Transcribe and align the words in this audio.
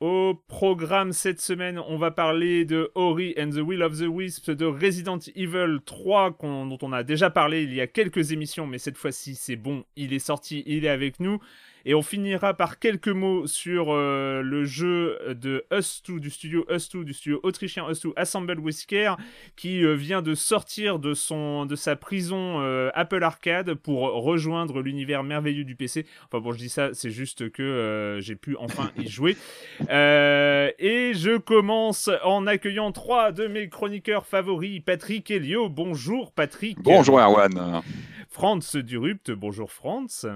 Au 0.00 0.40
programme 0.46 1.12
cette 1.12 1.40
semaine, 1.40 1.80
on 1.80 1.98
va 1.98 2.12
parler 2.12 2.64
de 2.64 2.92
Ori 2.94 3.34
and 3.36 3.50
the 3.50 3.56
Will 3.56 3.82
of 3.82 3.98
the 3.98 4.06
Wisps, 4.06 4.48
de 4.48 4.64
Resident 4.64 5.18
Evil 5.34 5.78
3, 5.84 6.38
dont 6.40 6.78
on 6.82 6.92
a 6.92 7.02
déjà 7.02 7.30
parlé 7.30 7.64
il 7.64 7.74
y 7.74 7.80
a 7.80 7.88
quelques 7.88 8.30
émissions, 8.30 8.64
mais 8.64 8.78
cette 8.78 8.96
fois-ci 8.96 9.34
c'est 9.34 9.56
bon, 9.56 9.84
il 9.96 10.12
est 10.12 10.20
sorti, 10.20 10.62
il 10.66 10.84
est 10.84 10.88
avec 10.88 11.18
nous. 11.18 11.40
Et 11.84 11.94
on 11.94 12.02
finira 12.02 12.54
par 12.54 12.78
quelques 12.78 13.08
mots 13.08 13.46
sur 13.46 13.86
euh, 13.88 14.42
le 14.42 14.64
jeu 14.64 15.18
de 15.34 15.64
Us2, 15.70 16.18
du 16.18 16.30
studio 16.30 16.66
Us2, 16.68 17.04
du 17.04 17.14
studio 17.14 17.40
autrichien 17.42 17.88
Us2, 17.88 18.12
Assemble 18.16 18.58
Whisker, 18.58 19.14
qui 19.56 19.84
euh, 19.84 19.94
vient 19.94 20.22
de 20.22 20.34
sortir 20.34 20.98
de, 20.98 21.14
son, 21.14 21.66
de 21.66 21.76
sa 21.76 21.96
prison 21.96 22.60
euh, 22.60 22.90
Apple 22.94 23.22
Arcade 23.22 23.74
pour 23.74 24.00
rejoindre 24.00 24.82
l'univers 24.82 25.22
merveilleux 25.22 25.64
du 25.64 25.76
PC. 25.76 26.06
Enfin 26.26 26.42
bon, 26.42 26.52
je 26.52 26.58
dis 26.58 26.68
ça, 26.68 26.90
c'est 26.94 27.10
juste 27.10 27.50
que 27.50 28.18
j'ai 28.20 28.36
pu 28.36 28.56
enfin 28.58 28.90
y 28.98 29.08
jouer. 29.08 29.36
et 29.80 31.12
je 31.14 31.38
commence 31.38 32.10
en 32.24 32.46
accueillant 32.46 32.92
trois 32.92 33.32
de 33.32 33.46
mes 33.46 33.68
chroniqueurs 33.68 34.26
favoris, 34.26 34.80
Patrick 34.84 35.30
Elio. 35.30 35.68
Bonjour 35.68 36.32
Patrick. 36.32 36.78
Bonjour 36.82 37.20
Erwan. 37.20 37.82
Franz 38.28 38.76
Durupt. 38.76 39.30
Bonjour 39.30 39.70
Franz. 39.70 40.26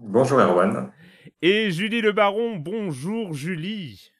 Bonjour 0.00 0.40
Erwan. 0.40 0.92
Et 1.42 1.70
Julie 1.70 2.00
Le 2.00 2.12
Baron, 2.12 2.56
bonjour 2.56 3.32
Julie. 3.34 4.10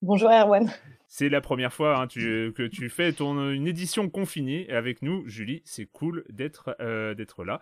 Bonjour 0.00 0.30
Erwan. 0.30 0.70
C'est 1.12 1.28
la 1.28 1.40
première 1.40 1.72
fois 1.72 2.00
hein, 2.00 2.06
que 2.06 2.66
tu 2.68 2.88
fais 2.88 3.12
ton, 3.12 3.50
une 3.50 3.66
édition 3.66 4.08
confinée 4.08 4.70
avec 4.70 5.02
nous, 5.02 5.24
Julie. 5.26 5.60
C'est 5.64 5.86
cool 5.86 6.22
d'être 6.30 6.76
euh, 6.78 7.16
là. 7.44 7.58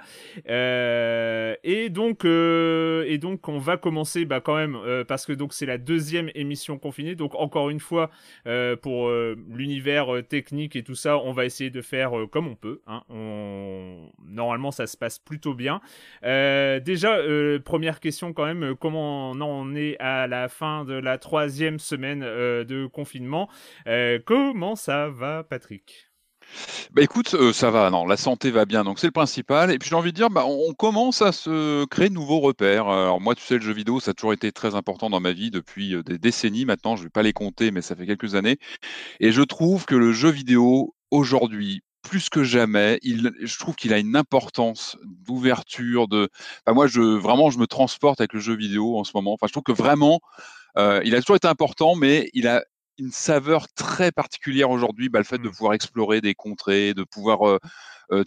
Euh, 0.50 1.54
et 1.64 1.88
donc 1.88 2.26
euh, 2.26 3.06
et 3.09 3.16
donc 3.16 3.48
on 3.48 3.56
va 3.56 3.78
commencer 3.78 4.26
bah, 4.26 4.42
quand 4.42 4.54
même 4.54 4.78
parce 5.09 5.25
que 5.25 5.32
c'est 5.50 5.64
la 5.64 5.78
deuxième 5.78 6.31
émission 6.34 6.76
confinée. 6.78 7.14
Donc 7.14 7.34
encore 7.36 7.70
une 7.70 7.81
fois 7.81 8.10
pour 8.82 9.10
l'univers 9.10 10.09
technique 10.28 10.76
et 10.76 10.82
tout 10.82 10.94
ça, 10.94 11.16
on 11.16 11.32
va 11.32 11.47
essayer 11.47 11.70
de 11.70 11.80
faire 11.80 12.12
comme 12.30 12.48
on 12.48 12.54
peut. 12.54 12.82
Hein. 12.86 13.03
Normalement 14.26 14.72
ça 14.72 14.86
se 14.86 14.98
passe 14.98 15.19
plutôt 15.19 15.54
bien. 15.54 15.80
déjà 16.22 17.19
première 17.65 18.00
question 18.00 18.34
quand 18.34 18.44
même, 18.44 18.76
comment 18.76 19.30
on 19.30 19.41
en 19.41 19.75
est 19.75 19.97
à 20.00 20.26
la 20.26 20.48
fin 20.48 20.84
de 20.84 20.92
la 20.92 21.16
troisième 21.16 21.78
semaine 21.78 22.20
de 22.20 22.86
confinement? 22.86 23.38
Euh, 23.87 24.19
comment 24.25 24.75
ça 24.75 25.09
va, 25.09 25.44
Patrick? 25.44 26.09
Bah 26.93 27.03
écoute, 27.03 27.34
euh, 27.34 27.53
ça 27.53 27.71
va, 27.71 27.91
non, 27.91 28.06
la 28.06 28.16
santé 28.16 28.50
va 28.50 28.65
bien, 28.65 28.84
donc 28.84 28.99
c'est 28.99 29.06
le 29.06 29.12
principal. 29.12 29.71
Et 29.71 29.78
puis 29.78 29.91
j'ai 29.91 29.94
envie 29.94 30.12
de 30.12 30.16
dire, 30.16 30.31
bah, 30.31 30.44
on 30.47 30.72
commence 30.72 31.21
à 31.21 31.32
se 31.32 31.84
créer 31.87 32.09
de 32.09 32.15
nouveaux 32.15 32.41
repères. 32.41 32.88
Alors 32.88 33.21
moi, 33.21 33.34
tu 33.34 33.43
sais, 33.43 33.54
le 33.54 33.60
jeu 33.60 33.72
vidéo, 33.72 34.00
ça 34.00 34.12
a 34.12 34.15
toujours 34.15 34.32
été 34.32 34.50
très 34.53 34.75
important 34.75 35.10
dans 35.10 35.21
ma 35.21 35.32
vie 35.32 35.50
depuis 35.50 35.94
euh, 35.94 36.03
des 36.03 36.19
décennies 36.19 36.65
maintenant. 36.65 36.97
Je 36.97 37.03
ne 37.03 37.06
vais 37.06 37.10
pas 37.10 37.22
les 37.22 37.32
compter, 37.32 37.71
mais 37.71 37.82
ça 37.82 37.94
fait 37.94 38.06
quelques 38.06 38.34
années. 38.34 38.59
Et 39.21 39.32
je 39.32 39.43
trouve 39.43 39.84
que 39.84 39.94
le 39.94 40.12
jeu 40.12 40.31
vidéo 40.31 40.94
aujourd'hui, 41.10 41.82
plus 42.03 42.31
que 42.31 42.44
jamais, 42.44 42.98
je 43.03 43.59
trouve 43.59 43.75
qu'il 43.75 43.93
a 43.93 43.98
une 43.98 44.16
importance 44.16 44.97
d'ouverture. 45.04 46.09
De, 46.09 46.31
moi, 46.66 46.87
je 46.87 47.03
vraiment, 47.03 47.50
je 47.50 47.59
me 47.59 47.66
transporte 47.66 48.21
avec 48.21 48.32
le 48.32 48.41
jeu 48.41 48.56
vidéo 48.56 48.98
en 48.98 49.04
ce 49.04 49.12
moment. 49.15 49.37
Je 49.43 49.53
trouve 49.53 49.65
que 49.65 49.72
vraiment, 49.72 50.21
il 50.77 51.15
a 51.15 51.21
toujours 51.21 51.37
été 51.37 51.48
important, 51.48 51.97
mais 51.97 52.31
il 52.32 52.47
a 52.47 52.62
une 52.98 53.12
saveur 53.12 53.69
très 53.69 54.12
particulière 54.12 54.70
aujourd'hui, 54.70 55.09
bah, 55.09 55.19
le 55.19 55.25
fait 55.25 55.38
de 55.38 55.48
mmh. 55.48 55.53
pouvoir 55.53 55.75
explorer 55.75 56.20
des 56.20 56.34
contrées, 56.34 56.94
de 56.94 57.04
pouvoir, 57.04 57.59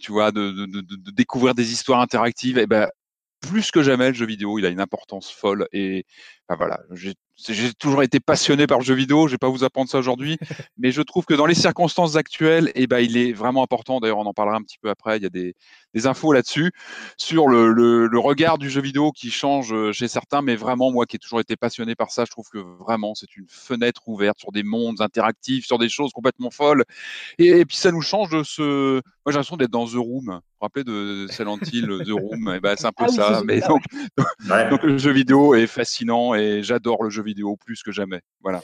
tu 0.00 0.12
vois, 0.12 0.32
de, 0.32 0.66
découvrir 1.12 1.54
des 1.54 1.72
histoires 1.72 2.00
interactives, 2.00 2.58
et 2.58 2.66
ben 2.66 2.88
plus 3.42 3.70
que 3.72 3.82
jamais, 3.82 4.08
le 4.08 4.14
jeu 4.14 4.24
vidéo, 4.24 4.58
il 4.58 4.64
a 4.64 4.68
une 4.68 4.80
importance 4.80 5.30
folle. 5.30 5.68
Et 5.72 6.06
voilà, 6.56 6.80
j'ai 6.90 7.72
toujours 7.74 8.02
été 8.02 8.20
passionné 8.20 8.66
par 8.66 8.78
le 8.78 8.84
jeu 8.84 8.94
vidéo, 8.94 9.26
je 9.26 9.32
vais 9.32 9.38
pas 9.38 9.48
vous 9.48 9.64
apprendre 9.64 9.88
ça 9.88 9.98
aujourd'hui, 9.98 10.38
mais 10.78 10.92
je 10.92 11.02
trouve 11.02 11.24
que 11.24 11.34
dans 11.34 11.46
les 11.46 11.54
circonstances 11.54 12.16
actuelles, 12.16 12.68
et 12.74 12.82
eh 12.82 12.86
ben, 12.86 12.98
il 12.98 13.16
est 13.16 13.32
vraiment 13.32 13.62
important, 13.62 14.00
d'ailleurs 14.00 14.18
on 14.18 14.26
en 14.26 14.34
parlera 14.34 14.56
un 14.56 14.62
petit 14.62 14.78
peu 14.80 14.90
après, 14.90 15.16
il 15.16 15.22
y 15.22 15.26
a 15.26 15.30
des, 15.30 15.54
des 15.94 16.06
infos 16.06 16.32
là-dessus, 16.32 16.72
sur 17.16 17.48
le, 17.48 17.72
le, 17.72 18.06
le, 18.06 18.18
regard 18.18 18.58
du 18.58 18.70
jeu 18.70 18.80
vidéo 18.80 19.12
qui 19.12 19.30
change 19.30 19.72
euh, 19.72 19.92
chez 19.92 20.08
certains, 20.08 20.42
mais 20.42 20.56
vraiment 20.56 20.90
moi 20.90 21.06
qui 21.06 21.16
ai 21.16 21.18
toujours 21.18 21.40
été 21.40 21.56
passionné 21.56 21.94
par 21.94 22.10
ça, 22.10 22.24
je 22.24 22.30
trouve 22.30 22.48
que 22.52 22.58
vraiment 22.58 23.14
c'est 23.14 23.36
une 23.36 23.46
fenêtre 23.48 24.02
ouverte 24.08 24.38
sur 24.38 24.52
des 24.52 24.62
mondes 24.62 25.00
interactifs, 25.00 25.66
sur 25.66 25.78
des 25.78 25.88
choses 25.88 26.12
complètement 26.12 26.50
folles, 26.50 26.84
et, 27.38 27.64
puis 27.64 27.76
ça 27.76 27.92
nous 27.92 28.02
change 28.02 28.30
de 28.30 28.42
ce... 28.42 29.00
Moi 29.24 29.30
j'ai 29.30 29.34
l'impression 29.34 29.56
d'être 29.56 29.70
dans 29.70 29.86
The 29.86 29.94
Room, 29.94 30.26
vous 30.26 30.34
vous 30.34 30.40
rappelez 30.60 30.84
de 30.84 31.26
Silent 31.30 31.58
Hill, 31.72 32.02
The 32.06 32.10
Room, 32.10 32.48
et 32.48 32.56
eh 32.56 32.60
ben, 32.60 32.74
c'est 32.76 32.86
un 32.86 32.92
peu 32.92 33.04
ah 33.06 33.12
ça, 33.12 33.42
mais 33.44 33.60
donc, 33.60 33.82
donc 34.70 34.82
le 34.82 34.98
jeu 34.98 35.12
vidéo 35.12 35.54
est 35.54 35.66
fascinant 35.66 36.34
et 36.34 36.41
j'adore 36.62 37.02
le 37.04 37.10
jeu 37.10 37.22
vidéo 37.22 37.56
plus 37.56 37.82
que 37.82 37.92
jamais. 37.92 38.20
Voilà. 38.40 38.62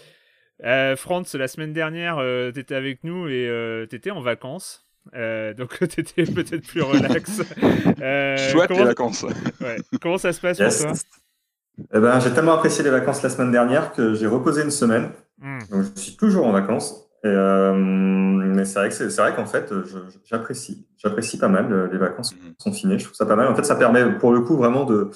Euh, 0.64 0.96
Franz, 0.96 1.36
la 1.36 1.48
semaine 1.48 1.72
dernière, 1.72 2.18
euh, 2.18 2.50
tu 2.52 2.60
étais 2.60 2.74
avec 2.74 3.04
nous 3.04 3.28
et 3.28 3.48
euh, 3.48 3.86
tu 3.88 3.96
étais 3.96 4.10
en 4.10 4.20
vacances. 4.20 4.86
Euh, 5.14 5.54
donc 5.54 5.78
tu 5.88 6.00
étais 6.00 6.24
peut-être 6.24 6.66
plus 6.66 6.82
relax. 6.82 7.30
Chouette 8.50 8.70
les 8.70 8.84
vacances. 8.84 9.24
Comment 10.02 10.18
ça 10.18 10.32
se 10.32 10.40
passe 10.40 10.58
pour 10.58 10.90
toi? 10.90 10.92
Eh 11.94 12.00
ben, 12.00 12.18
J'ai 12.18 12.32
tellement 12.32 12.54
apprécié 12.54 12.82
les 12.82 12.90
vacances 12.90 13.22
la 13.22 13.30
semaine 13.30 13.52
dernière 13.52 13.92
que 13.92 14.14
j'ai 14.14 14.26
reposé 14.26 14.62
une 14.62 14.70
semaine. 14.70 15.10
Hmm. 15.40 15.58
Donc 15.70 15.84
je 15.94 16.00
suis 16.00 16.16
toujours 16.16 16.46
en 16.46 16.52
vacances. 16.52 17.04
Et, 17.24 17.28
mais 17.28 18.64
c'est 18.64 18.78
vrai 18.78 18.90
c'est 18.92 19.16
vrai 19.16 19.34
qu'en 19.34 19.46
fait 19.46 19.72
j'apprécie 20.24 20.86
j'apprécie 20.96 21.36
pas 21.36 21.48
mal 21.48 21.90
les 21.90 21.98
vacances 21.98 22.32
mmh. 22.32 22.62
confinées. 22.62 22.98
Je 22.98 23.04
trouve 23.04 23.16
ça 23.16 23.26
pas 23.26 23.36
mal. 23.36 23.48
En 23.48 23.56
fait, 23.56 23.64
ça 23.64 23.76
permet 23.76 24.04
pour 24.18 24.32
le 24.32 24.40
coup 24.40 24.56
vraiment 24.56 24.84
de 24.84 25.10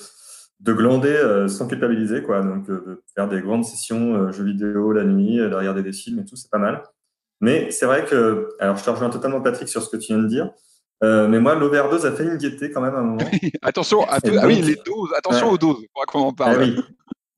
de 0.62 0.73
glander 0.73 1.09
euh, 1.09 1.49
sans 1.49 1.67
culpabiliser, 1.67 2.23
quoi. 2.23 2.41
Donc, 2.41 2.70
euh, 2.70 2.82
de 2.87 3.03
faire 3.14 3.29
des 3.29 3.41
grandes 3.41 3.64
sessions 3.64 4.14
euh, 4.14 4.32
jeux 4.32 4.44
vidéo 4.44 4.93
la 4.93 5.05
nuit, 5.05 5.38
de 5.38 5.55
regarder 5.55 5.82
des 5.82 5.93
films 5.93 6.20
et 6.20 6.25
tout, 6.25 6.37
c'est 6.37 6.50
pas 6.50 6.59
mal. 6.59 6.82
Mais 7.41 7.73
c'est 7.73 7.87
vrai 7.87 8.05
que, 8.05 8.50
alors 8.61 8.76
je 8.76 8.85
te 8.85 8.91
rejoins 8.91 9.11
totalement 9.11 9.41
Patrick 9.41 9.69
sur 9.69 9.82
ce 9.82 9.91
que 9.91 9.97
tu 9.97 10.12
viens 10.12 10.23
de 10.23 10.29
dire, 10.29 10.50
mais 11.03 11.41
moi 11.41 11.56
l'overdose 11.56 12.06
a 12.06 12.12
fait 12.12 12.23
une 12.23 12.37
gaieté 12.37 12.70
quand 12.70 12.81
même 12.81 12.94
à 12.94 12.99
un 12.99 13.03
moment. 13.03 13.31
attention, 13.62 14.05
à 14.05 14.19
ah 14.25 14.47
oui, 14.47 14.62
les 14.62 14.76
doses, 14.76 15.11
attention 15.19 15.50
aux 15.50 15.59
doses, 15.59 15.85
pour 15.93 16.06
qu'on 16.06 16.20
en 16.20 16.32
parle. 16.32 16.55
Ah 16.55 16.59
oui. 16.61 16.81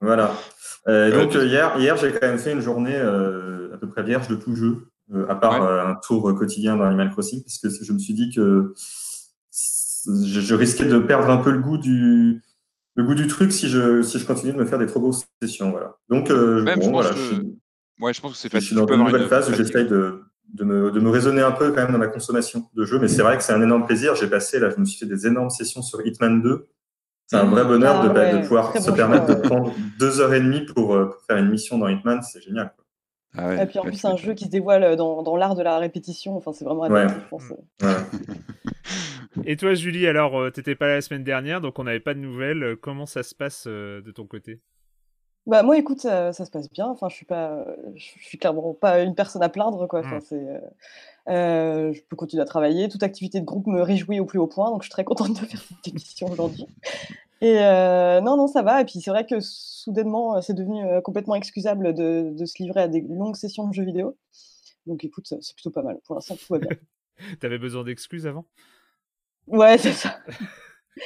Voilà. 0.02 0.34
donc 0.86 1.32
hier, 1.32 1.74
hier 1.78 1.96
j'ai 1.96 2.12
quand 2.12 2.26
même 2.26 2.38
fait 2.38 2.52
une 2.52 2.60
journée 2.60 2.94
à 2.94 3.78
peu 3.78 3.88
près 3.88 4.02
vierge 4.02 4.28
de 4.28 4.34
tout 4.34 4.54
jeu. 4.54 4.88
à 5.26 5.34
part 5.36 5.62
un 5.62 5.94
tour 6.06 6.34
quotidien 6.36 6.76
dans 6.76 6.84
Animal 6.84 7.10
Crossing, 7.10 7.42
puisque 7.42 7.70
je 7.82 7.92
me 7.94 7.98
suis 7.98 8.12
dit 8.12 8.30
que 8.30 8.74
je, 10.06 10.54
risquais 10.54 10.84
de 10.84 10.98
perdre 10.98 11.30
un 11.30 11.38
peu 11.38 11.50
le 11.50 11.60
goût 11.60 11.78
du, 11.78 12.42
le 12.94 13.04
goût 13.04 13.14
du 13.14 13.26
truc 13.26 13.52
si 13.52 13.68
je, 13.68 14.02
si 14.02 14.18
je 14.18 14.26
continue 14.26 14.52
de 14.52 14.58
me 14.58 14.64
faire 14.64 14.78
des 14.78 14.86
trop 14.86 15.00
grosses 15.00 15.24
sessions. 15.42 15.70
Voilà. 15.70 15.96
Donc, 16.08 16.28
bon, 16.28 16.90
voilà, 16.90 17.10
je, 17.12 17.42
ouais, 18.00 18.12
je 18.12 18.20
pense 18.20 18.32
que 18.32 18.38
c'est 18.38 18.48
facile. 18.48 18.60
Je 18.60 18.74
suis 18.74 18.76
dans 18.76 18.86
une 18.86 19.04
nouvelle 19.04 19.28
phase 19.28 19.50
où 19.50 19.54
j'essaye 19.54 19.86
de, 19.88 20.22
de, 20.52 20.64
me, 20.64 20.90
de 20.90 21.00
me 21.00 21.10
raisonner 21.10 21.42
un 21.42 21.52
peu 21.52 21.70
quand 21.70 21.82
même 21.82 21.92
dans 21.92 21.98
ma 21.98 22.06
consommation 22.06 22.68
de 22.74 22.84
jeux, 22.84 22.98
mais 22.98 23.08
c'est 23.08 23.22
vrai 23.22 23.36
que 23.36 23.42
c'est 23.42 23.52
un 23.52 23.62
énorme 23.62 23.86
plaisir. 23.86 24.14
J'ai 24.14 24.28
passé, 24.28 24.58
là, 24.58 24.70
je 24.70 24.80
me 24.80 24.84
suis 24.84 24.98
fait 24.98 25.06
des 25.06 25.26
énormes 25.26 25.50
sessions 25.50 25.82
sur 25.82 26.06
Hitman 26.06 26.42
2. 26.42 26.68
C'est 27.26 27.36
un 27.36 27.44
vrai 27.44 27.64
bonheur 27.64 28.02
de, 28.02 28.18
ah 28.18 28.34
de, 28.34 28.42
pouvoir 28.42 28.76
se 28.76 28.90
permettre 28.90 29.26
de 29.26 29.34
prendre 29.34 29.72
deux 29.98 30.20
heures 30.20 30.34
et 30.34 30.40
demie 30.40 30.66
pour, 30.66 30.94
euh, 30.94 31.06
pour 31.06 31.22
faire 31.22 31.38
une 31.38 31.48
mission 31.48 31.78
dans 31.78 31.88
Hitman, 31.88 32.22
c'est 32.22 32.42
génial. 32.42 32.74
Ah 33.36 33.62
et 33.62 33.66
puis 33.66 33.78
en 33.78 33.82
plus, 33.82 33.96
c'est 33.96 34.08
un 34.08 34.16
jeu 34.16 34.34
qui 34.34 34.44
se 34.44 34.50
dévoile 34.50 34.96
dans, 34.96 35.22
dans 35.22 35.36
l'art 35.36 35.54
de 35.54 35.62
la 35.62 35.78
répétition. 35.78 36.36
Enfin, 36.36 36.52
c'est 36.52 36.64
vraiment 36.64 36.84
addictif, 36.84 37.22
je 37.22 37.28
pense. 37.28 37.52
Et 39.44 39.56
toi, 39.56 39.74
Julie, 39.74 40.06
alors, 40.06 40.38
euh, 40.38 40.50
t'étais 40.50 40.76
pas 40.76 40.86
là 40.86 40.94
la 40.94 41.00
semaine 41.00 41.24
dernière, 41.24 41.60
donc 41.60 41.78
on 41.78 41.84
n'avait 41.84 42.00
pas 42.00 42.14
de 42.14 42.20
nouvelles. 42.20 42.76
Comment 42.80 43.06
ça 43.06 43.22
se 43.22 43.34
passe 43.34 43.64
euh, 43.66 44.00
de 44.00 44.12
ton 44.12 44.26
côté? 44.26 44.60
Bah 45.46 45.62
moi, 45.62 45.76
écoute, 45.76 46.00
ça, 46.00 46.32
se 46.32 46.50
passe 46.50 46.70
bien. 46.70 46.86
Enfin, 46.86 47.08
je 47.10 47.16
suis 47.16 47.26
pas, 47.26 47.66
je 47.96 48.04
suis 48.22 48.38
clairement 48.38 48.72
pas 48.72 49.00
une 49.00 49.14
personne 49.14 49.42
à 49.42 49.48
plaindre, 49.50 49.86
quoi. 49.88 50.00
Enfin, 50.00 50.16
mmh. 50.16 50.20
c'est, 50.22 50.60
euh, 51.28 51.92
je 51.92 52.00
peux 52.08 52.16
continuer 52.16 52.42
à 52.42 52.46
travailler. 52.46 52.88
Toute 52.88 53.02
activité 53.02 53.40
de 53.40 53.44
groupe 53.44 53.66
me 53.66 53.82
réjouit 53.82 54.20
au 54.20 54.24
plus 54.24 54.38
haut 54.38 54.46
point, 54.46 54.70
donc 54.70 54.82
je 54.82 54.86
suis 54.86 54.92
très 54.92 55.04
contente 55.04 55.40
de 55.40 55.46
faire 55.46 55.60
cette 55.60 55.88
émission 55.88 56.28
aujourd'hui. 56.30 56.66
Et 57.40 57.58
euh, 57.58 58.20
non, 58.20 58.36
non, 58.36 58.46
ça 58.46 58.62
va. 58.62 58.80
Et 58.80 58.84
puis 58.84 59.00
c'est 59.00 59.10
vrai 59.10 59.26
que 59.26 59.40
soudainement, 59.40 60.40
c'est 60.40 60.54
devenu 60.54 60.84
euh, 60.84 61.00
complètement 61.00 61.34
excusable 61.34 61.94
de, 61.94 62.30
de, 62.32 62.44
se 62.46 62.62
livrer 62.62 62.82
à 62.82 62.88
des 62.88 63.02
longues 63.02 63.36
sessions 63.36 63.68
de 63.68 63.74
jeux 63.74 63.84
vidéo. 63.84 64.16
Donc 64.86 65.04
écoute, 65.04 65.26
c'est 65.26 65.54
plutôt 65.54 65.70
pas 65.70 65.82
mal. 65.82 65.98
Pour 66.04 66.14
l'instant, 66.14 66.36
tout 66.36 66.52
va 66.52 66.58
bien. 66.58 66.70
T'avais 67.40 67.58
besoin 67.58 67.84
d'excuses 67.84 68.26
avant? 68.26 68.46
Ouais, 69.46 69.78
c'est 69.78 69.92
ça. 69.92 70.18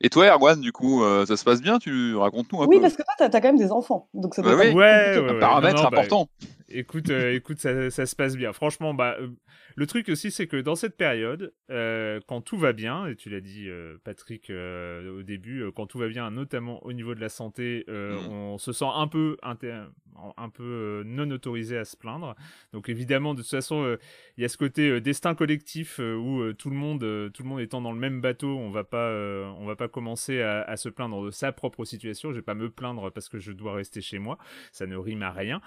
Et 0.00 0.10
toi, 0.10 0.26
Erwan, 0.28 0.60
du 0.60 0.70
coup, 0.70 1.02
euh, 1.02 1.26
ça 1.26 1.36
se 1.36 1.42
passe 1.42 1.60
bien? 1.60 1.78
Tu 1.78 2.14
racontes-nous 2.14 2.62
un 2.62 2.66
peu. 2.66 2.74
Oui, 2.74 2.80
parce 2.80 2.94
que 2.94 3.02
toi, 3.02 3.14
tu 3.18 3.24
as, 3.24 3.30
quand 3.30 3.48
même 3.48 3.58
des 3.58 3.72
enfants. 3.72 4.08
Donc 4.14 4.34
ça 4.34 4.42
bah 4.42 4.52
doit 4.52 4.60
ouais, 4.60 4.72
ouais, 4.72 5.18
ouais, 5.18 5.38
paramètre 5.40 5.82
bah, 5.82 5.88
important. 5.88 6.28
Écoute, 6.68 7.10
euh, 7.10 7.34
écoute 7.34 7.58
ça, 7.58 7.90
ça, 7.90 8.06
se 8.06 8.16
passe 8.16 8.36
bien. 8.36 8.52
Franchement, 8.52 8.94
bah, 8.94 9.16
euh, 9.20 9.28
le 9.76 9.86
truc 9.86 10.08
aussi, 10.08 10.30
c'est 10.30 10.46
que 10.46 10.56
dans 10.56 10.74
cette 10.74 10.96
période, 10.96 11.52
euh, 11.70 12.20
quand 12.26 12.40
tout 12.40 12.58
va 12.58 12.72
bien, 12.72 13.06
et 13.06 13.16
tu 13.16 13.30
l'as 13.30 13.40
dit, 13.40 13.68
Patrick, 14.04 14.50
au 14.50 15.22
début, 15.22 15.64
quand 15.74 15.86
tout 15.86 15.98
va 15.98 16.08
bien, 16.08 16.30
notamment 16.30 16.84
au 16.84 16.92
niveau 16.92 17.14
de 17.14 17.20
la 17.20 17.28
santé, 17.28 17.84
mmh. 17.88 17.92
on 17.92 18.58
se 18.58 18.72
sent 18.72 18.88
un 18.92 19.08
peu, 19.08 19.36
un 19.42 20.48
peu 20.48 21.02
non 21.06 21.30
autorisé 21.30 21.78
à 21.78 21.84
se 21.84 21.96
plaindre. 21.96 22.34
Donc 22.72 22.88
évidemment, 22.88 23.34
de 23.34 23.42
toute 23.42 23.50
façon, 23.50 23.96
il 24.36 24.42
y 24.42 24.44
a 24.44 24.48
ce 24.48 24.56
côté 24.56 25.00
destin 25.00 25.34
collectif 25.34 25.98
où 25.98 26.52
tout 26.54 26.70
le 26.70 26.76
monde, 26.76 27.30
tout 27.32 27.42
le 27.42 27.48
monde 27.48 27.60
étant 27.60 27.80
dans 27.80 27.92
le 27.92 27.98
même 28.00 28.20
bateau, 28.20 28.58
on 28.58 28.70
va 28.70 28.84
pas, 28.84 29.12
on 29.58 29.64
va 29.64 29.76
pas 29.76 29.88
commencer 29.88 30.42
à, 30.42 30.62
à, 30.62 30.76
se 30.76 30.88
plaindre 30.88 31.24
de 31.24 31.30
sa 31.30 31.52
propre 31.52 31.84
situation. 31.84 32.30
Je 32.30 32.36
vais 32.36 32.42
pas 32.42 32.54
me 32.54 32.70
plaindre 32.70 33.12
parce 33.12 33.28
que 33.28 33.38
je 33.38 33.52
dois 33.52 33.74
rester 33.74 34.00
chez 34.00 34.18
moi. 34.18 34.38
Ça 34.72 34.86
ne 34.86 34.96
rime 34.96 35.22
à 35.22 35.30
rien. 35.30 35.60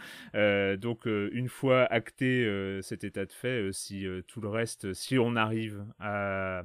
donc 0.77 0.90
une 1.05 1.49
fois 1.49 1.83
acté 1.85 2.79
cet 2.81 3.03
état 3.03 3.25
de 3.25 3.31
fait, 3.31 3.71
si 3.71 4.05
euh, 4.05 4.21
tout 4.27 4.41
le 4.41 4.49
reste, 4.49 4.93
si 4.93 5.17
on 5.17 5.35
arrive 5.35 5.85
à, 5.99 6.63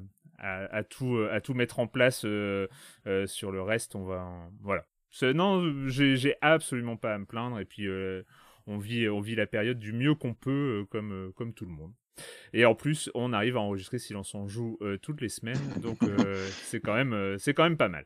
tout, 0.88 1.54
mettre 1.54 1.78
en 1.78 1.86
place 1.86 2.24
euh, 2.24 2.68
euh, 3.06 3.26
sur 3.26 3.52
le 3.52 3.62
reste, 3.62 3.94
on 3.94 4.04
va. 4.04 4.50
voilà. 4.60 4.84
Non, 5.22 5.88
j'ai 5.88 6.34
absolument 6.42 6.96
pas 6.96 7.14
à 7.14 7.18
me 7.18 7.24
plaindre. 7.24 7.58
Et 7.58 7.64
puis, 7.64 7.88
on, 8.66 8.78
vit, 8.78 9.34
la 9.34 9.46
période 9.46 9.78
du 9.78 9.92
mieux 9.92 10.14
qu'on 10.14 10.34
peut, 10.34 10.86
comme, 10.90 11.32
tout 11.54 11.64
le 11.64 11.72
monde. 11.72 11.92
Et 12.52 12.64
en 12.64 12.74
plus, 12.74 13.10
on 13.14 13.32
arrive 13.32 13.56
à 13.56 13.60
enregistrer 13.60 13.98
Silence 13.98 14.34
on 14.34 14.46
joue 14.46 14.78
toutes 15.02 15.22
les 15.22 15.28
semaines, 15.30 15.60
donc 15.80 15.98
c'est 16.48 16.80
quand 16.80 16.94
même 16.94 17.76
pas 17.78 17.88
mal. 17.88 18.04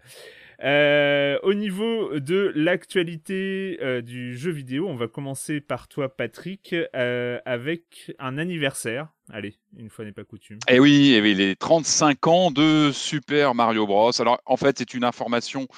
Au 0.63 1.55
niveau 1.55 2.19
de 2.19 2.53
l'actualité 2.55 3.79
du 4.03 4.37
jeu 4.37 4.51
vidéo, 4.51 4.89
on 4.89 4.97
va 4.97 5.09
commencer 5.09 5.61
par 5.61 5.89
toi, 5.89 6.15
Patrick, 6.15 6.75
avec 6.93 8.15
un 8.19 8.39
anniversaire 8.39 9.09
Allez, 9.33 9.55
une 9.77 9.91
fois 9.91 10.05
n'est 10.05 10.13
pas 10.13 10.25
coutume. 10.25 10.59
Et 10.69 10.75
eh 10.77 10.81
oui, 10.81 11.13
eh 11.15 11.35
les 11.35 11.55
35 11.55 12.27
ans 12.27 12.51
de 12.51 12.91
Super 12.93 13.55
Mario 13.55 13.87
Bros. 13.87 14.11
Alors, 14.21 14.41
en 14.45 14.57
fait, 14.57 14.79
c'est 14.79 14.93
une 14.93 15.05
information. 15.05 15.69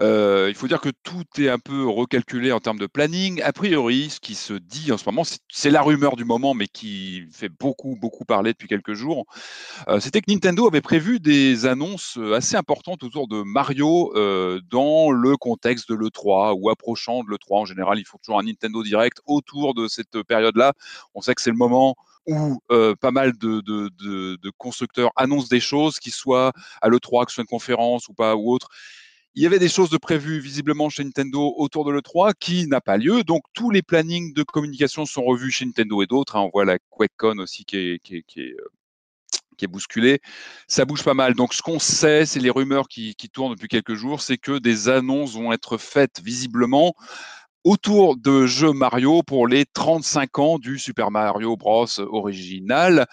Euh, 0.00 0.46
il 0.48 0.56
faut 0.56 0.66
dire 0.66 0.80
que 0.80 0.88
tout 1.04 1.24
est 1.38 1.48
un 1.48 1.60
peu 1.60 1.86
recalculé 1.86 2.50
en 2.50 2.58
termes 2.58 2.78
de 2.78 2.86
planning. 2.86 3.40
A 3.42 3.52
priori, 3.52 4.10
ce 4.10 4.18
qui 4.18 4.34
se 4.34 4.54
dit 4.54 4.90
en 4.90 4.98
ce 4.98 5.04
moment, 5.06 5.22
c'est 5.48 5.70
la 5.70 5.82
rumeur 5.82 6.16
du 6.16 6.24
moment, 6.24 6.52
mais 6.54 6.66
qui 6.66 7.26
fait 7.32 7.48
beaucoup, 7.48 7.96
beaucoup 8.00 8.24
parler 8.24 8.52
depuis 8.52 8.68
quelques 8.68 8.94
jours. 8.94 9.24
Euh, 9.88 10.00
C'était 10.00 10.20
que 10.20 10.30
Nintendo 10.30 10.66
avait 10.66 10.80
prévu 10.80 11.20
des 11.20 11.66
annonces 11.66 12.18
assez 12.34 12.56
importantes 12.56 13.04
autour 13.04 13.28
de 13.28 13.42
Mario 13.42 14.12
euh, 14.16 14.60
dans 14.68 15.12
le 15.12 15.36
contexte 15.36 15.88
de 15.88 15.94
l'E3 15.94 16.58
ou 16.60 16.70
approchant 16.70 17.22
de 17.22 17.30
l'E3. 17.30 17.60
En 17.60 17.64
général, 17.66 18.00
il 18.00 18.04
faut 18.04 18.18
toujours 18.18 18.40
un 18.40 18.44
Nintendo 18.44 18.82
Direct 18.82 19.20
autour 19.26 19.74
de 19.74 19.86
cette 19.86 20.22
période-là. 20.24 20.72
On 21.14 21.20
sait 21.20 21.36
que 21.36 21.42
c'est 21.42 21.50
le 21.50 21.56
moment 21.56 21.94
où 22.26 22.60
euh, 22.70 22.94
pas 22.94 23.10
mal 23.10 23.32
de, 23.38 23.60
de, 23.60 23.90
de, 24.02 24.36
de, 24.36 24.52
constructeurs 24.58 25.10
annoncent 25.16 25.48
des 25.48 25.60
choses, 25.60 25.98
qui 25.98 26.10
soient 26.10 26.52
à 26.82 26.88
l'E3, 26.88 27.24
que 27.24 27.30
ce 27.30 27.36
soit 27.36 27.42
une 27.42 27.48
conférence 27.48 28.08
ou 28.08 28.14
pas 28.14 28.36
ou 28.36 28.52
autre. 28.52 28.68
Il 29.34 29.42
y 29.42 29.46
avait 29.46 29.58
des 29.58 29.68
choses 29.68 29.90
de 29.90 29.98
prévues 29.98 30.40
visiblement 30.40 30.88
chez 30.88 31.04
Nintendo 31.04 31.54
autour 31.58 31.84
de 31.84 31.92
l'E3 31.92 32.32
qui 32.40 32.66
n'a 32.68 32.80
pas 32.80 32.96
lieu. 32.96 33.22
Donc 33.22 33.42
tous 33.52 33.70
les 33.70 33.82
plannings 33.82 34.32
de 34.32 34.42
communication 34.42 35.04
sont 35.04 35.22
revus 35.22 35.50
chez 35.50 35.66
Nintendo 35.66 36.02
et 36.02 36.06
d'autres. 36.06 36.36
Hein. 36.36 36.40
On 36.40 36.50
voit 36.50 36.64
la 36.64 36.78
QuakeCon 36.90 37.38
aussi 37.38 37.66
qui 37.66 37.76
est, 37.76 37.98
qui 38.02 38.16
est, 38.16 38.22
qui 38.22 38.40
est 38.40 38.54
euh, 38.58 38.68
qui 39.56 39.64
est 39.64 39.68
bousculé. 39.68 40.20
Ça 40.68 40.84
bouge 40.84 41.02
pas 41.02 41.14
mal. 41.14 41.34
Donc, 41.34 41.54
ce 41.54 41.62
qu'on 41.62 41.78
sait, 41.78 42.26
c'est 42.26 42.40
les 42.40 42.50
rumeurs 42.50 42.88
qui, 42.88 43.14
qui, 43.14 43.28
tournent 43.28 43.54
depuis 43.54 43.68
quelques 43.68 43.94
jours, 43.94 44.20
c'est 44.20 44.38
que 44.38 44.58
des 44.58 44.88
annonces 44.88 45.34
vont 45.34 45.52
être 45.52 45.78
faites 45.78 46.20
visiblement 46.22 46.94
autour 47.66 48.16
de 48.16 48.46
jeux 48.46 48.72
Mario 48.72 49.24
pour 49.24 49.48
les 49.48 49.64
35 49.64 50.38
ans 50.38 50.58
du 50.60 50.78
Super 50.78 51.10
Mario 51.10 51.56
Bros 51.56 51.88
original. 51.98 53.06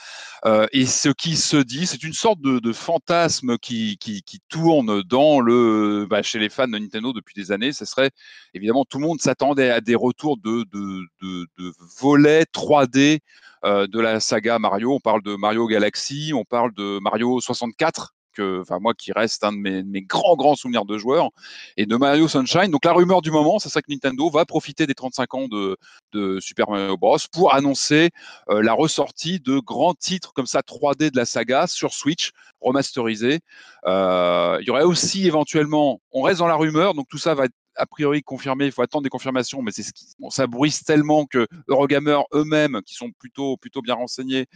Euh, 0.45 0.67
et 0.71 0.85
ce 0.85 1.09
qui 1.09 1.37
se 1.37 1.57
dit, 1.57 1.87
c'est 1.87 2.03
une 2.03 2.13
sorte 2.13 2.39
de, 2.39 2.59
de 2.59 2.71
fantasme 2.71 3.57
qui, 3.57 3.97
qui, 3.97 4.21
qui, 4.21 4.39
tourne 4.49 5.01
dans 5.01 5.39
le, 5.39 6.05
bah, 6.07 6.21
chez 6.21 6.37
les 6.37 6.49
fans 6.49 6.67
de 6.67 6.77
Nintendo 6.77 7.13
depuis 7.13 7.33
des 7.33 7.51
années. 7.51 7.71
Ce 7.71 7.85
serait 7.85 8.11
évidemment 8.53 8.85
tout 8.85 8.99
le 8.99 9.07
monde 9.07 9.19
s'attendait 9.19 9.71
à 9.71 9.81
des 9.81 9.95
retours 9.95 10.37
de, 10.37 10.63
de, 10.71 11.01
de, 11.23 11.47
de 11.57 11.73
volets 11.99 12.43
3D 12.43 13.21
euh, 13.65 13.87
de 13.87 13.99
la 13.99 14.19
saga 14.19 14.59
Mario. 14.59 14.93
On 14.93 14.99
parle 14.99 15.23
de 15.23 15.35
Mario 15.35 15.65
Galaxy, 15.65 16.31
on 16.35 16.45
parle 16.45 16.75
de 16.75 16.99
Mario 17.01 17.41
64 17.41 18.13
enfin 18.39 18.79
moi 18.79 18.93
qui 18.93 19.11
reste 19.11 19.43
un 19.43 19.51
de 19.51 19.57
mes, 19.57 20.01
grands 20.01 20.35
grands 20.35 20.55
souvenirs 20.55 20.85
de 20.85 20.97
joueurs 20.97 21.29
et 21.77 21.85
de 21.85 21.95
Mario 21.95 22.27
Sunshine. 22.27 22.71
Donc 22.71 22.85
la 22.85 22.93
rumeur 22.93 23.21
du 23.21 23.31
moment, 23.31 23.59
c'est 23.59 23.69
ça 23.69 23.81
que 23.81 23.91
Nintendo 23.91 24.29
va 24.29 24.45
profiter 24.45 24.87
des 24.87 24.95
35 24.95 25.33
ans 25.33 25.47
de, 25.47 25.77
de 26.11 26.39
Super 26.39 26.69
Mario 26.69 26.97
Bros 26.97 27.17
pour 27.31 27.53
annoncer 27.53 28.09
euh, 28.49 28.61
la 28.61 28.73
ressortie 28.73 29.39
de 29.39 29.59
grands 29.59 29.93
titres 29.93 30.33
comme 30.33 30.45
ça 30.47 30.61
3D 30.61 31.11
de 31.11 31.17
la 31.17 31.25
saga 31.25 31.67
sur 31.67 31.93
Switch 31.93 32.31
remasterisé. 32.61 33.39
Euh, 33.85 34.57
il 34.61 34.67
y 34.67 34.69
aurait 34.69 34.83
aussi 34.83 35.27
éventuellement, 35.27 36.01
on 36.11 36.21
reste 36.21 36.39
dans 36.39 36.47
la 36.47 36.55
rumeur, 36.55 36.93
donc 36.93 37.07
tout 37.09 37.17
ça 37.17 37.35
va 37.35 37.45
être 37.45 37.53
a 37.75 37.85
priori 37.85 38.23
confirmé, 38.23 38.65
il 38.65 38.71
faut 38.71 38.81
attendre 38.81 39.03
des 39.03 39.09
confirmations, 39.09 39.61
mais 39.61 39.71
c'est 39.71 39.83
ce 39.83 39.93
qui, 39.93 40.05
bon, 40.19 40.29
ça 40.29 40.47
bruisse 40.47 40.83
tellement 40.83 41.25
que 41.25 41.47
Eurogamer 41.67 42.19
eux-mêmes, 42.33 42.81
qui 42.85 42.95
sont 42.95 43.11
plutôt 43.11 43.57
plutôt 43.57 43.81
bien 43.81 43.95
renseignés, 43.95 44.47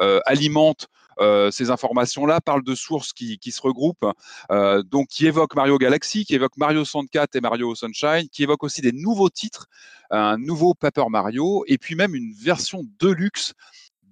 euh, 0.00 0.20
alimentent 0.26 0.88
euh, 1.18 1.50
ces 1.50 1.70
informations-là, 1.70 2.40
parlent 2.40 2.64
de 2.64 2.74
sources 2.74 3.12
qui, 3.12 3.38
qui 3.38 3.50
se 3.50 3.62
regroupent, 3.62 4.06
euh, 4.50 4.82
donc 4.82 5.08
qui 5.08 5.26
évoquent 5.26 5.56
Mario 5.56 5.78
Galaxy, 5.78 6.24
qui 6.24 6.34
évoquent 6.34 6.58
Mario 6.58 6.84
64 6.84 7.36
et 7.36 7.40
Mario 7.40 7.74
Sunshine, 7.74 8.28
qui 8.30 8.42
évoquent 8.42 8.64
aussi 8.64 8.82
des 8.82 8.92
nouveaux 8.92 9.30
titres, 9.30 9.66
un 10.10 10.36
nouveau 10.36 10.74
Paper 10.74 11.06
Mario, 11.08 11.64
et 11.66 11.78
puis 11.78 11.94
même 11.94 12.14
une 12.14 12.32
version 12.32 12.84
deluxe 12.98 13.54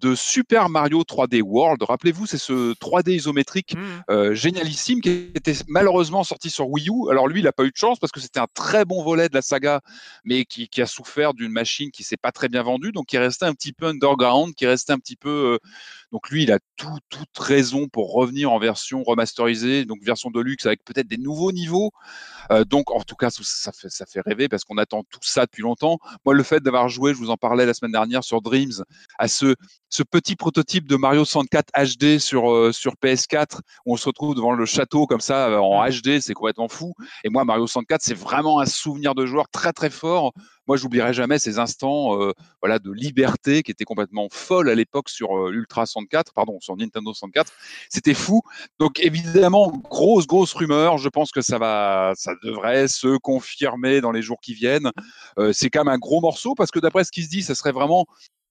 de 0.01 0.15
Super 0.15 0.69
Mario 0.69 1.03
3D 1.03 1.43
World. 1.43 1.83
Rappelez-vous, 1.83 2.27
c'est 2.27 2.39
ce 2.39 2.75
3D 2.75 3.13
isométrique 3.13 3.75
mmh. 3.75 3.81
euh, 4.11 4.35
génialissime 4.35 5.01
qui 5.01 5.31
était 5.35 5.55
malheureusement 5.69 6.25
sorti 6.25 6.51
sur 6.51 6.69
Wii 6.69 6.89
U. 6.89 7.11
Alors 7.11 7.29
lui, 7.29 7.41
il 7.41 7.45
n'a 7.45 7.53
pas 7.53 7.65
eu 7.65 7.71
de 7.71 7.77
chance 7.77 7.99
parce 7.99 8.13
que 8.13 8.21
c'était 8.21 8.41
un 8.41 8.49
très 8.53 8.85
bon 8.85 9.03
volet 9.03 9.29
de 9.29 9.35
la 9.35 9.43
saga, 9.43 9.81
mais 10.25 10.45
qui, 10.45 10.69
a 10.81 10.87
souffert 10.87 11.35
d'une 11.35 11.53
machine 11.53 11.91
qui 11.91 12.03
s'est 12.03 12.17
pas 12.17 12.33
très 12.33 12.49
bien 12.49 12.63
vendue, 12.63 12.93
donc 12.93 13.07
qui 13.07 13.17
est 13.17 13.21
resté 13.21 13.47
un 13.47 13.55
petit 13.55 13.73
peu 13.73 13.87
underground, 13.87 14.55
qui 14.55 14.65
est 14.65 14.69
resté 14.69 14.93
un 14.93 14.99
petit 14.99 15.17
peu. 15.17 15.31
Euh, 15.31 15.59
donc 16.15 16.31
lui, 16.31 16.45
il 16.45 16.53
a 16.53 16.61
tout, 16.77 16.97
toute 17.09 17.37
raison 17.41 17.89
pour 17.89 18.13
revenir 18.13 18.53
en 18.53 18.61
version 18.61 19.03
remasterisée, 19.03 19.85
donc 19.85 19.99
version 20.05 20.31
de 20.31 20.41
luxe 20.41 20.65
avec 20.65 20.85
peut-être 20.85 21.09
des 21.09 21.17
nouveaux 21.17 21.51
niveaux. 21.51 21.91
Euh, 22.53 22.65
donc 22.65 22.93
en 22.93 23.01
tout 23.03 23.17
cas, 23.17 23.31
ça 23.31 23.73
fait, 23.73 23.89
ça 23.91 24.07
fait 24.07 24.21
rêver 24.21 24.49
parce 24.49 24.63
qu'on 24.63 24.79
attend 24.79 25.03
tout 25.11 25.19
ça 25.23 25.45
depuis 25.45 25.63
longtemps. 25.63 25.99
Moi, 26.25 26.35
le 26.35 26.45
fait 26.45 26.61
d'avoir 26.61 26.89
joué, 26.89 27.15
je 27.15 27.19
vous 27.19 27.31
en 27.31 27.37
parlais 27.37 27.67
la 27.67 27.75
semaine 27.75 27.91
dernière 27.91 28.23
sur 28.23 28.43
Dreams, 28.43 28.85
à 29.19 29.27
ce 29.27 29.57
ce 29.89 30.05
petit 30.05 30.37
prototype 30.37 30.89
de 30.89 30.95
Mario 30.95 31.25
64 31.25 31.71
HD 31.73 32.19
sur 32.19 32.49
euh, 32.51 32.71
sur 32.71 32.95
PS4 32.95 33.59
où 33.87 33.95
on 33.95 33.97
se 33.97 34.07
retrouve 34.07 34.37
devant 34.37 34.53
le 34.53 34.67
château 34.67 35.07
comme 35.07 35.21
ça 35.21 35.49
euh, 35.49 35.59
en 35.59 35.85
HD, 35.85 36.21
c'est 36.21 36.35
complètement 36.35 36.69
fou. 36.69 36.95
Et 37.25 37.29
moi, 37.29 37.45
Mario 37.45 37.67
64, 37.67 38.03
c'est 38.03 38.15
vraiment 38.15 38.61
un 38.61 38.67
souvenir 38.67 39.17
de 39.17 39.27
joueur 39.27 39.49
très 39.49 39.73
très 39.73 39.91
fort 39.91 40.33
moi, 40.67 40.77
j'oublierai 40.77 41.13
jamais 41.13 41.39
ces 41.39 41.59
instants, 41.59 42.19
voilà, 42.61 42.79
de 42.79 42.91
liberté 42.91 43.63
qui 43.63 43.71
étaient 43.71 43.85
complètement 43.85 44.29
folles 44.31 44.69
à 44.69 44.75
l'époque 44.75 45.09
sur 45.09 45.49
Ultra 45.49 45.87
64, 45.87 46.33
pardon, 46.33 46.59
sur 46.61 46.77
Nintendo 46.77 47.13
64. 47.13 47.53
C'était 47.89 48.15
fou. 48.15 48.43
Donc, 48.79 49.01
évidemment, 49.01 49.73
grosse, 49.91 50.27
grosse 50.27 50.53
rumeur. 50.55 50.99
Je 50.99 51.09
pense 51.09 51.31
que 51.33 51.43
ça 51.43 51.59
va, 51.59 52.13
ça 52.17 52.33
devrait 52.43 52.89
se 52.89 53.17
confirmer 53.19 54.01
dans 54.01 54.13
les 54.13 54.23
jours 54.23 54.41
qui 54.41 54.55
viennent. 54.55 54.91
c'est 55.53 55.71
quand 55.71 55.85
même 55.85 55.95
un 55.95 55.99
gros 55.99 56.21
morceau 56.21 56.55
parce 56.55 56.71
que 56.71 56.79
d'après 56.79 57.05
ce 57.05 57.13
qui 57.13 57.23
se 57.25 57.29
dit, 57.29 57.43
ça 57.43 57.55
serait 57.55 57.73
vraiment 57.73 58.07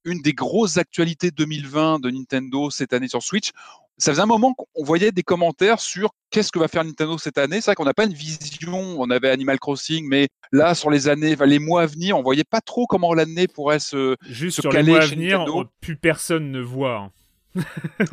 une 0.06 0.22
des 0.22 0.34
grosses 0.34 0.78
actualités 0.78 1.32
2020 1.32 2.00
de 2.00 2.10
Nintendo 2.10 2.70
cette 2.70 2.94
année 2.94 3.08
sur 3.08 3.22
Switch. 3.24 3.52
Ça 4.00 4.12
faisait 4.12 4.24
un 4.24 4.26
moment 4.26 4.54
qu'on 4.56 4.84
voyait 4.84 5.12
des 5.12 5.22
commentaires 5.22 5.80
sur 5.80 6.10
qu'est-ce 6.32 6.52
que 6.52 6.58
va 6.58 6.68
faire 6.68 6.84
Nintendo 6.84 7.18
cette 7.20 7.38
année. 7.38 7.62
C'est 7.62 7.66
vrai 7.68 7.76
qu'on 7.76 7.86
n'a 7.86 7.94
pas 7.94 8.06
une 8.06 8.14
vision. 8.14 9.00
On 9.00 9.10
avait 9.12 9.30
Animal 9.30 9.60
Crossing, 9.60 10.08
mais 10.10 10.30
là, 10.52 10.74
sur 10.74 10.90
les 10.90 11.08
années, 11.08 11.36
les 11.46 11.60
mois 11.60 11.84
à 11.84 11.86
venir, 11.86 12.18
on 12.18 12.24
voyait 12.24 12.44
pas 12.44 12.60
trop 12.60 12.88
comment 12.88 13.14
l'année 13.14 13.48
pourrait 13.48 13.80
se, 13.80 14.16
Juste 14.28 14.56
se 14.58 14.62
sur 14.64 14.72
caler 14.72 14.86
les 14.86 14.92
mois 14.94 15.04
à 15.04 15.06
venir, 15.06 15.40
Nintendo. 15.40 15.66
plus 15.80 15.96
personne 15.96 16.52
ne 16.52 16.60
voit. 16.62 17.12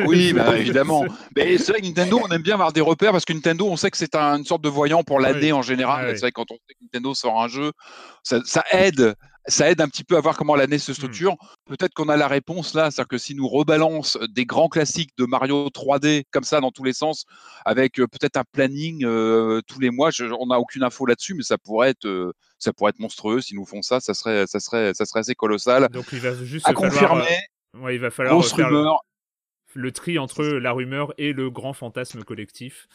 Oui, 0.01 0.33
bah, 0.35 0.55
évidemment. 0.59 1.07
Mais 1.35 1.57
c'est 1.57 1.73
vrai 1.73 1.81
que 1.81 1.87
Nintendo, 1.87 2.21
on 2.23 2.29
aime 2.29 2.43
bien 2.43 2.55
avoir 2.55 2.73
des 2.75 2.83
repères 2.83 3.13
parce 3.13 3.25
que 3.25 3.33
Nintendo, 3.33 3.67
on 3.67 3.77
sait 3.77 3.91
que 3.91 3.97
c'est 3.97 4.15
un- 4.15 4.37
une 4.39 4.45
sorte 4.45 4.63
de 4.63 4.69
voyant 4.69 5.03
pour 5.03 5.19
l'année 5.19 5.47
Oui. 5.47 5.53
en 5.53 5.63
général. 5.63 6.07
Ouais, 6.07 6.15
C'est 6.15 6.21
vrai 6.21 6.31
que 6.31 6.35
quand 6.35 6.51
on 6.51 6.57
sait 6.57 6.75
que 6.75 6.85
Nintendo 6.85 7.15
sort 7.15 7.41
un 7.43 7.49
jeu, 7.49 7.73
ça, 8.23 8.41
ça 8.45 8.65
aide. 8.73 9.15
Ça 9.51 9.71
aide 9.71 9.81
un 9.81 9.89
petit 9.89 10.05
peu 10.05 10.17
à 10.17 10.21
voir 10.21 10.37
comment 10.37 10.55
l'année 10.57 10.79
se 10.79 10.95
structure. 10.95 11.37
Peut-être 11.67 11.93
qu'on 11.93 12.09
a 12.09 12.17
la 12.17 12.29
réponse 12.29 12.73
là, 12.75 12.91
c'est-à-dire 12.91 13.09
que 13.09 13.19
si 13.19 13.35
nous 13.35 13.47
rebalance 13.49 14.17
des 14.31 14.47
grands 14.47 14.69
classiques 14.69 15.11
de 15.19 15.27
Mario 15.27 15.69
3D 15.69 16.25
comme 16.31 16.45
ça 16.45 16.61
dans 16.61 16.71
tous 16.71 16.85
les 16.85 16.93
sens, 16.93 17.25
avec 17.65 18.01
euh, 18.01 18.07
peut-être 18.07 18.37
un 18.37 18.45
planning 18.53 19.05
euh, 19.05 19.61
tous 19.67 19.81
les 19.81 19.91
mois, 19.91 20.11
je- 20.11 20.25
on 20.25 20.47
n'a 20.47 20.59
aucune 20.59 20.83
info 20.83 21.05
là-dessus, 21.05 21.35
mais 21.35 21.43
ça 21.43 21.59
pourrait 21.59 21.91
être, 21.91 22.07
euh, 22.07 22.33
ça 22.59 22.73
pourrait 22.73 22.91
être 22.91 22.99
monstrueux. 23.01 23.41
S'ils 23.41 23.57
nous 23.57 23.67
font 23.67 23.83
ça, 23.83 24.01
ça 24.01 24.15
serait, 24.15 24.47
ça 24.47 24.61
serait, 24.61 24.95
ça 24.95 25.05
serait 25.05 25.21
assez 25.21 25.35
colossal. 25.35 25.89
Donc 25.91 26.07
il 26.13 26.21
va 26.21 26.35
juste 26.35 26.67
À 26.67 26.73
falloir, 26.73 26.91
confirmer, 26.93 27.39
ouais, 27.75 27.95
il 27.97 28.01
va 28.01 28.11
falloir 28.11 28.35
grosse 28.37 28.55
faire 28.55 28.71
le, 28.71 28.79
rumeur. 28.79 29.01
le 29.75 29.93
tri 29.93 30.19
entre 30.19 30.45
la 30.45 30.73
rumeur 30.73 31.13
et 31.19 31.33
le 31.33 31.51
grand 31.51 31.73
fantasme 31.73 32.23
collectif. 32.25 32.87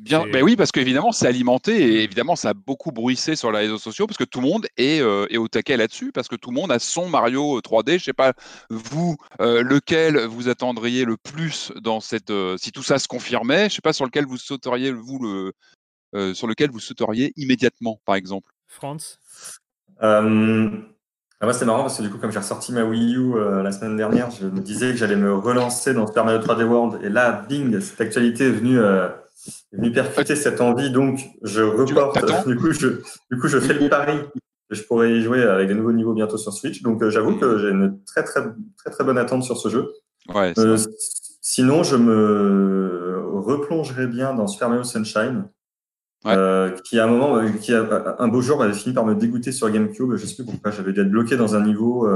Bien, 0.00 0.24
ben 0.26 0.42
oui, 0.42 0.56
parce 0.56 0.72
qu'évidemment, 0.72 1.12
c'est 1.12 1.26
alimenté 1.26 1.76
et 1.76 2.02
évidemment, 2.02 2.34
ça 2.34 2.50
a 2.50 2.54
beaucoup 2.54 2.90
bruissé 2.90 3.36
sur 3.36 3.52
les 3.52 3.58
réseaux 3.58 3.78
sociaux 3.78 4.06
parce 4.06 4.16
que 4.16 4.24
tout 4.24 4.40
le 4.40 4.46
monde 4.46 4.66
est, 4.78 5.00
euh, 5.02 5.26
est 5.28 5.36
au 5.36 5.46
taquet 5.46 5.76
là-dessus, 5.76 6.10
parce 6.10 6.26
que 6.26 6.36
tout 6.36 6.50
le 6.50 6.54
monde 6.54 6.72
a 6.72 6.78
son 6.78 7.08
Mario 7.08 7.60
3D. 7.60 7.98
Je 7.98 8.04
sais 8.04 8.12
pas, 8.14 8.32
vous, 8.70 9.16
euh, 9.42 9.62
lequel 9.62 10.18
vous 10.24 10.48
attendriez 10.48 11.04
le 11.04 11.18
plus 11.18 11.72
dans 11.82 12.00
cette. 12.00 12.30
euh, 12.30 12.56
si 12.56 12.72
tout 12.72 12.82
ça 12.82 12.98
se 12.98 13.08
confirmait, 13.08 13.68
je 13.68 13.74
sais 13.74 13.82
pas 13.82 13.92
sur 13.92 14.06
lequel 14.06 14.24
vous 14.24 14.38
sauteriez, 14.38 14.90
vous, 14.90 15.18
le, 15.18 15.52
euh, 16.14 16.32
sur 16.32 16.46
lequel 16.46 16.70
vous 16.70 16.80
sauteriez 16.80 17.32
immédiatement, 17.36 18.00
par 18.06 18.14
exemple. 18.14 18.50
Franz? 18.66 19.18
Euh, 20.02 20.70
ah, 21.40 21.46
moi, 21.46 21.52
c'est 21.52 21.64
marrant 21.64 21.82
parce 21.82 21.98
que 21.98 22.02
du 22.02 22.10
coup, 22.10 22.18
comme 22.18 22.32
j'ai 22.32 22.38
ressorti 22.38 22.72
ma 22.72 22.84
Wii 22.84 23.16
U 23.16 23.34
euh, 23.34 23.62
la 23.62 23.72
semaine 23.72 23.96
dernière, 23.96 24.30
je 24.30 24.46
me 24.46 24.60
disais 24.60 24.90
que 24.90 24.96
j'allais 24.96 25.16
me 25.16 25.34
relancer 25.34 25.94
dans 25.94 26.06
Super 26.06 26.24
Mario 26.24 26.40
3D 26.40 26.64
World. 26.64 27.02
Et 27.02 27.08
là, 27.08 27.44
bing, 27.48 27.80
cette 27.80 28.00
actualité 28.00 28.44
est 28.46 28.50
venue, 28.50 28.78
euh, 28.78 29.08
est 29.72 29.76
venue 29.76 29.92
percuter 29.92 30.36
cette 30.36 30.60
envie. 30.60 30.90
Donc, 30.90 31.20
je 31.42 31.62
reporte. 31.62 32.46
Du 32.48 32.56
coup, 32.56 32.72
je, 32.72 32.88
du 33.30 33.38
coup, 33.40 33.48
je 33.48 33.58
fais 33.58 33.74
le 33.74 33.88
pari 33.88 34.18
que 34.68 34.76
je 34.76 34.82
pourrais 34.84 35.12
y 35.12 35.22
jouer 35.22 35.42
avec 35.42 35.68
des 35.68 35.74
nouveaux 35.74 35.92
niveaux 35.92 36.12
bientôt 36.14 36.36
sur 36.38 36.52
Switch. 36.52 36.82
Donc, 36.82 37.02
euh, 37.02 37.10
j'avoue 37.10 37.36
que 37.36 37.58
j'ai 37.58 37.70
une 37.70 38.02
très, 38.04 38.22
très, 38.22 38.42
très, 38.76 38.90
très 38.90 39.04
bonne 39.04 39.18
attente 39.18 39.42
sur 39.42 39.56
ce 39.56 39.68
jeu. 39.68 39.92
Ouais, 40.34 40.52
Euh, 40.58 40.76
sinon, 41.40 41.82
je 41.82 41.96
me 41.96 43.22
replongerai 43.40 44.06
bien 44.06 44.34
dans 44.34 44.46
Super 44.46 44.68
Mario 44.68 44.84
Sunshine, 44.84 45.48
Ouais. 46.24 46.34
euh, 46.36 46.70
qui 46.84 46.98
à 46.98 47.04
un 47.04 47.06
moment, 47.06 47.40
qui 47.60 47.72
a, 47.72 48.16
un 48.18 48.28
beau 48.28 48.42
jour 48.42 48.58
m'avait 48.58 48.74
fini 48.74 48.94
par 48.94 49.06
me 49.06 49.14
dégoûter 49.14 49.52
sur 49.52 49.70
GameCube. 49.70 50.14
Je 50.16 50.26
sais 50.26 50.34
plus 50.34 50.44
pourquoi. 50.44 50.70
J'avais 50.70 50.92
dû 50.92 51.00
être 51.00 51.10
bloqué 51.10 51.36
dans 51.36 51.56
un 51.56 51.64
niveau 51.64 52.06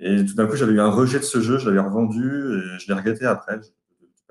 et 0.00 0.24
tout 0.24 0.34
d'un 0.34 0.46
coup, 0.48 0.56
j'avais 0.56 0.72
eu 0.72 0.80
un 0.80 0.90
rejet 0.90 1.20
de 1.20 1.24
ce 1.24 1.40
jeu. 1.40 1.58
Je 1.58 1.66
l'avais 1.70 1.78
revendu 1.78 2.26
et 2.26 2.78
je 2.80 2.88
l'ai 2.88 2.94
regretté 2.94 3.24
après. 3.24 3.60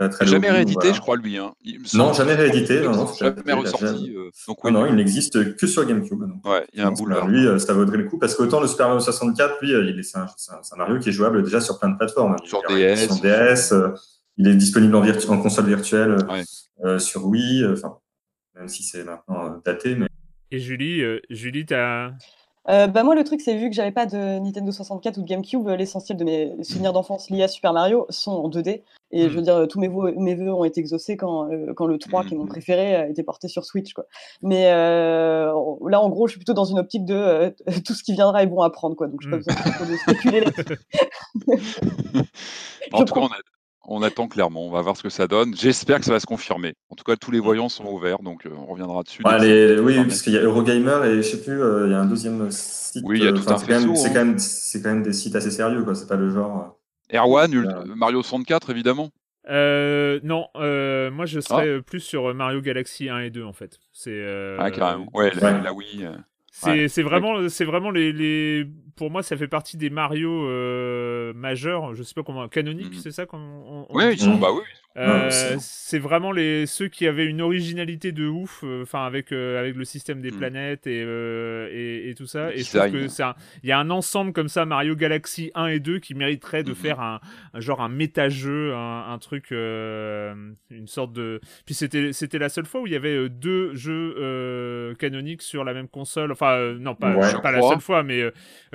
Très 0.10 0.26
jamais 0.26 0.50
réédité, 0.52 0.80
voilà. 0.80 0.94
je 0.94 1.00
crois, 1.02 1.18
lui. 1.18 1.38
Hein. 1.38 1.54
Il 1.64 1.80
me 1.80 1.98
Non, 1.98 2.14
jamais 2.14 2.34
réédité, 2.36 2.82
non, 2.82 2.92
non, 2.92 3.08
jamais 3.14 3.54
ressorti. 3.54 4.14
euh, 4.16 4.30
donc, 4.48 4.64
oui, 4.64 4.72
non, 4.72 4.86
il 4.86 4.96
n'existe 4.96 5.56
que 5.56 5.68
sur 5.68 5.86
GameCube. 5.86 6.20
donc. 6.20 6.46
ouais, 6.46 6.66
il 6.74 6.80
y 6.80 6.84
a 6.84 6.88
un 6.88 6.92
boulevard. 6.92 7.28
Lui, 7.28 7.46
euh, 7.46 7.60
ça 7.60 7.74
vaudrait 7.74 7.98
le 7.98 8.06
coup 8.06 8.18
parce 8.18 8.36
qu'autant 8.36 8.60
le 8.62 8.68
Super 8.68 8.88
Mario 8.88 9.00
64, 9.02 9.62
lui, 9.62 9.74
euh, 9.74 9.86
il 9.90 10.00
est, 10.00 10.04
c'est 10.04 10.18
un, 10.18 10.24
un- 10.26 10.78
Mario 10.78 11.00
qui 11.00 11.10
est 11.10 11.12
jouable 11.12 11.44
déjà 11.44 11.62
sur 11.62 11.80
plein 11.80 11.90
de 11.90 11.98
plateformes. 11.98 12.36
Il 12.44 12.48
Sur 12.50 12.62
DS. 12.68 12.96
Sur 13.08 13.16
DS, 13.22 13.72
euh, 13.74 13.90
il 14.38 14.48
est 14.48 14.56
disponible 14.56 14.96
en, 14.96 15.02
virtu- 15.02 15.28
en 15.30 15.38
console 15.42 15.66
virtuelle, 15.66 16.16
Ouais. 16.30 16.44
euh, 16.86 16.98
sur 17.00 17.26
Wii, 17.28 17.64
euh, 17.64 17.74
enfin, 17.74 17.98
même 18.56 18.68
si 18.70 18.84
c'est 18.84 19.04
maintenant 19.04 19.46
euh, 19.46 19.50
daté, 19.66 19.96
mais 19.96 20.08
et 20.54 20.60
Julie, 20.60 21.02
euh, 21.02 21.20
Julie, 21.30 21.66
t'as 21.66 22.12
Euh, 22.70 22.86
bah 22.88 23.04
moi, 23.04 23.16
le 23.16 23.24
truc, 23.24 23.42
c'est 23.42 23.56
vu 23.56 23.70
que 23.70 23.76
j'avais 23.76 23.92
pas 23.92 24.06
de 24.06 24.38
Nintendo 24.40 24.72
64 24.72 25.18
ou 25.18 25.22
de 25.24 25.28
GameCube, 25.28 25.68
euh, 25.68 25.76
l'essentiel 25.76 26.18
de 26.18 26.24
mes 26.24 26.64
souvenirs 26.64 26.94
d'enfance 26.94 27.30
liés 27.32 27.42
à 27.44 27.48
Super 27.48 27.74
Mario 27.74 28.06
sont 28.10 28.32
en 28.32 28.50
2D. 28.50 28.84
Et 29.14 29.30
je 29.30 29.36
veux 29.36 29.42
dire, 29.42 29.68
tous 29.68 29.80
mes 29.80 29.88
vœux, 29.88 30.14
mes 30.16 30.36
vœux 30.36 30.54
ont 30.54 30.64
été 30.64 30.80
exaucés 30.80 31.18
quand, 31.18 31.52
euh, 31.52 31.74
quand 31.74 31.86
le 31.88 31.98
3, 31.98 32.24
qui 32.24 32.34
est 32.36 32.38
mon 32.38 32.44
Mm. 32.46 32.50
préféré, 32.50 32.96
a 32.96 33.08
été 33.08 33.24
porté 33.24 33.48
sur 33.48 33.66
Switch. 33.66 33.94
Quoi. 33.94 34.06
Mais 34.44 34.68
euh, 34.72 35.52
là, 35.88 36.00
en 36.02 36.10
gros, 36.10 36.28
je 36.28 36.34
suis 36.34 36.40
plutôt 36.40 36.54
dans 36.54 36.64
une 36.66 36.78
optique 36.80 37.04
de 37.04 37.16
euh, 37.16 37.50
tout 37.86 37.94
ce 37.94 38.04
qui 38.04 38.14
viendra 38.14 38.44
est 38.44 38.48
bon 38.48 38.62
à 38.62 38.70
prendre. 38.70 38.96
Quoi. 38.96 39.08
Donc, 39.08 39.22
je 39.22 39.30
n'ai 39.30 39.38
Mm. 39.38 39.44
pas 39.44 39.54
besoin 39.54 39.72
trop 39.74 39.86
de 39.86 39.98
spéculer 39.98 40.40
là-dessus. 40.42 40.78
En 42.94 43.06
tout 43.06 43.14
cas, 43.14 43.22
on, 43.22 43.28
a- 43.28 43.38
on 43.88 44.02
attend 44.04 44.28
clairement. 44.28 44.66
On 44.68 44.72
va 44.72 44.82
voir 44.82 44.96
ce 44.98 45.04
que 45.04 45.10
ça 45.10 45.28
donne. 45.28 45.56
J'espère 45.56 46.00
que 46.00 46.06
ça 46.06 46.12
va 46.14 46.20
se 46.20 46.26
confirmer. 46.26 46.74
En 46.90 46.96
tout 46.96 47.04
cas, 47.04 47.16
tous 47.16 47.32
les 47.32 47.40
voyants 47.40 47.70
sont 47.70 47.86
ouverts, 47.86 48.20
donc 48.20 48.46
euh, 48.46 48.50
on 48.56 48.66
reviendra 48.66 49.04
dessus. 49.04 49.22
Ouais, 49.26 49.40
les- 49.40 49.80
oui, 49.80 49.96
parce 50.04 50.22
qu'il 50.22 50.34
y 50.34 50.38
a 50.38 50.42
Eurogamer 50.42 51.08
et 51.08 51.16
je 51.18 51.22
sais 51.22 51.42
plus, 51.42 51.62
euh, 51.62 51.88
il 51.88 51.92
y 51.92 51.96
a 51.96 52.00
un 52.00 52.06
deuxième 52.06 52.50
site. 52.52 53.04
Oui, 53.06 53.20
il 53.20 53.24
y 53.26 53.28
a 53.28 53.32
euh, 53.32 53.34
tout 53.34 53.44
un 53.52 53.58
c'est 53.58 53.66
quand, 53.68 53.72
même- 53.74 53.82
faisceau, 53.82 53.96
c'est 53.96 54.08
hein. 54.10 54.14
quand 54.14 54.26
même, 54.26 54.40
c'est 54.40 54.82
quand 54.82 54.90
même 54.90 55.04
des 55.04 55.14
sites 55.14 55.36
assez 55.36 55.52
sérieux, 55.52 55.84
quoi. 55.84 55.96
C'est 55.96 56.08
pas 56.08 56.16
le 56.16 56.30
genre. 56.30 56.78
Erwan, 57.14 57.54
Euh, 57.54 57.84
Mario 57.96 58.22
64, 58.22 58.70
évidemment. 58.70 59.10
Euh, 59.50 60.20
non, 60.24 60.48
euh, 60.56 61.10
moi 61.10 61.26
je 61.26 61.40
serais 61.40 61.78
Ah. 61.80 61.82
plus 61.82 62.00
sur 62.00 62.34
Mario 62.36 62.62
Galaxy 62.62 63.10
1 63.10 63.20
et 63.22 63.30
2 63.32 63.44
en 63.44 63.54
fait. 63.54 63.80
C'est 63.92 64.12
euh, 64.14 64.56
ah, 64.60 64.70
carrément. 64.70 65.08
Ouais, 65.16 65.32
la, 65.34 65.54
ouais. 65.58 65.64
la 65.64 65.74
Wii. 65.74 66.06
euh, 66.06 66.12
C'est 66.52 66.70
Ouais. 66.98 67.04
vraiment, 67.04 67.50
c'est 67.50 67.66
vraiment 67.66 67.90
les, 67.90 68.12
les. 68.14 68.68
Pour 68.96 69.12
moi, 69.12 69.24
ça 69.24 69.36
fait 69.38 69.48
partie 69.48 69.78
des 69.78 69.90
Mario 69.90 70.48
euh, 70.48 71.34
majeurs. 71.34 71.94
Je 71.96 72.04
sais 72.04 72.14
pas 72.14 72.24
comment. 72.24 72.48
Canoniques, 72.48 72.94
Mhm. 72.96 73.00
c'est 73.02 73.12
ça 73.12 73.26
qu'on. 73.26 73.38
on- 73.38 73.86
on 73.90 73.96
Ouais, 73.96 74.16
dit 74.16 74.22
ils 74.22 74.26
sont. 74.26 74.36
Mm. 74.38 74.40
Bah 74.40 74.48
oui. 74.54 74.62
Euh, 74.98 75.24
Ouais, 75.24 75.32
c'est- 75.32 75.58
c'est 75.62 76.00
vraiment 76.00 76.34
les 76.34 76.66
ceux 76.66 76.90
qui 76.90 77.08
avaient 77.08 77.26
une 77.26 77.40
originalité 77.40 78.12
de 78.12 78.28
ouf, 78.28 78.60
euh, 78.66 78.82
enfin 78.84 79.06
avec 79.06 79.32
avec 79.32 79.76
le 79.78 79.86
système 79.86 80.20
des 80.20 80.32
Mm. 80.32 80.38
planètes 80.38 80.86
et, 80.88 81.00
et 81.72 82.10
et 82.10 82.14
tout 82.16 82.26
ça. 82.26 82.54
Et 82.54 82.58
je 82.64 82.78
trouve 82.78 82.92
que 82.92 83.08
c'est 83.08 83.24
un- 83.24 83.36
il 83.64 83.70
y 83.70 83.72
a 83.72 83.80
un 83.80 83.90
ensemble 83.90 84.34
comme 84.34 84.50
ça 84.50 84.66
Mario 84.66 84.96
Galaxy 84.98 85.50
1 85.56 85.68
et 85.68 85.80
2 85.80 86.00
qui 86.00 86.14
mériterait 86.14 86.64
de 86.64 86.72
Mhm. 86.72 86.76
faire 86.76 87.00
un, 87.00 87.22
un 87.54 87.60
genre 87.62 87.80
un 87.80 87.88
méta-jeu, 87.88 88.74
un, 88.74 89.06
un 89.14 89.18
truc, 89.18 89.52
une 89.52 90.88
sorte 90.88 91.14
de. 91.14 91.40
Puis 91.66 91.74
c'était 91.74 92.12
c'était 92.12 92.38
la 92.40 92.50
seule 92.50 92.66
fois 92.66 92.82
où 92.82 92.88
il 92.88 92.92
y 92.92 92.98
avait 92.98 93.30
deux 93.30 93.74
jeux 93.74 94.94
canoniques 95.00 95.42
sur 95.42 95.64
la 95.64 95.74
même 95.74 95.88
console. 95.88 96.34
Enfin 96.34 96.74
non 96.80 96.96
pas 96.96 97.16
Ouais. 97.16 97.42
pas 97.42 97.52
la 97.52 97.62
seule 97.62 97.80
fois, 97.82 98.04
mais 98.04 98.24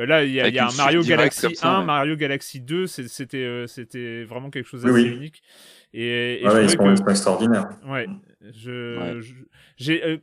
là 0.06 0.24
il 0.24 0.32
y 0.32 0.40
a, 0.40 0.48
y 0.48 0.58
a 0.58 0.68
un 0.68 0.76
Mario 0.76 1.02
Galaxy 1.02 1.40
comme 1.42 1.54
ça, 1.54 1.68
1, 1.76 1.80
ouais. 1.80 1.84
Mario 1.86 2.16
Galaxy 2.16 2.60
2, 2.60 2.86
c'est- 2.86 3.08
c'était 3.08 3.38
euh, 3.44 3.66
c'était 3.66 4.24
vraiment 4.24 4.50
quelque 4.50 4.68
chose 4.68 4.84
Oui, 4.84 4.92
d'assez 4.92 5.10
oui. 5.10 5.16
unique. 5.16 5.42
Et, 5.92 6.40
et 6.42 6.44
Ouais, 6.44 6.50
je 6.50 6.56
ouais, 6.56 6.64
ils, 6.64 6.70
sont, 6.70 6.76
que 6.78 6.90
ils 6.90 6.96
sont 6.98 7.06
extraordinaires. 7.08 7.68
Ouais, 7.86 8.06
je, 8.52 8.98
Ouais. 8.98 9.20
je- 9.20 9.34
j'ai 9.76 10.04
euh, 10.04 10.16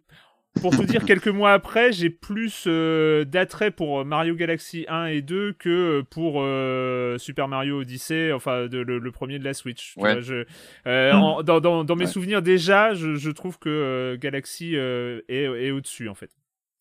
pour 0.62 0.70
te 0.78 0.84
dire 0.84 1.04
quelques 1.04 1.30
mois 1.30 1.54
après, 1.54 1.92
j'ai 1.92 2.12
plus 2.12 2.66
euh, 2.68 3.26
d'attrait 3.26 3.72
pour 3.72 4.06
Mario 4.06 4.36
Galaxy 4.36 4.86
1 4.88 5.06
et 5.08 5.24
2 5.24 5.54
que 5.54 6.02
pour 6.12 6.44
euh, 6.44 7.18
Super 7.18 7.48
Mario 7.48 7.80
Odyssey, 7.82 8.32
enfin 8.32 8.68
de- 8.68 8.78
le, 8.78 9.00
le 9.00 9.12
premier 9.12 9.40
de 9.40 9.44
la 9.44 9.56
Switch. 9.56 9.96
Ouais. 9.98 10.14
vois, 10.14 10.22
je- 10.22 10.46
euh, 10.86 11.12
Mm. 11.14 11.16
en- 11.16 11.42
dans, 11.44 11.60
dans- 11.60 11.84
dans 11.84 11.96
mes 11.96 12.06
Ouais. 12.06 12.12
souvenirs 12.12 12.44
déjà, 12.44 12.94
je, 12.94 13.16
je 13.16 13.32
trouve 13.32 13.58
que 13.58 13.68
euh, 13.70 14.16
Galaxy 14.18 14.74
euh, 14.76 15.22
est, 15.28 15.46
est 15.46 15.72
au-dessus 15.72 16.08
en 16.08 16.14
fait. 16.14 16.30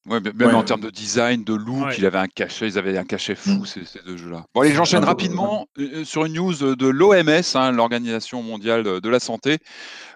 Ouais, 0.08 0.18
mais 0.20 0.32
même 0.34 0.48
Ouais. 0.48 0.54
en 0.54 0.64
termes 0.64 0.80
de 0.80 0.90
design, 0.90 1.44
de 1.44 1.54
look, 1.54 1.86
Ouais. 1.86 1.94
il 1.96 2.04
avait 2.06 2.18
un 2.18 2.26
cachet, 2.26 2.66
ils 2.66 2.76
avaient 2.76 2.98
un 2.98 3.04
cachet 3.04 3.36
fou 3.36 3.50
Mm. 3.60 3.66
ces, 3.66 3.84
ces 3.84 4.00
deux 4.04 4.16
jeux-là. 4.16 4.44
Bon, 4.52 4.62
allez, 4.62 4.72
j'enchaîne 4.74 4.98
Un 4.98 5.02
peu, 5.02 5.06
rapidement 5.08 5.68
euh, 5.78 6.04
sur 6.04 6.24
une 6.24 6.32
news 6.32 6.54
de 6.74 6.86
l'OMS, 6.88 7.42
hein, 7.54 7.70
l'Organisation 7.70 8.42
mondiale 8.42 9.00
de 9.00 9.08
la 9.08 9.20
santé, 9.20 9.58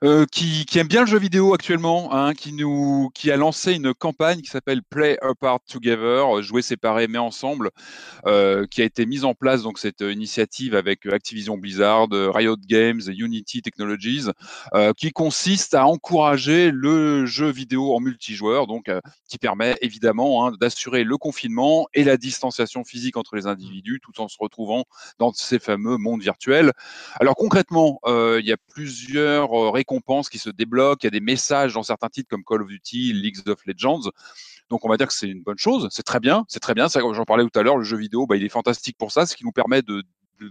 euh, 0.02 0.26
qui, 0.32 0.64
qui 0.66 0.80
aime 0.80 0.88
bien 0.88 1.02
le 1.02 1.06
jeu 1.06 1.20
vidéo 1.20 1.54
actuellement, 1.54 2.12
hein, 2.12 2.34
qui 2.34 2.52
nous, 2.52 3.10
qui 3.14 3.30
a 3.30 3.36
lancé 3.36 3.74
une 3.74 3.94
campagne 3.94 4.40
qui 4.40 4.50
s'appelle 4.50 4.82
Play 4.82 5.18
Apart 5.22 5.60
Together, 5.70 6.42
jouer 6.42 6.62
séparés 6.62 7.06
mais 7.06 7.18
ensemble, 7.18 7.70
euh, 8.26 8.66
qui 8.68 8.82
a 8.82 8.84
été 8.84 9.06
mise 9.06 9.24
en 9.24 9.34
place 9.34 9.62
donc 9.62 9.78
cette 9.78 10.02
euh, 10.02 10.12
initiative 10.12 10.74
avec 10.74 11.06
Activision 11.06 11.58
Blizzard, 11.58 12.08
euh, 12.12 12.30
Riot 12.32 12.56
Games, 12.68 13.00
et 13.06 13.12
Unity 13.14 13.62
Technologies, 13.62 14.26
euh, 14.74 14.92
qui 14.96 15.12
consiste 15.12 15.74
à 15.74 15.86
encourager 15.86 16.72
le 16.72 17.24
jeu 17.24 17.50
vidéo 17.50 17.94
en 17.94 18.00
multijoueur, 18.00 18.66
donc 18.66 18.88
euh, 18.88 19.00
qui 19.28 19.38
permet 19.38 19.75
évidemment 19.80 20.46
hein, 20.46 20.52
d'assurer 20.60 21.04
le 21.04 21.16
confinement 21.16 21.86
et 21.94 22.04
la 22.04 22.16
distanciation 22.16 22.84
physique 22.84 23.16
entre 23.16 23.36
les 23.36 23.46
individus, 23.46 24.00
tout 24.02 24.20
en 24.20 24.28
se 24.28 24.36
retrouvant 24.38 24.84
dans 25.18 25.32
ces 25.32 25.58
fameux 25.58 25.96
mondes 25.96 26.22
virtuels. 26.22 26.72
Alors 27.20 27.34
concrètement, 27.34 28.00
euh, 28.06 28.38
il 28.40 28.46
y 28.46 28.52
a 28.52 28.56
plusieurs 28.56 29.52
euh, 29.52 29.70
récompenses 29.70 30.28
qui 30.28 30.38
se 30.38 30.50
débloquent, 30.50 31.00
il 31.02 31.06
y 31.06 31.08
a 31.08 31.10
des 31.10 31.20
messages 31.20 31.74
dans 31.74 31.82
certains 31.82 32.08
titres 32.08 32.28
comme 32.28 32.44
Call 32.44 32.62
of 32.62 32.68
Duty, 32.68 33.12
League 33.12 33.38
of 33.48 33.64
Legends. 33.66 34.10
Donc 34.68 34.84
on 34.84 34.88
va 34.88 34.96
dire 34.96 35.06
que 35.06 35.14
c'est 35.14 35.28
une 35.28 35.42
bonne 35.42 35.58
chose, 35.58 35.88
c'est 35.90 36.02
très 36.02 36.20
bien, 36.20 36.44
c'est 36.48 36.60
très 36.60 36.74
bien. 36.74 36.88
J'en 36.88 37.24
parlais 37.24 37.44
tout 37.44 37.58
à 37.58 37.62
l'heure, 37.62 37.76
le 37.76 37.84
jeu 37.84 37.96
vidéo, 37.96 38.26
bah, 38.26 38.36
il 38.36 38.44
est 38.44 38.48
fantastique 38.48 38.96
pour 38.98 39.12
ça, 39.12 39.26
ce 39.26 39.36
qui 39.36 39.44
nous 39.44 39.52
permet 39.52 39.82
de, 39.82 40.02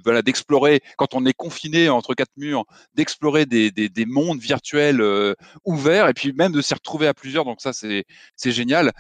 voilà 0.04 0.22
d'explorer 0.22 0.82
quand 0.98 1.13
on 1.13 1.25
est 1.25 1.34
confiné 1.34 1.89
entre 1.89 2.13
quatre 2.13 2.36
murs, 2.38 2.65
d'explorer 2.96 3.46
des, 3.46 3.72
des, 3.72 3.89
des, 3.89 4.06
mondes 4.06 4.39
virtuels 4.39 5.01
euh, 5.01 5.34
ouverts 5.63 6.08
et 6.08 6.13
puis 6.13 6.34
même 6.34 6.51
de 6.51 6.62
s'y 6.62 6.74
retrouver 6.74 7.08
à 7.08 7.13
plusieurs. 7.13 7.46
Donc 7.46 7.62
ça 7.62 7.74
c'est 7.74 8.06
génial. 8.51 8.92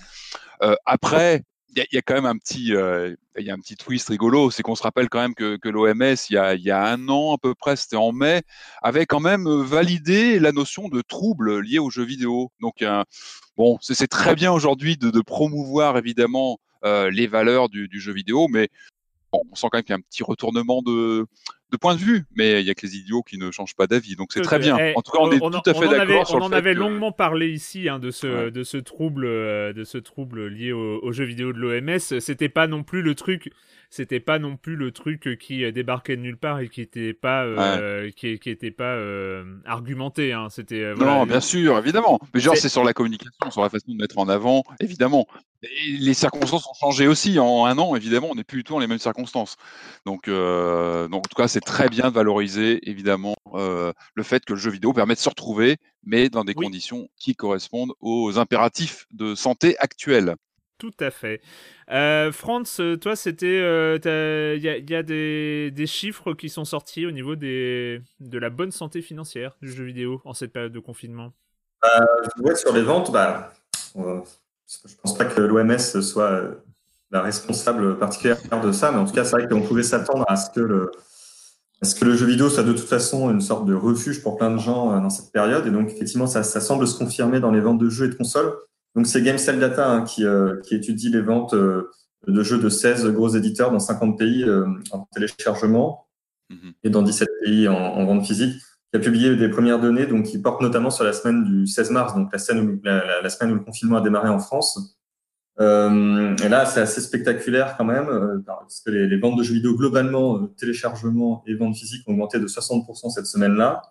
Euh, 0.61 0.75
après, 0.85 1.43
il 1.75 1.85
y, 1.91 1.97
a 1.97 2.01
quand 2.01 2.13
même 2.13 2.25
un 2.25 2.37
petit, 2.37 2.73
euh, 2.73 3.13
il 3.37 3.45
y 3.45 3.49
a 3.49 3.53
un 3.53 3.59
petit 3.59 3.75
twist 3.75 4.07
rigolo, 4.07 4.49
c'est 4.49 4.63
qu'on 4.63 4.75
se 4.75 4.83
rappelle 4.83 5.09
quand 5.09 5.19
même 5.19 5.35
que, 5.35 5.57
que 5.57 5.67
l'OMS, 5.67 6.15
il 6.29 6.33
y, 6.33 6.37
a, 6.37 6.55
y 6.55 6.71
a 6.71 6.85
un 6.85 7.09
an 7.09 7.33
à 7.33 7.37
peu 7.37 7.53
près, 7.53 7.75
c'était 7.75 7.97
en 7.97 8.13
mai, 8.13 8.43
avait 8.81 9.05
quand 9.05 9.19
même 9.19 9.45
validé 9.61 10.39
la 10.39 10.53
notion 10.53 10.87
de 10.87 11.01
trouble 11.01 11.59
lié 11.59 11.77
aux 11.79 11.89
jeux 11.89 12.05
vidéo. 12.05 12.49
Donc, 12.61 12.81
bon, 13.57 13.77
c'est 13.81 14.07
très 14.07 14.35
bien 14.35 14.53
aujourd'hui 14.53 14.95
de, 14.95 15.19
promouvoir 15.19 15.97
évidemment 15.97 16.59
les 16.83 17.27
valeurs 17.27 17.67
du, 17.67 17.89
du, 17.89 17.99
jeu 17.99 18.13
vidéo, 18.13 18.47
mais 18.47 18.69
on 19.51 19.55
sent 19.55 19.67
quand 19.71 19.77
même 19.77 19.83
qu'il 19.83 19.93
y 19.93 19.93
a 19.93 19.97
un 19.97 20.01
petit 20.01 20.23
retournement 20.23 20.81
de, 20.81 21.27
de 21.71 21.77
point 21.77 21.95
de 21.95 21.99
vue, 21.99 22.25
mais 22.35 22.61
il 22.61 22.67
y 22.67 22.69
a 22.69 22.75
que 22.75 22.85
les 22.85 22.95
idiots 22.97 23.23
qui 23.23 23.37
ne 23.37 23.51
changent 23.51 23.75
pas 23.75 23.87
d'avis, 23.87 24.15
donc 24.15 24.31
c'est 24.31 24.41
très 24.41 24.59
bien. 24.59 24.77
Eh, 24.77 24.93
en 24.95 25.01
tout 25.01 25.11
cas, 25.11 25.19
on, 25.21 25.31
est 25.31 25.39
tout 25.39 25.69
à 25.69 25.73
fait 25.73 25.87
d'accord 25.87 26.27
sur 26.27 26.37
On 26.37 26.41
en 26.43 26.51
avait 26.51 26.73
longuement 26.73 27.11
parlé 27.11 27.49
ici 27.49 27.89
hein, 27.89 27.99
de 27.99 28.11
ce 28.11 28.49
de 28.49 28.63
ce 28.63 28.77
trouble 28.77 29.25
euh, 29.25 29.73
de 29.73 29.83
ce 29.83 29.97
trouble 29.97 30.47
lié 30.47 30.71
aux 30.71 30.99
au 31.01 31.11
jeux 31.11 31.25
vidéo 31.25 31.53
de 31.53 31.59
l'OMS. 31.59 31.99
C'était 32.19 32.49
pas 32.49 32.67
non 32.67 32.83
plus 32.83 33.01
le 33.01 33.15
truc 33.15 33.51
c'était 33.95 34.19
pas 34.19 34.39
non 34.39 34.57
plus 34.57 34.75
le 34.75 34.91
truc 34.91 35.37
qui 35.39 35.63
euh, 35.63 35.71
débarquait 35.71 36.17
de 36.17 36.21
nulle 36.21 36.37
part 36.37 36.59
et 36.59 36.67
qui 36.67 36.81
était 36.81 37.13
pas 37.13 37.43
euh, 37.43 38.11
qui, 38.11 38.39
qui, 38.39 38.49
était 38.49 38.71
pas 38.71 38.83
euh, 38.83 39.43
argumenté 39.65 40.33
hein. 40.33 40.47
c'était 40.49 40.93
non 40.95 41.25
bien 41.25 41.39
sûr 41.39 41.77
évidemment 41.77 42.19
mais 42.33 42.39
genre 42.39 42.57
c'est 42.57 42.69
sur 42.69 42.83
la 42.83 42.93
communication 42.93 43.51
sur 43.51 43.61
la 43.61 43.69
façon 43.69 43.91
de 43.93 43.97
mettre 43.97 44.17
en 44.17 44.27
avant 44.27 44.63
évidemment 44.79 45.27
et 45.63 45.97
les 45.97 46.13
circonstances 46.13 46.67
ont 46.67 46.73
changé 46.73 47.07
aussi 47.07 47.39
en 47.39 47.65
un 47.65 47.77
an 47.77 47.95
évidemment 47.95 48.27
on 48.31 48.35
n'est 48.35 48.43
plus 48.43 48.57
du 48.57 48.63
tout 48.65 48.73
dans 48.73 48.79
les 48.79 48.87
mêmes 48.87 48.99
circonstances 48.99 49.55
donc 50.05 50.27
donc 50.27 51.25
en 51.25 51.29
tout 51.29 51.35
cas 51.35 51.47
c'est 51.55 51.61
très 51.61 51.87
bien 51.87 52.09
de 52.09 52.13
valoriser 52.13 52.89
évidemment 52.89 53.35
le 53.53 54.23
fait 54.23 54.43
que 54.43 54.51
le 54.53 54.59
jeu 54.59 54.71
vidéo 54.71 54.91
permet 54.91 55.13
de 55.13 55.19
se 55.19 55.29
retrouver 55.29 55.77
mais 56.03 56.27
dans 56.27 56.43
des 56.43 56.53
conditions 56.53 57.07
qui 57.17 57.33
correspondent 57.33 57.93
aux 58.01 58.37
impératifs 58.37 59.05
de 59.11 59.35
santé 59.35 59.77
actuels 59.79 60.35
tout 60.77 60.91
à 60.99 61.09
fait. 61.09 61.39
Euh, 61.89 62.33
Franz, 62.33 62.81
toi, 62.99 63.15
c'était. 63.15 63.55
Il 63.55 64.61
y, 64.61 64.95
a, 64.95 65.03
des, 65.03 65.85
chiffres 65.87 66.33
qui 66.33 66.49
sont 66.49 66.65
sortis 66.65 67.05
au 67.05 67.11
niveau 67.11 67.37
des, 67.37 68.01
de 68.19 68.37
la 68.37 68.49
bonne 68.49 68.71
santé 68.71 69.01
financière 69.01 69.55
du 69.61 69.71
jeu 69.71 69.85
vidéo 69.85 70.21
en 70.25 70.33
cette 70.33 70.51
période 70.51 70.73
de 70.73 70.79
confinement? 70.79 71.31
Euh, 71.85 72.55
Sur 72.55 72.73
les 72.73 72.81
ventes, 72.81 73.09
bah, 73.09 73.53
euh, 73.95 74.19
je 74.67 74.95
pense 75.01 75.17
pas 75.17 75.23
que 75.23 75.39
l'OMS 75.39 75.77
soit 75.77 76.41
la 77.11 77.21
responsable 77.21 77.97
particulière 77.97 78.37
de 78.61 78.71
ça, 78.73 78.91
mais 78.91 78.97
en 78.97 79.05
tout 79.05 79.13
cas, 79.13 79.23
c'est 79.23 79.37
vrai 79.37 79.47
qu'on 79.47 79.61
pouvait 79.61 79.83
s'attendre 79.83 80.25
à 80.27 80.35
ce 80.35 80.49
que 80.51 80.59
le. 80.59 80.91
Ce 81.83 81.93
que 81.93 82.05
le 82.05 82.15
jeu 82.15 82.25
vidéo 82.25 82.49
soit 82.49 82.63
de 82.63 82.73
toute 82.73 82.87
façon 82.87 83.29
une 83.29 83.41
sorte 83.41 83.65
de 83.65 83.73
refuge 83.73 84.23
pour 84.23 84.37
plein 84.37 84.51
de 84.51 84.57
gens 84.57 84.99
dans 84.99 85.09
cette 85.09 85.31
période. 85.31 85.67
Et 85.67 85.71
donc, 85.71 85.91
effectivement, 85.91 86.27
ça, 86.27 86.41
ça 86.43 86.61
semble 86.61 86.87
se 86.87 86.97
confirmer 86.97 87.39
dans 87.39 87.51
les 87.51 87.59
ventes 87.59 87.79
de 87.79 87.89
jeux 87.89 88.05
et 88.05 88.09
de 88.09 88.15
consoles. 88.15 88.53
Donc, 88.95 89.07
c'est 89.07 89.21
GameSell 89.21 89.59
Data 89.59 89.91
hein, 89.91 90.03
qui, 90.03 90.25
euh, 90.25 90.61
qui, 90.61 90.75
étudie 90.75 91.09
les 91.09 91.21
ventes 91.21 91.53
euh, 91.53 91.91
de 92.27 92.43
jeux 92.43 92.57
de 92.57 92.69
16 92.69 93.07
gros 93.07 93.29
éditeurs 93.29 93.71
dans 93.71 93.79
50 93.79 94.17
pays 94.17 94.43
euh, 94.43 94.65
en 94.91 95.07
téléchargement 95.13 96.07
mhm. 96.49 96.73
et 96.83 96.89
dans 96.89 97.01
17 97.01 97.27
pays 97.43 97.67
en, 97.67 98.05
vente 98.05 98.25
physique, 98.25 98.55
qui 98.91 98.97
a 98.97 98.99
publié 98.99 99.35
des 99.35 99.49
premières 99.49 99.79
données 99.79 100.05
donc, 100.05 100.23
qui 100.23 100.41
portent 100.41 100.61
notamment 100.61 100.89
sur 100.89 101.03
la 101.03 101.11
semaine 101.11 101.43
du 101.43 101.67
16 101.67 101.91
mars, 101.91 102.15
donc 102.15 102.31
la, 102.31 102.39
scène 102.39 102.59
où, 102.59 102.81
la, 102.83 103.29
semaine 103.29 103.51
où 103.51 103.55
le 103.55 103.63
confinement 103.63 103.97
a 103.97 104.01
démarré 104.01 104.29
en 104.29 104.39
France. 104.39 104.94
Euh, 105.59 106.35
et 106.43 106.49
là, 106.49 106.65
c'est 106.65 106.81
assez 106.81 107.01
spectaculaire 107.01 107.75
quand 107.77 107.85
même, 107.85 108.43
parce 108.45 108.81
que 108.81 108.91
les, 108.91 109.07
les, 109.07 109.17
ventes 109.17 109.37
de 109.37 109.43
jeux 109.43 109.53
vidéo 109.53 109.75
globalement, 109.75 110.47
téléchargement 110.57 111.43
et 111.47 111.55
ventes 111.55 111.77
physiques 111.77 112.07
ont 112.07 112.11
augmenté 112.11 112.39
de 112.39 112.47
60% 112.47 113.09
cette 113.09 113.25
semaine-là, 113.25 113.81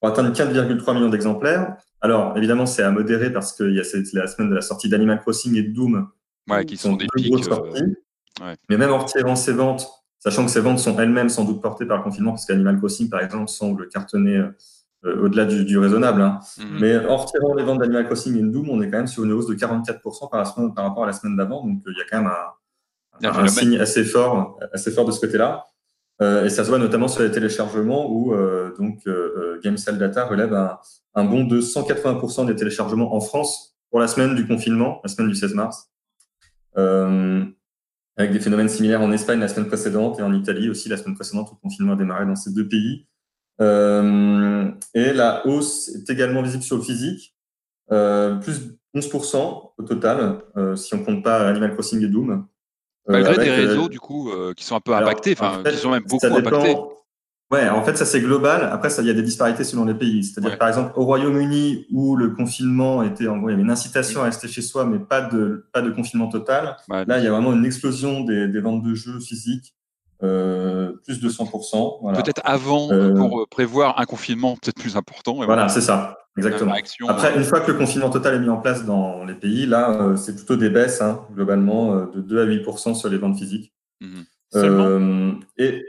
pour 0.00 0.08
atteindre 0.08 0.30
4,3 0.32 0.94
millions 0.94 1.08
d'exemplaires. 1.08 1.76
Alors, 2.04 2.36
évidemment, 2.36 2.66
c'est 2.66 2.82
à 2.82 2.90
modérer 2.90 3.32
parce 3.32 3.54
qu'il 3.54 3.74
y 3.74 3.80
a 3.80 4.20
la 4.20 4.26
semaine 4.26 4.50
de 4.50 4.54
la 4.54 4.60
sortie 4.60 4.90
d'Animal 4.90 5.20
Crossing 5.20 5.56
et 5.56 5.62
de 5.62 5.72
Doom. 5.72 6.06
qui 6.66 6.76
sont, 6.76 6.96
des 6.96 7.06
pics. 7.14 7.48
Euh, 7.48 8.54
Mais 8.68 8.76
même 8.76 8.92
en 8.92 8.98
retirant 8.98 9.36
ces 9.36 9.54
ventes, 9.54 9.88
sachant 10.18 10.44
que 10.44 10.50
ces 10.50 10.60
ventes 10.60 10.80
sont 10.80 10.98
elles-mêmes 10.98 11.30
sans 11.30 11.44
doute 11.44 11.62
portées 11.62 11.86
par 11.86 11.96
le 11.96 12.02
confinement, 12.02 12.32
parce 12.32 12.44
qu'Animal 12.44 12.76
Crossing, 12.76 13.08
par 13.08 13.22
exemple, 13.22 13.48
semble 13.48 13.88
cartonner 13.88 14.36
euh, 14.36 14.50
au-delà 15.04 15.44
du, 15.44 15.78
raisonable. 15.78 16.22
Hein. 16.22 16.40
Mhm. 16.58 16.78
Mais 16.80 17.06
en 17.06 17.16
retirant 17.16 17.54
les 17.54 17.62
ventes 17.62 17.78
d'Animal 17.78 18.06
Crossing 18.06 18.36
et 18.36 18.42
Doom, 18.42 18.70
on 18.70 18.82
est 18.82 18.90
quand 18.90 18.98
même 18.98 19.06
sur 19.06 19.24
une 19.24 19.32
hausse 19.32 19.46
de 19.46 19.54
44% 19.54 20.30
par, 20.30 20.54
par 20.74 20.84
rapport 20.84 21.04
à 21.04 21.06
la 21.06 21.12
semaine 21.12 21.36
d'avant. 21.36 21.64
Donc, 21.64 21.82
il 21.86 21.96
y 21.96 22.00
a 22.00 22.04
quand 22.10 22.22
même 22.22 22.32
un, 23.22 23.48
signe 23.48 23.78
assez 23.78 24.04
fort, 24.04 24.58
assez 24.72 24.90
fort 24.90 25.04
de 25.04 25.12
ce 25.12 25.20
côté-là. 25.20 25.66
Euh, 26.22 26.44
et 26.44 26.48
ça 26.48 26.62
se 26.62 26.68
voit 26.68 26.78
notamment 26.78 27.08
sur 27.08 27.22
les 27.22 27.30
téléchargements 27.30 28.08
où 28.10 28.34
donc 28.78 29.02
GameSell 29.62 29.98
Data 29.98 30.24
relève 30.24 30.54
un, 30.54 30.78
un 31.14 31.24
bond 31.24 31.44
de 31.44 31.60
180% 31.60 32.46
des 32.46 32.56
téléchargements 32.56 33.14
en 33.14 33.20
France 33.20 33.76
pour 33.90 34.00
la 34.00 34.08
semaine 34.08 34.34
du 34.34 34.46
confinement, 34.46 35.00
la 35.04 35.08
semaine 35.08 35.28
du 35.28 35.36
16 35.36 35.54
mars, 35.54 35.88
euh, 36.76 37.44
avec 38.16 38.32
des 38.32 38.40
phénomènes 38.40 38.68
similaires 38.68 39.00
en 39.00 39.12
Espagne 39.12 39.38
la 39.38 39.48
semaine 39.48 39.68
précédente 39.68 40.18
et 40.18 40.22
en 40.22 40.32
Italie 40.32 40.68
aussi 40.68 40.88
la 40.88 40.96
semaine 40.96 41.14
précédente 41.14 41.50
où 41.50 41.54
le 41.54 41.60
confinement 41.60 41.92
a 41.92 41.96
démarré 41.96 42.26
dans 42.26 42.36
ces 42.36 42.52
deux 42.52 42.66
pays. 42.66 43.06
Euh, 43.60 44.70
et 44.94 45.12
la 45.12 45.46
hausse 45.46 45.88
est 45.88 46.10
également 46.10 46.42
visible 46.42 46.62
sur 46.62 46.76
le 46.76 46.82
physique, 46.82 47.36
euh, 47.92 48.36
plus 48.36 48.76
11% 48.94 49.72
au 49.76 49.82
total, 49.82 50.38
si 50.76 50.94
on 50.94 51.04
compte 51.04 51.24
pas 51.24 51.48
Animal 51.48 51.74
Crossing 51.74 52.02
et 52.02 52.08
Doom. 52.08 52.46
Malgré 53.08 53.36
des 53.36 53.50
réseaux, 53.50 53.88
du 53.88 54.00
coup, 54.00 54.30
qui 54.56 54.64
sont 54.64 54.76
un 54.76 54.80
peu 54.80 54.94
impactés, 54.94 55.32
enfin, 55.32 55.62
qui 55.64 55.76
sont 55.76 55.90
même 55.90 56.04
beaucoup 56.04 56.26
impactés. 56.26 56.76
Ouais, 57.50 57.68
en 57.68 57.84
fait, 57.84 57.96
ça 57.96 58.06
c'est 58.06 58.20
global. 58.20 58.68
Après, 58.72 58.90
ça, 58.90 59.02
il 59.02 59.06
y 59.06 59.10
a 59.10 59.14
des 59.14 59.22
disparités 59.22 59.64
selon 59.64 59.84
les 59.84 59.94
pays. 59.94 60.24
C'est-à-dire, 60.24 60.58
par 60.58 60.68
exemple, 60.68 60.92
au 60.96 61.04
Royaume-Uni, 61.04 61.86
où 61.92 62.16
le 62.16 62.30
confinement 62.30 63.02
était, 63.02 63.28
en 63.28 63.38
gros, 63.38 63.48
il 63.48 63.52
y 63.52 63.54
avait 63.54 63.62
une 63.62 63.70
incitation 63.70 64.22
à 64.22 64.24
rester 64.24 64.48
chez 64.48 64.62
soi, 64.62 64.86
mais 64.86 64.98
pas 64.98 65.20
de, 65.20 65.68
pas 65.72 65.82
de 65.82 65.90
confinement 65.90 66.28
total. 66.28 66.76
Là, 66.88 67.18
il 67.18 67.24
y 67.24 67.26
a 67.26 67.30
vraiment 67.30 67.52
une 67.52 67.64
explosion 67.64 68.22
des, 68.22 68.48
des 68.48 68.60
ventes 68.60 68.82
de 68.82 68.94
jeux 68.94 69.20
physiques, 69.20 69.74
euh, 70.22 70.92
plus 71.04 71.20
de 71.20 71.28
100%. 71.28 71.98
Voilà. 72.02 72.22
Peut-être 72.22 72.42
avant, 72.44 72.90
euh, 72.92 73.14
pour 73.14 73.40
euh, 73.40 73.46
prévoir 73.46 74.00
un 74.00 74.04
confinement 74.04 74.56
peut-être 74.56 74.80
plus 74.80 74.96
important. 74.96 75.34
voilà, 75.34 75.46
voilà. 75.46 75.68
c'est 75.68 75.80
ça. 75.80 76.18
Exactement. 76.36 76.74
Après, 77.08 77.36
une 77.36 77.44
fois 77.44 77.60
que 77.60 77.70
le 77.70 77.78
confinement 77.78 78.10
total 78.10 78.34
est 78.34 78.40
mis 78.40 78.48
en 78.48 78.56
place 78.56 78.84
dans 78.84 79.24
les 79.24 79.34
pays, 79.34 79.66
là, 79.66 79.90
euh, 80.00 80.16
c'est 80.16 80.34
plutôt 80.34 80.56
des 80.56 80.68
baisses, 80.68 81.00
hein, 81.00 81.26
globalement, 81.32 82.06
de 82.06 82.20
2 82.20 82.42
à 82.42 82.46
8% 82.46 82.94
sur 82.94 83.08
les 83.08 83.18
ventes 83.18 83.38
physiques. 83.38 83.72
Mmh. 84.00 85.40
et 85.58 85.84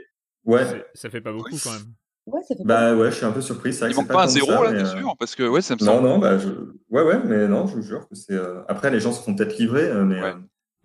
Ouais. 0.46 0.64
Ça 0.94 1.10
fait 1.10 1.20
pas 1.20 1.32
beaucoup 1.32 1.56
quand 1.62 1.72
même. 1.72 1.92
Ouais, 2.26 2.40
ça 2.42 2.56
fait 2.56 2.64
bah 2.64 2.94
ouais, 2.96 3.10
je 3.10 3.16
suis 3.16 3.24
un 3.24 3.30
peu 3.30 3.40
surpris. 3.40 3.70
Il 3.88 3.94
manque 3.94 4.08
pas, 4.08 4.24
un 4.24 4.28
zéro 4.28 4.50
là, 4.50 4.72
bien 4.72 4.84
euh, 4.84 4.98
sûr, 4.98 5.14
parce 5.16 5.36
que 5.36 5.44
ouais, 5.44 5.62
ça 5.62 5.74
me 5.74 5.80
semble. 5.80 6.02
Non, 6.02 6.14
non, 6.14 6.18
bah 6.18 6.38
je... 6.38 6.48
ouais, 6.90 7.02
ouais, 7.02 7.20
mais 7.24 7.46
non, 7.46 7.68
je 7.68 7.76
vous 7.76 7.82
jure 7.82 8.08
que 8.08 8.16
c'est. 8.16 8.32
Euh, 8.32 8.62
après, 8.66 8.90
les 8.90 8.98
gens 8.98 9.12
se 9.12 9.22
font 9.22 9.34
peut-être 9.34 9.58
livrer, 9.58 9.84
euh, 9.84 10.04
mais. 10.04 10.20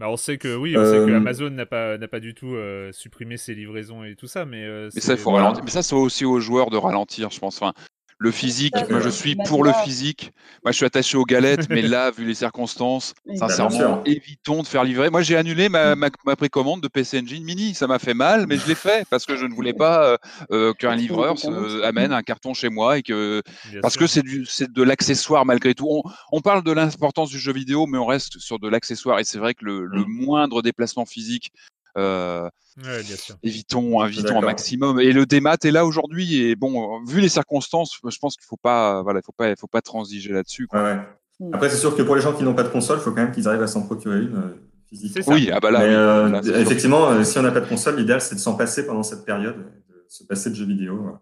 Bah, 0.02 0.10
on 0.10 0.18
sait 0.18 0.40
que 0.40 0.56
oui, 0.56 0.76
on 0.76 0.84
sait 0.84 0.98
que 0.98 1.16
Amazon 1.16 1.52
n'a 1.52 1.68
pas 1.68 2.00
n'a 2.00 2.08
pas 2.08 2.20
du 2.20 2.34
tout 2.34 2.56
supprimé 2.92 3.38
ses 3.38 3.54
livraisons 3.54 4.04
et 4.04 4.16
tout 4.16 4.26
ça, 4.26 4.46
mais. 4.46 4.68
mais 4.96 5.00
ça, 5.00 5.14
il 5.14 5.20
faut 5.20 5.30
ralentir. 5.30 5.64
Mais 5.64 5.70
ça, 5.70 5.84
c'est 5.84 5.94
aussi 5.94 6.26
aux 6.26 6.40
joueurs 6.40 6.72
de 6.72 6.78
ralentir, 6.78 7.30
je 7.30 7.40
pense. 7.40 7.62
Enfin, 7.62 7.74
le 8.22 8.30
physique, 8.30 8.76
moi 8.92 9.00
je 9.00 9.10
suis 9.10 9.36
pour 9.36 9.64
le 9.64 9.74
physique. 9.84 10.32
Moi 10.64 10.72
je 10.72 10.78
suis 10.78 10.86
attaché 10.86 11.18
aux 11.18 11.26
galettes, 11.26 11.68
mais 11.72 11.82
là, 11.82 12.12
vu 12.12 12.24
les 12.24 12.36
circonstances, 12.36 13.16
sincèrement, 13.34 14.04
évitons 14.06 14.62
de 14.62 14.68
faire 14.68 14.84
livrer. 14.84 15.10
Moi 15.10 15.24
j'ai 15.24 15.36
annulé 15.36 15.70
ma, 15.70 15.96
ma, 15.96 16.12
précommande 16.36 16.82
de 16.82 16.88
PC 16.88 17.20
Engine 17.20 17.44
Mini. 17.44 17.74
Ça 17.74 17.88
m'a 17.88 17.98
fait 17.98 18.14
mal, 18.14 18.46
mais 18.46 18.58
je 18.58 18.68
l'ai 18.68 18.76
fait 18.76 19.08
parce 19.10 19.26
que 19.26 19.36
je 19.36 19.48
ne 19.48 19.54
voulais 19.56 19.74
pas 19.74 20.06
euh, 20.06 20.18
euh, 20.52 20.74
qu'un 20.74 20.96
livreur 20.96 21.40
se, 21.40 21.82
amène 21.82 22.14
un 22.14 22.22
carton 22.22 22.54
chez 22.54 22.70
moi 22.70 23.00
et 23.00 23.02
que 23.02 23.42
parce 23.82 23.98
que 23.98 24.06
c'est 24.06 24.22
de 24.24 24.84
l'accessoire 24.84 25.44
malgré 25.44 25.74
tout. 25.74 26.04
On, 26.32 26.42
parle 26.42 26.64
de 26.64 26.72
l'importance 26.72 27.32
du 27.32 27.40
jeu 27.40 27.54
vidéo, 27.54 27.88
mais 27.88 27.98
on 27.98 28.06
reste 28.06 28.38
sur 28.38 28.60
de 28.60 28.70
l'accessoire 28.70 29.18
et 29.18 29.24
c'est 29.24 29.40
vrai 29.40 29.56
que 29.56 29.66
le, 29.66 29.86
le, 29.86 30.02
mm. 30.02 30.26
moindre 30.26 30.62
déplacement 30.62 31.06
physique 31.06 31.52
euh, 31.98 32.50
bien 32.78 33.16
sûr. 33.16 33.36
Évitons, 33.44 34.02
invitons 34.02 34.38
un 34.40 34.46
maximum. 34.46 35.00
Et 35.00 35.12
le 35.12 35.26
démat 35.26 35.58
est 35.64 35.72
là 35.72 35.86
aujourd'hui. 35.86 36.42
Et 36.42 36.56
bon, 36.56 37.04
vu 37.06 37.22
les 37.22 37.30
circonstances, 37.30 38.00
je 38.08 38.18
pense 38.20 38.36
qu'il 38.36 38.46
faut 38.46 38.58
pas, 38.58 39.02
voilà, 39.04 39.22
faut 39.22 39.32
pas, 39.32 39.56
faut 39.56 39.68
pas 39.68 39.82
transiger 39.82 40.32
là-dessus. 40.34 40.68
Ouais, 40.74 40.98
hmm. 41.40 41.54
Après, 41.54 41.70
c'est 41.70 41.78
sûr 41.78 41.96
que 41.96 42.02
pour 42.02 42.16
les 42.16 42.22
gens 42.22 42.34
qui 42.34 42.44
n'ont 42.44 42.54
pas 42.54 42.64
de 42.64 42.70
console, 42.70 43.00
il 43.00 43.02
faut 43.02 43.12
quand 43.12 43.24
même 43.24 43.32
qu'ils 43.32 43.48
arrivent 43.48 43.64
à 43.64 43.68
s'en 43.68 43.84
procurer 43.84 44.20
une. 44.20 44.36
Euh, 44.36 44.68
physique. 44.88 45.24
Oui, 45.28 45.50
ah 45.54 45.60
bah 45.62 45.72
là, 45.72 45.82
euh, 45.84 46.42
effectivement, 46.42 47.10
euh, 47.10 47.24
si 47.24 47.38
on 47.40 47.44
n'a 47.44 47.52
pas 47.52 47.62
de 47.62 47.68
console, 47.68 47.98
l'idéal 47.98 48.20
c'est 48.20 48.36
de 48.36 48.42
s'en 48.42 48.56
passer 48.56 48.86
pendant 48.86 49.04
cette 49.04 49.24
période, 49.24 49.56
de 49.56 50.06
se 50.10 50.26
passer 50.26 50.50
de 50.50 50.56
jeux 50.56 50.66
vidéo. 50.66 51.18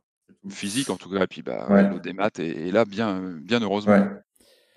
Physique 0.50 0.90
en 0.90 0.96
tout 0.96 1.10
cas, 1.10 1.24
et 1.24 1.28
puis 1.28 1.44
bah, 1.44 1.68
le 1.70 2.00
démat 2.00 2.30
est, 2.40 2.72
là 2.72 2.86
bien, 2.86 3.22
bien 3.42 3.60
heureusement. 3.62 4.08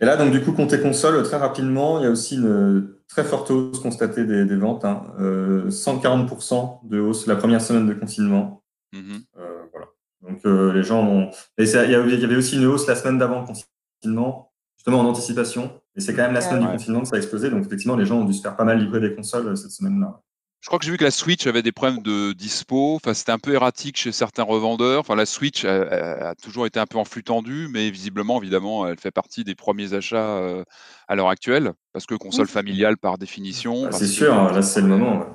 Et 0.03 0.05
là, 0.05 0.17
donc 0.17 0.33
du 0.33 0.43
coup, 0.43 0.51
côté 0.51 0.81
console, 0.81 1.23
très 1.23 1.37
rapidement, 1.37 2.01
il 2.01 2.03
y 2.03 2.07
a 2.07 2.11
aussi 2.11 2.35
une 2.35 2.89
très 3.07 3.23
forte 3.23 3.53
hausse 3.53 3.79
constatée 3.79 4.25
des, 4.25 4.57
ventes, 4.57 4.85
hein. 4.85 5.07
140% 5.21 6.55
euh, 6.55 6.89
de 6.89 6.99
hausse 6.99 7.29
la 7.29 7.37
première 7.37 7.61
semaine 7.61 7.87
de 7.87 7.95
confinement. 7.95 8.65
Mm-hmm. 8.93 9.21
Euh, 9.39 9.63
voilà. 9.71 9.87
Donc 10.23 10.45
euh, 10.45 10.73
les 10.73 10.83
gens 10.83 11.05
ont. 11.05 11.31
Et 11.57 11.63
il 11.63 11.91
y 11.91 11.95
avait 12.25 12.35
aussi 12.35 12.57
une 12.57 12.67
hausse 12.67 12.89
la 12.89 12.97
semaine 12.97 13.17
d'avant 13.17 13.43
le 13.43 13.47
confinement, 13.47 14.53
justement 14.77 14.99
en 14.99 15.05
anticipation. 15.05 15.71
Et 15.95 16.01
c'est 16.01 16.15
quand 16.15 16.23
même 16.23 16.35
la 16.35 16.41
semaine 16.41 16.63
du 16.63 16.67
confinement 16.67 17.03
que 17.03 17.07
ça 17.07 17.15
a 17.15 17.19
explosé. 17.19 17.51
Donc, 17.51 17.65
effectivement, 17.65 17.95
les 17.95 18.05
gens 18.05 18.19
ont 18.19 18.25
dû 18.25 18.33
se 18.33 18.43
faire 18.43 18.57
pas 18.57 18.65
mal 18.65 18.81
livrer 18.81 18.99
des 18.99 19.15
consoles 19.15 19.57
cette 19.57 19.71
semaine-là. 19.71 20.21
Je 20.63 20.69
crois 20.69 20.79
que 20.79 20.85
j'ai 20.85 20.93
vu 20.93 20.97
que 20.97 21.05
la 21.05 21.11
Switch 21.11 21.47
avait 21.47 21.63
des 21.63 21.73
problèmes 21.73 22.03
de 22.03 22.33
dispo. 22.33 22.95
Enfin, 22.95 23.13
c'était 23.15 23.33
un 23.33 23.39
peu 23.39 23.53
erratique 23.53 23.99
chez 23.99 24.13
certains 24.13 24.45
revendeurs. 24.45 25.01
Enfin, 25.01 25.17
la 25.17 25.27
Switch 25.27 25.65
a, 25.65 26.35
toujours 26.41 26.67
été 26.67 26.79
un 26.79 26.87
peu 26.87 26.99
en 26.99 27.05
flux 27.05 27.25
tendu, 27.25 27.69
mais 27.69 27.91
visiblement, 27.91 28.41
évidemment, 28.41 28.87
elle 28.87 28.99
fait 28.99 29.11
partie 29.11 29.43
des 29.43 29.57
premiers 29.57 29.93
achats 29.93 30.65
à 31.09 31.17
l'heure 31.17 31.29
actuelle, 31.29 31.73
parce 31.93 32.07
que 32.07 32.15
console 32.15 32.47
familiale 32.47 32.97
par 32.97 33.19
définition. 33.19 33.83
Bah, 33.83 33.93
c'est 33.93 34.07
sûr, 34.07 34.33
hein, 34.33 34.53
là, 34.53 34.63
c'est 34.63 34.81
le 34.81 34.87
moment. 34.87 35.27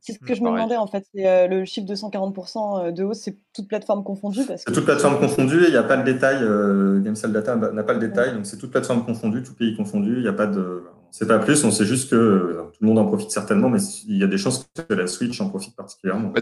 C'est 0.00 0.14
ce 0.14 0.18
que 0.18 0.34
je 0.34 0.42
me 0.42 0.50
demandais 0.50 0.76
en 0.76 0.86
fait. 0.86 1.04
C'est 1.14 1.28
euh, 1.28 1.48
le 1.48 1.64
chiffre 1.64 1.86
de 1.86 1.94
140% 1.94 2.86
euh, 2.88 2.92
de 2.92 3.04
hausse, 3.04 3.20
c'est 3.20 3.36
toute 3.52 3.68
plateforme 3.68 4.04
confondue 4.04 4.44
parce 4.46 4.64
que... 4.64 4.72
Toute 4.72 4.84
plateforme 4.84 5.18
confondue, 5.18 5.64
il 5.64 5.70
n'y 5.70 5.76
a 5.76 5.82
pas 5.82 5.96
de 5.96 6.04
détail. 6.04 6.38
Euh, 6.40 7.00
Gamesell 7.00 7.32
Data 7.32 7.56
n'a 7.56 7.82
pas 7.82 7.92
le 7.92 7.98
détail, 7.98 8.34
donc 8.34 8.46
c'est 8.46 8.56
toute 8.56 8.70
plateforme 8.70 9.04
confondue, 9.04 9.42
tout 9.42 9.54
pays 9.54 9.76
confondu. 9.76 10.16
Il 10.16 10.22
n'y 10.22 10.28
a 10.28 10.32
pas 10.32 10.46
de, 10.46 10.84
sait 11.18 11.26
pas 11.26 11.38
plus. 11.38 11.64
On 11.64 11.70
sait 11.70 11.84
juste 11.84 12.10
que 12.10 12.16
euh, 12.16 12.62
tout 12.72 12.78
le 12.82 12.88
monde 12.88 12.98
en 12.98 13.06
profite 13.06 13.30
certainement, 13.30 13.68
mais 13.68 13.80
il 14.06 14.18
y 14.18 14.24
a 14.24 14.26
des 14.26 14.38
chances 14.38 14.68
que 14.74 14.94
la 14.94 15.06
Switch 15.06 15.40
en 15.40 15.48
profite 15.48 15.74
particulièrement. 15.76 16.32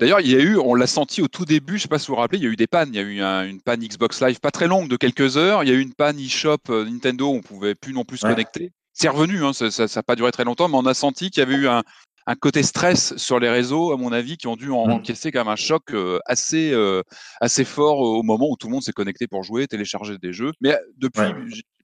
D'ailleurs, 0.00 0.20
il 0.20 0.30
y 0.30 0.36
a 0.36 0.40
eu, 0.40 0.56
on 0.56 0.74
l'a 0.74 0.86
senti 0.86 1.22
au 1.22 1.28
tout 1.28 1.44
début. 1.44 1.72
Je 1.72 1.78
ne 1.78 1.82
sais 1.82 1.88
pas 1.88 1.98
si 1.98 2.08
vous 2.08 2.14
vous 2.14 2.20
rappelez, 2.20 2.38
il 2.38 2.44
y 2.44 2.46
a 2.46 2.50
eu 2.50 2.56
des 2.56 2.66
pannes. 2.66 2.90
Il 2.92 2.96
y 2.96 3.22
a 3.22 3.44
eu 3.44 3.48
une 3.48 3.60
panne 3.60 3.80
Xbox 3.80 4.22
Live 4.22 4.40
pas 4.40 4.50
très 4.50 4.66
longue 4.66 4.88
de 4.88 4.96
quelques 4.96 5.36
heures. 5.36 5.62
Il 5.62 5.68
y 5.68 5.72
a 5.72 5.74
eu 5.74 5.80
une 5.80 5.94
panne 5.94 6.18
eShop 6.18 6.58
Nintendo. 6.68 7.28
On 7.28 7.40
pouvait 7.40 7.74
plus 7.74 7.92
non 7.92 8.04
plus 8.04 8.18
se 8.18 8.26
connecter 8.26 8.72
c'est 8.94 9.08
revenu, 9.08 9.44
hein, 9.44 9.52
ça 9.52 9.86
n'a 9.92 10.02
pas 10.04 10.14
duré 10.14 10.30
très 10.30 10.44
longtemps, 10.44 10.68
mais 10.68 10.76
on 10.76 10.86
a 10.86 10.94
senti 10.94 11.30
qu'il 11.30 11.40
y 11.40 11.42
avait 11.42 11.56
eu 11.56 11.66
un, 11.66 11.82
un 12.26 12.34
côté 12.36 12.62
stress 12.62 13.16
sur 13.16 13.38
les 13.38 13.50
réseaux, 13.50 13.92
à 13.92 13.96
mon 13.96 14.12
avis, 14.12 14.36
qui 14.36 14.46
ont 14.46 14.56
dû 14.56 14.70
en 14.70 14.86
mmh. 14.86 14.92
encaisser 14.92 15.32
quand 15.32 15.40
même 15.40 15.52
un 15.52 15.56
choc 15.56 15.82
euh, 15.90 16.18
assez, 16.26 16.72
euh, 16.72 17.02
assez 17.40 17.64
fort 17.64 17.98
au 17.98 18.22
moment 18.22 18.48
où 18.48 18.56
tout 18.56 18.68
le 18.68 18.72
monde 18.72 18.82
s'est 18.82 18.92
connecté 18.92 19.26
pour 19.26 19.42
jouer, 19.42 19.66
télécharger 19.66 20.16
des 20.18 20.32
jeux. 20.32 20.52
Mais 20.60 20.78
depuis, 20.96 21.22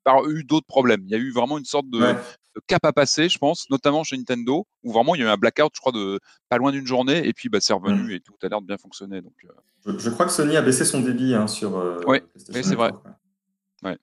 pas 0.04 0.20
eu 0.28 0.44
d'autres 0.44 0.66
problèmes. 0.66 1.02
Il 1.04 1.10
y 1.10 1.14
a 1.14 1.18
eu 1.18 1.32
vraiment 1.32 1.58
une 1.58 1.64
sorte 1.64 1.88
de, 1.90 2.14
cap 2.66 2.84
à 2.84 2.92
passer, 2.92 3.28
je 3.28 3.38
pense, 3.38 3.68
notamment 3.70 4.04
chez 4.04 4.16
Nintendo, 4.16 4.66
où 4.82 4.92
vraiment 4.92 5.14
il 5.14 5.20
y 5.20 5.24
a 5.24 5.26
eu 5.26 5.30
un 5.30 5.36
blackout, 5.36 5.72
je 5.74 5.80
crois, 5.80 5.92
de 5.92 6.18
pas 6.48 6.58
loin 6.58 6.72
d'une 6.72 6.86
journée, 6.86 7.26
et 7.26 7.32
puis 7.32 7.48
bah, 7.48 7.58
c'est 7.60 7.72
revenu 7.72 8.12
mmh. 8.12 8.16
et 8.16 8.20
tout 8.20 8.34
a 8.42 8.48
l'air 8.48 8.60
de 8.60 8.66
bien 8.66 8.78
fonctionner. 8.78 9.20
Donc, 9.20 9.34
euh. 9.44 9.98
je, 9.98 10.10
crois 10.10 10.26
que 10.26 10.32
Sony 10.32 10.56
a 10.56 10.62
baissé 10.62 10.84
son 10.84 11.00
débit 11.00 11.34
hein, 11.34 11.46
sur. 11.46 11.72
oui, 12.06 12.18
c'est 12.48 12.74
vrai. 12.74 12.92
Ouais. 13.82 13.96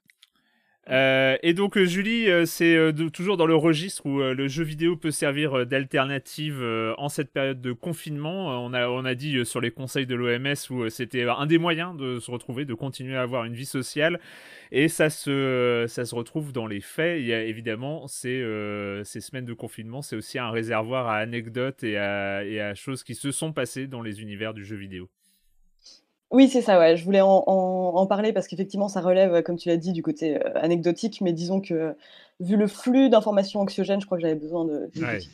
Euh, 0.89 1.38
et 1.43 1.54
donc 1.54 1.78
euh, 1.78 1.86
Julie, 1.86 2.30
euh, 2.30 2.45
c'est 2.45 2.78
toujours 3.13 3.36
dans 3.36 3.45
le 3.45 3.56
registre 3.56 4.06
où 4.06 4.19
le 4.19 4.47
jeu 4.47 4.63
vidéo 4.63 4.95
peut 4.95 5.12
servir 5.12 5.65
d'alternative 5.65 6.63
en 6.97 7.10
cette 7.10 7.32
période 7.32 7.62
de 7.62 7.71
confinement. 7.73 8.63
on, 8.63 8.73
a, 8.73 8.88
on 8.88 9.06
a 9.06 9.15
dit 9.15 9.45
sur 9.45 9.62
les 9.62 9.71
conseils 9.71 10.06
de 10.06 10.15
l'OMS 10.15 10.56
où 10.69 10.89
c'était 10.89 11.23
un 11.23 11.45
des 11.45 11.58
moyens 11.58 11.95
de 11.97 12.19
se 12.19 12.32
retrouver, 12.32 12.65
de 12.65 12.73
continuer 12.73 13.17
à 13.17 13.21
avoir 13.21 13.45
une 13.45 13.54
vie 13.54 13.65
sociale. 13.65 14.19
Et 14.71 14.88
ça 14.88 15.10
se, 15.10 15.86
ça 15.88 16.06
se 16.06 16.15
retrouve 16.15 16.52
dans 16.52 16.67
les 16.67 16.82
faits. 16.82 17.19
Il 17.19 17.28
y 17.28 17.34
a 17.34 17.43
évidemment 17.43 18.08
ces, 18.08 18.43
ces 19.04 19.21
semaines 19.21 19.45
de 19.45 19.54
confinement, 19.54 20.02
c'est 20.02 20.15
aussi 20.15 20.39
un 20.39 20.52
réservoir 20.52 21.08
à 21.08 21.17
anecdotes 21.17 21.84
et 21.84 21.97
à, 21.97 22.43
et 22.45 22.62
à 22.62 22.76
choses 22.76 23.04
qui 23.04 23.15
se 23.15 23.32
sont 23.32 23.54
passées 23.54 23.88
dans 23.88 24.02
les 24.02 24.21
univers 24.21 24.54
du 24.54 24.63
jeu 24.65 24.76
vidéo. 24.76 25.10
Oui, 26.29 26.49
c'est 26.49 26.61
ça, 26.61 26.77
ouais. 26.77 26.97
Je 26.97 27.05
voulais 27.05 27.21
en, 27.21 28.05
parler 28.07 28.33
parce 28.33 28.47
qu'effectivement, 28.47 28.89
ça 28.89 29.01
relève, 29.01 29.41
comme 29.43 29.55
tu 29.55 29.69
l'as 29.69 29.77
dit, 29.77 29.93
du 29.93 30.03
côté 30.03 30.35
euh, 30.35 30.51
anecdotique, 30.55 31.21
mais 31.21 31.33
disons 31.33 31.61
que 31.61 31.95
vu 32.39 32.57
le 32.57 32.67
flux 32.67 33.09
d'informations 33.09 33.61
anxiogènes, 33.61 34.01
je 34.01 34.05
crois 34.05 34.17
que 34.17 34.21
j'avais 34.21 34.35
besoin 34.35 34.65
de, 34.65 34.89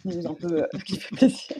news 0.06 0.28
un 0.28 0.34
peu 0.36 0.62
euh, 0.62 0.68
qui 0.86 0.98
fait 0.98 1.16
plaisir. 1.16 1.58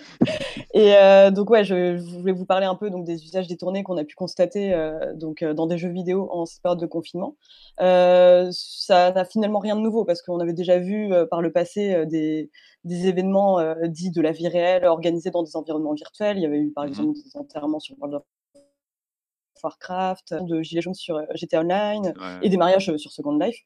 Et 0.74 0.96
euh, 0.96 1.32
donc, 1.32 1.50
ouais, 1.50 1.64
je, 1.64 1.98
voulais 1.98 2.32
vous 2.32 2.46
parler 2.46 2.68
un 2.68 2.76
peu 2.76 2.92
donc, 2.92 3.06
des 3.06 3.24
usages 3.26 3.48
détournés 3.48 3.84
qu'on 3.84 3.98
a 3.98 4.04
pu 4.04 4.16
constater 4.16 4.76
donc, 5.16 5.44
dans 5.44 5.66
des 5.66 5.80
jeux 5.80 5.90
vidéo 5.90 6.30
en 6.32 6.46
cette 6.46 6.62
période 6.62 6.80
de 6.80 6.86
confinement. 6.86 7.36
ça 7.80 9.12
n'a 9.12 9.26
finalement 9.26 9.60
rien 9.60 9.76
de 9.76 9.82
nouveau 9.82 10.06
parce 10.06 10.22
qu'on 10.22 10.40
avait 10.40 10.54
déjà 10.54 10.78
vu 10.78 11.12
par 11.30 11.42
le 11.42 11.52
passé 11.52 12.06
des, 12.06 12.52
des 12.84 13.08
événements 13.08 13.60
dits 13.88 14.12
de 14.12 14.22
la 14.22 14.32
vie 14.32 14.48
réelle 14.48 14.86
organisés 14.86 15.32
dans 15.32 15.44
des 15.44 15.56
environnements 15.56 15.94
virtuels. 15.94 16.38
Il 16.38 16.44
y 16.44 16.46
avait 16.46 16.60
eu, 16.60 16.72
par 16.72 16.86
mmh 16.86 16.90
exemple, 16.90 17.14
des 17.14 17.38
enterrements 17.38 17.80
sur 17.80 17.96
World 18.00 18.16
of 18.16 18.24
Warcraft, 19.64 20.36
de 20.42 20.62
Gilets 20.62 20.82
jaunes 20.82 20.94
sur 20.94 21.18
euh, 21.18 21.24
GTA 21.34 21.62
Online 21.62 22.14
et 22.42 22.50
des 22.50 22.58
mariages 22.58 22.90
euh, 22.90 22.98
sur 22.98 23.12
Second 23.12 23.38
Life. 23.38 23.58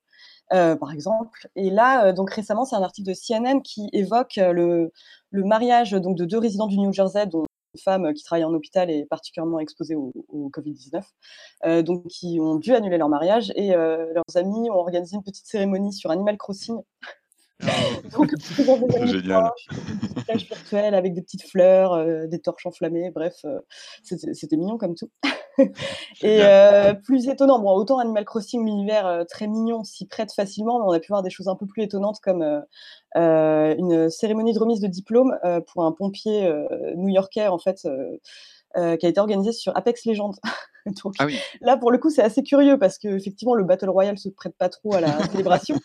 Euh, 0.53 0.77
par 0.77 0.93
exemple. 0.93 1.49
Et 1.57 1.69
là, 1.69 2.13
donc 2.13 2.31
récemment, 2.31 2.63
c'est 2.63 2.77
un 2.77 2.81
article 2.81 3.10
de 3.10 3.13
CNN 3.13 3.60
qui 3.62 3.89
évoque 3.91 4.38
le, 4.38 4.93
le, 5.29 5.43
mariage 5.43 5.91
donc 5.91 6.15
de 6.15 6.23
deux 6.23 6.38
résidents 6.38 6.67
du 6.67 6.77
New 6.77 6.93
Jersey, 6.93 7.27
dont 7.27 7.43
une 7.73 7.81
femme 7.81 8.13
qui 8.13 8.23
travaille 8.23 8.45
en 8.45 8.53
hôpital 8.53 8.89
et 8.89 9.05
particulièrement 9.05 9.60
exposée 9.60 9.95
au, 9.95 10.13
Covid-19, 10.53 11.83
donc 11.83 12.07
qui 12.07 12.39
ont 12.39 12.55
dû 12.55 12.73
annuler 12.73 12.97
leur 12.97 13.10
mariage 13.10 13.51
et 13.57 13.71
leurs 13.71 14.38
amis 14.38 14.69
ont 14.69 14.75
organisé 14.75 15.17
une 15.17 15.23
petite 15.23 15.47
cérémonie 15.47 15.91
sur 15.91 16.12
Animal 16.12 16.38
Crossing. 16.38 16.77
Oh. 17.62 17.67
donc, 18.17 18.31
génial. 19.05 19.51
virtuel 20.29 20.95
avec 20.95 21.13
des 21.13 21.23
petites 21.23 21.45
fleurs, 21.45 22.29
des 22.29 22.39
torches 22.39 22.67
enflammées, 22.67 23.12
bref, 23.12 23.45
c'était 24.01 24.55
mignon 24.55 24.77
comme 24.77 24.95
tout. 24.95 25.10
et 26.22 26.43
euh, 26.43 26.93
plus 26.93 27.28
étonnant, 27.28 27.60
bon, 27.60 27.72
autant 27.72 28.00
Animal 28.00 28.26
Crossing, 28.26 28.65
l'univers 28.65 29.08
euh, 29.08 29.24
très 29.24 29.48
mignon, 29.48 29.84
s'y 29.84 30.06
prête 30.06 30.32
facilement, 30.32 30.80
mais 30.80 30.86
on 30.88 30.91
a 30.91 31.00
pu 31.00 31.08
voir 31.10 31.24
des 31.24 31.30
choses 31.30 31.48
un 31.48 31.56
peu 31.56 31.65
plus 31.65 31.84
étonnantes 31.84 32.20
comme 32.22 32.41
euh, 32.41 33.76
une 33.78 34.10
cérémonie 34.10 34.54
de 34.54 34.60
remise 34.60 34.80
de 34.80 34.88
diplôme 34.88 35.38
pour 35.67 35.86
un 35.86 35.91
pompier 35.91 36.52
new-yorkais, 36.96 37.48
en 37.48 37.58
fait, 37.58 37.88
qui 38.76 39.06
a 39.06 39.10
été 39.10 39.20
organisée 39.20 39.52
sur 39.52 39.76
Apex 39.76 40.06
Legends. 40.06 40.34
ah 41.19 41.26
oui. 41.26 41.38
Là, 41.62 41.78
pour 41.78 41.91
le 41.91 41.97
coup, 41.97 42.10
c'est 42.10 42.21
assez 42.21 42.43
curieux 42.43 42.78
parce 42.78 42.97
que 42.97 43.08
effectivement, 43.08 43.56
le 43.56 43.63
Battle 43.63 43.89
Royale 43.89 44.17
se 44.17 44.30
prête 44.30 44.56
pas 44.58 44.69
trop 44.69 44.93
à 44.95 45.02
la 45.02 45.26
célébration. 45.32 45.76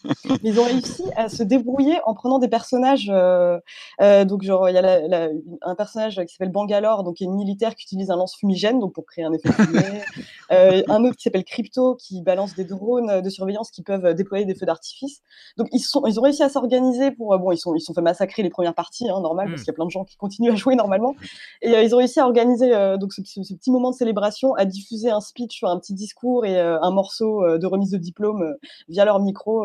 ils 0.42 0.58
ont 0.58 0.64
réussi 0.64 1.04
à 1.16 1.28
se 1.28 1.42
débrouiller 1.42 1.98
en 2.04 2.14
prenant 2.14 2.38
des 2.38 2.48
personnages. 2.48 3.10
Euh, 3.10 3.58
euh, 4.00 4.24
donc, 4.24 4.42
genre, 4.42 4.68
il 4.68 4.74
y 4.74 4.78
a 4.78 5.28
un 5.62 5.74
personnage 5.74 6.20
qui 6.26 6.34
s'appelle 6.34 6.52
Bangalore, 6.52 7.04
donc 7.04 7.16
qui 7.16 7.24
est 7.24 7.26
une 7.26 7.36
militaire 7.36 7.74
qui 7.74 7.84
utilise 7.84 8.10
un 8.10 8.16
lance 8.16 8.36
fumigène, 8.36 8.78
donc 8.78 8.92
pour 8.94 9.06
créer 9.06 9.24
un 9.24 9.32
effet 9.32 9.52
fumé. 9.52 9.82
Euh, 10.50 10.82
un 10.88 11.02
autre 11.04 11.16
qui 11.16 11.22
s'appelle 11.22 11.44
Crypto, 11.44 11.94
qui 11.94 12.20
balance 12.20 12.54
des 12.54 12.64
drones 12.64 13.22
de 13.22 13.30
surveillance 13.30 13.70
qui 13.70 13.82
peuvent 13.82 14.12
déployer 14.14 14.44
des 14.44 14.54
feux 14.54 14.66
d'artifice. 14.66 15.22
Donc, 15.56 15.68
ils, 15.72 15.78
sont, 15.78 16.06
ils 16.06 16.18
ont 16.18 16.22
réussi 16.22 16.42
à 16.42 16.50
s'organiser 16.50 17.10
pour. 17.10 17.38
bon, 17.38 17.52
ils 17.52 17.58
sont, 17.58 17.74
ils 17.74 17.80
sont 17.80 17.94
fait 17.94 18.02
massacrer 18.02 18.42
les 18.42 18.50
premières 18.50 18.74
parties, 18.74 19.08
hein, 19.08 19.20
normal, 19.20 19.48
parce 19.48 19.62
hmm. 19.62 19.64
qu'il 19.64 19.68
y 19.68 19.70
a 19.70 19.74
plein 19.74 19.86
de 19.86 19.90
gens 19.90 20.04
qui 20.04 20.16
continuent 20.16 20.52
à 20.52 20.56
jouer 20.56 20.74
normalement. 20.74 21.14
Et 21.62 21.70
ils 21.70 21.94
ont 21.94 21.98
réussi 21.98 22.20
à 22.20 22.26
organiser 22.26 22.70
donc 22.98 23.14
ce, 23.14 23.22
ce, 23.24 23.54
petit 23.54 23.70
moment 23.70 23.90
de 23.90 23.96
célébration, 23.96 24.54
à 24.54 24.66
diffuser 24.66 24.91
un 25.10 25.20
speech, 25.20 25.62
un 25.64 25.78
petit 25.78 25.94
discours 25.94 26.44
et 26.44 26.58
euh, 26.58 26.80
un 26.80 26.90
morceau 26.90 27.44
euh, 27.44 27.58
de 27.58 27.66
remise 27.66 27.90
de 27.90 27.98
diplôme 27.98 28.42
euh, 28.42 28.54
via 28.88 29.04
leur 29.04 29.20
micro. 29.20 29.64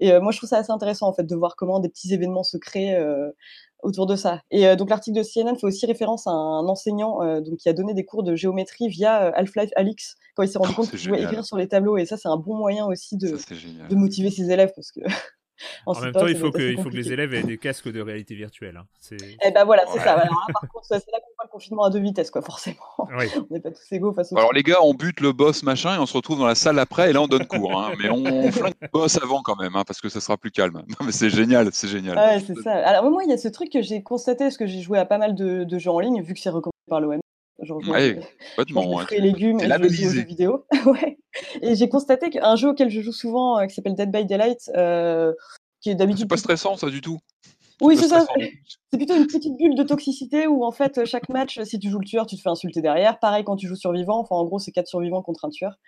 et 0.00 0.18
moi, 0.20 0.32
je 0.32 0.38
trouve 0.38 0.48
ça 0.48 0.58
assez 0.58 0.72
intéressant 0.72 1.08
en 1.08 1.12
fait 1.12 1.24
de 1.24 1.36
voir 1.36 1.56
comment 1.56 1.80
des 1.80 1.88
petits 1.88 2.12
événements 2.12 2.42
se 2.42 2.56
créent 2.56 2.98
autour 3.82 4.06
de 4.06 4.16
ça. 4.16 4.40
Et 4.50 4.74
donc 4.76 4.90
l'article 4.90 5.18
de 5.18 5.22
CNN 5.22 5.56
fait 5.56 5.66
aussi 5.66 5.86
référence 5.86 6.26
à 6.26 6.30
un 6.30 6.66
enseignant 6.66 7.40
donc, 7.40 7.58
qui 7.58 7.68
a 7.68 7.72
donné 7.72 7.94
des 7.94 8.04
cours 8.04 8.22
de 8.22 8.34
géométrie 8.34 8.88
via 8.88 9.28
Half-Life 9.34 9.70
Alix 9.76 10.16
quand 10.34 10.42
il 10.42 10.48
s'est 10.48 10.58
rendu 10.58 10.72
oh, 10.72 10.76
compte 10.76 10.90
qu'il 10.90 11.08
pouvait 11.08 11.22
écrire 11.22 11.44
sur 11.44 11.56
les 11.56 11.68
tableaux. 11.68 11.96
Et 11.96 12.06
ça, 12.06 12.16
c'est 12.16 12.28
un 12.28 12.36
bon 12.36 12.56
moyen 12.56 12.86
aussi 12.86 13.16
de, 13.16 13.36
de 13.88 13.94
motiver 13.94 14.30
ses 14.30 14.50
élèves 14.50 14.72
parce 14.74 14.90
que 14.90 15.00
en, 15.86 16.00
même 16.00 16.12
temps, 16.12 16.26
il 16.26 16.36
faut, 16.36 16.50
que, 16.50 16.62
il 16.62 16.80
faut 16.80 16.90
que 16.90 16.96
les 16.96 17.12
élèves 17.12 17.34
aient 17.34 17.42
des 17.42 17.58
casques 17.58 17.90
de 17.90 18.00
réalité 18.00 18.34
virtuelle. 18.34 18.76
Hein. 18.76 19.16
Eh 19.44 19.50
ben 19.50 19.64
voilà, 19.64 19.84
c'est 19.92 20.00
ça. 20.00 20.12
Alors 20.12 20.46
par 20.52 20.68
contre, 20.70 20.86
c'est 20.86 20.94
là 20.94 21.18
qu'on 21.20 21.34
voit 21.36 21.44
le 21.44 21.50
confinement 21.50 21.84
à 21.84 21.90
deux 21.90 22.00
vitesses, 22.00 22.30
quoi, 22.30 22.42
forcément. 22.42 22.76
on 22.98 23.54
n'est 23.54 23.60
pas 23.60 23.70
tous 23.70 23.92
égaux 23.92 24.12
face 24.12 24.32
au. 24.32 24.38
Alors 24.38 24.52
les 24.52 24.62
gars, 24.62 24.78
on 24.82 24.94
bute 24.94 25.20
le 25.20 25.32
boss 25.32 25.62
machin 25.62 25.96
et 25.96 25.98
on 25.98 26.06
se 26.06 26.16
retrouve 26.16 26.38
dans 26.38 26.46
la 26.46 26.54
salle 26.54 26.78
après 26.78 27.10
et 27.10 27.12
là 27.12 27.22
on 27.22 27.28
donne 27.28 27.46
cours. 27.46 27.78
Hein. 27.80 27.92
Mais 27.98 28.10
on 28.10 28.24
flingue 28.52 28.74
le 28.80 28.88
boss 28.92 29.16
avant 29.22 29.42
quand 29.42 29.56
même, 29.56 29.76
hein, 29.76 29.84
parce 29.86 30.00
que 30.00 30.08
ça 30.08 30.20
sera 30.20 30.36
plus 30.36 30.50
calme. 30.50 30.82
Non 30.88 31.06
mais 31.06 31.12
c'est 31.12 31.30
génial, 31.30 31.68
c'est 31.72 31.88
génial. 31.88 32.16
Ouais, 32.16 32.40
c'est 32.40 32.60
ça. 32.62 32.72
Alors 32.86 33.10
moi, 33.10 33.24
il 33.24 33.30
y 33.30 33.34
a 33.34 33.38
ce 33.38 33.48
truc 33.48 33.70
que 33.70 33.82
j'ai 33.82 34.02
constaté 34.02 34.44
parce 34.44 34.56
que 34.56 34.66
j'ai 34.66 34.80
joué 34.80 34.98
à 34.98 35.04
pas 35.04 35.18
mal 35.18 35.34
de, 35.34 35.64
de 35.64 35.78
jeux 35.78 35.90
en 35.90 36.00
ligne, 36.00 36.22
vu 36.22 36.34
que 36.34 36.40
c'est 36.40 36.50
recommandé 36.50 36.72
par 36.88 37.00
l'OM 37.00 37.20
Genre, 37.62 37.80
ouais, 37.88 38.20
je, 38.68 38.74
mange 38.74 39.06
des 39.06 39.18
légumes 39.18 39.60
et 39.60 39.68
je 39.68 39.88
joue 39.88 40.08
aux 40.08 40.12
jeux 40.12 40.24
vidéo. 40.24 40.66
ouais. 40.86 41.18
Et 41.62 41.74
j'ai 41.74 41.88
constaté 41.88 42.28
qu'un 42.28 42.54
jeu 42.54 42.68
auquel 42.68 42.90
je 42.90 43.00
joue 43.00 43.12
souvent, 43.12 43.58
euh, 43.58 43.66
qui 43.66 43.74
s'appelle 43.74 43.94
Dead 43.94 44.10
by 44.10 44.26
Daylight, 44.26 44.70
euh, 44.76 45.32
qui 45.80 45.88
est 45.88 45.94
d'habitude. 45.94 46.24
C'est 46.24 46.28
pas 46.28 46.36
stressant, 46.36 46.76
ça, 46.76 46.90
du 46.90 47.00
tout. 47.00 47.18
Oui, 47.80 47.96
c'est 47.96 48.08
ça. 48.08 48.26
C'est 48.90 48.98
plutôt 48.98 49.16
une 49.16 49.26
petite 49.26 49.56
bulle 49.56 49.74
de 49.74 49.82
toxicité 49.82 50.46
où, 50.46 50.64
en 50.64 50.72
fait, 50.72 51.04
chaque 51.06 51.28
match, 51.30 51.60
si 51.62 51.78
tu 51.78 51.90
joues 51.90 51.98
le 51.98 52.06
tueur, 52.06 52.26
tu 52.26 52.36
te 52.36 52.42
fais 52.42 52.50
insulter 52.50 52.82
derrière. 52.82 53.18
Pareil 53.18 53.44
quand 53.44 53.56
tu 53.56 53.66
joues 53.66 53.76
survivant. 53.76 54.18
Enfin, 54.20 54.36
en 54.36 54.44
gros, 54.44 54.58
c'est 54.58 54.72
quatre 54.72 54.88
survivants 54.88 55.22
contre 55.22 55.46
un 55.46 55.50
tueur. 55.50 55.78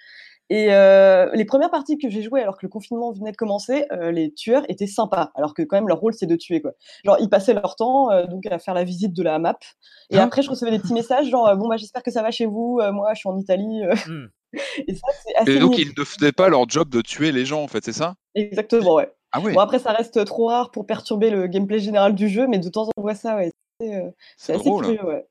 Et 0.50 0.68
euh, 0.70 1.30
les 1.34 1.44
premières 1.44 1.70
parties 1.70 1.98
que 1.98 2.08
j'ai 2.08 2.22
jouées 2.22 2.40
alors 2.40 2.56
que 2.56 2.64
le 2.64 2.70
confinement 2.70 3.12
venait 3.12 3.32
de 3.32 3.37
commencer, 3.37 3.84
euh, 3.92 4.11
les 4.11 4.32
tueurs 4.32 4.62
étaient 4.68 4.87
sympas, 4.87 5.30
alors 5.34 5.52
que 5.52 5.62
quand 5.62 5.76
même 5.76 5.88
leur 5.88 5.98
rôle 5.98 6.14
c'est 6.14 6.26
de 6.26 6.37
tuer 6.37 6.62
quoi. 6.62 6.72
Genre 7.04 7.16
ils 7.20 7.28
passaient 7.28 7.54
leur 7.54 7.76
temps 7.76 8.11
euh, 8.11 8.26
donc 8.26 8.46
à 8.46 8.58
faire 8.58 8.74
la 8.74 8.84
visite 8.84 9.12
de 9.12 9.22
la 9.22 9.38
map. 9.38 9.58
Et 10.11 10.18
ah. 10.18 10.24
après 10.24 10.42
je 10.42 10.50
recevais 10.50 10.70
des 10.70 10.78
petits 10.78 10.94
messages 10.94 11.28
genre 11.28 11.54
bon 11.56 11.68
bah 11.68 11.76
j'espère 11.76 12.02
que 12.02 12.11
ça 12.11 12.22
va 12.22 12.30
chez 12.30 12.46
vous, 12.46 12.80
moi 12.92 13.12
je 13.14 13.18
suis 13.18 13.28
en 13.28 13.37
Italie. 13.37 13.82
Hmm. 14.06 14.26
Et 14.87 14.94
ça 14.94 15.06
c'est 15.22 15.34
assez. 15.37 15.52
Et 15.52 15.58
donc 15.58 15.76
ils 15.76 15.92
ne 15.96 16.04
faisaient 16.04 16.32
pas 16.32 16.48
leur 16.48 16.66
job 16.68 16.88
de 16.88 17.02
tuer 17.02 17.32
les 17.32 17.44
gens 17.44 17.62
en 17.62 17.68
fait, 17.68 17.84
c'est 17.84 17.92
ça? 17.92 18.14
Exactement 18.34 18.94
ouais. 18.94 19.12
Ah 19.32 19.40
oui. 19.44 19.52
Bon 19.52 19.61
après 19.61 19.78
ça 19.78 19.92
reste 19.92 20.24
trop 20.24 20.46
rare 20.46 20.70
pour 20.70 20.87
perturber 20.87 21.28
le 21.28 21.46
gameplay 21.46 21.78
général 21.78 22.14
du 22.14 22.30
jeu, 22.30 22.46
mais 22.46 22.58
de 22.58 22.68
temps 22.70 22.82
en 22.82 22.87
temps 22.87 22.92
on 22.96 23.02
voit 23.02 23.14
ça 23.14 23.37
ouais. 23.37 23.50
C'est 24.38 24.54
assez 24.54 24.64
curieux 24.64 25.04
ouais. 25.04 25.26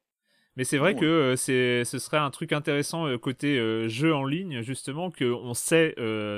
Mais 0.58 0.64
c'est 0.64 0.80
vrai 0.80 0.96
que 0.96 1.36
c'est, 1.38 1.86
ce 1.86 2.00
serait 2.00 2.18
un 2.18 2.32
truc 2.32 2.52
intéressant 2.52 3.16
côté 3.20 3.88
jeu 3.88 4.14
en 4.14 4.26
ligne, 4.26 4.62
justement, 4.64 5.12
qu'on 5.12 5.54
sait, 5.54 5.94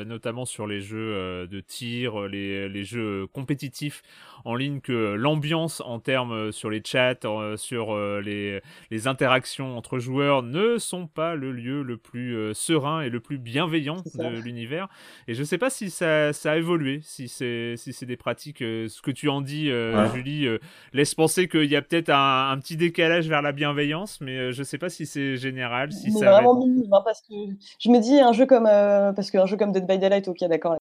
notamment 0.06 0.46
sur 0.46 0.68
les 0.68 0.82
jeux 0.82 1.48
de 1.48 1.60
tir, 1.62 2.28
les, 2.28 2.68
les 2.68 2.84
jeux 2.84 3.28
compétitifs 3.28 4.02
en 4.46 4.56
ligne, 4.56 4.80
que 4.82 5.14
l'ambiance 5.14 5.82
en 5.82 6.00
termes 6.00 6.52
sur 6.52 6.70
les 6.70 6.82
chats, 6.86 7.16
sur 7.56 7.98
les, 8.20 8.62
les 8.92 9.08
interactions 9.08 9.78
entre 9.78 10.00
joueurs 10.00 10.44
ne 10.44 10.78
sont 10.78 11.08
pas 11.08 11.36
le 11.36 11.54
lieu 11.54 11.82
le 11.82 11.96
plus 11.96 12.54
serein 12.54 13.02
et 13.02 13.10
le 13.10 13.22
plus 13.22 13.38
bienveillant 13.38 14.04
de 14.16 14.42
l'univers. 14.42 14.90
Et 15.30 15.34
je 15.34 15.44
sais 15.44 15.58
pas 15.58 15.70
si 15.70 15.90
ça, 15.90 16.34
ça 16.34 16.52
a 16.52 16.58
évolué, 16.58 17.00
si 17.04 17.30
c'est, 17.30 17.76
si 17.78 17.94
c'est 17.94 18.06
des 18.06 18.18
pratiques, 18.18 18.60
ce 18.60 19.02
que 19.02 19.12
tu 19.12 19.30
en 19.30 19.40
dis, 19.40 19.72
Julie, 20.14 20.48
laisse 20.92 21.16
penser 21.16 21.48
qu'il 21.48 21.66
y 21.66 21.78
a 21.78 21.82
peut-être 21.82 22.10
un, 22.10 22.52
un 22.52 22.58
petit 22.60 22.76
décalage 22.76 23.30
vers 23.30 23.42
la 23.42 23.54
bienveillance 23.54 24.09
mais 24.22 24.38
euh, 24.38 24.52
je 24.52 24.64
sais 24.64 24.78
pas 24.78 24.90
si 24.90 25.06
c'est 25.06 25.38
général, 25.38 25.92
si 25.92 26.12
c'est 26.12 26.26
vraiment 26.26 26.56
minime, 26.56 26.94
hein, 26.94 27.02
parce 27.04 27.22
que 27.22 27.34
je 27.80 27.90
me 27.90 28.00
dis 28.00 28.20
un 28.20 28.34
jeu 28.34 28.46
comme 28.46 28.68
euh, 28.68 29.14
parce 29.14 29.32
qu'un 29.32 29.46
jeu 29.46 29.58
comme 29.58 29.72
Dead 29.72 29.88
by 29.88 29.98
Daylight, 29.98 30.28
ok, 30.28 30.40
d'accord, 30.46 30.78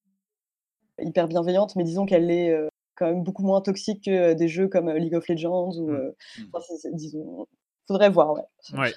hyper 1.00 1.28
bienveillante, 1.28 1.76
mais 1.76 1.84
disons 1.84 2.06
qu'elle 2.06 2.30
est 2.30 2.50
euh, 2.50 2.68
quand 2.96 3.06
même 3.06 3.22
beaucoup 3.22 3.42
moins 3.42 3.60
toxique 3.60 4.04
que 4.04 4.34
des 4.34 4.48
jeux 4.48 4.68
comme 4.68 4.90
League 4.90 5.14
of 5.14 5.28
Legends 5.28 5.72
ou, 5.76 5.90
mmh. 5.90 6.12
Mmh. 6.38 6.94
disons, 6.94 7.46
faudrait 7.86 8.10
voir, 8.10 8.32
ouais. 8.32 8.42
ouais. 8.74 8.92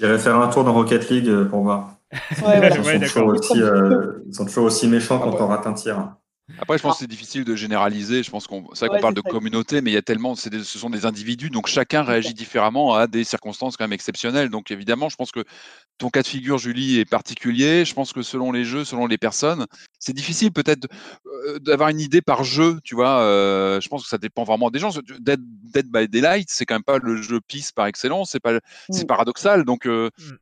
ouais. 0.00 0.18
faire 0.18 0.36
un 0.36 0.48
tour 0.48 0.64
dans 0.64 0.74
Rocket 0.74 1.08
League 1.08 1.44
pour 1.48 1.62
voir. 1.62 1.96
ils, 2.12 3.08
sont 3.08 3.22
aussi, 3.22 3.54
ils, 4.26 4.34
sont 4.34 4.44
toujours 4.44 4.64
aussi 4.64 4.88
méchants 4.88 5.18
quand 5.18 5.40
on 5.40 5.46
rate 5.46 5.66
un 5.66 5.72
tir. 5.72 6.16
Après, 6.58 6.76
je 6.76 6.82
pense 6.82 6.94
que 6.94 7.00
c'est 7.00 7.10
difficile 7.10 7.44
de 7.44 7.54
généraliser. 7.54 8.22
Je 8.22 8.30
pense 8.30 8.46
qu'on, 8.46 8.66
c'est 8.74 8.86
vrai 8.86 8.96
qu'on 8.96 9.02
parle 9.02 9.14
de 9.14 9.20
communauté, 9.20 9.80
mais 9.80 9.90
il 9.90 9.94
y 9.94 9.98
a 9.98 10.02
tellement, 10.02 10.34
c'est 10.34 10.52
ce 10.52 10.78
sont 10.78 10.90
des 10.90 11.06
individus, 11.06 11.50
donc 11.50 11.66
chacun 11.66 12.02
réagit 12.02 12.34
différemment 12.34 12.94
à 12.94 13.06
des 13.06 13.24
circonstances 13.24 13.76
quand 13.76 13.84
même 13.84 13.92
exceptionnelles. 13.92 14.50
Donc 14.50 14.70
évidemment, 14.70 15.08
je 15.08 15.16
pense 15.16 15.30
que 15.30 15.44
ton 15.98 16.10
cas 16.10 16.22
de 16.22 16.26
figure, 16.26 16.58
Julie, 16.58 16.98
est 16.98 17.04
particulier. 17.04 17.84
Je 17.84 17.94
pense 17.94 18.12
que 18.12 18.22
selon 18.22 18.52
les 18.52 18.64
jeux, 18.64 18.84
selon 18.84 19.06
les 19.06 19.18
personnes, 19.18 19.66
c'est 19.98 20.12
difficile 20.12 20.52
peut-être 20.52 20.88
euh, 21.46 21.58
d'avoir 21.60 21.88
une 21.88 22.00
idée 22.00 22.22
par 22.22 22.44
jeu. 22.44 22.80
Tu 22.82 22.94
vois, 22.94 23.20
euh, 23.20 23.80
je 23.80 23.88
pense 23.88 24.02
que 24.02 24.08
ça 24.08 24.18
dépend 24.18 24.44
vraiment 24.44 24.70
des 24.70 24.78
gens. 24.78 24.90
Dead, 25.20 25.40
Dead 25.72 25.90
by 25.90 26.08
Daylight, 26.08 26.48
c'est 26.50 26.66
quand 26.66 26.74
même 26.74 26.82
pas 26.82 26.98
le 26.98 27.22
jeu 27.22 27.40
PIS 27.40 27.70
par 27.74 27.86
excellence. 27.86 28.30
C'est 28.32 28.40
pas, 28.40 28.58
c'est 28.90 29.04
mmh. 29.04 29.06
paradoxal. 29.06 29.64
Donc 29.64 29.86
euh, 29.86 30.10
mmh 30.18 30.32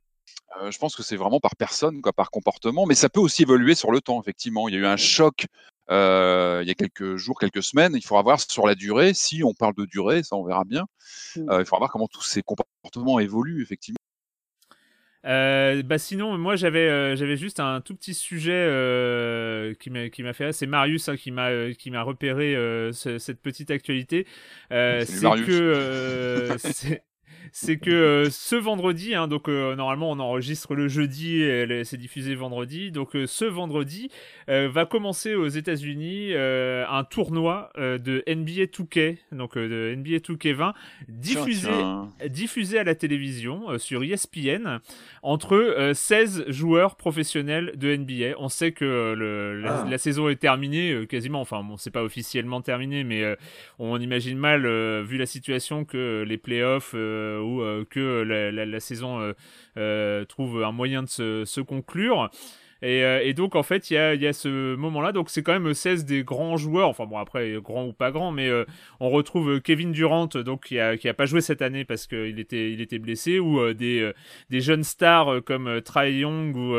je 0.69 0.77
pense 0.77 0.95
que 0.95 1.01
c'est 1.01 1.15
vraiment 1.15 1.39
par 1.39 1.55
personne, 1.55 2.01
quoi, 2.01 2.13
par 2.13 2.29
comportement, 2.29 2.85
mais 2.85 2.93
ça 2.93 3.09
peut 3.09 3.19
aussi 3.19 3.43
évoluer 3.43 3.73
sur 3.73 3.91
le 3.91 4.01
temps, 4.01 4.21
effectivement. 4.21 4.67
Il 4.67 4.75
y 4.75 4.77
a 4.77 4.81
eu 4.81 4.85
un 4.85 4.97
choc 4.97 5.47
il 5.91 6.67
y 6.67 6.71
a 6.71 6.73
quelques 6.73 7.17
jours, 7.17 7.39
quelques 7.39 7.63
semaines. 7.63 7.93
Il 7.95 8.03
faudra 8.03 8.23
voir 8.23 8.39
sur 8.39 8.65
la 8.65 8.75
durée, 8.75 9.13
si 9.13 9.43
on 9.43 9.53
parle 9.53 9.75
de 9.75 9.85
durée, 9.85 10.23
ça 10.23 10.35
on 10.35 10.43
verra 10.43 10.63
bien. 10.63 10.85
Mmh. 11.35 11.47
il 11.59 11.65
faudra 11.65 11.79
voir 11.79 11.91
comment 11.91 12.07
tous 12.07 12.23
ces 12.23 12.41
comportements 12.41 13.19
évoluent, 13.19 13.61
effectivement. 13.61 13.97
bah 15.23 15.97
sinon, 15.97 16.37
moi 16.37 16.55
j'avais 16.55 17.15
j'avais 17.15 17.37
juste 17.37 17.59
un 17.59 17.81
tout 17.81 17.95
petit 17.95 18.13
sujet 18.13 19.75
qui 19.79 19.89
m'a 19.89 20.09
qui 20.09 20.23
m'a 20.23 20.33
fait. 20.33 20.53
C'est 20.53 20.67
Marius 20.67 21.09
hein, 21.09 21.17
qui 21.17 21.31
m'a 21.31 21.73
qui 21.73 21.91
m'a 21.91 22.03
repéré 22.03 22.55
cette 22.93 23.41
petite 23.41 23.71
actualité. 23.71 24.25
c'est 24.69 25.05
que 25.45 26.55
c'est 26.57 27.03
que 27.77 27.89
euh, 27.89 28.29
ce 28.29 28.55
vendredi, 28.55 29.15
hein, 29.15 29.27
donc 29.27 29.47
euh, 29.47 29.75
normalement 29.75 30.11
on 30.11 30.19
enregistre 30.19 30.75
le 30.75 30.87
jeudi 30.87 31.41
et 31.41 31.83
c'est 31.83 31.97
diffusé 31.97 32.35
vendredi, 32.35 32.91
donc 32.91 33.15
euh, 33.15 33.27
ce 33.27 33.45
vendredi 33.45 34.09
va 34.47 34.85
commencer 34.85 35.33
aux 35.33 35.47
États-Unis 35.47 36.33
un 36.35 37.03
tournoi 37.05 37.71
de 37.77 38.21
NBA 38.27 38.65
2K, 38.65 39.17
donc 39.31 39.57
de 39.57 39.95
NBA 39.95 40.17
2K20, 40.17 40.73
diffusé, 41.07 41.69
diffusé 42.27 42.79
à 42.79 42.83
la 42.83 42.95
télévision 42.95 43.77
sur 43.77 44.03
ESPN 44.03 44.79
entre 45.23 45.91
16 45.93 46.45
joueurs 46.49 46.97
professionnels 46.97 47.73
de 47.77 47.95
NBA. 47.95 48.35
On 48.39 48.49
sait 48.49 48.73
que 48.73 49.13
le, 49.17 49.61
la, 49.61 49.85
ah. 49.89 49.97
saison 49.97 50.27
est 50.27 50.35
terminée 50.35 51.05
quasiment, 51.07 51.39
enfin 51.39 51.63
bon 51.63 51.77
c'est 51.77 51.91
pas 51.91 52.03
officiellement 52.03 52.61
terminé, 52.61 53.05
mais 53.05 53.23
on 53.79 53.97
imagine 53.99 54.37
mal 54.37 54.63
vu 55.03 55.17
la 55.17 55.25
situation 55.25 55.85
que 55.85 56.25
les 56.27 56.37
playoffs 56.37 56.93
ou 57.39 57.61
euh, 57.61 57.85
que 57.89 58.23
la, 58.23 58.79
saison 58.79 59.33
euh, 59.77 60.25
trouve 60.25 60.63
un 60.63 60.71
moyen 60.71 61.03
de 61.03 61.07
se 61.45 61.61
conclure. 61.61 62.29
Euh, 62.83 63.19
et, 63.23 63.33
donc, 63.33 63.55
en 63.55 63.63
fait, 63.63 63.91
il 63.91 63.93
y 63.93 63.97
a, 63.97 64.15
y 64.15 64.27
a, 64.27 64.33
ce 64.33 64.75
moment-là. 64.75 65.11
Donc, 65.11 65.29
c'est 65.29 65.43
quand 65.43 65.57
même 65.57 65.73
16 65.73 66.05
des 66.05 66.23
grands 66.23 66.57
joueurs. 66.57 66.89
Enfin, 66.89 67.05
bon, 67.05 67.17
après, 67.17 67.53
grand 67.61 67.85
ou 67.85 67.93
pas 67.93 68.11
grand, 68.11 68.31
mais 68.31 68.49
euh, 68.49 68.65
on 68.99 69.09
retrouve 69.09 69.51
euh, 69.51 69.59
Kevin 69.59 69.91
Durant, 69.91 70.27
donc, 70.27 70.65
qui 70.65 70.79
a, 70.79 70.97
qui 70.97 71.07
a 71.07 71.13
pas 71.13 71.25
joué 71.25 71.41
cette 71.41 71.61
année 71.61 71.85
parce 71.85 72.07
qu'il 72.07 72.39
était, 72.39 72.71
il 72.71 72.81
était 72.81 72.99
blessé, 72.99 73.39
ou 73.39 73.73
des, 73.73 74.11
des 74.49 74.61
jeunes 74.61 74.83
stars 74.83 75.43
comme 75.45 75.81
Trae 75.81 76.11
Young 76.11 76.55
ou, 76.55 76.75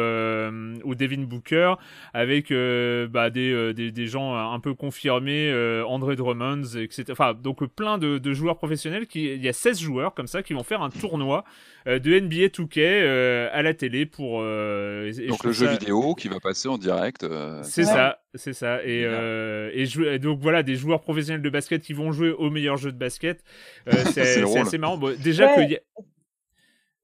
ou 0.85 0.95
Devin 0.95 1.23
Booker, 1.23 1.75
avec 2.15 2.53
bah, 2.53 3.31
des, 3.31 3.73
des, 3.75 3.91
des, 3.91 4.07
gens 4.07 4.35
un 4.35 4.61
peu 4.61 4.75
confirmés, 4.75 5.53
André 5.87 6.17
Drummond, 6.17 6.63
etc. 6.77 7.05
Enfin, 7.11 7.35
donc, 7.35 7.65
plein 7.67 7.99
de, 7.99 8.19
de 8.19 8.33
joueurs 8.33 8.57
professionnels. 8.57 9.07
Qui, 9.07 9.25
il 9.35 9.43
y 9.43 9.49
a 9.49 9.53
16 9.53 9.81
joueurs 9.81 10.15
comme 10.15 10.27
ça 10.27 10.43
qui 10.43 10.55
vont 10.55 10.63
faire 10.63 10.83
un 10.83 10.91
tournoi 10.91 11.45
de 11.87 12.19
NBA 12.21 12.47
2K 12.47 13.51
à 13.51 13.63
la 13.63 13.75
télé 13.75 14.07
pour. 14.07 14.41
donc, 14.41 15.45
le 15.45 15.53
jeu 15.53 15.67
vidéo 15.69 15.92
qui 16.17 16.29
va 16.29 16.41
passer 16.41 16.69
en 16.69 16.79
direct. 16.79 17.25
Euh, 17.25 17.61
c'est 17.63 17.85
ça, 17.85 18.19
c'est 18.35 18.53
ça. 18.53 18.83
Et, 18.85 19.05
euh, 19.05 19.71
et, 19.75 20.19
donc 20.19 20.41
voilà, 20.41 20.63
des 20.63 20.77
joueurs 20.77 21.01
professionnels 21.01 21.43
de 21.43 21.51
basket 21.51 21.83
qui 21.83 21.93
vont 21.93 22.13
jouer 22.13 22.31
au 22.31 22.51
meilleur 22.51 22.77
jeu 22.77 22.93
de 22.93 22.99
basket. 22.99 23.43
Euh, 23.89 23.93
c'est 24.13 24.43
assez 24.59 24.79
marrant. 24.79 24.99
déjà 25.23 25.55
que. 25.55 25.63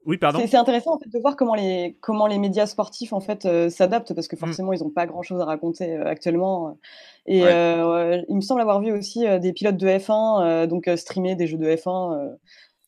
Oui, 0.07 0.17
pardon. 0.17 0.41
C'est 0.47 0.57
intéressant 0.57 0.95
en 0.95 0.99
fait, 0.99 1.11
de 1.11 1.19
voir 1.19 1.37
comment 1.37 1.55
les, 1.55 1.99
comment 2.01 2.27
les 2.27 2.39
médias 2.39 2.65
sportifs 2.65 3.13
en 3.13 3.21
fait 3.21 3.47
s'adaptent 3.69 4.15
parce 4.15 4.27
que 4.27 4.37
mm. 4.37 4.39
forcément 4.39 4.73
ils 4.73 4.83
n'ont 4.83 4.89
pas 4.89 5.05
grand 5.07 5.21
chose 5.23 5.41
à 5.41 5.45
raconter 5.45 5.97
actuellement. 5.97 6.79
Et 7.27 7.41
il 7.41 8.37
me 8.37 8.41
semble 8.41 8.63
avoir 8.63 8.81
vu 8.81 8.91
aussi 8.93 9.27
des 9.41 9.53
pilotes 9.53 9.77
de 9.77 9.87
F1 9.87 10.67
donc 10.67 10.89
streamer 10.97 11.35
des 11.35 11.47
jeux 11.47 11.59
de 11.59 11.67
F1 11.67 12.37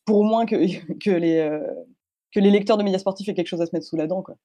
pour 0.06 0.20
au 0.20 0.22
moins 0.22 0.46
que, 0.46 0.56
que 1.04 1.10
les 1.10 1.60
que 2.32 2.40
les 2.40 2.50
lecteurs 2.50 2.76
de 2.76 2.82
médias 2.82 2.98
sportifs 2.98 3.28
aient 3.28 3.34
quelque 3.34 3.48
chose 3.48 3.60
à 3.60 3.66
se 3.66 3.70
mettre 3.74 3.86
sous 3.86 3.96
la 3.96 4.06
dent 4.06 4.22
quoi 4.22 4.36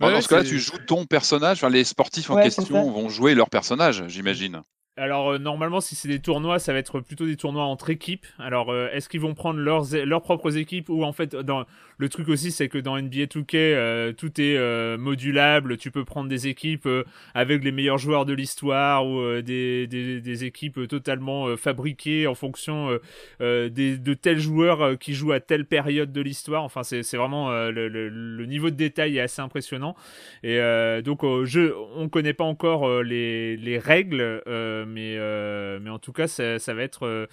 dans 0.00 0.20
ce 0.20 0.28
cas-là, 0.28 0.44
tu 0.44 0.58
joues 0.58 0.78
ton 0.86 1.06
personnage. 1.06 1.58
Enfin, 1.58 1.70
les 1.70 1.84
sportifs 1.84 2.30
en 2.30 2.36
question 2.36 2.90
vont 2.90 3.08
jouer 3.08 3.34
leur 3.34 3.48
personnage, 3.50 4.04
j'imagine. 4.08 4.62
Alors 4.98 5.30
euh, 5.30 5.38
normalement, 5.38 5.80
si 5.80 5.94
c'est 5.94 6.08
des 6.08 6.18
tournois, 6.18 6.58
ça 6.58 6.72
va 6.72 6.80
être 6.80 7.00
plutôt 7.00 7.24
des 7.24 7.36
tournois 7.36 7.64
entre 7.64 7.90
équipes. 7.90 8.26
Alors 8.38 8.70
euh, 8.70 8.88
est-ce 8.92 9.08
qu'ils 9.08 9.20
vont 9.20 9.34
prendre 9.34 9.60
leurs, 9.60 9.94
leurs 10.04 10.22
propres 10.22 10.56
équipes 10.56 10.88
ou 10.88 11.04
en 11.04 11.12
fait 11.12 11.36
dans 11.36 11.64
le 11.98 12.08
truc 12.08 12.28
aussi, 12.28 12.52
c'est 12.52 12.68
que 12.68 12.78
dans 12.78 12.96
NBA 12.96 13.24
2K, 13.24 13.56
euh, 13.56 14.12
tout 14.12 14.40
est 14.40 14.96
modulable. 14.96 15.76
Tu 15.78 15.90
peux 15.90 16.04
prendre 16.04 16.28
des 16.28 16.46
équipes 16.46 16.88
avec 17.34 17.64
les 17.64 17.72
meilleurs 17.72 17.98
joueurs 17.98 18.24
de 18.24 18.32
l'histoire 18.32 19.06
ou 19.06 19.40
des, 19.42 19.86
des, 19.88 20.20
des, 20.20 20.44
équipes 20.44 20.86
totalement 20.86 21.56
fabriquées 21.56 22.28
en 22.28 22.36
fonction 22.36 22.96
des, 23.40 23.68
de 23.98 24.14
tels 24.14 24.38
joueurs 24.38 24.96
qui 24.98 25.14
jouent 25.14 25.32
à 25.32 25.40
telle 25.40 25.64
période 25.64 26.12
de 26.12 26.20
l'histoire. 26.20 26.62
Enfin, 26.62 26.84
c'est, 26.84 27.02
c'est 27.02 27.16
vraiment 27.16 27.50
le, 27.50 27.88
le, 27.88 28.08
le, 28.08 28.46
niveau 28.46 28.70
de 28.70 28.76
détail 28.76 29.18
est 29.18 29.20
assez 29.20 29.42
impressionnant. 29.42 29.96
Et 30.44 30.60
donc, 31.04 31.22
je, 31.44 31.72
on 31.96 32.08
connaît 32.08 32.32
pas 32.32 32.44
encore 32.44 33.02
les, 33.02 33.56
les 33.56 33.78
règles 33.78 34.42
mais, 34.88 35.16
euh, 35.16 35.78
mais 35.80 35.90
en 35.90 35.98
tout 35.98 36.12
cas, 36.12 36.26
ça, 36.26 36.58
ça 36.58 36.74
va 36.74 36.82
être. 36.82 37.06
Euh, 37.06 37.26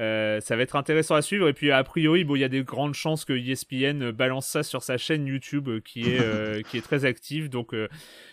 euh, 0.00 0.40
ça 0.40 0.56
va 0.56 0.62
être 0.62 0.74
intéressant 0.74 1.14
à 1.14 1.22
suivre. 1.22 1.46
Et 1.46 1.52
puis, 1.52 1.70
a 1.70 1.84
priori, 1.84 2.24
bon, 2.24 2.34
il 2.34 2.40
y 2.40 2.44
a 2.44 2.48
des 2.48 2.64
grandes 2.64 2.94
chances 2.94 3.24
que 3.24 3.32
ESPN 3.32 4.10
balance 4.10 4.48
ça 4.48 4.64
sur 4.64 4.82
sa 4.82 4.98
chaîne 4.98 5.24
YouTube 5.24 5.70
qui 5.84 6.10
est, 6.10 6.66
qui 6.66 6.78
est 6.78 6.80
très 6.80 7.04
active. 7.04 7.48
Donc, 7.48 7.68
il 7.74 7.88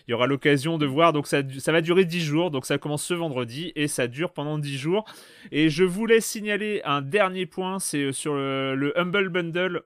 y 0.08 0.14
aura 0.16 0.26
l'occasion 0.26 0.80
de 0.80 0.88
voir. 0.88 1.14
Donc, 1.14 1.28
ça, 1.28 1.44
ça 1.60 1.72
va 1.72 1.82
durer 1.82 2.06
10 2.06 2.20
jours. 2.20 2.50
Donc, 2.50 2.66
ça 2.66 2.80
commence 2.80 3.04
ce 3.04 3.14
vendredi 3.14 3.74
et 3.76 3.88
ça 3.88 4.08
dure 4.08 4.34
pendant 4.34 4.58
10 4.58 4.76
jours. 4.76 5.06
Et 5.52 5.70
je 5.70 5.84
voulais 5.84 6.20
signaler 6.20 6.82
un 6.84 7.04
dernier 7.04 7.46
point 7.46 7.78
c'est 7.78 8.12
sur 8.12 8.34
le, 8.34 8.74
le 8.74 9.00
Humble 9.00 9.30
Bundle 9.30 9.84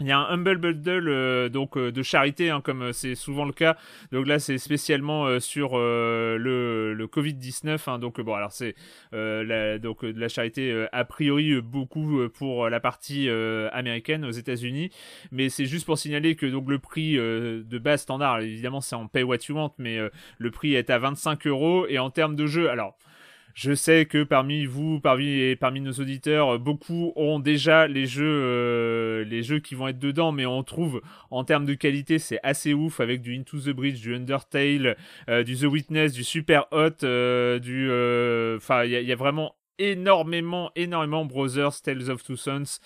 il 0.00 0.06
y 0.06 0.12
a 0.12 0.18
un 0.18 0.32
Humble 0.32 0.58
Bundle 0.58 1.08
euh, 1.08 1.48
donc 1.48 1.76
euh, 1.76 1.90
de 1.90 2.02
charité, 2.02 2.50
hein, 2.50 2.60
comme 2.60 2.82
euh, 2.82 2.92
c'est 2.92 3.16
souvent 3.16 3.44
le 3.44 3.52
cas. 3.52 3.76
Donc 4.12 4.28
là, 4.28 4.38
c'est 4.38 4.58
spécialement 4.58 5.40
sur 5.40 5.76
le, 5.76 6.94
le 6.94 7.06
Covid 7.06 7.34
19. 7.34 7.88
Hein, 7.88 7.98
donc 7.98 8.20
bon, 8.20 8.34
alors 8.34 8.52
c'est 8.52 8.74
donc 9.12 10.04
de 10.04 10.20
la 10.20 10.28
charité 10.28 10.86
a 10.92 11.04
priori 11.04 11.60
beaucoup 11.60 12.28
pour 12.34 12.68
la 12.68 12.80
partie 12.80 13.28
américaine 13.28 14.24
aux 14.24 14.30
États-Unis, 14.30 14.90
mais 15.32 15.48
c'est 15.48 15.66
juste 15.66 15.86
pour 15.86 15.98
signaler 15.98 16.36
que 16.36 16.46
donc 16.46 16.68
le 16.68 16.78
prix 16.78 17.14
de 17.16 17.78
base 17.78 18.02
standard, 18.02 18.40
évidemment, 18.40 18.80
c'est 18.80 18.96
en 18.96 19.06
pay 19.06 19.22
what 19.22 19.38
you 19.48 19.56
want, 19.56 19.74
mais 19.78 19.98
le 20.38 20.50
prix 20.50 20.74
est 20.74 20.90
à 20.90 20.98
25 20.98 21.46
euros 21.46 21.86
et 21.88 21.98
en 21.98 22.10
termes 22.10 22.36
de 22.36 22.46
jeu, 22.46 22.70
alors 22.70 22.96
je 23.58 23.74
sais 23.74 24.06
que 24.06 24.22
parmi 24.22 24.66
vous, 24.66 25.00
parmi, 25.00 25.56
parmi 25.56 25.80
nos 25.80 25.90
auditeurs, 25.94 26.60
beaucoup 26.60 27.12
ont 27.16 27.40
déjà 27.40 27.88
les 27.88 28.06
jeux, 28.06 28.24
euh, 28.24 29.24
les 29.24 29.42
jeux 29.42 29.58
qui 29.58 29.74
vont 29.74 29.88
être 29.88 29.98
dedans, 29.98 30.30
mais 30.30 30.46
on 30.46 30.62
trouve 30.62 31.02
en 31.32 31.42
termes 31.42 31.66
de 31.66 31.74
qualité, 31.74 32.20
c'est 32.20 32.38
assez 32.44 32.72
ouf 32.72 33.00
avec 33.00 33.20
du 33.20 33.36
Into 33.36 33.58
the 33.58 33.70
Bridge, 33.70 34.00
du 34.00 34.14
Undertale, 34.14 34.96
euh, 35.28 35.42
du 35.42 35.56
The 35.56 35.64
Witness, 35.64 36.12
du 36.12 36.22
Super 36.22 36.66
Hot, 36.70 37.02
euh, 37.02 37.58
du, 37.58 37.86
enfin, 38.56 38.84
il 38.84 38.92
y, 38.92 39.12
a 39.12 39.16
vraiment 39.16 39.56
énormément, 39.80 40.70
énormément 40.76 41.24
Brothers, 41.24 41.82
Tales 41.82 42.10
of 42.10 42.22
Two 42.22 42.36
Sons. 42.36 42.78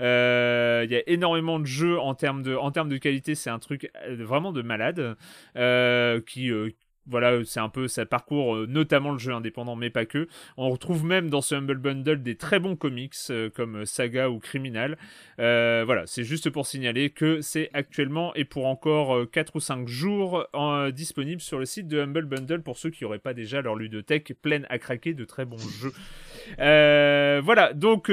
Euh, 0.00 0.82
il 0.84 0.92
y 0.92 0.96
a 0.96 1.02
énormément 1.08 1.58
de 1.58 1.66
jeux 1.66 1.98
en 1.98 2.14
termes 2.14 2.44
de, 2.44 2.54
en 2.54 2.70
termes 2.70 2.88
de 2.88 2.98
qualité. 2.98 3.34
C'est 3.34 3.50
un 3.50 3.58
truc 3.58 3.90
vraiment 4.08 4.52
de 4.52 4.62
malade 4.62 5.16
qui 6.24 6.52
voilà, 7.10 7.44
c'est 7.44 7.60
un 7.60 7.68
peu 7.68 7.88
ça 7.88 8.06
parcours 8.06 8.54
euh, 8.54 8.66
notamment 8.66 9.12
le 9.12 9.18
jeu 9.18 9.32
indépendant, 9.32 9.76
mais 9.76 9.90
pas 9.90 10.06
que. 10.06 10.28
On 10.56 10.70
retrouve 10.70 11.04
même 11.04 11.28
dans 11.28 11.40
ce 11.40 11.54
Humble 11.54 11.78
Bundle 11.78 12.22
des 12.22 12.36
très 12.36 12.58
bons 12.58 12.76
comics 12.76 13.14
euh, 13.30 13.50
comme 13.50 13.84
Saga 13.84 14.30
ou 14.30 14.38
Criminal. 14.38 14.96
Euh, 15.38 15.82
voilà, 15.84 16.06
c'est 16.06 16.24
juste 16.24 16.50
pour 16.50 16.66
signaler 16.66 17.10
que 17.10 17.40
c'est 17.40 17.70
actuellement 17.72 18.34
et 18.34 18.44
pour 18.44 18.66
encore 18.66 19.30
4 19.30 19.56
ou 19.56 19.60
5 19.60 19.88
jours 19.88 20.46
disponible 20.92 21.40
sur 21.40 21.58
le 21.58 21.66
site 21.66 21.88
de 21.88 22.00
Humble 22.00 22.26
Bundle 22.26 22.62
pour 22.62 22.78
ceux 22.78 22.90
qui 22.90 23.04
n'auraient 23.04 23.18
pas 23.18 23.34
déjà 23.34 23.60
leur 23.60 23.74
ludothèque 23.74 24.34
pleine 24.40 24.66
à 24.68 24.78
craquer 24.78 25.14
de 25.14 25.24
très 25.24 25.44
bons 25.44 25.58
jeux. 25.58 25.92
voilà, 26.58 27.72
donc 27.74 28.08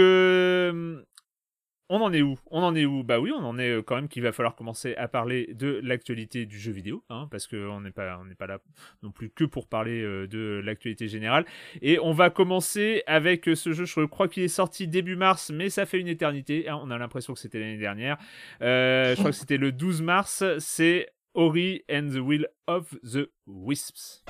on 1.89 2.02
en 2.02 2.12
est 2.13 2.21
où? 2.21 2.38
On 2.52 2.62
en 2.63 2.76
est 2.76 2.86
où? 2.86 3.04
Bah 3.04 3.19
oui, 3.19 3.32
on 3.32 3.43
en 3.43 3.58
est 3.58 3.69
euh, 3.69 3.82
quand 3.82 3.95
même 3.95 4.08
qu'il 4.08 4.23
va 4.23 4.32
falloir 4.32 4.56
commencer 4.56 4.95
à 4.95 5.08
parler 5.08 5.54
de 5.54 5.80
l'actualité 5.84 6.45
du 6.45 6.60
jeu 6.60 6.71
vidéo, 6.71 7.04
hein, 7.10 7.28
parce 7.32 7.47
qu'on 7.47 7.82
n'est 7.82 7.91
pas, 7.91 8.19
pas 8.38 8.47
là 8.47 8.60
non 9.04 9.12
plus 9.12 9.30
que 9.30 9.43
pour 9.43 9.67
parler 9.67 10.02
euh, 10.02 10.28
de 10.28 10.62
l'actualité 10.63 11.08
générale. 11.08 11.45
Et 11.82 12.00
on 12.00 12.12
va 12.12 12.30
commencer 12.30 13.04
avec 13.08 13.47
euh, 13.47 13.56
ce 13.56 13.73
jeu, 13.73 13.86
je 13.86 14.06
crois 14.06 14.28
qu'il 14.28 14.43
est 14.43 14.47
sorti 14.47 14.88
début 14.88 15.15
mars, 15.15 15.52
mais 15.54 15.69
ça 15.69 15.86
fait 15.86 16.00
une 16.00 16.08
éternité. 16.08 16.67
Hein, 16.67 16.80
on 16.84 16.91
a 16.91 16.97
l'impression 16.97 17.34
que 17.34 17.39
c'était 17.39 17.60
l'année 17.60 17.78
dernière. 17.78 18.17
je 18.60 19.15
crois 19.15 19.32
que 19.32 19.38
c'était 19.38 19.58
le 19.58 19.71
12 19.71 20.02
mars. 20.02 20.43
C'est 20.60 21.10
Ori 21.34 21.84
and 21.89 22.10
the 22.10 22.19
Will 22.19 22.47
of 22.67 22.95
the 23.04 23.30
Wisps. 23.45 24.23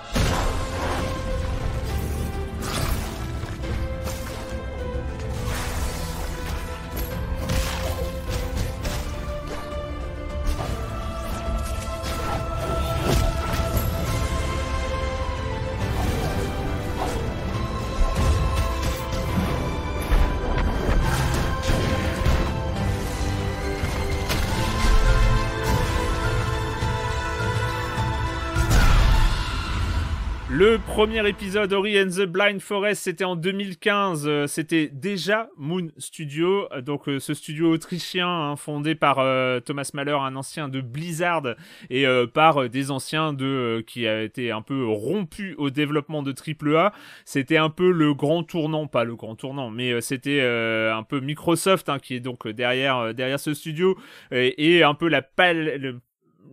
Le 30.57 30.79
premier 30.79 31.29
épisode 31.29 31.71
Ori 31.71 32.01
and 32.01 32.07
the 32.07 32.25
Blind 32.25 32.61
Forest, 32.61 33.03
c'était 33.03 33.25
en 33.25 33.35
2015. 33.35 34.27
Euh, 34.27 34.47
c'était 34.47 34.87
déjà 34.91 35.51
Moon 35.55 35.89
Studio, 35.99 36.67
donc 36.81 37.07
euh, 37.07 37.19
ce 37.19 37.35
studio 37.35 37.71
autrichien 37.71 38.27
hein, 38.27 38.55
fondé 38.55 38.95
par 38.95 39.19
euh, 39.19 39.59
Thomas 39.59 39.87
Mahler, 39.93 40.17
un 40.19 40.35
ancien 40.35 40.67
de 40.67 40.81
Blizzard, 40.81 41.43
et 41.91 42.07
par 42.33 42.69
des 42.69 42.89
anciens 42.89 43.33
de 43.33 43.83
qui 43.85 44.07
a 44.07 44.23
été 44.23 44.49
un 44.49 44.63
peu 44.63 44.83
rompu 44.87 45.53
au 45.59 45.69
développement 45.69 46.23
de 46.23 46.33
AAA. 46.33 46.91
C'était 47.23 47.57
un 47.57 47.69
peu 47.69 47.91
le 47.91 48.15
grand 48.15 48.41
tournant, 48.41 48.87
pas 48.87 49.03
le 49.03 49.15
grand 49.15 49.35
tournant, 49.35 49.69
mais 49.69 50.01
c'était 50.01 50.41
un 50.41 51.03
peu 51.03 51.19
Microsoft 51.19 51.87
hein, 51.87 51.99
qui 51.99 52.15
est 52.15 52.19
donc 52.19 52.47
derrière 52.47 53.13
derrière 53.13 53.39
ce 53.39 53.53
studio 53.53 53.95
et, 54.31 54.81
un 54.81 54.95
peu 54.95 55.07
la 55.07 55.21
pal 55.21 55.99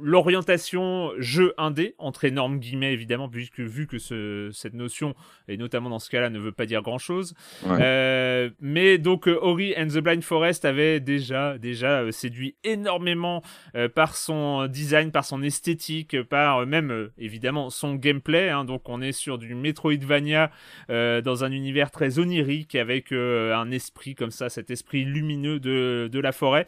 l'orientation 0.01 1.13
jeu 1.19 1.55
indé, 1.59 1.95
entre 1.99 2.25
énormes 2.25 2.59
guillemets 2.59 2.93
évidemment, 2.93 3.29
puisque 3.29 3.61
vu 3.61 3.87
que 3.87 3.99
ce, 3.99 4.51
cette 4.53 4.75
notion, 4.75 5.15
et 5.49 5.57
notamment 5.57 5.91
dans 5.91 5.99
ce 5.99 6.11
cas-là, 6.11 6.31
ne 6.31 6.39
veut 6.39 6.53
pas 6.53 6.67
dire 6.67 6.83
grand-chose. 6.83 7.35
Euh, 7.67 8.51
mais 8.61 8.99
donc 8.99 9.29
euh, 9.29 9.39
Ori 9.41 9.75
and 9.77 9.89
the 9.89 9.99
Blind 9.99 10.23
Forest 10.23 10.65
avait 10.65 11.01
déjà, 11.01 11.59
déjà 11.59 12.01
euh, 12.01 12.11
séduit 12.11 12.57
énormément 12.65 13.43
par 13.95 14.17
son 14.17 14.67
design, 14.67 15.11
par 15.11 15.25
son 15.25 15.43
esthétique, 15.43 16.23
par 16.23 16.67
même 16.67 17.11
évidemment 17.19 17.71
son 17.71 17.95
gameplay. 17.95 18.49
Hein. 18.49 18.65
donc 18.65 18.89
on 18.89 19.01
est 19.01 19.13
sur 19.13 19.39
du 19.39 19.55
Metroidvania 19.55 20.51
dans 20.89 21.45
un 21.45 21.53
univers 21.53 21.91
très 21.91 22.19
onirique 22.19 22.75
avec 22.75 23.13
un 23.13 23.71
esprit 23.71 24.15
comme 24.15 24.31
ça, 24.31 24.49
cet 24.49 24.71
esprit 24.71 25.05
lumineux 25.05 25.61
de, 25.61 26.09
de 26.11 26.21
la 26.21 26.33
forêt. 26.33 26.67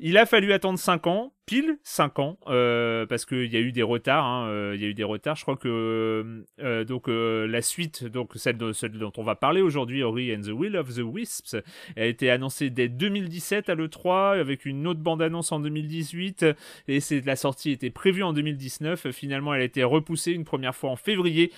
Il 0.00 0.16
a 0.16 0.26
fallu 0.26 0.52
attendre 0.52 0.78
5 0.78 1.08
ans, 1.08 1.32
pile 1.44 1.76
5 1.82 2.20
ans, 2.20 2.38
euh, 2.46 3.04
parce 3.06 3.24
qu'il 3.24 3.52
y 3.52 3.56
a 3.56 3.60
eu 3.60 3.72
des 3.72 3.82
retards. 3.82 4.24
Hein, 4.24 4.48
euh, 4.48 4.72
il 4.76 4.80
y 4.80 4.84
a 4.84 4.88
eu 4.88 4.94
des 4.94 5.02
retards. 5.02 5.34
Je 5.34 5.42
crois 5.42 5.56
que 5.56 6.44
euh, 6.60 6.84
donc 6.84 7.08
la 7.08 7.62
suite, 7.62 8.04
donc 8.04 8.30
celle, 8.36 8.58
dont 8.58 9.12
on 9.16 9.24
va 9.24 9.34
parler 9.34 9.60
aujourd'hui, 9.60 10.04
Ori 10.04 10.32
and 10.32 10.42
the 10.42 10.52
Will 10.52 10.76
of 10.76 10.94
the 10.94 11.00
Wisps, 11.00 11.56
a 11.96 12.04
été 12.04 12.30
annoncée 12.30 12.70
dès 12.70 12.88
2017 12.88 13.70
à 13.70 13.74
l'E3 13.74 14.38
avec 14.38 14.66
une 14.66 14.86
autre 14.86 15.00
bande-annonce 15.00 15.50
en 15.50 15.58
2018 15.58 16.46
et 16.86 17.00
la 17.24 17.34
sortie 17.34 17.72
était 17.72 17.90
prévue 17.90 18.22
en 18.22 18.32
2019. 18.32 19.10
Finalement, 19.10 19.52
elle 19.52 19.62
a 19.62 19.64
été 19.64 19.82
repoussée 19.82 20.30
une 20.30 20.44
première 20.44 20.76
fois 20.76 20.90
en 20.90 20.96
février, 20.96 21.52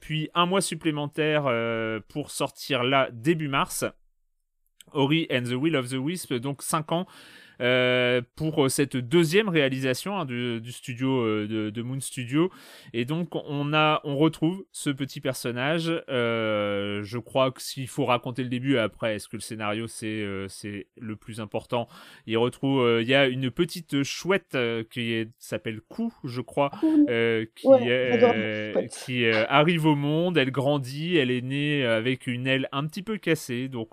puis 0.00 0.30
un 0.34 0.46
mois 0.46 0.62
supplémentaire 0.62 1.44
pour 2.08 2.32
sortir 2.32 2.82
là 2.82 3.08
début 3.12 3.48
mars. 3.48 3.84
Ori 4.94 5.28
and 5.30 5.42
the 5.42 5.52
Will 5.52 5.76
of 5.76 5.90
the 5.90 5.98
Wisp, 5.98 6.32
donc 6.34 6.62
5 6.62 6.92
ans 6.92 7.06
euh, 7.60 8.22
pour 8.36 8.64
euh, 8.64 8.68
cette 8.68 8.96
deuxième 8.96 9.48
réalisation 9.48 10.16
hein, 10.16 10.24
du, 10.24 10.70
studio 10.70 11.22
euh, 11.22 11.70
de, 11.72 11.82
Moon 11.82 12.00
Studio. 12.00 12.50
Et 12.92 13.04
donc 13.04 13.34
on 13.34 13.72
a, 13.74 14.00
on 14.04 14.16
retrouve 14.16 14.64
ce 14.70 14.90
petit 14.90 15.20
personnage. 15.20 15.86
je 16.08 17.18
crois 17.18 17.50
que 17.50 17.60
s'il 17.60 17.88
faut 17.88 18.04
raconter 18.04 18.42
le 18.42 18.48
début 18.48 18.78
après, 18.78 19.16
est-ce 19.16 19.28
que 19.28 19.36
le 19.36 19.42
scénario 19.42 19.86
c'est 19.86 20.24
c'est 20.48 20.86
le 21.00 21.16
plus 21.16 21.40
important? 21.40 21.88
Il 22.26 22.38
retrouve, 22.38 23.00
il 23.00 23.08
y 23.08 23.14
a 23.14 23.26
une 23.26 23.50
petite 23.50 24.02
chouette 24.02 24.56
qui 24.90 25.26
s'appelle 25.38 25.80
Kou, 25.88 26.12
je 26.24 26.40
crois, 26.40 26.70
qui, 27.56 27.68
qui 29.04 29.26
arrive 29.26 29.86
au 29.86 29.94
monde. 29.94 30.38
Elle 30.38 30.50
grandit, 30.50 31.16
elle 31.16 31.30
est 31.30 31.42
née 31.42 31.84
avec 31.84 32.26
une 32.26 32.46
aile 32.46 32.68
un 32.72 32.86
petit 32.86 33.02
peu 33.02 33.18
cassée, 33.18 33.68
donc 33.68 33.90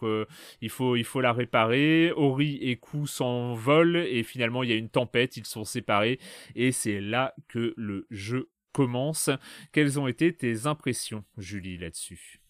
il 0.61 0.69
faut 0.69 0.95
il 0.95 1.03
faut 1.03 1.21
la 1.21 1.33
réparer. 1.33 2.11
Ori 2.15 2.57
et 2.61 2.75
Kou 2.75 3.07
sont 3.07 3.54
vol 3.55 3.97
et 3.97 4.23
finalement 4.23 4.63
il 4.63 4.69
y 4.69 4.73
a 4.73 4.77
une 4.77 4.89
tempête, 4.89 5.37
ils 5.37 5.45
sont 5.45 5.63
séparés 5.63 6.19
et 6.55 6.71
c'est 6.71 7.01
là 7.01 7.33
que 7.47 7.73
le 7.77 8.05
jeu 8.11 8.49
commence. 8.73 9.29
Quelles 9.71 9.99
ont 9.99 10.07
été 10.07 10.35
tes 10.35 10.67
impressions, 10.67 11.23
Julie, 11.37 11.77
là-dessus? 11.77 12.41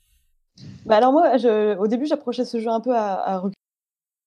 Bah 0.86 0.98
alors 0.98 1.12
moi, 1.12 1.36
au 1.78 1.88
début, 1.88 2.06
j'approchais 2.06 2.46
ce 2.46 2.60
jeu 2.60 2.70
un 2.70 2.82
peu 2.82 2.96
à, 2.96 3.36
à 3.36 3.44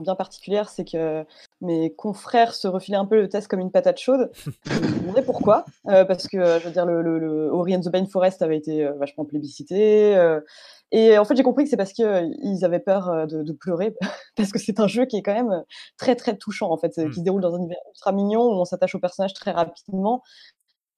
bien 0.00 0.14
particulière, 0.14 0.68
c'est 0.68 0.84
que 0.84 1.24
mes 1.60 1.92
confrères 1.92 2.54
se 2.54 2.68
refilaient 2.68 2.96
un 2.96 3.04
peu 3.04 3.16
le 3.16 3.28
test 3.28 3.48
comme 3.48 3.58
une 3.58 3.72
patate 3.72 3.98
chaude. 3.98 4.30
je 4.64 4.78
me 4.78 5.00
demandais 5.00 5.22
pourquoi, 5.22 5.64
euh, 5.88 6.04
parce 6.04 6.28
que 6.28 6.38
je 6.60 6.64
veux 6.66 6.70
dire, 6.70 6.86
le, 6.86 7.02
le, 7.02 7.52
Ori 7.52 7.74
and 7.74 7.80
the 7.80 7.88
Blind 7.88 8.08
Forest 8.08 8.42
avait 8.42 8.56
été 8.56 8.84
euh, 8.84 8.92
vachement 8.92 9.24
plébiscité. 9.24 10.16
Euh, 10.16 10.40
et 10.90 11.18
en 11.18 11.24
fait, 11.24 11.36
j'ai 11.36 11.42
compris 11.42 11.64
que 11.64 11.70
c'est 11.70 11.76
parce 11.76 11.92
qu'ils 11.92 12.04
euh, 12.06 12.62
avaient 12.62 12.80
peur 12.80 13.08
euh, 13.08 13.26
de, 13.26 13.52
pleurer, 13.52 13.94
parce 14.36 14.52
que 14.52 14.58
c'est 14.58 14.80
un 14.80 14.86
jeu 14.86 15.04
qui 15.04 15.16
est 15.18 15.22
quand 15.22 15.34
même 15.34 15.50
euh, 15.50 15.62
très 15.98 16.16
très 16.16 16.36
touchant 16.36 16.70
en 16.70 16.78
fait, 16.78 16.96
mmh. 16.96 17.10
qui 17.10 17.16
se 17.16 17.24
déroule 17.24 17.42
dans 17.42 17.54
un 17.54 17.58
univers 17.58 17.78
ultra 17.88 18.12
mignon 18.12 18.42
où 18.46 18.52
on 18.52 18.64
s'attache 18.64 18.94
au 18.94 18.98
personnage 18.98 19.34
très 19.34 19.50
rapidement. 19.50 20.22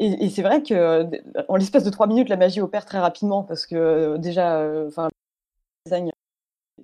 Et, 0.02 0.30
c'est 0.30 0.40
vrai 0.40 0.62
que 0.62 1.04
en 1.48 1.56
l'espace 1.56 1.84
de 1.84 1.90
trois 1.90 2.06
minutes, 2.06 2.30
la 2.30 2.38
magie 2.38 2.62
opère 2.62 2.86
très 2.86 2.98
rapidement 2.98 3.44
parce 3.44 3.66
que 3.66 4.16
déjà, 4.16 4.66
enfin, 4.86 5.10
design 5.84 6.10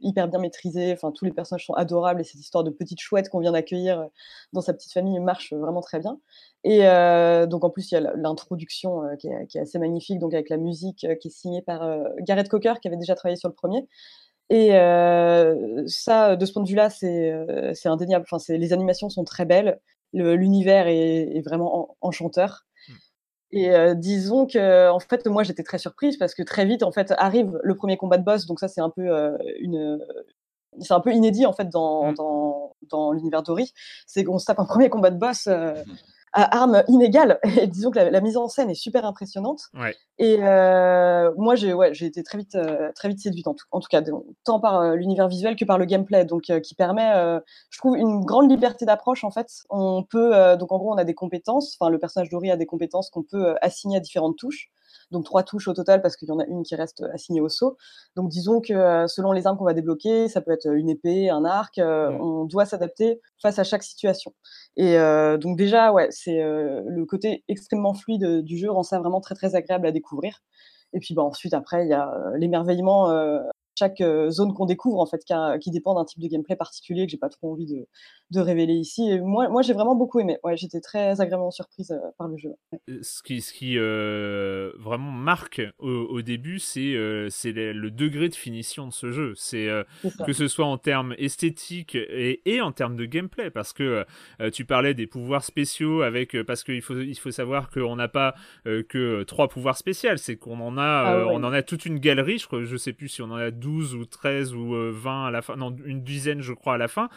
hyper 0.03 0.29
bien 0.29 0.39
maîtrisé. 0.39 0.93
Enfin, 0.93 1.13
tous 1.13 1.25
les 1.25 1.33
personnages 1.33 1.67
sont 1.67 1.75
adorables 1.75 2.21
et 2.21 2.25
cette 2.25 2.41
histoire 2.41 2.65
de 2.65 2.71
petite 2.71 3.01
chouette 3.01 3.29
qu'on 3.29 3.41
vient 3.41 3.53
d'accueillir 3.53 4.01
euh, 4.01 4.07
dans 4.53 4.61
sa 4.61 4.73
petite 4.73 4.93
famille 4.93 5.19
marche 5.21 5.53
vraiment 5.53 5.81
très 5.81 5.99
bien. 6.01 6.19
Et 6.65 6.87
euh, 6.87 7.47
donc 7.47 7.65
en 7.65 7.71
plus, 7.71 7.91
il 7.91 7.95
y 7.95 7.99
a 7.99 8.13
l'introduction 8.17 9.05
euh, 9.05 9.17
qui, 9.17 9.29
est 9.29 9.61
assez 9.61 9.79
magnifique, 9.79 10.19
donc 10.19 10.35
avec 10.35 10.49
la 10.51 10.57
musique 10.57 11.07
qui 11.21 11.29
est 11.29 11.31
signée 11.31 11.63
par 11.63 11.99
Gareth 12.21 12.49
Cocker 12.49 12.75
qui 12.81 12.89
avait 12.89 12.97
déjà 12.97 13.15
travaillé 13.15 13.37
sur 13.37 13.49
le 13.49 13.55
premier. 13.55 13.87
Et 14.49 14.71
ça, 15.89 16.37
de 16.37 16.47
ce 16.47 16.53
point 16.53 16.63
de 16.63 16.69
vue-là, 16.69 16.89
c'est 16.91 17.89
indéniable. 17.89 18.25
Enfin, 18.31 18.43
les 18.55 18.73
animations 18.73 19.09
sont 19.09 19.25
très 19.25 19.45
belles, 19.45 19.81
l'univers 20.13 20.87
est, 20.87 21.37
est, 21.37 21.43
vraiment 21.43 21.97
enchanteur. 22.01 22.67
Et 23.53 23.71
euh, 23.71 23.95
disons 23.95 24.47
que, 24.47 24.91
en 24.91 24.99
fait, 24.99 25.27
moi, 25.27 25.43
j'étais 25.43 25.63
très 25.63 25.79
surprise 25.79 26.17
parce 26.17 26.35
que 26.35 26.43
très 26.43 26.65
vite, 26.65 26.83
en 26.83 26.93
fait, 26.93 27.13
arrive 27.19 27.59
le 27.63 27.75
premier 27.75 27.97
combat 27.97 28.19
de 28.19 28.25
boss. 28.25 28.47
Donc 28.47 28.59
ça, 28.59 28.69
c'est 28.69 28.81
un 28.81 28.91
peu 28.91 29.09
euh, 29.09 29.37
une, 29.61 29.99
c'est 30.81 30.95
un 30.95 31.01
peu 31.01 31.13
inédit 31.13 31.47
en 31.47 31.53
fait 31.53 31.69
dans, 31.69 32.11
mmh. 32.11 32.15
dans, 32.15 32.77
dans 32.91 33.13
l'univers 33.13 33.43
d'Ori. 33.43 33.73
C'est 34.07 34.25
qu'on 34.25 34.39
se 34.39 34.47
tape 34.47 34.59
un 34.59 34.65
premier 34.65 34.91
combat 34.91 35.11
de 35.11 35.19
boss. 35.19 35.47
Euh, 35.47 35.75
mmh 35.75 35.93
à 36.37 36.59
armes 36.59 36.85
inégales. 36.87 37.41
Et 37.61 37.67
disons 37.67 37.91
que 37.91 37.99
la, 37.99 38.21
mise 38.21 38.37
en 38.37 38.47
scène 38.47 38.71
est 38.71 38.75
super 38.75 39.05
impressionnante. 39.05 39.71
Et 40.19 40.39
euh, 40.41 41.33
moi, 41.37 41.55
j'ai 41.57 41.73
ouais, 41.73 41.93
été 41.93 42.23
très 42.23 42.39
vite, 42.39 42.55
euh, 42.55 42.93
très 42.95 43.09
vite 43.09 43.19
séduite, 43.19 43.49
en 43.49 43.55
tout, 43.55 43.65
en 43.71 43.81
tout 43.81 43.89
cas, 43.91 44.03
tant 44.45 44.61
par 44.61 44.81
euh, 44.81 44.95
l'univers 44.95 45.29
visuel 45.29 45.57
que 45.57 45.65
par 45.65 45.79
le 45.79 45.87
gameplay, 45.87 46.25
donc 46.25 46.43
qui 46.63 46.75
permet, 46.75 47.11
je 47.71 47.79
trouve, 47.79 47.97
une 47.97 48.25
grande 48.25 48.51
liberté 48.51 48.85
d'approche. 48.85 49.25
En 49.25 49.31
fait, 49.31 49.49
on 49.71 50.05
peut, 50.05 50.57
donc 50.59 50.71
en 50.73 50.79
gros, 50.79 50.93
on 50.93 50.99
a 50.99 51.05
des 51.05 51.15
compétences. 51.15 51.77
Enfin, 51.81 51.91
le 51.91 51.99
personnage 51.99 52.29
d'Ori 52.29 52.51
a 52.51 52.57
des 52.57 52.67
compétences 52.67 53.11
qu'on 53.11 53.23
peut 53.23 53.57
assigner 53.63 53.97
à 53.97 54.01
différentes 54.01 54.37
touches. 54.37 54.71
Donc 55.11 55.25
trois 55.25 55.43
touches 55.43 55.69
au 55.69 55.75
total 55.75 56.03
parce 56.03 56.17
qu'il 56.17 56.29
y 56.29 56.33
en 56.33 56.39
a 56.39 56.45
une 56.47 56.63
qui 56.63 56.75
reste 56.75 57.03
assignée 57.13 57.41
au 57.41 57.49
saut. 57.49 57.77
Donc 58.17 58.29
disons 58.29 58.61
que 58.61 59.07
selon 59.07 59.33
les 59.33 59.47
armes 59.47 59.57
qu'on 59.57 59.65
va 59.65 59.75
débloquer, 59.75 60.29
ça 60.29 60.41
peut 60.41 60.51
être 60.51 60.73
une 60.73 60.89
épée, 60.89 61.31
un 61.31 61.45
arc, 61.45 61.79
on 61.79 62.45
doit 62.45 62.65
s'adapter 62.65 63.21
face 63.41 63.59
à 63.59 63.65
chaque 63.65 63.83
situation. 63.83 64.33
Et 64.77 64.97
donc 65.39 65.57
déjà, 65.57 65.93
ouais, 65.93 66.09
c'est 66.11 66.39
le 66.41 67.05
côté 67.05 67.45
extrêmement 67.49 67.95
fluide 67.95 68.43
du 68.43 68.59
jeu 68.59 68.71
rend 68.71 68.83
ça 68.83 68.99
vraiment 68.99 69.21
très 69.21 69.35
très 69.35 69.55
agréable 69.55 69.87
à 69.87 69.93
découvrir. 69.93 70.41
Et 70.93 70.99
puis 70.99 71.15
bah, 71.15 71.23
ensuite, 71.23 71.55
après, 71.55 71.85
il 71.85 71.91
y 71.91 71.95
a 71.95 72.11
l'émerveillement 72.37 73.09
chaque 73.79 74.03
zone 74.31 74.55
qu'on 74.55 74.67
découvre 74.67 75.01
en 75.01 75.07
fait 75.07 75.23
qui, 75.61 75.71
dépend 75.71 75.95
d'un 75.95 76.05
type 76.05 76.21
de 76.21 76.29
gameplay 76.29 76.57
particulier 76.57 77.07
que 77.07 77.11
j'ai 77.11 77.19
pas 77.19 77.29
trop 77.29 77.53
envie 77.53 77.67
de, 77.67 77.87
de 78.31 78.41
révéler 78.41 78.75
ici. 78.75 79.09
Et 79.09 79.21
moi, 79.21 79.49
moi 79.49 79.63
j'ai 79.63 79.73
vraiment 79.73 79.95
beaucoup 79.95 80.19
aimé. 80.19 80.39
Ouais, 80.43 80.57
j'étais 80.57 80.81
très 80.81 81.21
agréablement 81.21 81.51
surprise 81.51 81.93
euh, 81.93 82.11
par 82.19 82.29
le 82.29 82.37
jeu. 82.37 82.51
Euh, 82.73 82.99
ce 83.03 83.23
qui, 83.23 83.41
ce 83.41 83.53
qui 83.53 83.79
euh, 83.79 84.73
vraiment 84.79 85.13
marque 85.13 85.63
au, 85.79 86.23
début, 86.23 86.59
c'est 86.59 86.95
le 86.95 87.89
degré 87.91 88.29
de 88.29 88.35
finition 88.35 88.87
de 88.87 88.93
ce 88.93 89.13
jeu. 89.13 89.35
C'est 89.37 89.69
que 90.25 90.33
ce 90.33 90.49
soit 90.49 90.67
en 90.67 90.79
termes 90.79 91.15
esthétiques 91.19 91.95
et, 91.95 92.41
et, 92.47 92.61
en 92.61 92.73
termes 92.73 92.97
de 92.97 93.05
gameplay, 93.05 93.51
parce 93.51 93.73
que 93.73 94.05
tu 94.53 94.65
parlais 94.65 94.95
des 94.95 95.07
pouvoirs 95.07 95.45
spéciaux 95.45 96.03
avec 96.03 96.41
parce 96.45 96.65
qu'il 96.65 96.83
faut 96.83 96.99
il 96.99 97.19
faut 97.19 97.31
savoir 97.31 97.71
qu'on 97.71 97.97
n'a 97.97 98.09
pas 98.09 98.35
que 98.65 99.23
trois 99.25 99.49
pouvoirs 99.49 99.77
spéciaux, 99.77 100.17
c'est 100.17 100.37
qu'on 100.37 100.61
en 100.61 100.79
a 100.79 100.83
ah 100.83 101.27
on 101.31 101.45
en 101.45 101.53
a 101.53 101.63
toute 101.63 101.87
une 101.87 101.99
galerie. 101.99 102.39
Je, 102.39 102.65
je 102.65 102.77
sais 102.77 102.93
plus 102.93 103.09
si 103.09 103.23
on 103.23 103.27
en 103.27 103.37
a 103.37 103.51
12 103.51 103.66
ou 103.67 104.05
13 104.05 104.55
ou 104.55 104.75
20 104.93 105.27
à 105.27 105.31
la 105.31 105.43
fin, 105.43 105.57
non 105.57 105.75
une 105.85 106.03
dizaine 106.03 106.41
je 106.41 106.53
crois 106.53 106.75
à 106.75 106.79
la 106.79 106.89
fin, 106.89 107.09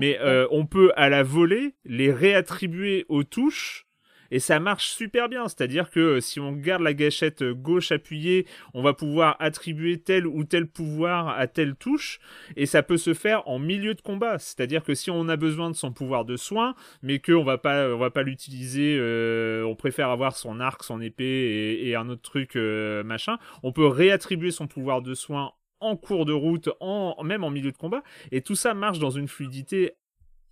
mais 0.00 0.18
on 0.50 0.66
peut 0.66 0.92
à 0.96 1.08
la 1.08 1.22
volée 1.22 1.74
les 1.84 2.12
réattribuer 2.12 3.06
aux 3.08 3.24
touches 3.24 3.86
et 4.34 4.40
ça 4.40 4.58
marche 4.58 4.88
super 4.88 5.28
bien. 5.28 5.46
C'est-à-dire 5.46 5.90
que 5.90 6.00
euh, 6.00 6.20
si 6.20 6.40
on 6.40 6.52
garde 6.52 6.82
la 6.82 6.92
gâchette 6.92 7.42
euh, 7.42 7.54
gauche 7.54 7.92
appuyée, 7.92 8.46
on 8.74 8.82
va 8.82 8.92
pouvoir 8.92 9.36
attribuer 9.38 10.00
tel 10.00 10.26
ou 10.26 10.42
tel 10.44 10.66
pouvoir 10.66 11.28
à 11.28 11.46
telle 11.46 11.76
touche, 11.76 12.18
et 12.56 12.66
ça 12.66 12.82
peut 12.82 12.96
se 12.96 13.14
faire 13.14 13.46
en 13.48 13.60
milieu 13.60 13.94
de 13.94 14.00
combat. 14.00 14.40
C'est-à-dire 14.40 14.82
que 14.82 14.94
si 14.94 15.10
on 15.10 15.28
a 15.28 15.36
besoin 15.36 15.70
de 15.70 15.76
son 15.76 15.92
pouvoir 15.92 16.24
de 16.24 16.36
soin, 16.36 16.74
mais 17.02 17.20
qu'on 17.20 17.44
va 17.44 17.58
pas, 17.58 17.88
on 17.90 17.98
va 17.98 18.10
pas 18.10 18.24
l'utiliser, 18.24 18.96
euh, 18.98 19.64
on 19.64 19.76
préfère 19.76 20.10
avoir 20.10 20.36
son 20.36 20.58
arc, 20.58 20.82
son 20.82 21.00
épée 21.00 21.80
et, 21.82 21.94
un 21.94 22.08
autre 22.08 22.22
truc 22.22 22.56
machin, 22.56 23.38
on 23.62 23.70
peut 23.70 23.86
réattribuer 23.86 24.50
son 24.50 24.66
pouvoir 24.66 25.00
de 25.00 25.14
soin 25.14 25.52
en 25.84 25.96
cours 25.96 26.24
de 26.24 26.32
route, 26.32 26.68
en, 26.80 27.22
même 27.22 27.44
en 27.44 27.50
milieu 27.50 27.72
de 27.72 27.76
combat, 27.76 28.02
et 28.32 28.42
tout 28.42 28.56
ça 28.56 28.74
marche 28.74 28.98
dans 28.98 29.10
une 29.10 29.28
fluidité 29.28 29.94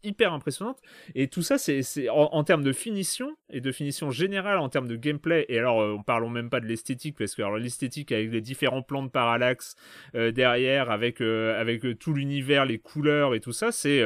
hyper 0.05 0.33
impressionnante. 0.33 0.79
Et 1.15 1.29
tout 1.29 1.43
ça, 1.43 1.59
c'est 1.59 1.83
en, 2.09 2.45
termes 2.45 2.63
de 2.63 2.73
finition 2.73 3.37
et 3.51 3.61
de 3.61 3.73
finition 3.73 4.11
générale, 4.11 4.59
en 4.59 4.69
termes 4.69 4.89
de 4.89 4.97
gameplay. 4.97 5.47
Et 5.49 5.59
alors, 5.59 5.81
euh, 5.81 5.97
on 5.99 6.03
parlons 6.03 6.31
même 6.31 6.51
pas 6.51 6.61
de 6.61 6.67
l'esthétique, 6.67 7.17
parce 7.17 7.35
que 7.35 7.43
l'esthétique 7.59 8.13
avec 8.13 8.31
les 8.31 8.41
différents 8.41 8.83
plans 8.83 9.03
de 9.03 9.09
parallaxe 9.09 9.77
euh, 10.15 10.33
derrière, 10.33 10.91
avec, 10.91 11.21
euh, 11.21 11.61
avec 11.61 11.99
tout 11.99 12.15
l'univers, 12.15 12.65
les 12.67 12.79
couleurs 12.79 13.35
et 13.35 13.41
tout 13.41 13.53
ça, 13.53 13.73
c'est 13.73 14.03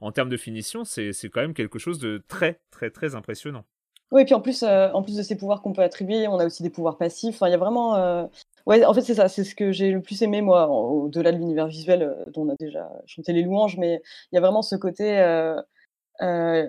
en 0.00 0.12
termes 0.12 0.28
de 0.28 0.36
finition, 0.36 0.84
c'est 0.84 1.12
quand 1.24 1.40
même 1.40 1.54
quelque 1.54 1.78
chose 1.78 1.98
de 1.98 2.22
très, 2.28 2.60
très, 2.70 2.90
très 2.90 3.14
impressionnant. 3.14 3.64
Oui, 4.12 4.22
et 4.22 4.24
puis 4.24 4.34
en 4.34 4.40
plus, 4.40 4.64
en 4.64 5.02
plus 5.02 5.16
de 5.16 5.22
ces 5.22 5.36
pouvoirs 5.36 5.62
qu'on 5.62 5.72
peut 5.72 5.82
attribuer, 5.82 6.26
on 6.26 6.38
a 6.38 6.46
aussi 6.46 6.64
des 6.64 6.70
pouvoirs 6.70 6.98
passifs. 6.98 7.36
Enfin, 7.36 7.46
il 7.48 7.52
y 7.52 7.54
a 7.54 7.58
vraiment 7.58 8.28
Ouais, 8.66 8.84
en 8.84 8.94
fait, 8.94 9.02
c'est 9.02 9.14
ça, 9.14 9.28
c'est 9.28 9.44
ce 9.44 9.54
que 9.54 9.72
j'ai 9.72 9.90
le 9.90 10.02
plus 10.02 10.22
aimé, 10.22 10.42
moi, 10.42 10.68
au-delà 10.68 11.32
de 11.32 11.38
l'univers 11.38 11.66
visuel 11.66 12.02
euh, 12.02 12.24
dont 12.30 12.42
on 12.46 12.48
a 12.50 12.54
déjà 12.58 12.90
chanté 13.06 13.32
les 13.32 13.42
louanges, 13.42 13.76
mais 13.78 14.02
il 14.32 14.34
y 14.36 14.38
a 14.38 14.40
vraiment 14.40 14.62
ce 14.62 14.76
côté, 14.76 15.18
euh, 15.18 15.60
euh, 16.22 16.66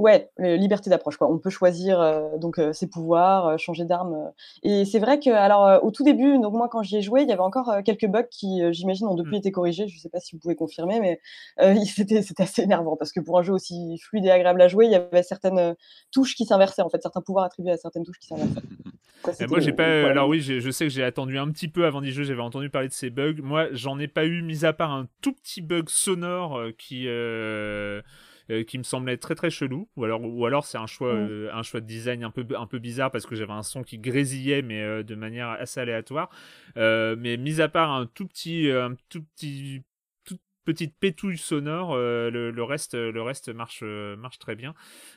ouais, 0.00 0.30
liberté 0.38 0.90
d'approche, 0.90 1.16
quoi. 1.16 1.30
On 1.30 1.38
peut 1.38 1.50
choisir 1.50 2.00
donc 2.38 2.60
ses 2.72 2.88
pouvoirs, 2.88 3.58
changer 3.58 3.84
d'arme. 3.84 4.32
et 4.62 4.84
c'est 4.84 4.98
vrai 4.98 5.18
que, 5.20 5.30
alors, 5.30 5.82
au 5.84 5.90
tout 5.90 6.04
début, 6.04 6.38
donc 6.38 6.54
moi, 6.54 6.68
quand 6.68 6.82
j'y 6.82 6.96
ai 6.96 7.02
joué, 7.02 7.22
il 7.22 7.28
y 7.28 7.32
avait 7.32 7.40
encore 7.40 7.72
quelques 7.84 8.06
bugs 8.06 8.26
qui, 8.30 8.62
j'imagine, 8.72 9.06
ont 9.06 9.14
depuis 9.14 9.36
mmh. 9.36 9.40
été 9.40 9.52
corrigés. 9.52 9.88
Je 9.88 9.94
ne 9.94 10.00
sais 10.00 10.08
pas 10.08 10.20
si 10.20 10.34
vous 10.34 10.40
pouvez 10.40 10.56
confirmer, 10.56 11.00
mais 11.00 11.20
c'était, 11.86 12.22
c'était 12.22 12.42
assez 12.42 12.62
énervant 12.62 12.96
parce 12.96 13.12
que 13.12 13.20
pour 13.20 13.38
un 13.38 13.42
jeu 13.42 13.52
aussi 13.52 13.98
fluide 13.98 14.26
et 14.26 14.30
agréable 14.30 14.60
à 14.62 14.68
jouer, 14.68 14.86
il 14.86 14.92
y 14.92 14.96
avait 14.96 15.22
certaines 15.22 15.74
touches 16.10 16.34
qui 16.34 16.44
s'inversaient, 16.44 16.82
en 16.82 16.88
fait, 16.88 17.02
certains 17.02 17.22
pouvoirs 17.22 17.44
attribués 17.44 17.72
à 17.72 17.76
certaines 17.76 18.04
touches 18.04 18.18
qui 18.18 18.28
s'inversaient 18.28 18.60
moi, 19.48 19.60
j'ai 19.60 19.72
pas. 19.72 20.08
Alors 20.08 20.28
oui, 20.28 20.40
je 20.40 20.70
sais 20.70 20.84
que 20.84 20.90
j'ai 20.90 21.04
attendu 21.04 21.38
un 21.38 21.50
petit 21.50 21.68
peu 21.68 21.84
avant 21.86 22.00
d'y 22.00 22.12
jouer. 22.12 22.24
J'avais 22.24 22.40
entendu 22.40 22.70
parler 22.70 22.88
de 22.88 22.92
ces 22.92 23.10
bugs. 23.10 23.40
Moi, 23.42 23.68
j'en 23.72 23.98
ai 23.98 24.08
pas 24.08 24.24
eu, 24.24 24.42
mis 24.42 24.64
à 24.64 24.72
part 24.72 24.92
un 24.92 25.08
tout 25.20 25.32
petit 25.32 25.60
bug 25.60 25.88
sonore 25.88 26.58
euh, 26.58 26.72
qui. 26.76 27.06
Euh, 28.50 28.60
euh, 28.60 28.64
qui 28.64 28.78
me 28.78 28.82
semblait 28.82 29.16
très 29.16 29.34
très 29.34 29.50
chelou. 29.50 29.88
Ou 29.96 30.04
alors 30.04 30.22
ou 30.22 30.44
alors 30.46 30.66
c'est 30.66 30.78
un 30.78 30.86
choix 30.86 31.14
un 31.14 31.62
choix 31.62 31.80
de 31.80 31.86
design 31.86 32.24
un 32.24 32.30
peu 32.30 32.44
un 32.56 32.66
peu 32.66 32.78
bizarre 32.78 33.10
parce 33.10 33.26
que 33.26 33.34
j'avais 33.34 33.52
un 33.52 33.62
son 33.62 33.82
qui 33.82 33.98
grésillait 33.98 34.62
mais 34.62 35.04
de 35.04 35.14
manière 35.14 35.50
assez 35.50 35.80
aléatoire. 35.80 36.30
Mais 36.76 37.36
mis 37.36 37.60
à 37.60 37.68
part 37.68 37.90
un 37.90 38.06
tout 38.06 38.26
petit 38.26 38.70
un 38.70 38.94
tout 39.08 39.22
petit 39.22 39.82
toute 40.24 40.40
petite 40.64 40.94
pétouille 40.98 41.38
sonore 41.38 41.96
le, 41.96 42.50
le, 42.50 42.62
reste 42.64 42.94
le 42.94 43.22
reste 43.22 43.48
marche 43.50 43.82
marche 43.82 44.38
très 44.38 44.56
bien. 44.56 44.74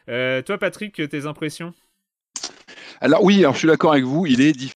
Toi 0.08 0.58
Patrick 0.58 1.10
tes 1.10 1.26
impressions? 1.26 1.74
Alors 3.02 3.24
oui, 3.24 3.40
alors 3.40 3.54
je 3.54 3.60
suis 3.60 3.68
d'accord 3.68 3.94
avec 3.94 4.06
vous, 4.06 4.26
il 4.26 4.42
est 4.42 4.54
difficile 4.54 4.74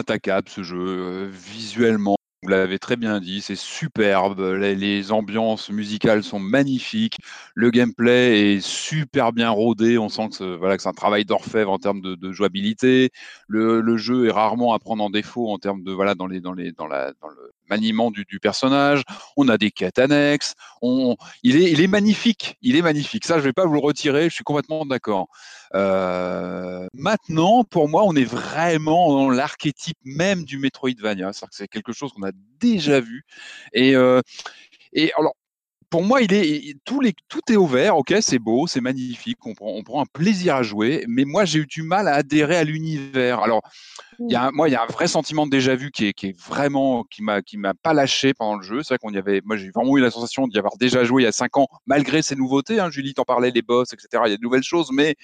attaquable 0.00 0.48
ce 0.48 0.62
jeu 0.62 0.78
euh, 0.78 1.28
visuellement. 1.30 2.15
Vous 2.46 2.52
l'avez 2.52 2.78
très 2.78 2.94
bien 2.94 3.18
dit, 3.18 3.40
c'est 3.40 3.56
superbe, 3.56 4.40
les, 4.40 5.10
ambiances 5.10 5.68
musicales 5.68 6.22
sont 6.22 6.38
magnifiques, 6.38 7.18
le 7.56 7.70
gameplay 7.70 8.54
est 8.54 8.60
super 8.60 9.32
bien 9.32 9.50
rodé, 9.50 9.98
on 9.98 10.08
sent 10.08 10.28
que, 10.28 10.78
c'est 10.78 10.88
un 10.88 10.92
travail 10.92 11.24
d'orfèvre 11.24 11.72
en 11.72 11.80
termes 11.80 12.00
de, 12.00 12.32
jouabilité, 12.32 13.10
le, 13.48 13.96
jeu 13.96 14.28
est 14.28 14.30
rarement 14.30 14.74
à 14.74 14.78
prendre 14.78 15.02
en 15.02 15.10
défaut 15.10 15.50
en 15.50 15.58
termes 15.58 15.82
de, 15.82 15.90
voilà, 15.90 16.14
dans, 16.14 16.28
les, 16.28 16.40
dans, 16.40 16.52
les, 16.52 16.70
dans, 16.70 16.86
la, 16.86 17.14
dans 17.20 17.30
le 17.30 17.52
maniement 17.68 18.10
du, 18.10 18.24
personnage, 18.40 19.02
on 19.36 19.48
a 19.48 19.58
des 19.58 19.70
quêtes 19.70 19.98
annexes, 19.98 20.54
on, 20.82 21.16
il, 21.42 21.56
est, 21.56 21.70
il 21.72 21.80
est 21.80 21.86
magnifique, 21.86 22.56
il 22.62 22.76
est 22.76 22.82
magnifique, 22.82 23.24
ça 23.24 23.38
je 23.38 23.44
vais 23.44 23.52
pas 23.52 23.64
vous 23.64 23.74
le 23.74 23.80
retirer, 23.80 24.28
je 24.28 24.34
suis 24.34 24.44
complètement 24.44 24.84
d'accord. 24.84 25.28
Euh, 25.74 26.86
maintenant, 26.94 27.64
pour 27.64 27.88
moi, 27.88 28.02
on 28.04 28.14
est 28.14 28.24
vraiment 28.24 29.12
dans 29.12 29.30
l'archétype 29.30 29.98
même 30.04 30.44
du 30.44 30.58
Metroidvania. 30.58 31.32
C'est-à-dire 31.32 31.50
que 31.50 31.56
c'est 31.56 31.68
quelque 31.68 31.92
chose 31.92 32.12
qu'on 32.12 32.24
a 32.24 32.32
déjà 32.60 33.00
vu. 33.00 33.24
Et, 33.72 33.94
euh, 33.96 34.20
et 34.92 35.12
alors, 35.18 35.34
pour 35.90 36.02
moi, 36.02 36.20
il 36.20 36.32
est, 36.32 36.76
tout, 36.84 37.00
les, 37.00 37.14
tout 37.28 37.40
est 37.48 37.56
au 37.56 37.66
vert, 37.66 37.96
ok, 37.96 38.14
c'est 38.20 38.38
beau, 38.38 38.66
c'est 38.66 38.80
magnifique, 38.80 39.38
on 39.46 39.54
prend, 39.54 39.70
on 39.70 39.82
prend, 39.82 40.02
un 40.02 40.06
plaisir 40.06 40.56
à 40.56 40.62
jouer, 40.62 41.04
mais 41.08 41.24
moi 41.24 41.44
j'ai 41.44 41.60
eu 41.60 41.66
du 41.66 41.82
mal 41.82 42.08
à 42.08 42.14
adhérer 42.14 42.56
à 42.56 42.64
l'univers. 42.64 43.40
Alors, 43.40 43.62
y 44.18 44.34
a, 44.34 44.50
moi, 44.50 44.68
il 44.68 44.72
y 44.72 44.74
a 44.74 44.82
un 44.82 44.86
vrai 44.86 45.08
sentiment 45.08 45.46
de 45.46 45.50
déjà 45.50 45.74
vu 45.76 45.90
qui 45.90 46.06
est, 46.06 46.12
qui 46.12 46.28
est 46.28 46.38
vraiment, 46.38 47.04
qui 47.04 47.22
m'a, 47.22 47.42
qui 47.42 47.56
m'a 47.56 47.74
pas 47.74 47.92
lâché 47.92 48.34
pendant 48.34 48.56
le 48.56 48.62
jeu. 48.62 48.82
C'est 48.82 48.94
vrai 48.94 48.98
qu'on 48.98 49.12
y 49.12 49.18
avait, 49.18 49.40
moi 49.44 49.56
j'ai 49.56 49.70
vraiment 49.70 49.96
eu 49.96 50.00
la 50.00 50.10
sensation 50.10 50.46
d'y 50.48 50.58
avoir 50.58 50.76
déjà 50.76 51.04
joué 51.04 51.22
il 51.22 51.24
y 51.26 51.28
a 51.28 51.32
cinq 51.32 51.56
ans, 51.56 51.68
malgré 51.86 52.22
ces 52.22 52.36
nouveautés. 52.36 52.80
Hein, 52.80 52.90
Julie 52.90 53.14
t'en 53.14 53.24
parlait, 53.24 53.50
les 53.50 53.62
boss, 53.62 53.92
etc. 53.92 54.22
Il 54.26 54.30
y 54.30 54.34
a 54.34 54.36
de 54.36 54.42
nouvelles 54.42 54.62
choses, 54.62 54.90
mais 54.92 55.14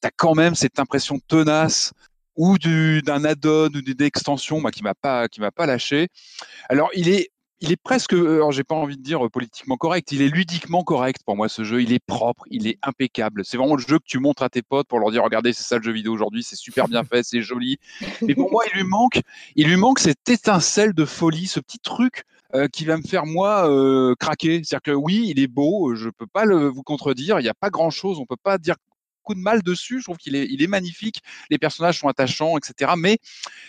tu 0.00 0.08
as 0.08 0.10
quand 0.10 0.34
même 0.34 0.54
cette 0.54 0.78
impression 0.78 1.18
tenace 1.28 1.92
ou 2.36 2.58
d'un 2.58 3.24
add-on 3.24 3.66
ou 3.66 3.82
d'une 3.82 4.02
extension 4.02 4.60
moi, 4.60 4.70
qui 4.70 4.82
m'a 4.82 4.94
pas 4.94 5.28
qui 5.28 5.40
m'a 5.40 5.50
pas 5.50 5.66
lâché. 5.66 6.08
Alors 6.68 6.90
il 6.94 7.08
est 7.08 7.30
il 7.60 7.72
est 7.72 7.76
presque, 7.76 8.12
alors 8.12 8.52
j'ai 8.52 8.64
pas 8.64 8.74
envie 8.74 8.96
de 8.96 9.02
dire 9.02 9.24
euh, 9.24 9.28
politiquement 9.30 9.76
correct, 9.76 10.12
il 10.12 10.22
est 10.22 10.28
ludiquement 10.28 10.84
correct 10.84 11.22
pour 11.24 11.36
moi 11.36 11.48
ce 11.48 11.64
jeu, 11.64 11.82
il 11.82 11.92
est 11.92 12.04
propre, 12.04 12.44
il 12.50 12.66
est 12.66 12.78
impeccable. 12.82 13.44
C'est 13.44 13.56
vraiment 13.56 13.76
le 13.76 13.82
jeu 13.82 13.98
que 13.98 14.04
tu 14.06 14.18
montres 14.18 14.42
à 14.42 14.48
tes 14.48 14.62
potes 14.62 14.88
pour 14.88 14.98
leur 14.98 15.10
dire 15.10 15.22
regardez 15.22 15.52
c'est 15.52 15.62
ça 15.62 15.78
le 15.78 15.82
jeu 15.82 15.92
vidéo 15.92 16.12
aujourd'hui, 16.12 16.42
c'est 16.42 16.56
super 16.56 16.88
bien 16.88 17.04
fait, 17.04 17.22
c'est 17.22 17.42
joli. 17.42 17.78
Mais 18.22 18.34
pour 18.34 18.50
moi 18.50 18.64
il 18.66 18.78
lui 18.78 18.84
manque, 18.84 19.20
il 19.54 19.68
lui 19.68 19.76
manque 19.76 19.98
cette 20.00 20.28
étincelle 20.28 20.92
de 20.92 21.04
folie, 21.04 21.46
ce 21.46 21.60
petit 21.60 21.78
truc 21.78 22.24
euh, 22.54 22.68
qui 22.68 22.84
va 22.84 22.96
me 22.96 23.02
faire 23.02 23.26
moi 23.26 23.70
euh, 23.70 24.14
craquer. 24.18 24.62
C'est-à-dire 24.62 24.82
que 24.82 24.90
oui, 24.92 25.26
il 25.28 25.40
est 25.40 25.48
beau, 25.48 25.94
je 25.94 26.10
peux 26.10 26.26
pas 26.26 26.44
le, 26.44 26.68
vous 26.68 26.82
contredire, 26.82 27.40
il 27.40 27.42
n'y 27.42 27.48
a 27.48 27.54
pas 27.54 27.70
grand-chose, 27.70 28.18
on 28.18 28.26
peut 28.26 28.36
pas 28.42 28.58
dire 28.58 28.76
de 29.34 29.40
mal 29.40 29.62
dessus. 29.62 30.00
Je 30.00 30.04
trouve 30.04 30.16
qu'il 30.16 30.36
est, 30.36 30.46
il 30.50 30.62
est 30.62 30.66
magnifique. 30.66 31.20
Les 31.50 31.58
personnages 31.58 31.98
sont 31.98 32.08
attachants, 32.08 32.56
etc. 32.58 32.92
Mais 32.96 33.18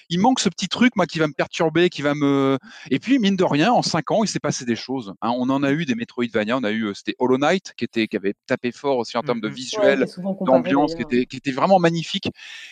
il 0.09 0.19
manque 0.19 0.39
ce 0.39 0.49
petit 0.49 0.67
truc, 0.67 0.95
moi, 0.95 1.05
qui 1.05 1.19
va 1.19 1.27
me 1.27 1.33
perturber, 1.33 1.89
qui 1.89 2.01
va 2.01 2.13
me. 2.13 2.57
Et 2.91 2.99
puis, 2.99 3.19
mine 3.19 3.35
de 3.35 3.43
rien, 3.43 3.71
en 3.71 3.81
cinq 3.81 4.11
ans, 4.11 4.23
il 4.23 4.27
s'est 4.27 4.39
passé 4.39 4.65
des 4.65 4.75
choses. 4.75 5.13
Hein. 5.21 5.31
On 5.37 5.49
en 5.49 5.63
a 5.63 5.71
eu 5.71 5.85
des 5.85 5.95
Metroidvania. 5.95 6.57
On 6.57 6.63
a 6.63 6.71
eu, 6.71 6.85
euh, 6.85 6.93
c'était 6.93 7.15
Hollow 7.19 7.37
Knight, 7.37 7.73
qui 7.77 7.85
était, 7.85 8.07
qui 8.07 8.17
avait 8.17 8.33
tapé 8.45 8.71
fort 8.71 8.97
aussi 8.97 9.17
en 9.17 9.23
termes 9.23 9.41
de 9.41 9.49
visuel, 9.49 10.05
d'ambiance, 10.41 10.95
qui 10.95 11.01
était, 11.01 11.25
qui 11.25 11.37
était 11.37 11.51
vraiment 11.51 11.79
magnifique. 11.79 12.29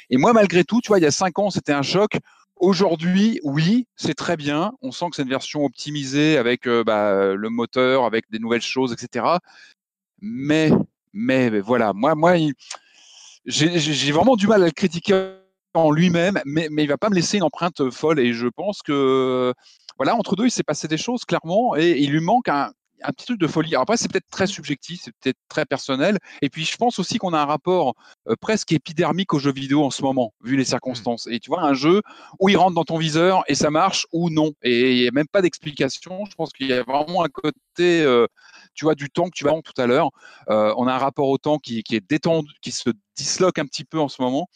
Et 0.09 0.17
moi, 0.17 0.33
malgré 0.33 0.63
tout, 0.63 0.81
tu 0.81 0.89
vois, 0.89 0.99
il 0.99 1.03
y 1.03 1.07
a 1.07 1.11
cinq 1.11 1.39
ans, 1.39 1.49
c'était 1.49 1.73
un 1.73 1.81
choc. 1.81 2.17
Aujourd'hui, 2.57 3.39
oui, 3.43 3.85
c'est 3.97 4.13
très 4.13 4.37
bien. 4.37 4.71
On 4.81 4.91
sent 4.91 5.07
que 5.09 5.17
c'est 5.17 5.23
une 5.23 5.29
version 5.29 5.65
optimisée 5.65 6.37
avec 6.37 6.67
euh, 6.67 6.83
bah, 6.85 7.35
le 7.35 7.49
moteur, 7.49 8.05
avec 8.05 8.31
des 8.31 8.39
nouvelles 8.39 8.61
choses, 8.61 8.93
etc. 8.93 9.25
Mais 10.21 10.71
mais, 11.15 11.61
voilà, 11.61 11.93
moi, 11.93 12.13
moi 12.13 12.35
j'ai 13.45 14.11
vraiment 14.11 14.35
du 14.35 14.47
mal 14.47 14.61
à 14.61 14.65
le 14.65 14.71
critiquer 14.71 15.37
en 15.73 15.91
lui-même, 15.91 16.39
mais, 16.45 16.67
mais 16.69 16.83
il 16.83 16.87
va 16.87 16.97
pas 16.97 17.09
me 17.09 17.15
laisser 17.15 17.37
une 17.37 17.43
empreinte 17.43 17.89
folle. 17.89 18.19
Et 18.19 18.33
je 18.33 18.47
pense 18.47 18.81
que, 18.81 19.53
voilà, 19.97 20.15
entre 20.15 20.35
deux, 20.35 20.45
il 20.45 20.51
s'est 20.51 20.63
passé 20.63 20.87
des 20.89 20.97
choses, 20.97 21.23
clairement, 21.23 21.75
et 21.77 21.97
il 21.99 22.11
lui 22.11 22.19
manque 22.19 22.49
un, 22.49 22.71
petit 23.15 23.27
truc 23.27 23.39
de 23.39 23.47
folie. 23.47 23.69
Alors 23.69 23.83
après, 23.83 23.95
c'est 23.95 24.11
peut-être 24.11 24.27
très 24.29 24.47
subjectif, 24.47 25.01
c'est 25.03 25.13
peut-être 25.21 25.37
très 25.47 25.65
personnel. 25.65 26.17
Et 26.41 26.49
puis, 26.49 26.65
je 26.65 26.75
pense 26.75 26.99
aussi 26.99 27.17
qu'on 27.17 27.33
a 27.33 27.39
un 27.39 27.45
rapport 27.45 27.93
presque 28.41 28.73
épidermique 28.73 29.33
aux 29.33 29.39
jeux 29.39 29.53
vidéo 29.53 29.85
en 29.85 29.91
ce 29.91 30.01
moment, 30.01 30.33
vu 30.43 30.57
les 30.57 30.65
circonstances. 30.65 31.27
Et 31.27 31.39
tu 31.39 31.49
vois, 31.49 31.61
un 31.61 31.73
jeu 31.73 32.01
où 32.39 32.49
il 32.49 32.57
rentre 32.57 32.73
dans 32.73 32.83
ton 32.83 32.97
viseur 32.97 33.43
et 33.47 33.55
ça 33.55 33.69
marche 33.69 34.05
ou 34.11 34.29
non. 34.29 34.51
Et 34.63 34.95
il 34.95 35.01
n'y 35.01 35.07
a 35.07 35.11
même 35.11 35.27
pas 35.27 35.41
d'explication. 35.41 36.25
Je 36.29 36.35
pense 36.35 36.51
qu'il 36.51 36.67
y 36.67 36.73
a 36.73 36.83
vraiment 36.83 37.23
un 37.23 37.29
côté 37.29 38.03
tu 38.75 38.85
vois, 38.85 38.95
du 38.95 39.09
temps 39.09 39.25
que 39.25 39.35
tu 39.35 39.43
vas 39.43 39.55
tout 39.63 39.81
à 39.81 39.87
l'heure. 39.87 40.11
Euh, 40.49 40.73
on 40.77 40.87
a 40.87 40.93
un 40.93 40.97
rapport 40.97 41.29
au 41.29 41.37
temps 41.37 41.57
qui, 41.57 41.83
est 41.89 42.09
détendu, 42.09 42.51
qui 42.61 42.71
se 42.71 42.89
disloque 43.15 43.59
un 43.59 43.65
petit 43.65 43.85
peu 43.85 43.99
en 43.99 44.07
ce 44.07 44.21
moment. 44.21 44.49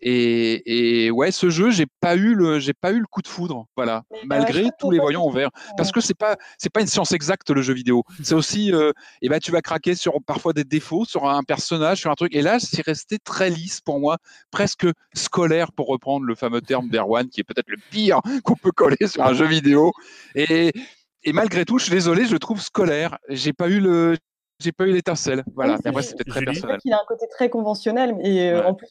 Et, 0.00 1.10
ouais, 1.10 1.30
ce 1.30 1.48
jeu, 1.48 1.70
j'ai 1.70 1.86
pas 2.00 2.16
eu 2.16 2.34
le, 2.34 2.58
j'ai 2.58 2.74
pas 2.74 2.92
eu 2.92 3.00
le 3.00 3.06
coup 3.06 3.22
de 3.22 3.28
foudre, 3.28 3.66
voilà, 3.76 4.02
malgré 4.26 4.68
tous 4.78 4.90
les 4.90 4.98
voyants 4.98 5.26
ouverts, 5.26 5.50
parce 5.76 5.92
que 5.92 6.00
c'est 6.00 6.16
pas, 6.16 6.36
c'est 6.58 6.70
pas 6.70 6.82
une 6.82 6.86
science 6.86 7.12
exacte 7.12 7.50
le 7.50 7.62
jeu 7.62 7.72
vidéo. 7.72 8.04
C'est 8.22 8.34
aussi, 8.34 8.72
euh, 8.72 8.92
eh 9.22 9.28
ben 9.28 9.38
tu 9.38 9.50
vas 9.50 9.62
craquer 9.62 9.94
sur 9.94 10.14
parfois 10.26 10.52
des 10.52 10.64
défauts, 10.64 11.04
sur 11.04 11.28
un 11.28 11.42
personnage, 11.42 12.00
sur 12.00 12.10
un 12.10 12.14
truc. 12.14 12.34
Et 12.34 12.42
là, 12.42 12.58
c'est 12.58 12.84
resté 12.84 13.18
très 13.18 13.50
lisse 13.50 13.80
pour 13.80 14.00
moi, 14.00 14.18
presque 14.50 14.86
scolaire 15.14 15.72
pour 15.72 15.86
reprendre 15.86 16.26
le 16.26 16.34
fameux 16.34 16.60
terme 16.60 16.88
d'Erwan, 16.88 17.28
qui 17.28 17.40
est 17.40 17.44
peut-être 17.44 17.68
le 17.68 17.78
pire 17.90 18.20
qu'on 18.44 18.56
peut 18.56 18.72
coller 18.72 19.06
sur 19.06 19.22
un 19.22 19.34
jeu 19.34 19.46
vidéo. 19.46 19.92
Et 20.34 20.72
et 21.24 21.32
malgré 21.32 21.64
tout, 21.64 21.78
je 21.78 21.84
suis 21.84 21.92
désolé, 21.92 22.26
je 22.26 22.32
le 22.32 22.38
trouve 22.38 22.60
scolaire. 22.60 23.18
J'ai 23.28 23.52
pas 23.52 23.68
eu 23.68 23.80
le, 23.80 24.16
j'ai 24.60 24.72
pas 24.72 24.84
eu 24.84 24.92
l'étincelle. 24.92 25.44
Voilà. 25.54 25.78
mais 25.84 25.90
après, 25.90 26.02
c'était 26.02 26.24
très 26.24 26.44
personnel. 26.44 26.78
Il 26.84 26.92
a 26.92 26.96
un 26.96 27.06
côté 27.06 27.26
très 27.28 27.48
conventionnel, 27.50 28.16
et 28.22 28.50
euh, 28.50 28.64
en 28.64 28.74
plus, 28.74 28.88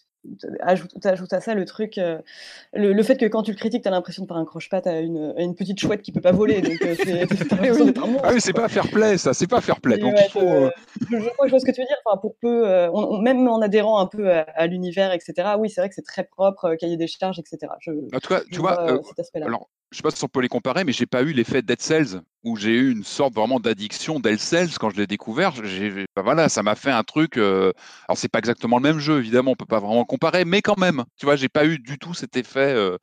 ajoute, 0.60 1.06
ajoute 1.06 1.32
à 1.34 1.42
ça 1.42 1.54
le 1.54 1.66
truc, 1.66 1.98
euh, 1.98 2.20
le, 2.74 3.04
fait 3.04 3.18
que 3.18 3.26
quand 3.26 3.44
tu 3.44 3.52
le 3.52 3.58
critiques, 3.58 3.84
tu 3.84 3.88
as 3.88 3.92
l'impression 3.92 4.24
de 4.24 4.28
faire 4.28 4.38
un 4.38 4.46
croche-patte 4.46 4.88
à 4.88 5.00
une, 5.00 5.34
une, 5.38 5.56
petite 5.56 5.80
chouette 5.80 6.02
qui 6.02 6.12
peut 6.12 6.22
pas 6.22 6.32
voler. 6.32 6.62
Donc, 6.62 6.82
euh, 6.84 6.96
c'est, 6.98 7.24
ah 8.24 8.32
oui, 8.34 8.42
c'est 8.42 8.54
pas 8.54 8.68
fair 8.68 8.88
play, 8.90 9.18
ça, 9.18 9.34
c'est 9.34 9.48
pas 9.48 9.62
fair 9.62 9.80
play. 9.80 9.98
Donc, 9.98 10.14
il 10.18 10.32
faut, 10.32 10.70
je, 11.10 11.18
je, 11.18 11.50
vois 11.50 11.60
ce 11.60 11.66
que 11.66 11.72
tu 11.72 11.82
veux 11.82 11.88
dire. 11.88 11.98
Enfin, 12.06 12.18
pour 12.18 12.36
peu, 12.36 12.66
même 13.22 13.48
en 13.48 13.62
adhérant 13.62 14.00
un 14.00 14.08
peu 14.08 14.32
à, 14.32 14.68
l'univers, 14.68 15.14
etc. 15.14 15.56
Oui, 15.58 15.70
c'est 15.70 15.82
vrai 15.82 15.90
que 15.90 15.96
c'est 15.96 16.02
très 16.02 16.24
propre, 16.24 16.76
cahier 16.76 16.98
des 16.98 17.08
charges, 17.08 17.40
etc. 17.40 17.72
Je, 17.80 17.92
en 17.92 18.20
tout 18.20 18.34
cas, 18.34 18.42
tu 18.52 18.60
vois, 18.60 18.82
alors, 19.36 19.70
je 19.94 19.98
sais 19.98 20.04
pas 20.04 20.10
si 20.10 20.24
on 20.24 20.28
peut 20.28 20.41
les 20.41 20.50
comparer, 20.50 20.84
mais 20.84 20.91
j'ai 20.91 21.06
pas 21.06 21.22
eu 21.22 21.34
l'effet 21.34 21.62
Dead 21.62 21.80
Cells 21.80 22.22
où 22.44 22.58
j'ai 22.58 22.72
eu 22.72 22.91
une 22.91 23.04
sorte 23.04 23.36
vraiment 23.36 23.60
d'addiction 23.60 24.20
Dead 24.20 24.39
Cells 24.39 24.78
quand 24.80 24.89
je 24.89 24.98
l'ai 24.98 25.06
découvert. 25.06 25.54
Bah 26.16 26.24
voilà, 26.24 26.50
ça 26.50 26.64
m'a 26.64 26.74
fait 26.74 26.91
un 26.91 27.04
truc. 27.04 27.38
Euh... 27.38 27.72
Alors 28.08 28.18
c'est 28.18 28.28
pas 28.28 28.39
exactement 28.39 28.78
le 28.78 28.84
même 28.84 29.00
jeu, 29.00 29.20
évidemment, 29.20 29.52
on 29.52 29.56
peut 29.56 29.66
pas 29.66 29.80
vraiment 29.80 30.04
comparer, 30.04 30.46
mais 30.46 30.64
quand 30.64 30.80
même, 30.80 31.04
tu 31.18 31.28
vois, 31.28 31.36
j'ai 31.36 31.48
pas 31.48 31.66
eu 31.66 31.78
du 31.78 32.00
tout 32.00 32.16
cet 32.16 32.36
effet. 32.36 32.74
Euh... 32.74 32.98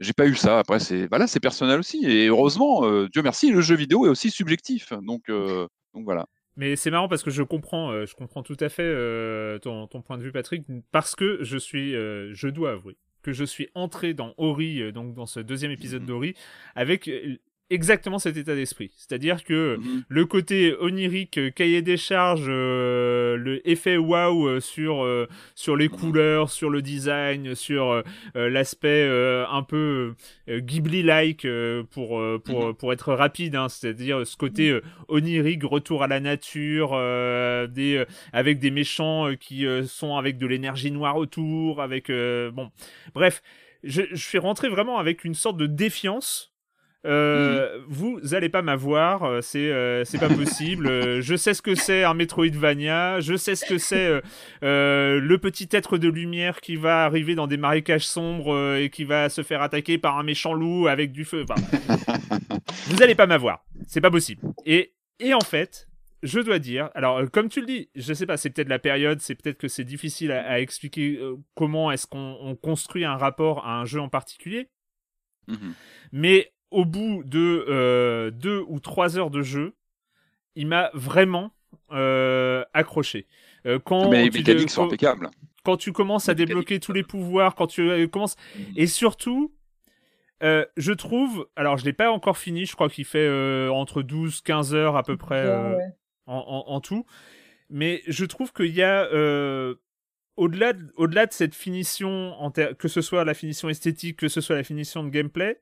J'ai 0.00 0.12
pas 0.12 0.26
eu 0.26 0.34
ça. 0.34 0.58
Après, 0.58 0.80
c'est 0.80 1.06
voilà, 1.06 1.26
personnel 1.40 1.78
aussi. 1.78 2.04
Et 2.04 2.26
heureusement, 2.26 2.84
euh, 2.84 3.08
Dieu 3.12 3.22
merci, 3.22 3.52
le 3.52 3.60
jeu 3.60 3.76
vidéo 3.76 4.06
est 4.06 4.08
aussi 4.08 4.30
subjectif. 4.30 4.92
Donc, 5.02 5.28
euh, 5.28 5.68
voilà. 5.92 6.26
Mais 6.56 6.76
c'est 6.76 6.90
marrant 6.90 7.08
parce 7.08 7.22
que 7.22 7.30
je 7.30 7.42
comprends, 7.42 7.90
euh, 7.90 8.06
je 8.06 8.14
comprends 8.14 8.42
tout 8.42 8.56
à 8.60 8.68
fait 8.68 8.92
ton, 9.60 9.86
ton, 9.86 10.02
point 10.02 10.18
de 10.18 10.22
vue, 10.22 10.32
Patrick, 10.32 10.64
parce 10.90 11.14
que 11.14 11.38
je 11.42 11.58
suis, 11.58 11.92
je 11.92 12.48
dois 12.48 12.72
avouer, 12.72 12.96
que 13.24 13.32
je 13.32 13.42
suis 13.42 13.68
entré 13.74 14.14
dans 14.14 14.34
Ori, 14.36 14.80
euh, 14.80 14.92
donc 14.92 15.14
dans 15.14 15.26
ce 15.26 15.40
deuxième 15.40 15.72
épisode 15.72 16.02
mhm. 16.02 16.08
d'Ori, 16.08 16.34
avec 16.76 17.08
euh, 17.08 17.38
exactement 17.74 18.18
cet 18.18 18.36
état 18.36 18.54
d'esprit. 18.54 18.92
C'est-à-dire 18.96 19.44
que 19.44 19.76
mhm. 19.76 20.04
le 20.08 20.26
côté 20.26 20.74
onirique, 20.80 21.38
euh, 21.38 21.50
cahier 21.50 21.82
des 21.82 21.96
charges, 21.96 22.48
le 22.48 23.60
effet 23.64 23.96
waouh 23.96 24.60
sur 24.60 25.06
sur 25.54 25.76
les 25.76 25.88
mhm. 25.88 25.94
couleurs, 25.94 26.50
sur 26.50 26.70
le 26.70 26.82
design, 26.82 27.54
sur 27.54 28.02
l'aspect 28.34 29.04
un 29.50 29.62
peu 29.62 30.14
Ghibli-like 30.48 31.46
pour 31.90 32.22
pour 32.44 32.76
pour 32.76 32.92
être 32.92 33.12
rapide, 33.12 33.56
hein, 33.56 33.68
c'est-à-dire 33.68 34.26
ce 34.26 34.36
côté 34.36 34.78
onirique, 35.08 35.62
retour 35.64 36.02
à 36.02 36.06
la 36.06 36.20
nature, 36.20 36.90
des 37.68 38.04
avec 38.32 38.58
des 38.58 38.70
méchants 38.70 39.30
qui 39.38 39.66
sont 39.86 40.16
avec 40.16 40.38
de 40.38 40.46
l'énergie 40.46 40.90
noire 40.90 41.16
autour, 41.16 41.82
avec 41.82 42.08
bon 42.08 42.70
Bref, 43.14 43.42
je, 43.82 44.02
suis 44.14 44.38
rentré 44.38 44.68
vraiment 44.68 44.98
avec 44.98 45.24
une 45.24 45.34
sorte 45.34 45.56
de 45.56 45.66
défiance. 45.66 46.53
Euh, 47.04 47.78
mhm. 47.78 47.84
Vous 47.88 48.34
allez 48.34 48.48
pas 48.48 48.62
m'avoir, 48.62 49.24
euh, 49.24 49.40
c'est 49.42 49.70
euh, 49.70 50.04
c'est 50.04 50.18
pas 50.18 50.28
possible. 50.28 51.20
je 51.20 51.36
sais 51.36 51.54
ce 51.54 51.62
que 51.62 51.74
c'est 51.74 52.04
un 52.04 52.14
Metroidvania, 52.14 53.20
je 53.20 53.36
sais 53.36 53.54
ce 53.54 53.66
que 53.66 53.78
c'est 53.78 54.20
le 54.62 55.36
petit 55.36 55.68
être 55.72 55.98
de 55.98 56.08
lumière 56.08 56.60
qui 56.60 56.76
va 56.76 57.04
arriver 57.04 57.34
dans 57.34 57.46
des 57.46 57.56
marécages 57.56 58.06
sombres 58.06 58.76
et 58.76 58.90
qui 58.90 59.04
va 59.04 59.28
se 59.28 59.42
faire 59.42 59.62
attaquer 59.62 59.98
par 59.98 60.18
un 60.18 60.22
méchant 60.22 60.54
loup 60.54 60.88
avec 60.88 61.12
du 61.12 61.24
feu. 61.24 61.44
vous 62.86 63.02
allez 63.02 63.14
pas 63.14 63.26
m'avoir, 63.26 63.64
c'est 63.86 64.00
pas 64.00 64.10
possible. 64.10 64.42
Et 64.64 64.92
et 65.20 65.32
en 65.32 65.40
fait, 65.40 65.88
je 66.24 66.40
dois 66.40 66.58
dire, 66.58 66.90
alors 66.94 67.18
euh, 67.18 67.26
comme 67.26 67.48
tu 67.48 67.60
le 67.60 67.66
dis, 67.66 67.90
je 67.94 68.14
sais 68.14 68.26
pas, 68.26 68.36
c'est 68.36 68.50
peut-être 68.50 68.68
la 68.68 68.78
période, 68.78 69.20
c'est 69.20 69.34
peut-être 69.34 69.58
que 69.58 69.68
c'est 69.68 69.84
difficile 69.84 70.32
à, 70.32 70.58
expliquer 70.58 71.18
euh, 71.18 71.36
comment 71.54 71.92
est-ce 71.92 72.06
qu'on 72.06 72.58
construit 72.60 73.04
un 73.04 73.16
rapport 73.16 73.66
à 73.66 73.78
un 73.78 73.84
jeu 73.84 74.00
en 74.00 74.08
particulier. 74.08 74.70
Mhm. 75.46 75.74
Mais 76.12 76.53
au 76.74 76.84
bout 76.84 77.22
de 77.24 77.64
euh, 77.68 78.30
deux 78.30 78.64
ou 78.68 78.80
trois 78.80 79.18
heures 79.18 79.30
de 79.30 79.42
jeu, 79.42 79.74
il 80.54 80.66
m'a 80.66 80.90
vraiment 80.94 81.50
accroché. 82.72 83.26
quand 83.84 84.10
Mais 84.10 84.24
les 84.24 84.30
mécaniques 84.30 84.70
sont 84.70 84.86
impeccables. 84.86 85.30
Quand 85.64 85.76
tu 85.76 85.92
commences 85.92 86.28
à 86.28 86.34
débloquer 86.34 86.80
tous 86.80 86.92
les 86.92 87.04
pouvoirs, 87.04 87.54
quand 87.54 87.68
tu 87.68 88.08
commences, 88.08 88.36
mhm. 88.56 88.64
et 88.76 88.86
surtout, 88.86 89.52
je 90.40 90.92
trouve, 90.92 91.48
alors 91.56 91.76
je 91.76 91.84
l'ai 91.84 91.92
pas 91.92 92.10
encore 92.10 92.36
fini, 92.36 92.66
je 92.66 92.74
crois 92.74 92.88
qu'il 92.88 93.04
fait 93.04 93.28
entre 93.68 94.02
12-15 94.02 94.74
heures 94.74 94.96
à 94.96 95.02
peu 95.04 95.16
près 95.16 95.46
en, 96.26 96.80
tout. 96.80 97.06
Mais 97.70 98.02
je 98.06 98.24
trouve 98.24 98.52
qu'il 98.52 98.74
y 98.74 98.82
a 98.82 99.04
euh, 99.12 99.74
au-delà 100.36 100.72
de, 100.72 100.92
au-delà 100.96 101.26
de 101.26 101.32
cette 101.32 101.54
finition, 101.54 102.34
en 102.40 102.50
que 102.50 102.88
ce 102.88 103.00
soit 103.00 103.24
la 103.24 103.34
finition 103.34 103.68
esthétique, 103.68 104.18
que 104.18 104.28
ce 104.28 104.40
soit 104.40 104.56
la 104.56 104.64
finition 104.64 105.02
de 105.02 105.10
gameplay, 105.10 105.60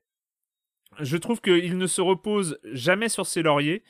je 0.99 1.17
trouve 1.17 1.41
qu'il 1.41 1.77
ne 1.77 1.87
se 1.87 2.01
repose 2.01 2.59
jamais 2.71 3.09
sur 3.09 3.25
ses 3.25 3.41
lauriers. 3.41 3.83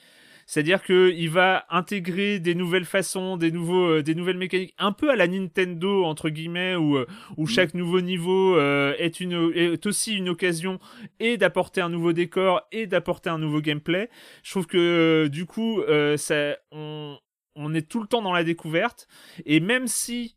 C'est-à-dire 0.46 0.82
qu'il 0.82 1.30
va 1.30 1.64
intégrer 1.70 2.38
des 2.38 2.54
nouvelles 2.54 2.84
façons, 2.84 3.38
des, 3.38 3.50
nouveaux, 3.50 3.86
euh, 3.86 4.02
des 4.02 4.14
nouvelles 4.14 4.36
mécaniques, 4.36 4.74
un 4.76 4.92
peu 4.92 5.10
à 5.10 5.16
la 5.16 5.26
Nintendo, 5.26 6.04
entre 6.04 6.28
guillemets, 6.28 6.76
où, 6.76 6.98
euh, 6.98 7.06
où 7.38 7.44
mm. 7.44 7.48
chaque 7.48 7.72
nouveau 7.72 8.02
niveau 8.02 8.58
est, 8.58 9.20
une, 9.20 9.52
est 9.54 9.86
aussi 9.86 10.14
une 10.14 10.28
occasion 10.28 10.80
et 11.18 11.38
d'apporter 11.38 11.80
un 11.80 11.88
nouveau 11.88 12.12
décor 12.12 12.60
et 12.72 12.86
d'apporter 12.86 13.30
un 13.30 13.38
nouveau 13.38 13.62
gameplay. 13.62 14.10
Je 14.42 14.50
trouve 14.50 14.66
que 14.66 15.28
du 15.32 15.46
coup, 15.46 15.80
ça, 16.16 16.58
on, 16.70 17.16
on 17.56 17.74
est 17.74 17.88
tout 17.88 18.00
le 18.00 18.06
temps 18.06 18.22
dans 18.22 18.32
la 18.32 18.44
découverte. 18.44 19.08
Et 19.46 19.60
même 19.60 19.86
si 19.86 20.36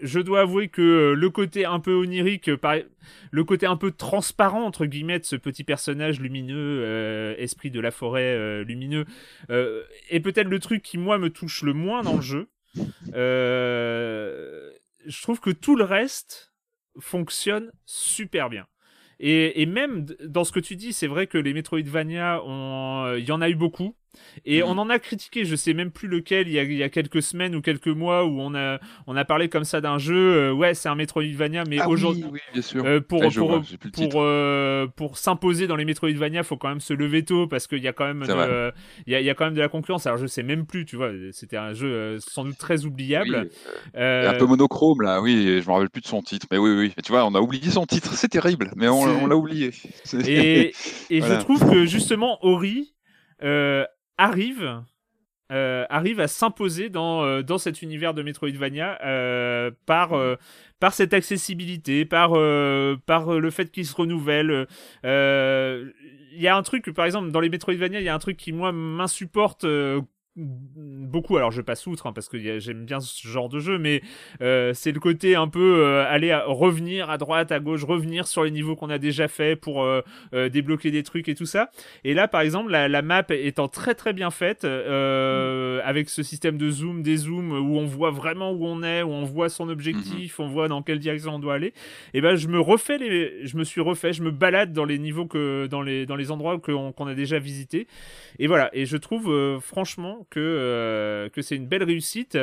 je 0.00 0.20
dois 0.20 0.42
avouer 0.42 0.68
que 0.68 0.82
euh, 0.82 1.14
le 1.14 1.30
côté 1.30 1.64
un 1.64 1.80
peu 1.80 1.92
onirique, 1.92 2.48
euh, 2.48 2.82
le 3.30 3.44
côté 3.44 3.66
un 3.66 3.76
peu 3.76 3.90
transparent 3.90 4.64
entre 4.64 4.86
guillemets 4.86 5.20
ce 5.22 5.36
petit 5.36 5.64
personnage 5.64 6.20
lumineux, 6.20 6.82
euh, 6.84 7.34
esprit 7.38 7.70
de 7.70 7.80
la 7.80 7.90
forêt 7.90 8.64
lumineux, 8.64 9.04
est 9.48 10.20
peut-être 10.20 10.48
le 10.48 10.58
truc 10.58 10.82
qui 10.82 10.98
moi 10.98 11.18
me 11.18 11.30
touche 11.30 11.62
le 11.62 11.72
moins 11.72 12.02
dans 12.02 12.16
le 12.16 12.22
jeu. 12.22 12.48
je 15.06 15.22
trouve 15.22 15.40
que 15.40 15.50
tout 15.50 15.76
le 15.76 15.84
reste 15.84 16.52
fonctionne 16.98 17.70
super 17.86 18.50
bien. 18.50 18.66
Et, 19.20 19.66
même 19.66 20.06
dans 20.24 20.44
ce 20.44 20.52
que 20.52 20.60
tu 20.60 20.76
dis, 20.76 20.92
c'est 20.92 21.08
vrai 21.08 21.26
que 21.26 21.38
les 21.38 21.52
Metroidvania, 21.52 22.40
il 23.16 23.24
y 23.24 23.32
en 23.32 23.40
a 23.40 23.48
eu 23.48 23.56
beaucoup. 23.56 23.96
Et 24.44 24.62
on 24.62 24.72
mhm. 24.74 24.78
en 24.78 24.90
a 24.90 24.98
critiqué, 24.98 25.44
je 25.44 25.56
sais 25.56 25.74
même 25.74 25.90
plus 25.90 26.08
lequel, 26.08 26.48
il 26.48 26.54
y, 26.54 26.58
a, 26.58 26.62
il 26.62 26.72
y 26.74 26.82
a, 26.82 26.88
quelques 26.88 27.22
semaines 27.22 27.54
ou 27.54 27.60
quelques 27.60 27.88
mois 27.88 28.24
où 28.24 28.40
on 28.40 28.54
a, 28.54 28.78
on 29.06 29.16
a 29.16 29.24
parlé 29.24 29.48
comme 29.48 29.64
ça 29.64 29.80
d'un 29.80 29.98
jeu. 29.98 30.16
Euh, 30.16 30.52
ouais, 30.52 30.74
c'est 30.74 30.88
un 30.88 30.94
Metroidvania, 30.94 31.64
mais 31.68 31.78
ah 31.80 31.88
aujourd'hui, 31.88 32.24
oui. 32.30 32.40
Euh, 32.76 33.00
pour, 33.00 33.20
pour, 33.20 33.62
pour, 33.92 34.22
euh, 34.22 34.86
pour 34.96 35.18
s'imposer 35.18 35.66
dans 35.66 35.76
les 35.76 35.84
Metroidvania, 35.84 36.42
faut 36.42 36.56
quand 36.56 36.68
même 36.68 36.80
se 36.80 36.94
lever 36.94 37.24
tôt 37.24 37.46
parce 37.46 37.66
qu'il 37.66 37.82
y 37.82 37.88
a 37.88 37.92
quand 37.92 38.06
même, 38.06 38.20
de, 38.20 38.72
il, 39.06 39.12
y 39.12 39.16
a, 39.16 39.20
il 39.20 39.26
y 39.26 39.30
a 39.30 39.34
quand 39.34 39.44
même 39.44 39.54
de 39.54 39.60
la 39.60 39.68
concurrence. 39.68 40.06
Alors 40.06 40.18
je 40.18 40.26
sais 40.26 40.42
même 40.42 40.66
plus, 40.66 40.84
tu 40.84 40.96
vois, 40.96 41.10
c'était 41.32 41.56
un 41.56 41.72
jeu 41.72 42.18
sans 42.20 42.44
doute 42.44 42.58
très 42.58 42.84
oubliable. 42.84 43.48
un 43.94 44.34
peu 44.34 44.46
monochrome 44.46 45.02
là, 45.02 45.20
oui, 45.20 45.60
je 45.62 45.68
me 45.68 45.72
rappelle 45.72 45.90
plus 45.90 46.02
de 46.02 46.06
son 46.06 46.22
titre, 46.22 46.46
mais 46.50 46.58
oui, 46.58 46.70
oui. 46.76 46.94
tu 47.04 47.12
vois, 47.12 47.24
on 47.24 47.34
a 47.34 47.40
oublié 47.40 47.70
son 47.70 47.86
titre, 47.86 48.14
c'est 48.14 48.28
terrible, 48.28 48.70
mais 48.76 48.88
on, 48.88 49.26
l'a 49.26 49.36
oublié. 49.36 49.70
Et, 50.26 50.72
et 51.10 51.20
je 51.20 51.34
trouve 51.40 51.68
que 51.70 51.86
justement 51.86 52.38
Ori 52.42 52.94
euh, 53.42 53.84
arrive 54.18 54.82
euh, 55.50 55.86
arrive 55.88 56.20
à 56.20 56.28
s'imposer 56.28 56.90
dans, 56.90 57.24
euh, 57.24 57.42
dans 57.42 57.56
cet 57.56 57.80
univers 57.80 58.12
de 58.12 58.22
Metroidvania 58.22 58.98
euh, 59.02 59.70
par, 59.86 60.10
par 60.78 60.92
cette 60.92 61.14
accessibilité, 61.14 62.04
par, 62.04 62.32
par 63.06 63.40
le 63.40 63.50
fait 63.50 63.70
qu'il 63.70 63.86
se 63.86 63.96
renouvelle. 63.96 64.66
Il 65.04 66.42
y 66.42 66.48
a 66.48 66.56
un 66.56 66.62
truc, 66.62 66.92
par 66.92 67.06
exemple, 67.06 67.30
dans 67.30 67.40
les 67.40 67.48
Metroidvania, 67.48 68.00
il 68.00 68.04
y 68.04 68.10
a 68.10 68.14
un 68.14 68.18
truc 68.18 68.36
qui, 68.36 68.52
moi, 68.52 68.72
m'insupporte 68.72 69.64
beaucoup. 70.38 71.36
Alors 71.36 71.50
je 71.50 71.60
passe 71.62 71.86
outre 71.86 72.06
hein, 72.06 72.12
parce 72.12 72.28
que 72.28 72.58
j'aime 72.60 72.84
bien 72.84 73.00
ce 73.00 73.26
genre 73.26 73.48
de 73.48 73.58
jeu, 73.58 73.78
mais 73.78 74.02
euh, 74.40 74.72
c'est 74.74 74.92
le 74.92 75.00
côté 75.00 75.34
un 75.34 75.48
peu 75.48 75.84
euh, 75.84 76.04
aller 76.08 76.34
revenir 76.34 77.10
à 77.10 77.18
droite, 77.18 77.50
à 77.52 77.60
gauche, 77.60 77.84
revenir 77.84 78.26
sur 78.26 78.44
les 78.44 78.50
niveaux 78.50 78.76
qu'on 78.76 78.90
a 78.90 78.98
déjà 78.98 79.28
fait 79.28 79.56
pour 79.56 79.82
euh, 79.82 80.02
débloquer 80.50 80.90
des 80.90 81.02
trucs 81.02 81.28
et 81.28 81.34
tout 81.34 81.46
ça. 81.46 81.70
Et 82.04 82.14
là, 82.14 82.28
par 82.28 82.42
exemple, 82.42 82.70
la, 82.70 83.02
map 83.02 83.24
étant 83.30 83.68
très 83.68 83.94
très 83.94 84.12
bien 84.12 84.30
faite, 84.30 84.64
avec 84.64 86.10
ce 86.10 86.22
système 86.22 86.58
de 86.58 86.70
zoom, 86.70 87.02
des 87.02 87.16
zooms 87.16 87.52
où 87.52 87.78
on 87.78 87.86
voit 87.86 88.10
vraiment 88.10 88.52
où 88.52 88.66
on 88.66 88.82
est, 88.82 89.02
où 89.02 89.10
on 89.10 89.24
voit 89.24 89.48
son 89.48 89.68
objectif, 89.68 90.38
mhm. 90.38 90.44
on 90.44 90.48
voit 90.48 90.68
dans 90.68 90.82
quelle 90.82 90.98
direction 90.98 91.34
on 91.34 91.38
doit 91.38 91.54
aller. 91.54 91.72
Et 92.14 92.20
ben 92.20 92.36
je 92.36 92.48
me 92.48 92.60
refais 92.60 92.98
les, 92.98 93.46
je 93.46 93.56
me 93.56 93.64
suis 93.64 93.80
refait, 93.80 94.12
je 94.12 94.22
me 94.22 94.30
balade 94.30 94.72
dans 94.72 94.84
les 94.84 94.98
niveaux 94.98 95.26
que 95.26 95.66
dans 95.66 95.82
les 95.82 96.06
dans 96.06 96.16
les 96.16 96.30
endroits 96.30 96.58
qu'on 96.58 97.06
a 97.06 97.14
déjà 97.14 97.38
visités. 97.38 97.86
Et 98.38 98.46
voilà. 98.46 98.70
Et 98.72 98.86
je 98.86 98.96
trouve 98.96 99.58
franchement 99.60 100.26
que 100.30 100.40
euh, 100.40 101.28
que 101.28 101.42
c'est 101.42 101.56
une 101.56 101.66
belle 101.66 101.82
réussite. 101.82 102.38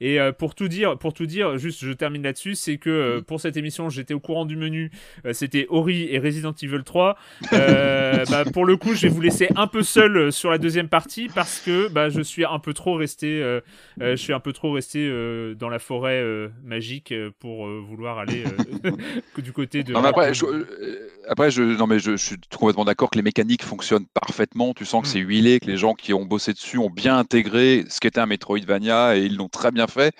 Et 0.00 0.20
euh, 0.20 0.32
pour 0.32 0.54
tout 0.54 0.68
dire, 0.68 0.98
pour 0.98 1.14
tout 1.14 1.26
dire, 1.26 1.58
juste 1.58 1.84
je 1.84 1.92
termine 1.92 2.22
là-dessus, 2.22 2.54
c'est 2.54 2.78
que 2.78 2.90
euh, 2.90 3.20
pour 3.20 3.40
cette 3.40 3.56
émission, 3.56 3.88
j'étais 3.88 4.14
au 4.14 4.20
courant 4.20 4.44
du 4.44 4.56
menu. 4.56 4.90
C'était 5.32 5.66
Ori 5.68 6.08
et 6.10 6.18
Resident 6.18 6.54
Evil 6.60 6.82
3. 6.84 7.16
bah, 7.52 8.44
pour 8.52 8.64
le 8.64 8.76
coup, 8.76 8.94
je 8.94 9.02
vais 9.02 9.08
vous 9.08 9.20
laisser 9.20 9.48
un 9.56 9.66
peu 9.66 9.82
seul 9.82 10.32
sur 10.32 10.50
la 10.50 10.58
deuxième 10.58 10.88
partie 10.88 11.28
parce 11.28 11.60
que 11.60 11.88
bah, 11.88 12.08
je 12.08 12.20
suis 12.20 12.44
un 12.44 12.58
peu 12.58 12.74
trop 12.74 12.94
resté, 12.94 13.60
je 14.00 14.16
suis 14.16 14.32
un 14.32 14.40
peu 14.40 14.52
trop 14.52 14.72
resté 14.72 15.08
dans 15.58 15.68
la 15.68 15.78
forêt 15.78 16.24
magique 16.64 17.14
pour 17.38 17.66
vouloir 17.66 18.18
aller 18.18 18.44
du 19.38 19.52
côté 19.52 19.82
de. 19.82 19.92
Non, 19.92 20.04
après, 20.04 20.34
je, 20.34 20.44
après, 21.28 21.50
je, 21.50 21.62
non 21.62 21.86
mais 21.86 21.98
je, 21.98 22.12
je 22.12 22.24
suis 22.24 22.36
complètement 22.56 22.84
d'accord 22.84 23.10
que 23.10 23.16
les 23.16 23.22
mécaniques 23.22 23.64
fonctionnent 23.64 24.06
parfaitement. 24.06 24.74
Tu 24.74 24.84
sens 24.84 25.02
que 25.02 25.08
mm. 25.08 25.10
c'est 25.10 25.18
huilé, 25.20 25.60
que 25.60 25.66
les 25.66 25.76
gens 25.76 25.94
qui 25.94 26.12
ont 26.12 26.24
bossé 26.24 26.52
dessus 26.52 26.78
ont 26.78 26.90
bien 26.90 27.19
intégré 27.20 27.84
ce 27.88 28.00
qu'était 28.00 28.20
un 28.20 28.26
Metroidvania 28.26 29.16
et 29.16 29.24
ils 29.24 29.36
l'ont 29.36 29.48
très 29.48 29.70
bien 29.70 29.86
fait. 29.86 30.14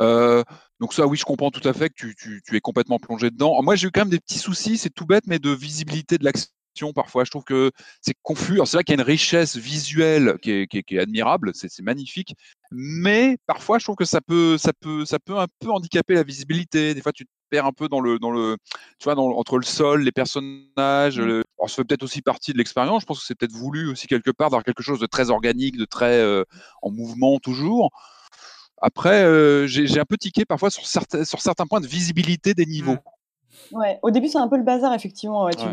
Euh, 0.00 0.42
donc 0.80 0.94
ça, 0.94 1.06
oui, 1.06 1.16
je 1.16 1.24
comprends 1.24 1.50
tout 1.50 1.66
à 1.66 1.72
fait 1.72 1.90
que 1.90 2.06
tu, 2.08 2.42
es 2.52 2.60
complètement 2.60 2.98
plongé 2.98 3.30
dedans. 3.30 3.62
Moi, 3.62 3.76
j'ai 3.76 3.88
eu 3.88 3.90
quand 3.90 4.00
même 4.00 4.10
des 4.10 4.18
petits 4.18 4.38
soucis, 4.38 4.78
c'est 4.78 4.90
tout 4.90 5.06
bête, 5.06 5.24
mais 5.26 5.38
de 5.38 5.50
visibilité 5.50 6.18
de 6.18 6.24
l'action 6.24 6.92
parfois. 6.94 7.24
Je 7.24 7.30
trouve 7.30 7.44
que 7.44 7.70
c'est 8.00 8.14
confus. 8.22 8.60
C'est 8.64 8.76
là 8.76 8.82
qu'il 8.82 8.96
y 8.96 8.98
a 8.98 9.02
une 9.02 9.06
richesse 9.06 9.56
visuelle 9.56 10.38
qui 10.42 10.50
est, 10.50 10.66
qui 10.66 10.78
est, 10.78 10.82
qui 10.82 10.96
est 10.96 11.00
admirable, 11.00 11.52
c'est 11.54 11.70
magnifique. 11.82 12.34
Mais 12.72 13.36
parfois, 13.46 13.78
je 13.78 13.84
trouve 13.84 13.96
que 13.96 14.04
ça 14.04 14.20
peut, 14.20 14.58
ça 14.58 14.72
peut, 14.72 15.04
ça 15.04 15.18
peut 15.18 15.38
un 15.38 15.46
peu 15.60 15.70
handicaper 15.70 16.14
la 16.14 16.24
visibilité. 16.24 16.94
Des 16.94 17.00
fois, 17.00 17.12
tu 17.12 17.26
un 17.58 17.72
peu 17.72 17.88
dans 17.88 18.00
le, 18.00 18.18
dans 18.18 18.30
le, 18.30 18.56
tu 18.98 19.04
vois, 19.04 19.14
dans, 19.14 19.28
entre 19.30 19.58
le 19.58 19.64
sol, 19.64 20.02
les 20.02 20.12
personnages. 20.12 21.18
Mmh. 21.18 21.24
Le... 21.24 21.44
ça 21.60 21.68
fait 21.68 21.84
peut-être 21.84 22.02
aussi 22.02 22.22
partie 22.22 22.52
de 22.52 22.58
l'expérience. 22.58 23.02
Je 23.02 23.06
pense 23.06 23.20
que 23.20 23.26
c'est 23.26 23.34
peut-être 23.34 23.52
voulu 23.52 23.90
aussi 23.90 24.06
quelque 24.06 24.30
part 24.30 24.50
d'avoir 24.50 24.64
quelque 24.64 24.82
chose 24.82 25.00
de 25.00 25.06
très 25.06 25.30
organique, 25.30 25.76
de 25.76 25.84
très 25.84 26.20
euh, 26.20 26.44
en 26.82 26.90
mouvement 26.90 27.38
toujours. 27.38 27.90
Après, 28.80 29.22
euh, 29.22 29.66
j'ai 29.66 30.00
un 30.00 30.04
peu 30.04 30.16
tiqué 30.16 30.44
parfois 30.44 30.70
sur 30.70 30.86
certains, 30.86 31.24
sur 31.24 31.40
certains 31.40 31.66
points 31.66 31.80
de 31.80 31.86
visibilité 31.86 32.52
des 32.52 32.66
niveaux. 32.66 32.96
Mmh. 33.70 33.76
Ouais, 33.76 33.98
au 34.02 34.10
début, 34.10 34.28
c'est 34.28 34.38
un 34.38 34.48
peu 34.48 34.56
le 34.56 34.64
bazar, 34.64 34.92
effectivement. 34.92 35.48
Tu, 35.50 35.64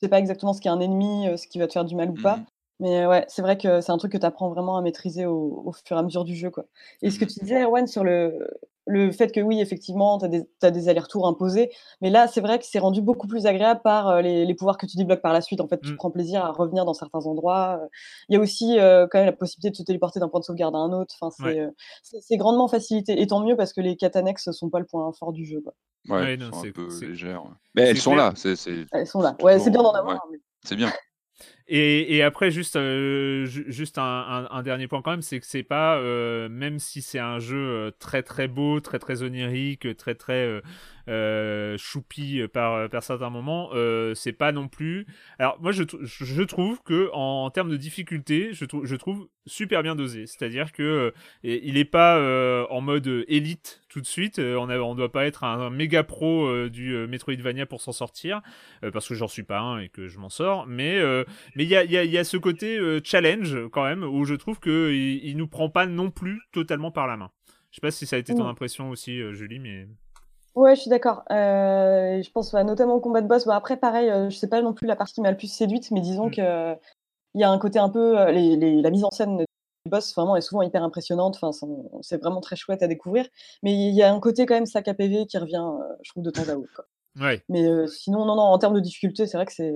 sais 0.00 0.08
pas 0.08 0.18
exactement 0.18 0.52
ce 0.52 0.60
qu'est 0.60 0.68
un 0.68 0.80
ennemi, 0.80 1.28
euh, 1.28 1.36
ce 1.36 1.46
qui 1.46 1.58
va 1.58 1.66
te 1.66 1.72
faire 1.72 1.84
du 1.84 1.94
mal 1.94 2.10
ou 2.10 2.20
pas. 2.20 2.36
Mmh. 2.36 2.46
Mais 2.80 3.06
ouais, 3.06 3.24
c'est 3.28 3.42
vrai 3.42 3.58
que 3.58 3.80
c'est 3.80 3.90
un 3.90 3.98
truc 3.98 4.12
que 4.12 4.18
tu 4.18 4.26
apprends 4.26 4.50
vraiment 4.50 4.76
à 4.76 4.82
maîtriser 4.82 5.26
au, 5.26 5.72
fur 5.84 5.96
et 5.96 6.00
à 6.00 6.02
mesure 6.02 6.24
du 6.24 6.36
jeu. 6.36 6.50
Quoi. 6.50 6.64
Et 7.02 7.10
ce 7.10 7.18
que 7.18 7.24
tu 7.24 7.40
disais, 7.40 7.62
Erwan, 7.62 7.86
sur 7.88 8.04
le, 8.04 8.48
le 8.88 9.12
fait 9.12 9.30
que 9.30 9.40
oui, 9.40 9.60
effectivement, 9.60 10.18
tu 10.18 10.24
as 10.62 10.70
des, 10.70 10.88
allers-retours 10.88 11.28
imposés, 11.28 11.70
mais 12.00 12.08
là, 12.10 12.26
c'est 12.26 12.40
vrai 12.40 12.58
que 12.58 12.64
c'est 12.64 12.78
rendu 12.78 13.02
beaucoup 13.02 13.26
plus 13.26 13.46
agréable 13.46 13.80
par 13.84 14.08
euh, 14.08 14.22
les, 14.22 14.54
pouvoirs 14.54 14.78
que 14.78 14.86
tu 14.86 14.96
débloques 14.96 15.20
par 15.20 15.34
la 15.34 15.42
suite. 15.42 15.60
En 15.60 15.68
fait, 15.68 15.80
tu 15.80 15.92
mmh. 15.92 15.96
prends 15.96 16.10
plaisir 16.10 16.44
à 16.44 16.52
revenir 16.52 16.84
dans 16.86 16.94
certains 16.94 17.20
endroits. 17.26 17.80
Il 18.28 18.34
y 18.34 18.38
a 18.38 18.40
aussi 18.40 18.78
euh, 18.78 19.06
quand 19.10 19.18
même 19.18 19.26
la 19.26 19.32
possibilité 19.32 19.70
de 19.70 19.76
se 19.76 19.82
téléporter 19.82 20.20
d'un 20.20 20.28
point 20.28 20.40
de 20.40 20.44
sauvegarde 20.44 20.74
à 20.74 20.78
un 20.78 20.92
autre. 20.92 21.14
Enfin, 21.20 21.50
euh, 21.50 21.70
c'est 22.02 22.36
grandement 22.38 22.66
facilité. 22.66 23.20
Et 23.20 23.26
tant 23.26 23.44
mieux 23.44 23.56
parce 23.56 23.74
que 23.74 23.82
les 23.82 23.96
quêtes 23.96 24.16
annexes 24.16 24.50
sont 24.50 24.70
pas 24.70 24.80
le 24.80 24.86
point 24.86 25.12
fort 25.12 25.32
du 25.32 25.44
jeu. 25.44 25.60
Quoi. 25.60 25.74
Ouais, 26.08 26.38
c'est 26.38 26.68
un 26.68 26.72
peu 26.72 26.88
légère. 27.02 27.42
Mais 27.74 27.82
elles 27.82 27.98
sont 27.98 28.14
là. 28.14 28.32
Elles 28.92 29.06
sont 29.06 29.20
là. 29.20 29.36
Ouais, 29.42 29.58
c'est 29.58 29.70
bien 29.70 29.82
d'en 29.82 29.92
avoir. 29.92 30.18
C'est 30.64 30.76
bien. 30.76 30.90
Et, 31.70 32.22
après, 32.22 32.50
juste, 32.50 32.76
euh, 32.76 33.44
juste 33.44 33.98
un, 33.98 34.62
dernier 34.62 34.88
point 34.88 35.02
quand 35.02 35.10
même, 35.10 35.22
c'est 35.22 35.38
que 35.38 35.44
c'est 35.44 35.62
pas, 35.62 35.98
euh, 35.98 36.48
même 36.48 36.78
si 36.78 37.02
c'est 37.02 37.18
un 37.18 37.38
jeu 37.40 37.58
euh, 37.58 37.90
très 37.98 38.22
très 38.22 38.48
beau, 38.48 38.80
très 38.80 38.98
très 38.98 39.22
onirique, 39.22 39.94
très 39.96 40.14
très 40.14 40.62
choupi 41.78 42.42
par, 42.52 42.88
par 42.88 43.02
certains 43.02 43.30
moments, 43.30 43.70
c'est 44.14 44.32
pas 44.32 44.52
non 44.52 44.68
plus. 44.68 45.06
Alors 45.38 45.58
moi, 45.60 45.72
je, 45.72 45.82
je 46.02 46.42
trouve 46.42 46.82
que 46.82 47.10
en, 47.12 47.50
termes 47.50 47.70
de 47.70 47.76
difficulté, 47.76 48.52
je, 48.52 48.64
je 48.82 48.96
trouve 48.96 49.28
super 49.46 49.82
bien 49.82 49.94
dosé. 49.94 50.26
C'est-à-dire 50.26 50.72
que 50.72 51.12
il 51.42 51.76
est 51.76 51.84
pas 51.84 52.18
en 52.70 52.80
mode 52.80 53.24
élite 53.28 53.82
tout 53.88 54.00
de 54.00 54.06
suite. 54.06 54.38
on 54.38 54.66
ne 54.66 54.78
on 54.78 54.94
doit 54.94 55.12
pas 55.12 55.26
être 55.26 55.44
un, 55.44 55.70
méga 55.70 56.02
pro 56.02 56.68
du 56.68 56.94
Metroidvania 57.06 57.64
pour 57.64 57.80
s'en 57.80 57.92
sortir, 57.92 58.42
parce 58.92 59.08
que 59.08 59.14
j'en 59.14 59.28
suis 59.28 59.44
pas 59.44 59.60
un 59.60 59.78
et 59.80 59.88
que 59.88 60.08
je 60.08 60.18
m'en 60.18 60.28
sors. 60.28 60.66
Mais 60.66 61.00
mais 61.58 61.64
il 61.64 61.70
y 61.70 61.76
a, 61.76 61.82
y 61.82 62.16
a, 62.16 62.22
ce 62.22 62.36
côté 62.36 62.78
euh, 62.78 63.00
challenge 63.02 63.58
quand 63.72 63.82
même, 63.82 64.04
où 64.04 64.24
je 64.24 64.36
trouve 64.36 64.60
qu'il 64.60 65.24
il 65.24 65.36
nous 65.36 65.48
prend 65.48 65.68
pas 65.68 65.86
non 65.86 66.12
plus 66.12 66.40
totalement 66.52 66.92
par 66.92 67.08
la 67.08 67.16
main. 67.16 67.32
Je 67.72 67.76
sais 67.76 67.80
pas 67.80 67.90
si 67.90 68.06
ça 68.06 68.14
a 68.14 68.20
été 68.20 68.32
ton 68.32 68.46
impression 68.46 68.90
aussi, 68.90 69.20
euh, 69.20 69.32
Julie, 69.32 69.58
mais. 69.58 69.88
Ouais, 70.54 70.76
je 70.76 70.82
suis 70.82 70.88
d'accord. 70.88 71.24
Euh, 71.32 72.22
je 72.22 72.30
pense 72.30 72.54
notamment 72.54 72.94
au 72.94 73.00
combat 73.00 73.22
de 73.22 73.26
boss. 73.26 73.44
Bon, 73.44 73.50
après, 73.50 73.76
pareil, 73.76 74.08
je 74.30 74.36
sais 74.36 74.48
pas 74.48 74.62
non 74.62 74.72
plus 74.72 74.86
la 74.86 74.94
partie 74.94 75.14
qui 75.14 75.20
m'a 75.20 75.32
le 75.32 75.36
plus 75.36 75.52
séduite, 75.52 75.90
mais 75.90 76.00
disons 76.00 76.28
mm. 76.28 76.30
que 76.30 76.74
il 77.34 77.40
y 77.40 77.44
a 77.44 77.50
un 77.50 77.58
côté 77.58 77.80
un 77.80 77.88
peu. 77.88 78.14
la 78.14 78.90
mise 78.90 79.02
en 79.02 79.10
scène 79.10 79.38
des 79.38 79.46
boss 79.86 80.14
vraiment 80.14 80.36
est 80.36 80.42
souvent 80.42 80.62
hyper 80.62 80.84
impressionnante. 80.84 81.40
Enfin, 81.42 81.50
c'est 82.02 82.22
vraiment 82.22 82.40
très 82.40 82.54
chouette 82.54 82.84
à 82.84 82.86
découvrir. 82.86 83.26
Mais 83.64 83.72
il 83.72 83.96
y 83.96 84.02
a 84.04 84.12
un 84.12 84.20
côté 84.20 84.46
quand 84.46 84.54
même 84.54 84.66
sac 84.66 84.86
à 84.86 84.94
PV 84.94 85.26
qui 85.26 85.38
revient, 85.38 85.66
je 86.04 86.10
trouve, 86.12 86.22
de 86.22 86.30
temps 86.30 86.48
à 86.48 86.54
autre. 86.54 86.88
Ouais. 87.20 87.42
Mais 87.48 87.66
sinon, 87.88 88.24
non, 88.26 88.36
non, 88.36 88.42
en 88.42 88.58
termes 88.58 88.74
de 88.74 88.80
difficulté, 88.80 89.26
c'est 89.26 89.36
vrai 89.36 89.46
que 89.46 89.52
c'est 89.52 89.74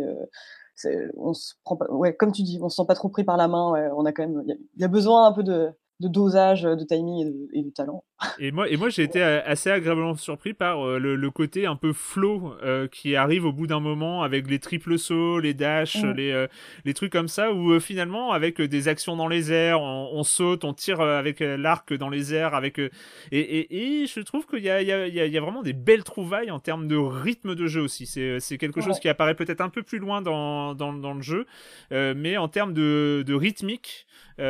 on 1.16 1.35
se 1.35 1.55
prend 1.64 1.77
pas, 1.77 1.91
ouais, 1.91 2.14
comme 2.14 2.33
tu 2.33 2.43
dis, 2.43 2.59
on 2.62 2.68
se 2.68 2.77
sent 2.77 2.87
pas 2.87 2.95
trop 2.95 3.09
pris 3.09 3.25
par 3.25 3.37
la 3.37 3.49
main. 3.49 3.91
on 3.97 4.05
a 4.05 4.12
quand 4.12 4.27
même, 4.27 4.43
il 4.47 4.81
y, 4.81 4.85
a 4.85 4.89
besoin 4.89 5.27
un 5.27 5.33
peu 5.33 5.43
de, 5.43 5.70
de 6.03 6.09
dosage, 6.09 6.63
de 6.63 6.85
timing 6.85 7.33
et 7.53 7.63
de, 7.63 7.71
talent. 7.71 8.05
Et 8.39 8.51
moi, 8.51 8.69
et 8.69 8.77
moi 8.77 8.89
j'ai 8.89 9.03
été 9.03 9.23
assez 9.23 9.71
agréablement 9.71 10.15
surpris 10.17 10.53
par 10.53 10.87
euh, 10.87 10.99
le, 10.99 11.31
côté 11.31 11.67
un 11.67 11.77
peu 11.77 11.93
flow 11.93 12.55
euh, 12.63 12.89
qui 12.89 13.17
arrive 13.17 13.45
au 13.45 13.53
bout 13.53 13.67
d'un 13.67 13.81
moment 13.81 14.23
avec 14.23 14.49
les 14.51 14.59
triples 14.59 14.99
sauts, 14.99 15.39
les 15.39 15.55
dashs, 15.55 16.03
mm. 16.03 16.13
les, 16.13 16.33
euh, 16.33 16.47
les 16.85 16.95
trucs 16.95 17.13
comme 17.13 17.29
ça, 17.29 17.53
où 17.53 17.79
finalement, 17.81 18.33
avec 18.33 18.61
des 18.61 18.89
actions 18.89 19.17
dans 19.17 19.29
les 19.29 19.53
airs, 19.53 19.81
on, 19.81 20.23
saute, 20.25 20.65
on 20.65 20.75
tire 20.75 21.01
avec 21.01 21.41
l'arc 21.41 21.95
dans 21.95 22.09
les 22.09 22.35
airs, 22.35 22.55
avec 22.55 22.79
et, 22.79 22.91
et, 23.31 24.03
et 24.03 24.07
je 24.07 24.21
trouve 24.21 24.47
qu'il 24.47 24.63
y 24.63 24.71
a, 24.71 24.83
il 24.83 24.89
y, 24.89 24.93
a, 24.93 25.07
il 25.07 25.15
y 25.15 25.39
a 25.39 25.41
vraiment 25.41 25.63
des 25.63 25.73
belles 25.73 26.05
trouvailles 26.05 26.51
en 26.51 26.59
termes 26.59 26.89
de 26.89 26.97
rythme 26.97 27.55
de 27.55 27.67
jeu 27.67 27.81
aussi. 27.81 28.07
C'est 28.07 28.59
quelque 28.59 28.81
chose 28.81 28.99
qui 28.99 29.09
apparaît 29.09 29.35
peut-être 29.35 29.61
un 29.61 29.69
peu 29.71 29.83
plus 29.83 29.99
loin 29.99 30.23
dans, 30.23 30.75
dans, 30.75 30.93
dans 30.93 31.15
le 31.15 31.23
jeu, 31.23 31.47
mais 31.91 32.37
en 32.37 32.49
termes 32.49 32.75
de, 32.75 33.23
de 33.27 33.35
rythmique, 33.35 34.07
mm. 34.39 34.43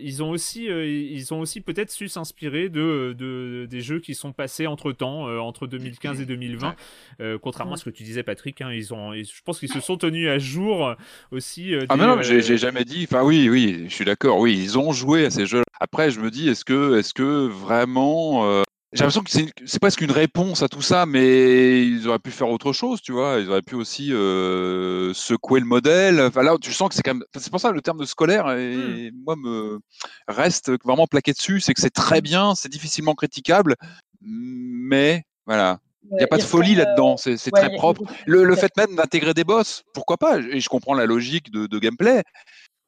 ils 0.00 0.22
ont 0.22 0.30
aussi, 0.30 0.61
ils 0.66 1.34
ont 1.34 1.40
aussi 1.40 1.60
peut-être 1.60 1.90
su 1.90 2.08
s'inspirer 2.08 2.68
de 2.68 3.14
de, 3.18 3.66
des 3.68 3.80
jeux 3.80 4.00
qui 4.00 4.14
sont 4.14 4.32
passés 4.32 4.66
entre 4.66 4.92
temps, 4.92 5.28
euh, 5.28 5.38
entre 5.38 5.66
2015 5.66 6.20
et 6.20 6.26
2020. 6.26 6.74
Euh, 7.20 7.38
contrairement 7.40 7.74
à 7.74 7.76
ce 7.76 7.84
que 7.84 7.90
tu 7.90 8.02
disais, 8.02 8.22
Patrick, 8.22 8.60
hein, 8.60 8.72
ils 8.72 8.92
ont, 8.92 9.12
je 9.14 9.42
pense 9.44 9.58
qu'ils 9.58 9.72
se 9.72 9.80
sont 9.80 9.96
tenus 9.96 10.28
à 10.28 10.38
jour 10.38 10.94
aussi. 11.30 11.74
Euh, 11.74 11.86
ah, 11.88 11.96
mais 11.96 12.06
non, 12.06 12.16
mais 12.16 12.22
j'ai 12.22 12.58
jamais 12.58 12.84
dit. 12.84 13.06
Enfin, 13.10 13.22
oui, 13.22 13.48
oui, 13.48 13.86
je 13.88 13.94
suis 13.94 14.04
d'accord. 14.04 14.38
Oui, 14.38 14.58
ils 14.62 14.78
ont 14.78 14.92
joué 14.92 15.26
à 15.26 15.30
ces 15.30 15.46
jeux. 15.46 15.62
Après, 15.80 16.10
je 16.10 16.20
me 16.20 16.30
dis, 16.30 16.48
est-ce 16.48 16.64
que, 16.64 16.98
est-ce 16.98 17.14
que 17.14 17.46
vraiment 17.46 18.62
j'ai 18.92 19.04
l'impression 19.04 19.22
que 19.22 19.50
c'est 19.64 19.78
presque 19.78 20.02
une 20.02 20.10
réponse 20.10 20.62
à 20.62 20.68
tout 20.68 20.82
ça, 20.82 21.06
mais 21.06 21.86
ils 21.86 22.06
auraient 22.08 22.18
pu 22.18 22.30
faire 22.30 22.50
autre 22.50 22.74
chose, 22.74 23.00
tu 23.00 23.12
vois. 23.12 23.38
Ils 23.40 23.48
auraient 23.48 23.62
pu 23.62 23.74
aussi 23.74 24.12
euh, 24.12 25.14
secouer 25.14 25.60
le 25.60 25.66
modèle. 25.66 26.20
Enfin, 26.20 26.42
là, 26.42 26.56
tu 26.60 26.72
sens 26.72 26.90
que 26.90 26.94
c'est 26.94 27.02
quand 27.02 27.14
même. 27.14 27.24
C'est 27.34 27.50
pour 27.50 27.60
ça 27.60 27.72
le 27.72 27.80
terme 27.80 27.98
de 27.98 28.04
scolaire, 28.04 28.50
et 28.50 29.10
hmm. 29.10 29.22
moi, 29.24 29.36
me 29.36 29.80
reste 30.28 30.70
vraiment 30.84 31.06
plaqué 31.06 31.32
dessus. 31.32 31.60
C'est 31.60 31.72
que 31.72 31.80
c'est 31.80 31.90
très 31.90 32.20
bien, 32.20 32.54
c'est 32.54 32.68
difficilement 32.68 33.14
critiquable, 33.14 33.76
mais 34.20 35.24
voilà. 35.46 35.80
Il 36.10 36.16
n'y 36.16 36.24
a 36.24 36.26
pas 36.26 36.36
de 36.36 36.42
folie 36.42 36.74
là-dedans, 36.74 37.16
c'est 37.16 37.36
très 37.50 37.72
propre. 37.74 38.02
Le, 38.26 38.44
le 38.44 38.56
fait 38.56 38.76
même 38.76 38.96
d'intégrer 38.96 39.32
des 39.32 39.44
boss, 39.44 39.84
pourquoi 39.94 40.18
pas? 40.18 40.38
Et 40.38 40.60
je 40.60 40.68
comprends 40.68 40.94
la 40.94 41.06
logique 41.06 41.50
de, 41.50 41.66
de 41.66 41.78
gameplay, 41.78 42.22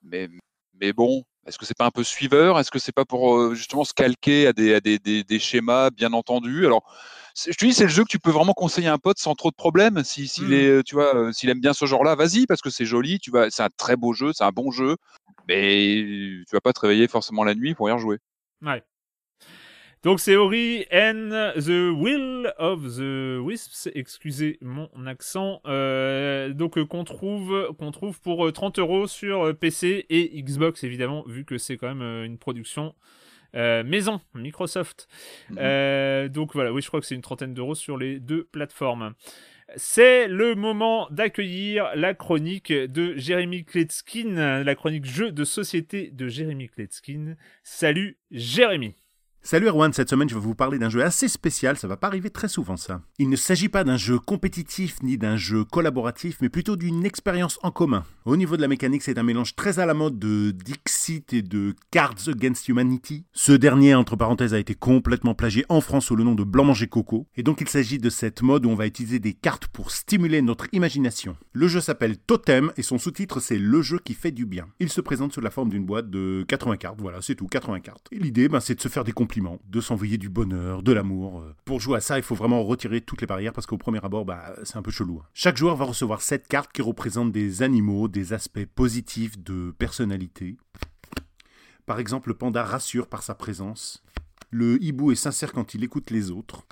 mais, 0.03 0.29
mais 0.81 0.93
bon, 0.93 1.23
est-ce 1.47 1.59
que 1.59 1.67
c'est 1.67 1.77
pas 1.77 1.87
un 1.87 1.91
peu 1.91 2.05
suiveur? 2.05 2.59
Est-ce 2.59 2.71
que 2.71 2.79
c'est 2.79 2.93
pas 2.93 3.05
pour 3.05 3.37
euh, 3.37 3.55
justement 3.55 3.85
se 3.85 3.93
calquer 3.93 4.47
à 4.47 4.53
des, 4.53 4.75
à 4.75 4.81
des, 4.81 4.99
des, 4.99 5.39
schémas 5.39 5.91
bien 5.91 6.13
entendus? 6.13 6.67
Alors, 6.67 6.85
je 7.37 7.53
te 7.53 7.65
dis, 7.65 7.75
c'est 7.75 7.85
le 7.85 7.91
jeu 7.91 8.05
que 8.05 8.09
tu 8.09 8.19
peux 8.19 8.31
vraiment 8.31 8.55
conseiller 8.55 8.89
à 8.89 8.93
un 8.93 8.99
pote 8.99 9.19
sans 9.19 9.35
trop 9.35 9.51
de 9.51 9.57
problèmes. 9.57 10.03
Si, 10.05 10.29
s'il 10.29 10.49
mmh. 10.49 10.53
est, 10.53 10.83
tu 10.85 10.95
vois, 10.95 11.15
euh, 11.15 11.33
s'il 11.33 11.51
aime 11.51 11.61
bien 11.61 11.73
ce 11.73 11.85
genre-là, 11.85 12.15
vas-y 12.15 12.47
parce 12.47 12.63
que 12.63 12.71
c'est 12.71 12.87
joli. 12.87 13.19
Tu 13.19 13.31
vas, 13.31 13.51
c'est 13.51 13.63
un 13.63 13.71
très 13.77 13.97
beau 13.97 14.13
jeu, 14.13 14.33
c'est 14.33 14.45
un 14.45 14.53
bon 14.53 14.71
jeu, 14.71 14.97
mais 15.49 16.05
tu 16.49 16.53
vas 16.53 16.61
pas 16.61 16.73
te 16.73 16.81
réveiller 16.81 17.09
forcément 17.09 17.45
la 17.45 17.55
nuit 17.55 17.75
pour 17.75 17.89
y 17.89 17.93
rejouer. 17.93 18.19
Ouais. 18.63 18.83
Donc 20.05 20.21
c'est 20.21 20.37
Ori 20.37 20.85
and 20.93 21.31
the 21.57 21.91
Will 21.97 22.53
of 22.59 22.83
the 22.99 23.39
Wisps, 23.41 23.89
excusez 23.95 24.59
mon 24.61 24.91
accent, 25.07 25.63
euh, 25.65 26.53
donc 26.53 26.77
euh, 26.77 26.85
qu'on 26.85 27.05
trouve, 27.05 27.75
qu'on 27.79 27.91
trouve 27.91 28.21
pour 28.21 28.53
30 28.53 28.81
euros 28.81 29.07
sur 29.07 29.57
PC 29.57 30.05
et 30.11 30.43
Xbox 30.43 30.85
évidemment, 30.85 31.25
vu 31.27 31.47
que 31.47 31.57
c'est 31.57 31.79
quand 31.79 31.95
même 31.95 32.23
une 32.23 32.37
production 32.37 32.95
maison, 33.55 34.21
Microsoft. 34.35 35.09
Mhm. 35.49 36.29
donc 36.29 36.53
voilà, 36.53 36.71
oui 36.71 36.83
je 36.83 36.89
crois 36.89 37.01
que 37.01 37.07
c'est 37.07 37.15
une 37.15 37.23
trentaine 37.23 37.55
d'euros 37.55 37.75
sur 37.75 37.97
les 37.97 38.21
deux 38.21 38.45
plateformes. 38.45 39.15
C'est 39.77 40.29
le 40.29 40.55
moment 40.55 41.09
d'accueillir 41.13 41.91
la 41.95 42.13
chronique 42.13 42.71
de 42.71 43.17
Jérémy 43.17 43.65
Kletskin, 43.65 44.63
la 44.63 44.75
chronique 44.75 45.07
jeu 45.07 45.33
de 45.33 45.45
société 45.45 46.11
de 46.11 46.29
Jérémy 46.29 46.69
Kletskin. 46.69 47.37
Salut 47.63 48.19
Jérémy 48.31 48.97
Salut 49.47 49.69
Erwan, 49.69 49.93
cette 49.93 50.09
semaine 50.09 50.27
je 50.27 50.35
vais 50.35 50.41
vous 50.41 50.55
parler 50.55 50.79
d'un 50.79 50.89
jeu 50.89 51.05
assez 51.05 51.29
spécial, 51.29 51.77
ça 51.77 51.87
va 51.87 51.99
pas 51.99 52.07
arriver 52.07 52.31
très 52.31 52.49
souvent 52.49 52.79
ça. 52.79 53.03
Il 53.19 53.29
ne 53.29 53.37
s'agit 53.37 53.69
pas 53.69 53.85
d'un 53.85 53.99
jeu 53.99 54.19
compétitif 54.19 55.03
ni 55.03 55.19
d'un 55.19 55.37
jeu 55.37 55.65
collaboratif, 55.65 56.39
mais 56.41 56.49
plutôt 56.49 56.77
d'une 56.77 57.05
expérience 57.05 57.59
en 57.63 57.71
commun. 57.71 58.05
Au 58.25 58.39
niveau 58.39 58.57
de 58.57 58.63
la 58.63 58.69
mécanique, 58.69 59.03
c'est 59.03 59.19
un 59.19 59.23
mélange 59.23 59.55
très 59.55 59.81
à 59.81 59.85
la 59.85 59.93
mode 59.93 60.19
de 60.19 60.51
Dixit 60.51 61.35
et 61.35 61.43
de 61.43 61.75
Cards 61.91 62.27
Against 62.27 62.69
Humanity. 62.69 63.27
Ce 63.35 63.53
dernier, 63.53 63.95
entre 63.95 64.17
parenthèses, 64.17 64.55
a 64.55 64.59
été 64.59 64.75
complètement 64.75 65.35
plagié 65.35 65.67
en 65.69 65.83
France 65.83 66.07
sous 66.07 66.17
le 66.17 66.25
nom 66.25 66.35
de 66.35 66.43
Blanc 66.43 66.65
Manger 66.65 66.87
Coco. 66.87 67.27
Et 67.37 67.43
donc 67.43 67.61
il 67.61 67.69
s'agit 67.69 67.99
de 67.99 68.09
cette 68.09 68.41
mode 68.41 68.65
où 68.65 68.71
on 68.71 68.75
va 68.75 68.87
utiliser 68.87 69.19
des 69.19 69.35
cartes 69.35 69.67
pour 69.67 69.91
stimuler 69.91 70.41
notre 70.41 70.69
imagination. 70.73 71.37
Le 71.53 71.69
jeu 71.69 71.83
s'appelle 71.83 72.17
Totem 72.17 72.73
et 72.79 72.83
son 72.83 72.97
sous-titre 72.97 73.41
c'est 73.41 73.59
Le 73.59 73.83
jeu 73.83 73.99
qui 74.03 74.15
fait 74.15 74.33
du 74.33 74.47
bien. 74.47 74.69
Il 74.81 74.89
se 74.89 75.03
présente 75.03 75.35
sous 75.35 75.43
la 75.43 75.51
forme 75.51 75.69
d'une 75.69 75.85
boîte 75.85 76.09
de 76.09 76.47
80 76.49 76.79
cartes, 76.79 77.03
voilà, 77.03 77.21
c'est 77.21 77.35
tout, 77.35 77.47
80 77.47 77.81
cartes. 77.81 78.09
Et 78.11 78.19
l'idée, 78.19 78.49
ben, 78.49 78.61
c'est 78.61 78.75
de 78.75 78.81
se 78.81 78.89
faire 78.89 79.05
des 79.05 79.13
de 79.41 79.81
s'envoyer 79.81 80.19
du 80.19 80.29
bonheur, 80.29 80.83
de 80.83 80.93
l'amour. 80.93 81.41
Euh. 81.41 81.55
Pour 81.65 81.81
jouer 81.81 81.99
à 81.99 82.01
ça, 82.01 82.19
il 82.19 82.23
faut 82.23 82.35
vraiment 82.35 82.63
retirer 82.63 83.01
toutes 83.01 83.21
les 83.21 83.27
barrières 83.27 83.53
parce 83.53 83.67
qu'au 83.67 83.79
premier 83.79 84.05
abord, 84.05 84.25
bah, 84.25 84.55
c'est 84.65 84.77
un 84.77 84.83
peu 84.83 84.91
chelou. 84.91 85.21
Hein. 85.23 85.27
Chaque 85.35 85.57
joueur 85.57 85.77
va 85.77 85.85
recevoir 85.85 86.23
7 86.23 86.47
cartes 86.49 86.73
qui 86.73 86.83
représentent 86.83 87.33
des 87.33 87.63
animaux, 87.63 88.09
des 88.09 88.33
aspects 88.33 88.67
positifs 88.75 89.39
de 89.43 89.75
personnalité. 89.79 90.57
Par 91.87 91.99
exemple, 91.99 92.31
le 92.31 92.35
panda 92.35 92.65
rassure 92.65 93.09
par 93.09 93.23
sa 93.23 93.35
présence. 93.35 94.03
Le 94.51 94.83
hibou 94.83 95.11
est 95.11 95.17
sincère 95.17 95.53
quand 95.53 95.75
il 95.75 95.85
écoute 95.85 96.11
les 96.11 96.31
autres 96.31 96.65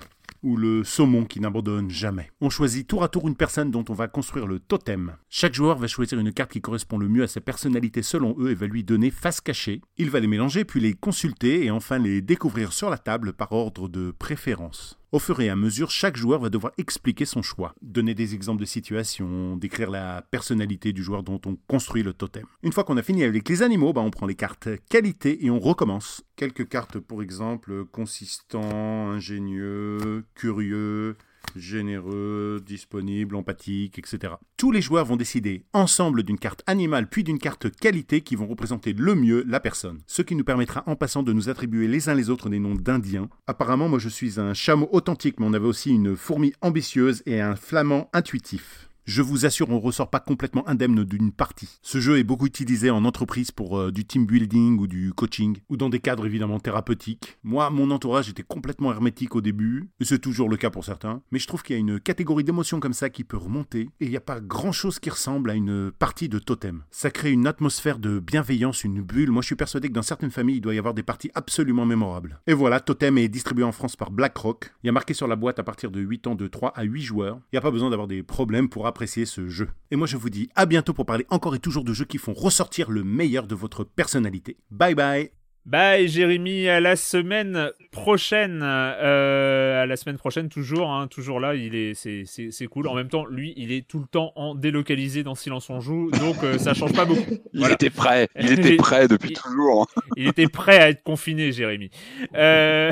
ou 0.43 0.57
le 0.57 0.83
saumon 0.83 1.25
qui 1.25 1.39
n'abandonne 1.39 1.89
jamais. 1.89 2.29
On 2.41 2.49
choisit 2.49 2.87
tour 2.87 3.03
à 3.03 3.07
tour 3.07 3.27
une 3.27 3.35
personne 3.35 3.71
dont 3.71 3.85
on 3.89 3.93
va 3.93 4.07
construire 4.07 4.45
le 4.45 4.59
totem. 4.59 5.15
Chaque 5.29 5.53
joueur 5.53 5.77
va 5.77 5.87
choisir 5.87 6.19
une 6.19 6.33
carte 6.33 6.51
qui 6.51 6.61
correspond 6.61 6.97
le 6.97 7.07
mieux 7.07 7.23
à 7.23 7.27
sa 7.27 7.41
personnalité 7.41 8.03
selon 8.03 8.35
eux 8.39 8.51
et 8.51 8.55
va 8.55 8.67
lui 8.67 8.83
donner 8.83 9.09
face 9.09 9.41
cachée. 9.41 9.81
Il 9.97 10.09
va 10.09 10.19
les 10.19 10.27
mélanger 10.27 10.65
puis 10.65 10.79
les 10.79 10.93
consulter 10.93 11.65
et 11.65 11.71
enfin 11.71 11.97
les 11.97 12.21
découvrir 12.21 12.73
sur 12.73 12.89
la 12.89 12.97
table 12.97 13.33
par 13.33 13.51
ordre 13.51 13.87
de 13.87 14.11
préférence. 14.11 14.99
Au 15.13 15.19
fur 15.19 15.39
et 15.41 15.49
à 15.49 15.55
mesure, 15.55 15.91
chaque 15.91 16.17
joueur 16.17 16.39
va 16.39 16.49
devoir 16.49 16.73
expliquer 16.79 17.25
son 17.25 17.43
choix, 17.43 17.75
donner 17.83 18.15
des 18.15 18.33
exemples 18.33 18.61
de 18.61 18.65
situations, 18.65 19.55
décrire 19.55 19.91
la 19.91 20.23
personnalité 20.23 20.91
du 20.91 21.03
joueur 21.03 21.21
dont 21.21 21.39
on 21.45 21.55
construit 21.67 22.01
le 22.01 22.13
totem. 22.13 22.45
Une 22.63 22.71
fois 22.71 22.83
qu'on 22.83 22.97
a 22.97 23.03
fini 23.03 23.23
avec 23.23 23.47
les 23.47 23.61
animaux, 23.61 23.93
bah, 23.93 24.01
on 24.01 24.09
prend 24.09 24.25
les 24.25 24.33
cartes 24.33 24.69
qualité 24.89 25.45
et 25.45 25.51
on 25.51 25.59
recommence. 25.59 26.23
Quelques 26.35 26.67
cartes, 26.67 26.97
pour 26.97 27.21
exemple, 27.21 27.85
consistant, 27.85 29.11
ingénieux, 29.11 30.25
curieux, 30.33 31.15
généreux, 31.55 32.61
disponible, 32.65 33.35
empathique, 33.35 33.99
etc. 33.99 34.33
Tous 34.57 34.71
les 34.71 34.81
joueurs 34.81 35.05
vont 35.05 35.15
décider 35.15 35.65
ensemble 35.73 36.23
d'une 36.23 36.39
carte 36.39 36.63
animale 36.67 37.07
puis 37.07 37.23
d'une 37.23 37.39
carte 37.39 37.69
qualité 37.69 38.21
qui 38.21 38.35
vont 38.35 38.47
représenter 38.47 38.93
le 38.93 39.15
mieux 39.15 39.43
la 39.47 39.59
personne. 39.59 39.99
Ce 40.07 40.21
qui 40.21 40.35
nous 40.35 40.43
permettra 40.43 40.83
en 40.87 40.95
passant 40.95 41.23
de 41.23 41.33
nous 41.33 41.49
attribuer 41.49 41.87
les 41.87 42.09
uns 42.09 42.15
les 42.15 42.29
autres 42.29 42.49
des 42.49 42.59
noms 42.59 42.75
d'indiens. 42.75 43.29
Apparemment, 43.47 43.89
moi 43.89 43.99
je 43.99 44.09
suis 44.09 44.39
un 44.39 44.53
chameau 44.53 44.89
authentique, 44.91 45.39
mais 45.39 45.45
on 45.45 45.53
avait 45.53 45.67
aussi 45.67 45.91
une 45.91 46.15
fourmi 46.15 46.53
ambitieuse 46.61 47.23
et 47.25 47.41
un 47.41 47.55
flamand 47.55 48.09
intuitif. 48.13 48.89
Je 49.05 49.21
vous 49.21 49.45
assure, 49.45 49.69
on 49.69 49.75
ne 49.75 49.81
ressort 49.81 50.09
pas 50.09 50.21
complètement 50.21 50.65
indemne 50.67 51.03
d'une 51.03 51.33
partie. 51.33 51.77
Ce 51.81 51.99
jeu 51.99 52.19
est 52.19 52.23
beaucoup 52.23 52.45
utilisé 52.45 52.89
en 52.89 53.03
entreprise 53.03 53.51
pour 53.51 53.77
euh, 53.77 53.91
du 53.91 54.05
team 54.05 54.25
building 54.25 54.79
ou 54.79 54.87
du 54.87 55.11
coaching, 55.11 55.57
ou 55.67 55.75
dans 55.75 55.89
des 55.89 55.99
cadres 55.99 56.25
évidemment 56.25 56.61
thérapeutiques. 56.61 57.37
Moi, 57.43 57.69
mon 57.69 57.91
entourage 57.91 58.29
était 58.29 58.43
complètement 58.43 58.93
hermétique 58.93 59.35
au 59.35 59.41
début, 59.41 59.89
et 59.99 60.05
c'est 60.05 60.19
toujours 60.19 60.47
le 60.47 60.55
cas 60.55 60.69
pour 60.69 60.85
certains, 60.85 61.21
mais 61.31 61.39
je 61.39 61.47
trouve 61.47 61.63
qu'il 61.63 61.75
y 61.75 61.77
a 61.77 61.81
une 61.81 61.99
catégorie 61.99 62.45
d'émotions 62.45 62.79
comme 62.79 62.93
ça 62.93 63.09
qui 63.09 63.25
peut 63.25 63.35
remonter, 63.35 63.89
et 63.99 64.05
il 64.05 64.09
n'y 64.09 64.15
a 64.15 64.21
pas 64.21 64.39
grand 64.39 64.71
chose 64.71 64.99
qui 64.99 65.09
ressemble 65.09 65.49
à 65.49 65.55
une 65.55 65.91
partie 65.91 66.29
de 66.29 66.39
totem. 66.39 66.83
Ça 66.89 67.11
crée 67.11 67.31
une 67.31 67.45
atmosphère 67.45 67.99
de 67.99 68.19
bienveillance, 68.19 68.85
une 68.85 69.01
bulle. 69.01 69.31
Moi, 69.31 69.41
je 69.41 69.47
suis 69.47 69.55
persuadé 69.57 69.89
que 69.89 69.93
dans 69.93 70.01
certaines 70.01 70.31
familles, 70.31 70.57
il 70.57 70.61
doit 70.61 70.75
y 70.75 70.79
avoir 70.79 70.93
des 70.93 71.03
parties 71.03 71.31
absolument 71.35 71.85
mémorables. 71.85 72.39
Et 72.47 72.53
voilà, 72.53 72.79
Totem 72.79 73.17
est 73.17 73.27
distribué 73.27 73.65
en 73.65 73.73
France 73.73 73.97
par 73.97 74.11
BlackRock. 74.11 74.73
Il 74.81 74.87
y 74.87 74.89
a 74.89 74.93
marqué 74.93 75.13
sur 75.13 75.27
la 75.27 75.35
boîte 75.35 75.59
à 75.59 75.63
partir 75.63 75.91
de 75.91 75.99
8 75.99 76.27
ans 76.27 76.35
de 76.35 76.47
3 76.47 76.71
à 76.73 76.83
8 76.83 77.01
joueurs. 77.01 77.39
Il 77.51 77.55
n'y 77.55 77.59
a 77.59 77.61
pas 77.61 77.71
besoin 77.71 77.89
d'avoir 77.89 78.07
des 78.07 78.23
problèmes 78.23 78.69
pour 78.69 78.87
apprécier 78.93 79.25
ce 79.25 79.49
jeu. 79.49 79.69
Et 79.89 79.95
moi 79.95 80.05
je 80.05 80.17
vous 80.17 80.29
dis 80.29 80.49
à 80.53 80.67
bientôt 80.67 80.93
pour 80.93 81.07
parler 81.07 81.25
encore 81.29 81.55
et 81.55 81.59
toujours 81.59 81.83
de 81.83 81.93
jeux 81.93 82.05
qui 82.05 82.19
font 82.19 82.33
ressortir 82.33 82.91
le 82.91 83.03
meilleur 83.03 83.47
de 83.47 83.55
votre 83.55 83.83
personnalité. 83.83 84.57
Bye 84.69 84.93
bye 84.93 85.31
Bye 85.65 86.09
Jérémy, 86.09 86.67
à 86.67 86.79
la 86.79 86.95
semaine 86.95 87.71
prochaine. 87.91 88.59
Euh, 88.63 89.81
à 89.81 89.85
la 89.87 89.95
semaine 89.95 90.17
prochaine 90.17 90.49
toujours, 90.49 90.91
hein, 90.91 91.07
toujours 91.07 91.39
là, 91.39 91.55
il 91.55 91.73
est, 91.73 91.93
c'est, 91.95 92.67
cool. 92.67 92.87
En 92.87 92.93
même 92.93 93.07
temps, 93.07 93.25
lui, 93.25 93.53
il 93.55 93.71
est 93.71 93.87
tout 93.87 93.99
le 93.99 94.05
temps 94.05 94.31
en 94.35 94.53
délocalisé 94.53 95.23
dans 95.23 95.33
Silence 95.33 95.71
on 95.71 95.79
joue, 95.79 96.11
donc 96.11 96.43
euh, 96.43 96.59
ça 96.59 96.75
change 96.75 96.93
pas 96.93 97.05
beaucoup. 97.05 97.37
Il 97.53 97.65
était 97.71 97.89
prêt, 97.89 98.27
il 98.37 98.51
était 98.51 98.75
prêt 98.77 99.07
depuis 99.07 99.31
toujours. 99.33 99.87
il 100.17 100.27
était 100.27 100.47
prêt 100.47 100.79
à 100.79 100.89
être 100.89 101.01
confiné, 101.01 101.51
Jérémy. 101.51 101.89
Euh... 102.35 102.91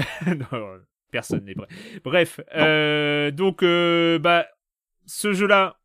personne 1.12 1.44
n'est 1.44 1.56
prêt. 1.56 1.68
Bref, 2.04 2.40
euh, 2.56 3.32
donc 3.32 3.64
bah 4.22 4.46
ce 5.06 5.34
jeu-là, 5.34 5.81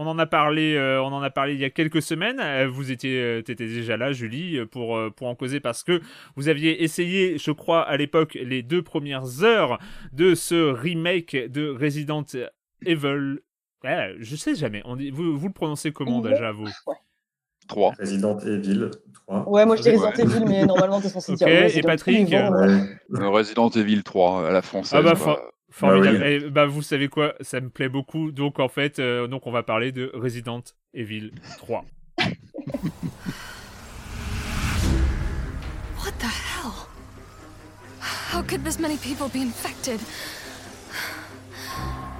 on 0.00 0.06
en 0.06 0.18
a 0.18 0.24
parlé, 0.24 0.76
euh, 0.76 1.02
on 1.02 1.12
en 1.12 1.20
a 1.20 1.28
parlé 1.28 1.52
il 1.52 1.60
y 1.60 1.64
a 1.64 1.68
quelques 1.68 2.00
semaines. 2.00 2.40
Euh, 2.40 2.66
vous 2.66 2.90
étiez, 2.90 3.20
euh, 3.20 3.38
étais 3.40 3.54
déjà 3.54 3.98
là, 3.98 4.12
Julie, 4.12 4.64
pour 4.64 4.98
pour 5.14 5.26
en 5.26 5.34
causer 5.34 5.60
parce 5.60 5.84
que 5.84 6.00
vous 6.36 6.48
aviez 6.48 6.82
essayé, 6.82 7.36
je 7.36 7.50
crois, 7.50 7.82
à 7.82 7.98
l'époque, 7.98 8.38
les 8.42 8.62
deux 8.62 8.80
premières 8.80 9.44
heures 9.44 9.78
de 10.14 10.34
ce 10.34 10.72
remake 10.72 11.36
de 11.36 11.68
Resident 11.68 12.24
Evil. 12.86 13.40
je 13.84 14.36
sais 14.36 14.54
jamais. 14.54 14.80
On 14.86 14.96
dit, 14.96 15.10
vous, 15.10 15.36
vous 15.36 15.48
le 15.48 15.52
prononcez 15.52 15.92
comment 15.92 16.22
déjà, 16.22 16.50
vous? 16.50 16.68
3. 17.68 17.92
Resident 18.00 18.38
Evil 18.38 18.90
3. 19.26 19.48
Ouais, 19.50 19.66
moi 19.66 19.76
je 19.76 19.82
dis 19.82 19.90
Resident 19.90 20.12
Evil, 20.12 20.44
mais 20.48 20.64
normalement 20.66 21.02
t'es 21.02 21.10
censé 21.10 21.34
dire. 21.34 21.46
Ok, 21.46 21.76
et 21.76 21.82
Patrick 21.82 22.34
Resident 23.10 23.68
Evil 23.68 24.02
3 24.02 24.48
à 24.48 24.50
la 24.50 24.62
française. 24.62 24.98
Ah 24.98 25.02
bah, 25.02 25.14
Formidable. 25.70 26.18
Bah, 26.18 26.28
Et, 26.28 26.40
bah, 26.50 26.66
vous 26.66 26.82
savez 26.82 27.08
quoi? 27.08 27.34
Ça 27.40 27.60
me 27.60 27.70
plaît 27.70 27.88
beaucoup. 27.88 28.32
Donc, 28.32 28.58
en 28.58 28.68
fait, 28.68 28.98
euh, 28.98 29.26
donc 29.26 29.46
on 29.46 29.52
va 29.52 29.62
parler 29.62 29.92
de 29.92 30.10
Resident 30.14 30.62
Evil 30.94 31.32
3. 31.58 31.84
What 36.02 36.12
the 36.18 36.26
hell? 36.26 36.72
How 38.00 38.42
could 38.42 38.64
this 38.64 38.78
many 38.78 38.96
people 38.96 39.28
be 39.28 39.42
infected? 39.42 40.00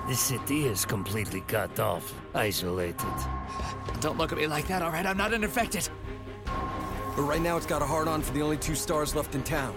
This 0.09 0.21
city 0.21 0.67
is 0.67 0.85
completely 0.85 1.41
cut 1.47 1.79
off, 1.79 2.13
isolated. 2.35 2.97
Don't 4.01 4.19
look 4.19 4.33
at 4.33 4.39
me 4.39 4.47
like 4.47 4.67
that, 4.69 4.83
alright? 4.83 5.07
I'm 5.07 5.17
not 5.17 5.33
infected. 5.33 5.89
But 7.17 7.23
right 7.23 7.41
now 7.41 7.57
it's 7.57 7.67
got 7.67 7.81
a 7.83 7.87
hard 7.87 8.09
on 8.09 8.23
for 8.23 8.33
the 8.33 8.43
only 8.43 8.57
two 8.57 8.75
stars 8.75 9.15
left 9.15 9.35
in 9.35 9.43
town. 9.43 9.75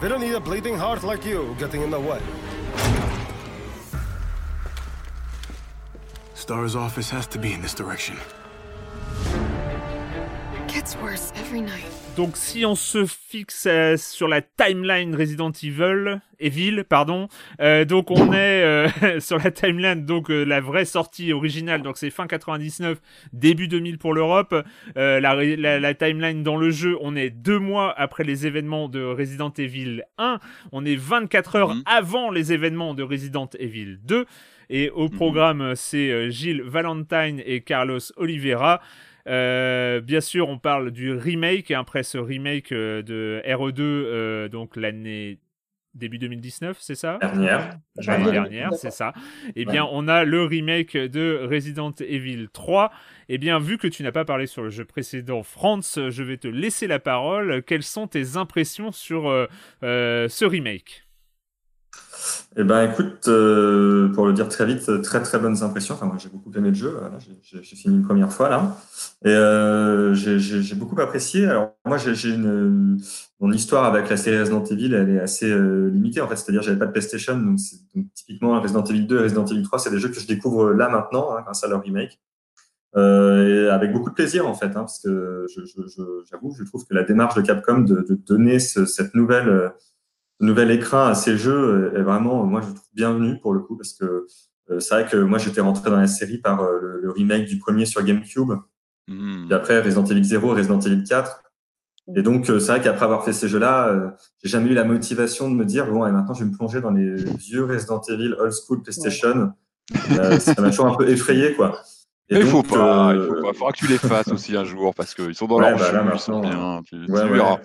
They 0.00 0.08
don't 0.08 0.20
need 0.20 0.34
a 0.34 0.40
bleeding 0.40 0.76
heart 0.76 1.02
like 1.02 1.24
you 1.24 1.54
getting 1.58 1.82
in 1.82 1.90
the 1.90 1.98
way. 1.98 2.20
Star's 6.34 6.76
office 6.76 7.08
has 7.08 7.26
to 7.28 7.38
be 7.38 7.52
in 7.52 7.62
this 7.62 7.72
direction. 7.72 8.18
It 9.24 10.68
Gets 10.68 10.96
worse 10.96 11.32
every 11.36 11.62
night. 11.62 12.03
Donc 12.16 12.36
si 12.36 12.64
on 12.64 12.76
se 12.76 13.06
fixe 13.06 13.66
euh, 13.68 13.96
sur 13.96 14.28
la 14.28 14.40
timeline 14.40 15.16
Resident 15.16 15.50
Evil, 15.50 16.20
Evil, 16.38 16.84
pardon, 16.88 17.26
euh, 17.60 17.84
donc 17.84 18.12
on 18.12 18.32
est 18.32 18.62
euh, 18.62 18.88
sur 19.20 19.38
la 19.38 19.50
timeline, 19.50 20.06
donc 20.06 20.30
euh, 20.30 20.44
la 20.44 20.60
vraie 20.60 20.84
sortie 20.84 21.32
originale, 21.32 21.82
donc 21.82 21.96
c'est 21.96 22.10
fin 22.10 22.28
99, 22.28 23.00
début 23.32 23.66
2000 23.66 23.98
pour 23.98 24.14
l'Europe. 24.14 24.54
La, 24.94 25.18
la, 25.20 25.80
la, 25.80 25.94
timeline 25.94 26.44
dans 26.44 26.56
le 26.56 26.70
jeu, 26.70 26.96
on 27.00 27.16
est 27.16 27.30
deux 27.30 27.58
mois 27.58 27.92
après 27.98 28.22
les 28.22 28.46
événements 28.46 28.88
de 28.88 29.02
Resident 29.02 29.52
Evil 29.58 30.02
1, 30.18 30.38
on 30.70 30.84
est 30.84 30.96
24 30.96 31.56
heures 31.56 31.74
mhm. 31.74 31.82
avant 31.86 32.30
les 32.30 32.52
événements 32.52 32.94
de 32.94 33.02
Resident 33.02 33.50
Evil 33.58 33.98
2, 34.04 34.24
et 34.70 34.90
au 34.90 35.04
mhm. 35.04 35.10
programme 35.10 35.72
c'est 35.74 36.30
Gilles 36.30 36.62
Valentine 36.62 37.42
et 37.44 37.60
Carlos 37.62 38.00
Oliveira. 38.16 38.80
Euh, 39.26 40.00
bien 40.00 40.20
sûr, 40.20 40.48
on 40.48 40.58
parle 40.58 40.90
du 40.90 41.12
remake, 41.12 41.70
après 41.70 42.02
ce 42.02 42.18
remake 42.18 42.72
euh, 42.72 43.02
de 43.02 43.42
RE2, 43.46 43.80
euh, 43.80 44.48
donc 44.48 44.76
l'année 44.76 45.38
début 45.94 46.18
2019, 46.18 46.76
c'est 46.80 46.96
ça? 46.96 47.18
Dernière. 47.20 47.78
L'année 48.04 48.32
dernière, 48.32 48.74
c'est 48.74 48.90
ça. 48.90 49.12
Eh 49.54 49.64
bien, 49.64 49.86
on 49.92 50.08
a 50.08 50.24
le 50.24 50.42
remake 50.42 50.96
de 50.96 51.46
Resident 51.48 51.92
Evil 52.00 52.48
3. 52.52 52.90
Eh 53.28 53.38
bien, 53.38 53.60
vu 53.60 53.78
que 53.78 53.86
tu 53.86 54.02
n'as 54.02 54.10
pas 54.10 54.24
parlé 54.24 54.46
sur 54.46 54.64
le 54.64 54.70
jeu 54.70 54.84
précédent, 54.84 55.44
France, 55.44 56.00
je 56.08 56.22
vais 56.24 56.36
te 56.36 56.48
laisser 56.48 56.88
la 56.88 56.98
parole. 56.98 57.62
Quelles 57.62 57.84
sont 57.84 58.08
tes 58.08 58.36
impressions 58.36 58.90
sur 58.90 59.22
ce 59.82 60.44
remake? 60.44 61.03
Eh 62.56 62.62
ben, 62.62 62.88
écoute, 62.90 63.26
euh, 63.28 64.12
pour 64.12 64.26
le 64.26 64.32
dire 64.32 64.48
très 64.48 64.64
vite, 64.64 65.02
très 65.02 65.20
très 65.22 65.38
bonnes 65.38 65.62
impressions. 65.62 65.94
Enfin, 65.94 66.06
moi, 66.06 66.16
j'ai 66.18 66.28
beaucoup 66.28 66.52
aimé 66.56 66.68
le 66.68 66.74
jeu. 66.74 66.96
j'ai 67.42 67.62
fini 67.62 67.96
une 67.96 68.04
première 68.04 68.32
fois 68.32 68.48
là, 68.48 68.76
et 69.24 69.28
euh, 69.28 70.14
j'ai 70.14 70.74
beaucoup 70.74 71.00
apprécié. 71.00 71.46
Alors 71.46 71.72
moi, 71.84 71.98
j'ai 71.98 72.30
une 72.30 72.98
mon 73.40 73.52
histoire 73.52 73.84
avec 73.84 74.08
la 74.08 74.16
série 74.16 74.38
Resident 74.38 74.64
Evil, 74.64 74.94
elle 74.94 75.10
est 75.10 75.20
assez 75.20 75.50
euh, 75.50 75.90
limitée 75.90 76.20
en 76.20 76.28
fait. 76.28 76.36
C'est-à-dire, 76.36 76.62
j'avais 76.62 76.78
pas 76.78 76.86
de 76.86 76.92
PlayStation, 76.92 77.36
donc, 77.36 77.58
typiquement 78.14 78.60
Resident 78.60 78.84
Evil 78.84 79.06
2 79.06 79.18
et 79.18 79.22
Resident 79.22 79.44
Evil 79.46 79.62
3, 79.62 79.78
c'est 79.80 79.90
des 79.90 79.98
jeux 79.98 80.08
que 80.08 80.20
je 80.20 80.26
découvre 80.26 80.72
là 80.72 80.88
maintenant 80.88 81.36
hein, 81.36 81.42
grâce 81.42 81.64
à 81.64 81.68
leur 81.68 81.82
remake. 81.82 82.20
Et 82.96 83.68
avec 83.72 83.92
beaucoup 83.92 84.10
de 84.10 84.14
plaisir 84.14 84.46
en 84.46 84.54
fait, 84.54 84.66
hein, 84.66 84.84
parce 84.84 85.00
que 85.00 85.46
j'avoue, 86.30 86.54
je, 86.56 86.62
trouve 86.62 86.86
que 86.86 86.94
la 86.94 87.02
démarche 87.02 87.34
de 87.34 87.42
Capcom 87.42 87.80
de, 87.80 88.06
donner 88.24 88.60
ce, 88.60 88.86
cette 88.86 89.16
nouvelle 89.16 89.72
nouvel 90.40 90.70
écran 90.70 91.06
à 91.06 91.14
ces 91.14 91.36
jeux 91.36 91.92
est 91.96 92.02
vraiment, 92.02 92.44
moi, 92.44 92.60
je 92.60 92.66
trouve 92.66 92.88
bienvenu 92.94 93.38
pour 93.40 93.54
le 93.54 93.60
coup, 93.60 93.76
parce 93.76 93.92
que 93.92 94.26
euh, 94.70 94.80
c'est 94.80 94.94
vrai 94.94 95.06
que 95.06 95.16
moi, 95.16 95.38
j'étais 95.38 95.60
rentré 95.60 95.90
dans 95.90 95.98
la 95.98 96.06
série 96.06 96.38
par 96.38 96.62
euh, 96.62 96.98
le, 97.02 97.10
remake 97.10 97.46
du 97.46 97.58
premier 97.58 97.86
sur 97.86 98.02
GameCube, 98.02 98.52
mmh. 99.08 99.48
et 99.50 99.54
après 99.54 99.80
Resident 99.80 100.04
Evil 100.04 100.24
0, 100.24 100.54
Resident 100.54 100.80
Evil 100.80 101.04
4. 101.04 101.42
Et 102.16 102.22
donc, 102.22 102.50
euh, 102.50 102.58
c'est 102.58 102.72
vrai 102.72 102.80
qu'après 102.82 103.04
avoir 103.04 103.24
fait 103.24 103.32
ces 103.32 103.48
jeux-là, 103.48 104.14
j'ai 104.42 104.50
jamais 104.50 104.70
eu 104.70 104.74
la 104.74 104.84
motivation 104.84 105.50
de 105.50 105.54
me 105.54 105.64
dire, 105.64 105.90
bon, 105.90 106.06
et 106.06 106.12
maintenant, 106.12 106.34
je 106.34 106.44
vais 106.44 106.50
me 106.50 106.56
plonger 106.56 106.80
dans 106.80 106.90
les 106.90 107.14
vieux 107.14 107.64
Resident 107.64 108.00
Evil 108.08 108.34
old 108.38 108.52
school 108.52 108.82
PlayStation. 108.82 109.52
ça 110.38 110.60
m'a 110.60 110.70
toujours 110.70 110.86
un 110.86 110.96
peu 110.96 111.08
effrayé, 111.08 111.54
quoi. 111.54 111.78
Et 112.30 112.36
il 112.36 112.46
faut 112.46 112.62
pas, 112.62 113.12
il 113.14 113.22
faut 113.22 113.42
pas. 113.42 113.52
faudra 113.52 113.72
que 113.72 113.76
tu 113.76 113.86
les 113.86 113.98
fasses 113.98 114.28
aussi 114.28 114.56
un 114.56 114.64
jour 114.64 114.94
parce 114.94 115.14
qu'ils 115.14 115.34
sont 115.34 115.46
dans 115.46 115.58
leur 115.58 115.76
bah 115.76 115.90
jeu, 115.90 116.00
ils 116.14 116.18
sont 116.18 116.40
bien. 116.40 116.80
Tu, 116.86 117.04
verras. 117.06 117.58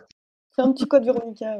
Fais 0.53 0.61
un 0.61 0.73
petit 0.73 0.85
code 0.85 1.05
Veronica. 1.05 1.55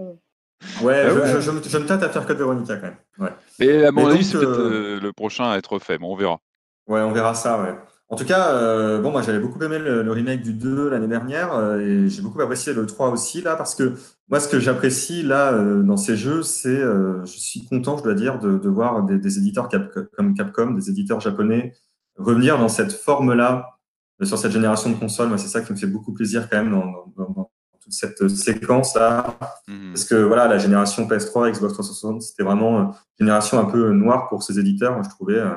Ouais, 0.82 1.05
ah 1.05 1.39
je, 1.39 1.39
je, 1.39 1.51
me 1.51 1.86
tâte 1.86 2.03
à 2.03 2.10
faire 2.10 2.26
Code 2.26 2.38
Veronica 2.38 2.76
quand 2.76 2.88
même. 2.88 2.97
Ouais. 3.18 3.34
Mais 3.60 3.86
à 3.86 3.91
mon 3.91 4.07
avis, 4.07 4.26
c'est 4.26 4.38
peut-être 4.38 4.60
euh, 4.60 4.97
euh, 4.97 4.99
le 4.99 5.14
prochain 5.14 5.49
à 5.49 5.57
être 5.57 5.80
fait, 5.80 5.97
mais 5.97 6.05
on 6.05 6.16
verra. 6.16 6.39
Ouais, 6.88 7.01
on 7.01 7.12
verra 7.12 7.34
ça, 7.34 7.62
ouais. 7.62 7.76
En 8.10 8.16
tout 8.16 8.26
cas, 8.26 8.53
euh, 8.53 8.99
bon, 8.99 9.12
moi 9.12 9.22
j'avais 9.22 9.39
beaucoup 9.39 9.62
aimé 9.62 9.78
le, 9.78 10.12
remake 10.12 10.41
du 10.41 10.53
2 10.53 10.89
l'année 10.89 11.07
dernière 11.07 11.78
et 11.80 12.10
j'ai 12.10 12.24
beaucoup 12.24 12.41
apprécié 12.41 12.74
le 12.74 12.88
3 12.88 13.10
aussi 13.10 13.43
là 13.43 13.55
parce 13.55 13.76
que 13.76 13.93
moi 14.30 14.39
ce 14.39 14.47
que 14.47 14.60
j'apprécie 14.60 15.22
là 15.22 15.51
dans 15.84 15.95
ces 15.95 16.18
jeux, 16.18 16.41
c'est 16.41 16.82
je 16.82 17.22
suis 17.26 17.68
content, 17.68 17.97
je 17.97 18.03
dois 18.03 18.16
dire, 18.16 18.39
de, 18.39 18.57
de 18.57 18.70
voir 18.70 19.03
des, 19.03 19.20
des 19.20 19.38
éditeurs 19.38 19.70
comme 20.18 20.34
Capcom, 20.34 20.72
des 20.72 20.89
éditeurs 20.89 21.20
japonais 21.20 21.74
revenir 22.18 22.57
dans 22.57 22.68
cette 22.68 22.91
forme 22.91 23.34
là 23.34 23.80
sur 24.24 24.38
cette 24.38 24.51
génération 24.51 24.89
de 24.89 24.95
consoles. 24.95 25.30
Moi, 25.30 25.38
c'est 25.38 25.47
ça 25.47 25.62
qui 25.62 25.72
me 25.72 25.78
fait 25.78 25.88
beaucoup 25.88 26.14
plaisir 26.14 26.49
quand 26.49 26.57
même 26.57 26.72
dans, 26.72 27.14
dans, 27.16 27.30
dans 27.32 27.51
cette 27.90 28.28
séquence 28.30 28.96
là 28.96 29.38
mhm. 29.68 29.94
parce 29.94 30.06
que 30.06 30.16
voilà 30.16 30.48
la 30.48 30.58
génération 30.58 31.08
PS3 31.08 31.52
Xbox 31.52 31.74
360 31.74 32.22
c'était 32.22 32.44
vraiment 32.44 32.80
une 32.80 32.94
génération 33.20 33.60
un 33.60 33.66
peu 33.66 33.92
noire 33.92 34.30
pour 34.30 34.44
ces 34.44 34.60
éditeurs 34.60 34.94
moi 34.94 35.04
je 35.04 35.10
trouvais 35.10 35.40
euh, 35.40 35.52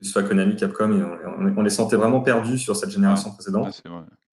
que 0.00 0.06
ce 0.06 0.12
soit 0.12 0.22
Konami 0.22 0.56
Capcom 0.56 0.92
et 0.92 1.02
on, 1.56 1.62
les 1.62 1.70
sentait 1.70 1.96
vraiment 1.96 2.20
perdus 2.20 2.58
sur 2.58 2.76
cette 2.76 2.90
génération 2.90 3.32
précédente. 3.32 3.82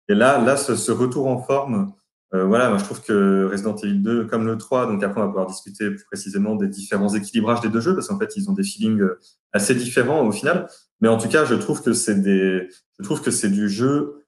Et 0.07 0.15
là 0.15 0.39
là 0.39 0.55
ce, 0.55 0.91
retour 0.91 1.27
en 1.27 1.41
forme 1.41 1.91
euh, 2.33 2.45
voilà 2.45 2.69
moi 2.69 2.77
je 2.77 2.85
trouve 2.85 3.01
que 3.01 3.49
Resident 3.51 3.75
Evil 3.75 4.01
2 4.01 4.25
comme 4.25 4.45
le 4.45 4.57
3 4.57 4.87
donc 4.87 5.03
après 5.03 5.19
on 5.19 5.23
va 5.23 5.29
pouvoir 5.29 5.47
discuter 5.47 5.89
plus 5.89 6.05
précisément 6.05 6.55
des 6.55 6.67
différents 6.67 7.13
équilibrages 7.13 7.61
des 7.61 7.69
deux 7.69 7.81
jeux 7.81 7.95
parce 7.95 8.07
qu'en 8.07 8.19
fait 8.19 8.35
ils 8.35 8.49
ont 8.49 8.53
des 8.53 8.63
feelings 8.63 9.01
euh, 9.01 9.19
assez 9.51 9.75
différents 9.75 10.25
au 10.25 10.31
final. 10.31 10.67
Mais 11.01 11.07
en 11.07 11.17
tout 11.17 11.27
cas 11.27 11.45
je 11.45 11.55
trouve 11.55 11.81
que 11.81 11.93
c'est 11.93 12.21
des 12.21 12.69
je 12.99 13.03
trouve 13.03 13.21
que 13.21 13.31
c'est 13.31 13.49
du 13.49 13.67
jeu 13.67 14.25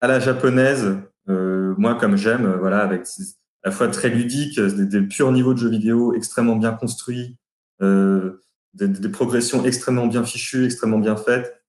à 0.00 0.08
la 0.08 0.20
japonaise 0.20 0.98
euh, 1.30 1.53
moi, 1.78 1.94
comme 1.94 2.16
j'aime, 2.16 2.46
euh, 2.46 2.56
voilà, 2.56 2.80
avec 2.80 3.06
à 3.64 3.68
la 3.68 3.70
fois 3.70 3.88
très 3.88 4.10
ludique, 4.10 4.58
euh, 4.58 4.70
des, 4.70 4.86
des, 4.86 5.02
purs 5.02 5.32
niveaux 5.32 5.54
de 5.54 5.58
jeux 5.58 5.70
vidéo 5.70 6.12
extrêmement 6.14 6.56
bien 6.56 6.72
construits, 6.72 7.36
euh, 7.82 8.42
des, 8.74 8.88
des, 8.88 9.08
progressions 9.08 9.64
extrêmement 9.64 10.06
bien 10.06 10.22
fichues, 10.22 10.66
extrêmement 10.66 10.98
bien 10.98 11.16
faites. 11.16 11.62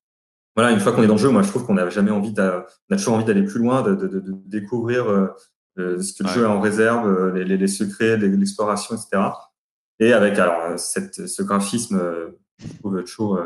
Voilà, 0.56 0.72
une 0.72 0.80
fois 0.80 0.92
qu'on 0.92 1.04
est 1.04 1.08
dans 1.08 1.16
le 1.16 1.20
jeu, 1.20 1.30
moi, 1.30 1.42
je 1.42 1.50
trouve 1.50 1.66
qu'on 1.66 1.74
n'a 1.74 1.90
jamais 1.90 2.12
envie, 2.12 2.34
on 2.38 2.94
a 2.94 2.98
toujours 2.98 3.14
envie 3.16 3.26
d'aller 3.26 3.44
plus 3.44 3.60
loin, 3.60 3.82
de, 3.82 3.96
de, 3.96 4.08
de, 4.08 4.20
de 4.20 4.34
découvrir 4.46 5.10
euh, 5.10 6.02
ce 6.02 6.14
que 6.14 6.24
le 6.24 6.30
jeu 6.30 6.46
a 6.46 6.50
en 6.50 6.62
réserve, 6.62 7.34
les, 7.34 7.44
les, 7.44 7.58
les 7.58 7.68
secrets, 7.68 8.18
l'exploration, 8.18 8.96
etc. 8.96 9.24
Et 10.00 10.14
avec 10.14 10.40
alors 10.40 10.80
cette, 10.80 11.28
ce 11.28 11.44
graphisme, 11.44 12.02
je 12.60 12.80
trouve 12.80 13.04
toujours 13.04 13.40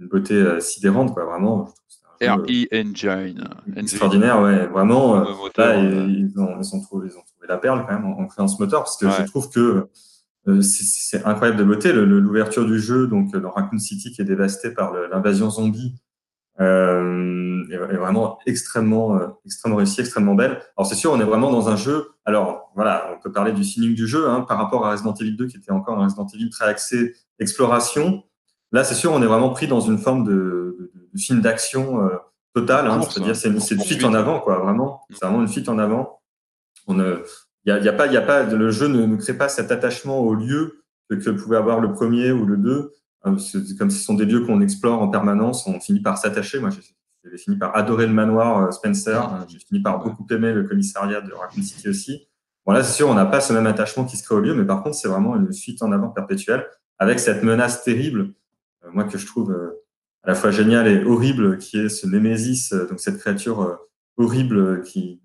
une 0.00 0.08
beauté 0.08 0.60
sidérante, 0.60 1.14
quoi. 1.14 1.24
Vraiment, 1.24 1.72
RE 2.20 2.66
Engine. 2.72 3.48
Extraordinaire, 3.76 4.40
ouais. 4.40 4.66
Vraiment, 4.66 5.16
euh, 5.16 5.24
là, 5.56 5.76
ils, 5.76 6.32
ont, 6.38 6.60
ils, 6.60 6.74
ont 6.74 6.80
trouvé, 6.80 7.08
ils 7.08 7.16
ont 7.16 7.22
trouvé 7.22 7.46
la 7.48 7.58
perle 7.58 7.84
quand 7.86 7.94
même 7.94 8.06
en, 8.06 8.26
créant 8.26 8.48
ce 8.48 8.60
moteur 8.60 8.84
parce 8.84 8.96
que 8.96 9.08
je 9.10 9.22
trouve 9.24 9.50
que 9.50 9.88
euh, 10.48 10.62
c'est 10.62 11.24
incroyable 11.24 11.58
de 11.58 11.64
beauté. 11.64 11.92
L'ouverture 11.92 12.64
du 12.64 12.78
jeu, 12.78 13.06
donc 13.06 13.36
dans 13.36 13.50
Raccoon 13.50 13.78
City, 13.78 14.12
qui 14.12 14.22
est 14.22 14.24
dévasté 14.26 14.70
par 14.70 14.92
l'invasion 15.10 15.50
zombie, 15.50 15.94
euh, 16.60 17.64
est, 17.70 17.96
vraiment 17.96 18.38
extrêmement, 18.46 19.16
euh, 19.16 19.26
extrêmement 19.44 19.76
réussi, 19.76 20.00
extrêmement 20.00 20.34
belle. 20.34 20.62
Alors 20.76 20.86
c'est 20.86 20.94
sûr, 20.94 21.12
on 21.12 21.20
est 21.20 21.24
vraiment 21.24 21.50
dans 21.50 21.68
un 21.68 21.76
jeu. 21.76 22.12
Alors 22.24 22.72
voilà, 22.74 23.10
on 23.14 23.20
peut 23.20 23.32
parler 23.32 23.52
du 23.52 23.62
feeling 23.62 23.94
du 23.94 24.06
jeu 24.06 24.28
hein, 24.28 24.42
par 24.42 24.56
rapport 24.56 24.86
à 24.86 24.92
Resident 24.92 25.14
Evil 25.14 25.36
2, 25.36 25.46
qui 25.48 25.56
était 25.58 25.72
encore 25.72 25.98
un 25.98 26.04
Resident 26.04 26.26
Evil 26.32 26.48
très 26.50 26.66
axé 26.66 27.14
exploration. 27.38 28.22
Là, 28.72 28.84
c'est 28.84 28.94
sûr, 28.94 29.12
on 29.12 29.22
est 29.22 29.26
vraiment 29.26 29.50
pris 29.50 29.66
dans 29.66 29.80
une 29.80 29.98
forme 29.98 30.24
de 30.24 30.92
film 31.18 31.40
d'action 31.40 32.02
euh, 32.02 32.16
totale. 32.54 32.86
Hein, 32.86 33.00
C'est-à-dire, 33.02 33.36
c'est 33.36 33.48
une, 33.48 33.56
une 33.56 33.80
fuite 33.84 34.04
en 34.04 34.14
avant, 34.14 34.40
quoi. 34.40 34.58
Vraiment, 34.58 35.02
c'est 35.10 35.24
vraiment 35.24 35.42
une 35.42 35.48
fuite 35.48 35.68
en 35.68 35.78
avant. 35.78 36.20
On 36.86 36.98
il 36.98 37.70
y 37.70 37.72
a, 37.72 37.78
y 37.78 37.88
a, 37.88 37.92
pas, 37.92 38.06
il 38.06 38.12
y 38.12 38.16
a 38.16 38.22
pas, 38.22 38.44
le 38.44 38.70
jeu 38.70 38.86
ne, 38.86 39.06
ne, 39.06 39.16
crée 39.16 39.34
pas 39.34 39.48
cet 39.48 39.72
attachement 39.72 40.20
au 40.20 40.34
lieu 40.34 40.84
que, 41.10 41.16
que 41.16 41.30
pouvait 41.30 41.56
avoir 41.56 41.80
le 41.80 41.92
premier 41.92 42.30
ou 42.30 42.46
le 42.46 42.56
deux. 42.56 42.92
Hein, 43.24 43.36
comme 43.76 43.90
ce 43.90 43.98
sont 43.98 44.14
des 44.14 44.24
lieux 44.24 44.46
qu'on 44.46 44.60
explore 44.60 45.02
en 45.02 45.08
permanence, 45.08 45.66
on 45.66 45.80
finit 45.80 46.00
par 46.00 46.16
s'attacher. 46.16 46.60
Moi, 46.60 46.70
j'ai 46.70 47.38
fini 47.38 47.56
par 47.56 47.76
adorer 47.76 48.06
le 48.06 48.12
manoir 48.12 48.62
euh, 48.62 48.70
Spencer. 48.70 49.20
J'ai 49.48 49.58
fini 49.58 49.80
par 49.80 49.98
beaucoup 49.98 50.24
aimer 50.30 50.52
le 50.52 50.62
commissariat 50.62 51.20
de 51.20 51.32
Raccoon 51.32 51.62
City 51.62 51.88
aussi. 51.88 52.28
Bon, 52.64 52.72
là, 52.72 52.84
c'est 52.84 52.92
sûr, 52.92 53.08
on 53.08 53.14
n'a 53.14 53.26
pas 53.26 53.40
ce 53.40 53.52
même 53.52 53.66
attachement 53.66 54.04
qui 54.04 54.16
se 54.16 54.22
crée 54.22 54.36
au 54.36 54.40
lieu, 54.40 54.54
mais 54.54 54.64
par 54.64 54.82
contre, 54.82 54.96
c'est 54.96 55.08
vraiment 55.08 55.34
une 55.34 55.52
fuite 55.52 55.82
en 55.82 55.90
avant 55.90 56.08
perpétuelle 56.08 56.66
avec 56.98 57.18
cette 57.18 57.42
menace 57.42 57.82
terrible 57.82 58.32
euh, 58.84 58.90
moi 58.92 59.04
que 59.04 59.18
je 59.18 59.26
trouve 59.26 59.52
euh, 59.52 59.84
à 60.26 60.30
la 60.30 60.34
fois 60.34 60.50
génial 60.50 60.88
et 60.88 61.04
horrible, 61.04 61.58
qui 61.58 61.78
est 61.78 61.88
ce 61.88 62.06
Némésis, 62.06 62.72
euh, 62.72 62.86
donc 62.88 63.00
cette 63.00 63.18
créature 63.18 63.78
horrible 64.16 64.82
qui 64.82 65.20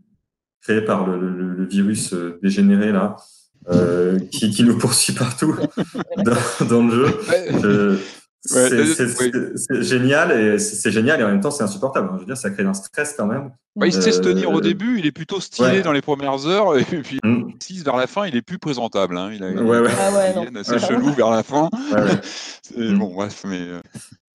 créée 0.62 0.82
par 0.82 1.08
le, 1.08 1.20
le, 1.20 1.56
le 1.56 1.66
virus 1.66 2.14
dégénéré 2.44 2.92
là, 2.92 3.18
euh, 3.70 4.20
qui, 4.32 4.50
qui, 4.50 4.64
nous 4.64 4.78
poursuit 4.78 5.14
partout 5.14 5.56
dans, 6.18 6.66
dans 6.68 6.84
le 6.84 6.92
jeu. 6.92 8.00
C'est 8.44 9.84
génial 9.84 10.32
et 10.32 10.60
c'est 10.60 10.92
génial 10.92 11.22
et 11.22 11.24
en 11.24 11.28
même 11.28 11.42
temps 11.42 11.52
c'est 11.52 11.64
insupportable. 11.64 12.10
Je 12.16 12.20
veux 12.20 12.26
dire, 12.26 12.38
ça 12.38 12.50
crée 12.50 12.64
un 12.64 12.74
stress 12.74 13.14
quand 13.18 13.28
même. 13.28 13.52
Bah, 13.76 13.88
il 13.88 13.94
sait 13.94 14.12
se 14.12 14.20
tenir 14.20 14.52
au 14.52 14.60
début, 14.60 15.00
il 15.00 15.06
est 15.06 15.14
plutôt 15.14 15.40
stylé 15.40 15.70
ouais. 15.70 15.82
dans 15.82 15.94
les 15.94 16.02
premières 16.02 16.46
heures 16.46 16.78
et 16.78 16.84
puis 16.84 17.20
mm. 17.24 17.54
vers 17.86 17.96
la 17.96 18.08
fin, 18.08 18.26
il 18.26 18.36
est 18.36 18.42
plus 18.42 18.60
présentable. 18.60 19.18
Hein. 19.18 19.32
Il 19.34 19.44
a 19.44 19.52
ouais, 19.52 19.80
ouais. 19.80 19.92
Ah 19.98 20.12
ouais, 20.12 20.60
assez 20.60 20.80
chelou 20.80 21.14
vers 21.14 21.30
la 21.30 21.44
fin. 21.44 21.70
mm. 22.78 22.98
bon, 22.98 23.14
bref, 23.14 23.44
mais. 23.48 23.62
Euh. 23.62 23.82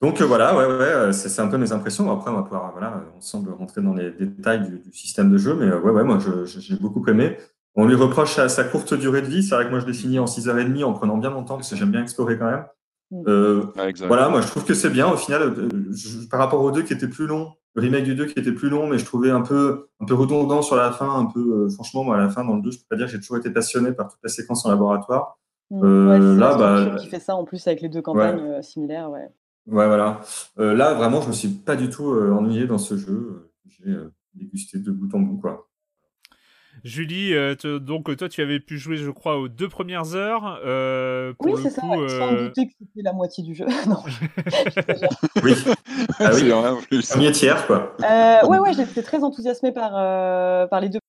Donc 0.01 0.21
euh, 0.21 0.25
voilà, 0.25 0.55
ouais, 0.55 0.65
ouais, 0.65 1.13
c'est 1.13 1.39
un 1.41 1.47
peu 1.47 1.57
mes 1.57 1.71
impressions. 1.71 2.11
Après, 2.11 2.29
on 2.31 2.35
va 2.35 2.43
pouvoir, 2.43 2.71
voilà, 2.71 3.03
on 3.15 3.21
semble 3.21 3.51
rentrer 3.51 3.81
dans 3.81 3.93
les 3.93 4.11
détails 4.11 4.61
du, 4.61 4.79
du 4.79 4.97
système 4.97 5.31
de 5.31 5.37
jeu, 5.37 5.55
mais 5.55 5.65
euh, 5.65 5.79
ouais, 5.79 5.91
ouais, 5.91 6.03
moi, 6.03 6.19
j'ai 6.45 6.75
beaucoup 6.75 7.03
aimé. 7.07 7.37
On 7.75 7.85
lui 7.85 7.95
reproche 7.95 8.33
sa, 8.33 8.49
sa 8.49 8.63
courte 8.63 8.95
durée 8.95 9.21
de 9.21 9.27
vie. 9.27 9.43
C'est 9.43 9.53
vrai 9.53 9.65
que 9.65 9.69
moi, 9.69 9.79
je 9.79 9.85
l'ai 9.85 9.93
fini 9.93 10.17
en 10.17 10.25
6h30 10.25 10.83
en 10.83 10.93
prenant 10.93 11.17
bien 11.17 11.29
mon 11.29 11.43
temps 11.43 11.57
parce 11.57 11.69
que 11.69 11.75
j'aime 11.75 11.91
bien 11.91 12.01
explorer 12.01 12.37
quand 12.37 12.49
même. 12.49 12.65
Mm. 13.11 13.23
Euh, 13.27 13.63
voilà, 14.05 14.29
moi 14.29 14.41
je 14.41 14.47
trouve 14.47 14.65
que 14.65 14.73
c'est 14.73 14.89
bien 14.89 15.09
au 15.09 15.15
final, 15.15 15.41
euh, 15.41 15.69
je, 15.91 16.27
par 16.27 16.39
rapport 16.39 16.61
aux 16.61 16.71
deux 16.71 16.83
qui 16.83 16.93
étaient 16.93 17.07
plus 17.07 17.25
longs, 17.25 17.53
le 17.73 17.81
remake 17.81 18.03
du 18.03 18.15
2 18.15 18.25
qui 18.25 18.39
était 18.39 18.51
plus 18.51 18.69
long, 18.69 18.87
mais 18.87 18.97
je 18.97 19.05
trouvais 19.05 19.29
un 19.29 19.41
peu, 19.41 19.89
un 19.99 20.05
peu 20.05 20.13
redondant 20.13 20.61
sur 20.61 20.75
la 20.75 20.91
fin, 20.91 21.09
un 21.09 21.25
peu, 21.25 21.39
euh, 21.39 21.69
franchement, 21.69 22.03
moi 22.03 22.17
à 22.17 22.19
la 22.19 22.29
fin 22.29 22.43
dans 22.43 22.55
le 22.55 22.61
2, 22.61 22.71
je 22.71 22.77
peux 22.79 22.85
pas 22.89 22.95
dire 22.95 23.05
que 23.05 23.11
j'ai 23.11 23.19
toujours 23.19 23.37
été 23.37 23.49
passionné 23.49 23.91
par 23.93 24.09
toute 24.09 24.19
la 24.23 24.29
séquence 24.29 24.65
en 24.65 24.69
laboratoire. 24.69 25.37
Mm. 25.71 25.83
Euh, 25.83 26.09
ouais, 26.09 26.39
là, 26.39 26.55
bah, 26.55 26.95
qui 26.99 27.07
fait 27.07 27.19
ça 27.19 27.35
en 27.35 27.45
plus 27.45 27.65
avec 27.67 27.81
les 27.81 27.89
deux 27.89 28.01
campagnes 28.01 28.41
ouais. 28.41 28.63
similaires, 28.63 29.09
ouais. 29.09 29.29
Ouais, 29.67 29.85
voilà. 29.85 30.21
là, 30.55 30.93
vraiment, 30.93 31.19
je 31.21 31.27
me 31.27 31.33
suis 31.33 31.49
pas 31.49 31.75
du 31.75 31.89
tout 31.89 32.05
ennuyé 32.05 32.67
dans 32.67 32.77
ce 32.77 32.95
jeu. 32.95 33.51
J'ai 33.65 33.97
dégusté 34.33 34.79
de 34.79 34.91
bout 34.91 35.13
en 35.13 35.19
bout, 35.19 35.37
quoi. 35.37 35.66
Julie, 36.83 37.33
euh, 37.33 37.55
donc 37.79 38.15
toi 38.17 38.29
tu 38.29 38.41
avais 38.41 38.59
pu 38.59 38.77
jouer, 38.77 38.97
je 38.97 39.09
crois, 39.09 39.37
aux 39.37 39.47
deux 39.47 39.69
premières 39.69 40.15
heures. 40.15 40.59
Euh, 40.65 41.33
pour 41.39 41.53
oui, 41.53 41.61
c'est 41.63 41.69
ça. 41.69 41.85
Ouais. 41.85 42.07
Sans 42.09 42.33
euh, 42.33 42.47
douter 42.47 42.67
que 42.67 42.73
c'était 42.79 43.01
la 43.03 43.13
moitié 43.13 43.43
du 43.43 43.55
jeu. 43.55 43.65
non. 43.87 43.97
oui. 45.43 45.53
Ah 46.19 46.29
oui. 46.33 47.01
Premier 47.09 47.31
tiers, 47.31 47.65
quoi. 47.67 47.95
Euh, 48.03 48.47
ouais, 48.47 48.59
ouais, 48.59 48.73
j'étais 48.73 49.03
très 49.03 49.23
enthousiasmée 49.23 49.71
par 49.71 49.91
euh, 49.95 50.67
par 50.67 50.81
les 50.81 50.89
deux. 50.89 50.99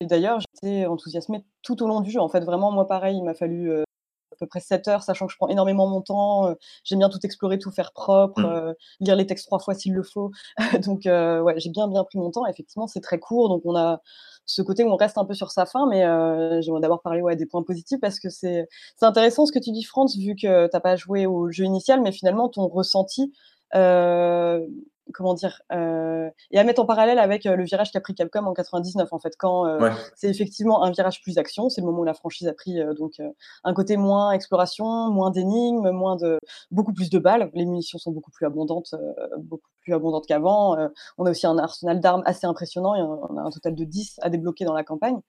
Et 0.00 0.06
d'ailleurs, 0.06 0.38
j'étais 0.40 0.86
enthousiasmée 0.86 1.44
tout 1.62 1.82
au 1.82 1.86
long 1.86 2.00
du 2.00 2.10
jeu. 2.10 2.20
En 2.20 2.28
fait, 2.28 2.40
vraiment, 2.40 2.72
moi, 2.72 2.86
pareil, 2.86 3.16
il 3.16 3.24
m'a 3.24 3.34
fallu 3.34 3.70
peu 4.38 4.46
près 4.46 4.60
7 4.60 4.88
heures, 4.88 5.02
sachant 5.02 5.26
que 5.26 5.32
je 5.32 5.36
prends 5.36 5.48
énormément 5.48 5.86
mon 5.86 6.00
temps. 6.00 6.54
J'aime 6.84 7.00
bien 7.00 7.10
tout 7.10 7.18
explorer, 7.24 7.58
tout 7.58 7.70
faire 7.70 7.92
propre, 7.92 8.40
mmh. 8.40 9.04
lire 9.04 9.16
les 9.16 9.26
textes 9.26 9.46
trois 9.46 9.58
fois 9.58 9.74
s'il 9.74 9.92
le 9.92 10.02
faut. 10.02 10.30
donc, 10.86 11.02
ouais, 11.04 11.54
j'ai 11.58 11.68
bien, 11.68 11.86
bien 11.88 12.02
pris 12.04 12.18
mon 12.18 12.30
temps. 12.30 12.46
Effectivement, 12.46 12.86
c'est 12.86 13.02
très 13.02 13.18
court. 13.18 13.50
Donc, 13.50 13.60
on 13.66 13.76
a 13.76 14.00
ce 14.50 14.62
côté 14.62 14.84
où 14.84 14.90
on 14.90 14.96
reste 14.96 15.18
un 15.18 15.24
peu 15.24 15.34
sur 15.34 15.50
sa 15.50 15.66
fin, 15.66 15.86
mais 15.88 16.00
j'aimerais 16.62 16.80
d'abord 16.80 17.02
parler 17.02 17.22
des 17.36 17.46
points 17.46 17.62
positifs 17.62 18.00
parce 18.00 18.18
que 18.18 18.28
c'est 18.28 18.66
intéressant 19.02 19.46
ce 19.46 19.52
que 19.52 19.58
tu 19.58 19.70
dis, 19.70 19.84
France, 19.84 20.16
vu 20.16 20.34
que 20.34 20.66
tu 20.66 20.70
n'as 20.72 20.80
pas 20.80 20.96
joué 20.96 21.26
au 21.26 21.50
jeu 21.50 21.64
initial, 21.64 22.00
mais 22.02 22.12
finalement, 22.12 22.48
ton 22.48 22.66
ressenti 22.68 23.32
comment 25.12 25.34
dire, 25.34 25.62
euh, 25.72 26.28
et 26.50 26.58
à 26.58 26.64
mettre 26.64 26.80
en 26.80 26.86
parallèle 26.86 27.18
avec 27.18 27.46
euh, 27.46 27.56
le 27.56 27.64
virage 27.64 27.92
qu'a 27.92 28.00
pris 28.00 28.14
Capcom 28.14 28.46
en 28.46 28.52
99, 28.52 29.12
en 29.12 29.18
fait, 29.18 29.34
quand 29.38 29.66
euh, 29.66 29.90
c'est 30.14 30.28
effectivement 30.28 30.82
un 30.82 30.90
virage 30.90 31.22
plus 31.22 31.38
action, 31.38 31.68
c'est 31.68 31.80
le 31.80 31.86
moment 31.86 32.00
où 32.00 32.04
la 32.04 32.14
franchise 32.14 32.48
a 32.48 32.52
pris 32.52 32.78
donc 32.98 33.20
un 33.64 33.74
côté 33.74 33.96
moins 33.96 34.32
exploration, 34.32 35.10
moins 35.10 35.30
d'énigmes, 35.30 35.90
moins 35.90 36.16
de, 36.16 36.38
beaucoup 36.70 36.92
plus 36.92 37.10
de 37.10 37.18
balles. 37.18 37.50
Les 37.54 37.64
munitions 37.64 37.98
sont 37.98 38.12
beaucoup 38.12 38.30
plus 38.30 38.46
abondantes, 38.46 38.94
beaucoup 39.38 39.68
plus 39.82 39.94
abondantes 39.94 40.26
qu'avant. 40.26 40.76
on 41.18 41.26
a 41.26 41.30
aussi 41.30 41.46
un 41.46 41.58
arsenal 41.58 42.00
d'armes 42.00 42.22
assez 42.26 42.46
impressionnant. 42.46 42.94
on 43.30 43.36
a 43.36 43.42
un 43.42 43.50
total 43.50 43.74
de 43.74 43.84
10 43.84 44.20
à 44.22 44.30
débloquer 44.30 44.64
dans 44.64 44.74
la 44.74 44.84
campagne. 44.84 45.20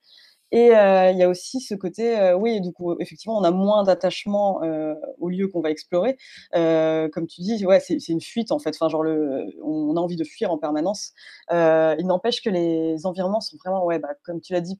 Et 0.52 0.76
euh, 0.76 1.10
il 1.10 1.16
y 1.18 1.22
a 1.22 1.28
aussi 1.30 1.60
ce 1.60 1.74
côté, 1.74 2.18
euh, 2.18 2.36
oui, 2.36 2.60
du 2.60 2.72
coup, 2.72 2.94
effectivement, 3.00 3.38
on 3.38 3.42
a 3.42 3.50
moins 3.50 3.84
d'attachement 3.84 4.62
euh, 4.62 4.94
au 5.18 5.30
lieu 5.30 5.48
qu'on 5.48 5.62
va 5.62 5.70
explorer. 5.70 6.18
comme 6.52 7.26
tu 7.26 7.40
dis, 7.40 7.64
ouais, 7.64 7.80
c'est 7.80 8.08
une 8.08 8.20
fuite 8.20 8.52
en 8.52 8.58
fait. 8.58 8.70
Enfin, 8.70 8.90
genre, 8.90 9.02
le, 9.02 9.46
on 9.64 9.96
a 9.96 10.00
envie 10.00 10.16
de 10.16 10.24
fuir 10.24 10.50
en 10.52 10.58
permanence. 10.58 11.12
il 11.50 12.06
n'empêche 12.06 12.42
que 12.42 12.50
les 12.50 13.06
environnements 13.06 13.40
sont 13.40 13.56
vraiment, 13.64 13.84
ouais, 13.84 13.98
bah, 13.98 14.10
comme 14.24 14.40
tu 14.40 14.52
l'as 14.52 14.60
dit, 14.60 14.78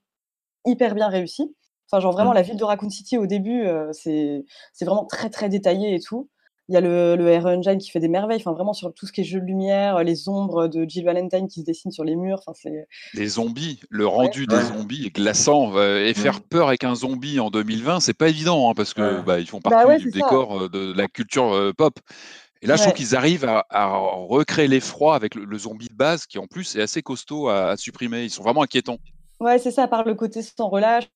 hyper 0.66 0.94
bien 0.94 1.08
réussis. 1.08 1.56
Enfin, 1.90 2.00
genre 2.00 2.12
vraiment, 2.12 2.32
mmh. 2.32 2.34
la 2.34 2.42
ville 2.42 2.56
de 2.56 2.64
Raccoon 2.64 2.90
City 2.90 3.16
au 3.18 3.26
début, 3.26 3.66
c'est 3.92 4.44
vraiment 4.82 5.06
très 5.06 5.30
très 5.30 5.48
détaillé 5.48 5.94
et 5.94 6.00
tout. 6.00 6.28
Il 6.68 6.74
y 6.74 6.76
a 6.76 6.80
le, 6.80 7.16
le 7.16 7.28
Air 7.28 7.46
Engine 7.46 7.78
qui 7.78 7.90
fait 7.90 8.00
des 8.00 8.08
merveilles, 8.08 8.38
enfin 8.38 8.52
vraiment 8.52 8.72
sur 8.72 8.94
tout 8.94 9.06
ce 9.06 9.12
qui 9.12 9.22
est 9.22 9.24
jeu 9.24 9.40
de 9.40 9.44
lumière, 9.44 10.02
les 10.04 10.28
ombres 10.28 10.68
de 10.68 10.88
Jill 10.88 11.04
Valentine 11.04 11.48
qui 11.48 11.60
se 11.60 11.64
dessinent 11.64 11.90
sur 11.90 12.04
les 12.04 12.16
murs. 12.16 12.38
Enfin, 12.46 12.52
c'est... 12.54 12.86
Les 13.14 13.26
zombies, 13.26 13.80
le 13.90 14.06
rendu 14.06 14.46
des 14.46 14.60
zombies 14.60 15.06
est 15.06 15.14
glaçant. 15.14 15.76
Et 15.82 16.14
faire 16.14 16.40
peur 16.40 16.68
avec 16.68 16.84
un 16.84 16.94
zombie 16.94 17.40
en 17.40 17.50
2020, 17.50 18.00
c'est 18.00 18.14
pas 18.14 18.28
évident 18.28 18.70
hein, 18.70 18.74
parce 18.74 18.94
que 18.94 19.20
bah, 19.22 19.40
ils 19.40 19.46
font 19.46 19.60
bah 19.62 19.70
partie 19.70 20.02
du 20.02 20.10
décor 20.10 20.62
euh, 20.62 20.68
de 20.68 20.92
la 20.92 21.08
culture 21.08 21.52
euh, 21.52 21.72
pop. 21.72 21.98
Et 22.62 22.66
là, 22.66 22.76
je 22.76 22.82
trouve 22.82 22.94
qu'ils 22.94 23.16
arrivent 23.16 23.44
à, 23.44 23.88
recréer 23.88 24.68
l'effroi 24.68 25.16
avec 25.16 25.34
le, 25.34 25.58
zombie 25.58 25.88
de 25.88 25.94
base 25.94 26.26
qui 26.26 26.38
en 26.38 26.46
plus 26.46 26.76
est 26.76 26.82
assez 26.82 27.02
costaud 27.02 27.48
à, 27.48 27.70
à 27.70 27.76
supprimer. 27.76 28.22
Ils 28.22 28.30
sont 28.30 28.44
vraiment 28.44 28.62
inquiétants. 28.62 28.98
Ouais, 29.40 29.58
c'est 29.58 29.72
ça, 29.72 29.88
par 29.88 30.04
le 30.04 30.14
côté 30.14 30.42
sans 30.42 30.68
relâche, 30.68 31.08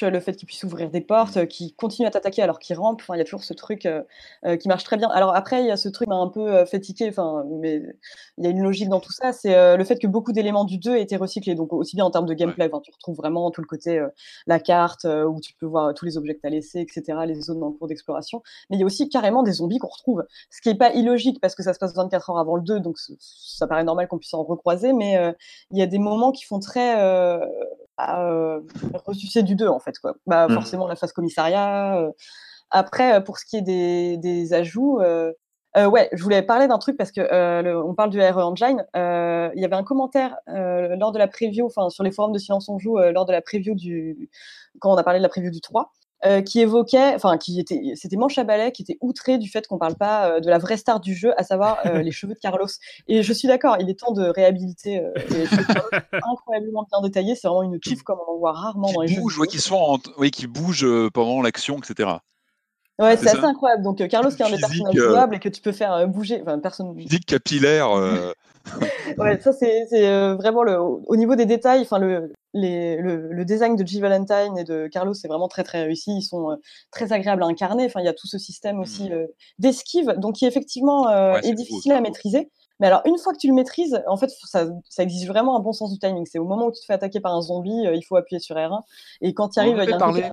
le 0.00 0.20
fait 0.20 0.34
qu'il 0.34 0.46
puisse 0.46 0.64
ouvrir 0.64 0.90
des 0.90 1.02
portes, 1.02 1.36
mmh. 1.36 1.46
qu'il 1.46 1.74
continue 1.74 2.08
à 2.08 2.10
t'attaquer 2.10 2.42
alors 2.42 2.58
qu'il 2.58 2.76
rampe. 2.76 3.00
Enfin, 3.02 3.14
il 3.14 3.18
y 3.18 3.20
a 3.20 3.24
toujours 3.24 3.44
ce 3.44 3.52
truc 3.52 3.84
euh, 3.84 4.02
euh, 4.46 4.56
qui 4.56 4.68
marche 4.68 4.84
très 4.84 4.96
bien. 4.96 5.08
Alors 5.10 5.34
après, 5.34 5.60
il 5.60 5.66
y 5.66 5.70
a 5.70 5.76
ce 5.76 5.88
truc 5.88 6.08
m'a 6.08 6.16
un 6.16 6.28
peu 6.28 6.48
euh, 6.48 6.64
fatigué. 6.64 7.08
Enfin, 7.10 7.44
mais 7.60 7.82
il 8.38 8.44
y 8.44 8.46
a 8.46 8.50
une 8.50 8.62
logique 8.62 8.88
dans 8.88 9.00
tout 9.00 9.12
ça. 9.12 9.32
C'est 9.32 9.76
le 9.76 9.84
fait 9.84 9.98
que 9.98 10.06
beaucoup 10.06 10.32
d'éléments 10.32 10.64
du 10.64 10.78
2 10.78 10.96
aient 10.96 11.02
été 11.02 11.16
recyclés. 11.16 11.54
Donc 11.54 11.72
aussi 11.72 11.96
bien 11.96 12.04
en 12.04 12.10
termes 12.10 12.26
de 12.26 12.34
gameplay, 12.34 12.70
tu 12.82 12.90
retrouves 12.90 13.16
vraiment 13.16 13.50
tout 13.50 13.60
le 13.60 13.66
côté 13.66 14.04
la 14.46 14.58
carte 14.58 15.04
où 15.04 15.40
tu 15.40 15.54
peux 15.54 15.66
voir 15.66 15.92
tous 15.94 16.04
les 16.04 16.16
objets 16.16 16.34
que 16.34 16.40
tu 16.40 16.46
as 16.46 16.50
laissés, 16.50 16.80
etc., 16.80 17.18
les 17.26 17.40
zones 17.40 17.62
en 17.62 17.72
cours 17.72 17.88
d'exploration. 17.88 18.42
Mais 18.70 18.76
il 18.76 18.80
y 18.80 18.82
a 18.82 18.86
aussi 18.86 19.08
carrément 19.08 19.42
des 19.42 19.52
zombies 19.52 19.78
qu'on 19.78 19.88
retrouve. 19.88 20.24
Ce 20.50 20.60
qui 20.60 20.70
est 20.70 20.74
pas 20.74 20.92
illogique 20.92 21.40
parce 21.40 21.54
que 21.54 21.62
ça 21.62 21.74
se 21.74 21.78
passe 21.78 21.94
24 21.94 22.30
heures 22.30 22.38
avant 22.38 22.56
le 22.56 22.62
2, 22.62 22.80
donc 22.80 22.96
ça 22.98 23.66
paraît 23.66 23.84
normal 23.84 24.08
qu'on 24.08 24.18
puisse 24.18 24.34
en 24.34 24.42
recroiser. 24.42 24.92
Mais 24.92 25.34
il 25.70 25.78
y 25.78 25.82
a 25.82 25.86
des 25.86 25.98
moments 25.98 26.32
qui 26.32 26.44
font 26.44 26.60
très 26.60 26.96
à 27.96 28.26
euh, 28.28 28.60
du 29.42 29.54
2 29.54 29.68
en 29.68 29.78
fait 29.78 29.98
quoi. 29.98 30.14
Bah, 30.26 30.48
mmh. 30.48 30.54
forcément 30.54 30.86
la 30.86 30.96
phase 30.96 31.12
commissariat. 31.12 31.98
Euh. 31.98 32.10
Après 32.70 33.14
euh, 33.14 33.20
pour 33.20 33.38
ce 33.38 33.44
qui 33.44 33.56
est 33.56 33.62
des, 33.62 34.16
des 34.16 34.54
ajouts, 34.54 35.00
euh, 35.00 35.32
ouais, 35.76 36.08
je 36.12 36.22
voulais 36.22 36.42
parler 36.42 36.68
d'un 36.68 36.78
truc 36.78 36.96
parce 36.96 37.12
que 37.12 37.82
on 37.82 37.94
parle 37.94 38.10
du 38.10 38.20
RE 38.20 38.38
Engine. 38.38 38.84
Il 38.94 39.60
y 39.60 39.64
avait 39.64 39.76
un 39.76 39.84
commentaire 39.84 40.36
lors 40.46 41.12
de 41.12 41.18
la 41.18 41.28
preview, 41.28 41.66
enfin 41.66 41.90
sur 41.90 42.04
les 42.04 42.10
forums 42.10 42.32
de 42.32 42.38
Silence 42.38 42.68
on 42.68 42.78
joue 42.78 42.98
lors 42.98 43.26
de 43.26 43.32
la 43.32 43.42
preview 43.42 43.74
du 43.74 44.30
quand 44.80 44.92
on 44.92 44.96
a 44.96 45.04
parlé 45.04 45.18
de 45.18 45.22
la 45.22 45.28
preview 45.28 45.50
du 45.50 45.60
3. 45.60 45.92
Euh, 46.24 46.40
qui 46.40 46.60
évoquait, 46.60 47.16
enfin, 47.16 47.36
qui 47.36 47.58
était, 47.58 47.94
c'était 47.96 48.16
Manche 48.16 48.38
à 48.38 48.44
balai, 48.44 48.70
qui 48.70 48.82
était 48.82 48.96
outré 49.00 49.38
du 49.38 49.50
fait 49.50 49.66
qu'on 49.66 49.78
parle 49.78 49.96
pas 49.96 50.28
euh, 50.28 50.40
de 50.40 50.48
la 50.48 50.58
vraie 50.58 50.76
star 50.76 51.00
du 51.00 51.16
jeu, 51.16 51.32
à 51.36 51.42
savoir 51.42 51.78
euh, 51.84 52.00
les 52.02 52.12
cheveux 52.12 52.34
de 52.34 52.38
Carlos. 52.38 52.68
Et 53.08 53.24
je 53.24 53.32
suis 53.32 53.48
d'accord, 53.48 53.76
il 53.80 53.90
est 53.90 53.98
temps 53.98 54.12
de 54.12 54.28
réhabiliter 54.28 55.02
les 55.30 55.46
cheveux 55.46 55.64
de 55.64 55.72
Carlos, 55.72 55.90
incroyablement 56.32 56.86
bien 56.88 57.00
détaillés. 57.02 57.34
C'est 57.34 57.48
vraiment 57.48 57.64
une 57.64 57.78
chief 57.82 58.04
comme 58.04 58.18
on 58.26 58.34
en 58.34 58.38
voit 58.38 58.52
rarement 58.52 58.92
dans 58.92 59.00
les 59.00 59.16
bouge, 59.16 59.34
jeux. 59.34 59.46
Qui 59.46 59.58
sont, 59.58 59.98
oui, 60.16 60.30
qui 60.30 60.46
bouge 60.46 60.86
pendant 61.12 61.42
l'action, 61.42 61.78
etc. 61.78 62.10
Ouais, 62.98 63.16
c'est 63.16 63.28
assez 63.28 63.44
incroyable. 63.44 63.82
Donc 63.82 64.06
Carlos 64.08 64.30
qui 64.30 64.42
est 64.42 64.46
un 64.46 64.50
des 64.50 64.58
personnages 64.58 64.94
jouables 64.94 65.34
et 65.36 65.38
que 65.38 65.48
tu 65.48 65.60
peux 65.60 65.72
faire 65.72 66.06
bouger, 66.08 66.40
enfin 66.42 66.58
personne. 66.58 66.94
Physique 66.96 67.26
capillaire. 67.26 67.90
ouais, 69.18 69.40
ça 69.40 69.52
c'est 69.52 69.86
vraiment 70.34 70.62
le 70.62 70.78
au 70.78 71.16
niveau 71.16 71.34
des 71.34 71.46
détails, 71.46 71.80
enfin 71.82 71.98
le 71.98 72.32
les, 72.54 72.96
le, 72.96 73.44
design 73.44 73.76
de 73.76 73.86
G. 73.86 74.00
Valentine 74.00 74.58
et 74.58 74.64
de 74.64 74.86
Carlos 74.86 75.14
c'est 75.14 75.28
vraiment 75.28 75.48
très 75.48 75.64
très 75.64 75.82
réussi. 75.82 76.12
Ils 76.12 76.22
sont 76.22 76.50
euh, 76.50 76.56
très 76.90 77.12
agréables 77.12 77.42
à 77.42 77.46
incarner. 77.46 77.84
Enfin, 77.86 78.00
il 78.00 78.06
y 78.06 78.08
a 78.08 78.12
tout 78.12 78.26
ce 78.26 78.38
système 78.38 78.80
aussi 78.80 79.08
mmh. 79.08 79.12
euh, 79.12 79.26
d'esquive, 79.58 80.14
donc 80.18 80.36
qui 80.36 80.46
effectivement 80.46 81.08
euh, 81.08 81.38
est 81.42 81.54
difficile 81.54 81.92
à 81.92 82.00
maîtriser. 82.00 82.50
Mais 82.80 82.88
alors, 82.88 83.02
une 83.04 83.16
fois 83.16 83.32
que 83.32 83.38
tu 83.38 83.46
le 83.46 83.54
maîtrises, 83.54 84.02
en 84.08 84.16
fait, 84.16 84.30
ça, 84.44 84.66
ça 84.88 85.02
exige 85.04 85.28
vraiment 85.28 85.56
un 85.56 85.60
bon 85.60 85.72
sens 85.72 85.92
du 85.92 85.98
timing. 85.98 86.26
C'est 86.26 86.40
au 86.40 86.44
moment 86.44 86.66
où 86.66 86.72
tu 86.72 86.80
te 86.80 86.86
fais 86.86 86.94
attaquer 86.94 87.20
par 87.20 87.32
un 87.32 87.40
zombie, 87.40 87.84
il 87.94 88.02
faut 88.02 88.16
appuyer 88.16 88.40
sur 88.40 88.56
R1. 88.56 88.80
Et 89.20 89.34
quand 89.34 89.50
tu 89.50 89.60
arrives, 89.60 89.78
il 89.80 89.88
y 89.88 89.92
a 89.92 89.96
un 89.96 90.32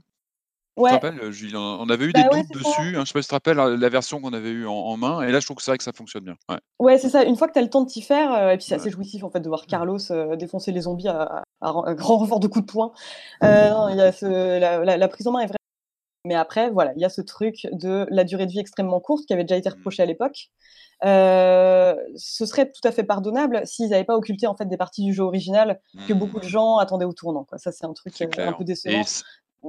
Ouais. 0.79 0.99
Te 0.99 1.31
Julien? 1.31 1.77
On 1.79 1.89
avait 1.89 2.05
eu 2.05 2.13
des 2.13 2.23
bah 2.23 2.29
doutes 2.31 2.51
dessus. 2.53 2.95
Hein, 2.95 3.01
je 3.01 3.05
sais 3.05 3.13
pas 3.13 3.21
si 3.21 3.27
tu 3.27 3.29
te 3.29 3.35
rappelles 3.35 3.57
la 3.57 3.89
version 3.89 4.21
qu'on 4.21 4.33
avait 4.33 4.49
eue 4.49 4.67
en, 4.67 4.97
main. 4.97 5.21
Et 5.21 5.31
là, 5.31 5.39
je 5.39 5.45
trouve 5.45 5.57
que 5.57 5.63
c'est 5.63 5.71
vrai 5.71 5.77
que 5.77 5.83
ça 5.83 5.91
fonctionne 5.91 6.23
bien. 6.23 6.35
Ouais, 6.49 6.57
ouais 6.79 6.97
c'est 6.97 7.09
ça. 7.09 7.23
Une 7.23 7.35
fois 7.35 7.47
que 7.47 7.53
tu 7.53 7.59
as 7.59 7.61
le 7.61 7.69
temps 7.69 7.83
de 7.83 7.89
t'y 7.89 8.01
faire, 8.01 8.33
euh, 8.33 8.51
et 8.51 8.57
puis 8.57 8.65
c'est 8.65 8.75
assez 8.75 8.89
jouissif 8.89 9.23
en 9.23 9.29
fait 9.29 9.39
de 9.39 9.47
voir 9.47 9.63
mmh. 9.63 9.67
Carlos 9.67 10.11
euh, 10.11 10.35
défoncer 10.35 10.71
les 10.71 10.81
zombies 10.81 11.09
à, 11.09 11.43
grand 11.61 12.17
renfort 12.17 12.39
de 12.39 12.47
coups 12.47 12.65
de 12.65 12.71
poing. 12.71 12.91
Euh, 13.43 13.91
y 13.93 14.01
a 14.01 14.11
ce, 14.11 14.59
la, 14.59 14.97
la, 14.97 15.07
prise 15.07 15.27
en 15.27 15.31
main 15.31 15.41
est 15.41 15.47
vraie. 15.47 15.55
Mais 16.25 16.35
après, 16.35 16.69
voilà, 16.69 16.93
il 16.95 17.01
y 17.01 17.05
a 17.05 17.09
ce 17.09 17.21
truc 17.21 17.67
de 17.71 18.05
la 18.09 18.23
durée 18.23 18.45
de 18.45 18.51
vie 18.51 18.59
extrêmement 18.59 18.99
courte 18.99 19.25
qui 19.25 19.33
avait 19.33 19.43
déjà 19.43 19.57
été 19.57 19.69
mmh. 19.69 19.73
reproché 19.73 20.03
à 20.03 20.05
l'époque. 20.05 20.49
Euh, 21.05 21.95
ce 22.17 22.45
serait 22.45 22.69
tout 22.69 22.85
à 22.85 22.91
fait 22.91 23.03
pardonnable 23.03 23.61
s'ils 23.63 23.89
n'avaient 23.89 24.03
pas 24.03 24.17
occulté 24.17 24.47
en 24.47 24.55
fait 24.55 24.65
des 24.65 24.75
parties 24.75 25.05
du 25.05 25.13
jeu 25.13 25.23
original 25.23 25.79
que 26.09 26.13
beaucoup 26.13 26.41
de 26.41 26.45
mmh. 26.45 26.49
gens 26.49 26.77
attendaient 26.77 27.05
au 27.05 27.13
tournant. 27.13 27.45
Quoi. 27.45 27.57
Ça, 27.57 27.71
c'est 27.71 27.85
un 27.85 27.93
truc 27.93 28.13
un 28.21 28.53
peu 28.53 28.65
décevant. 28.65 29.01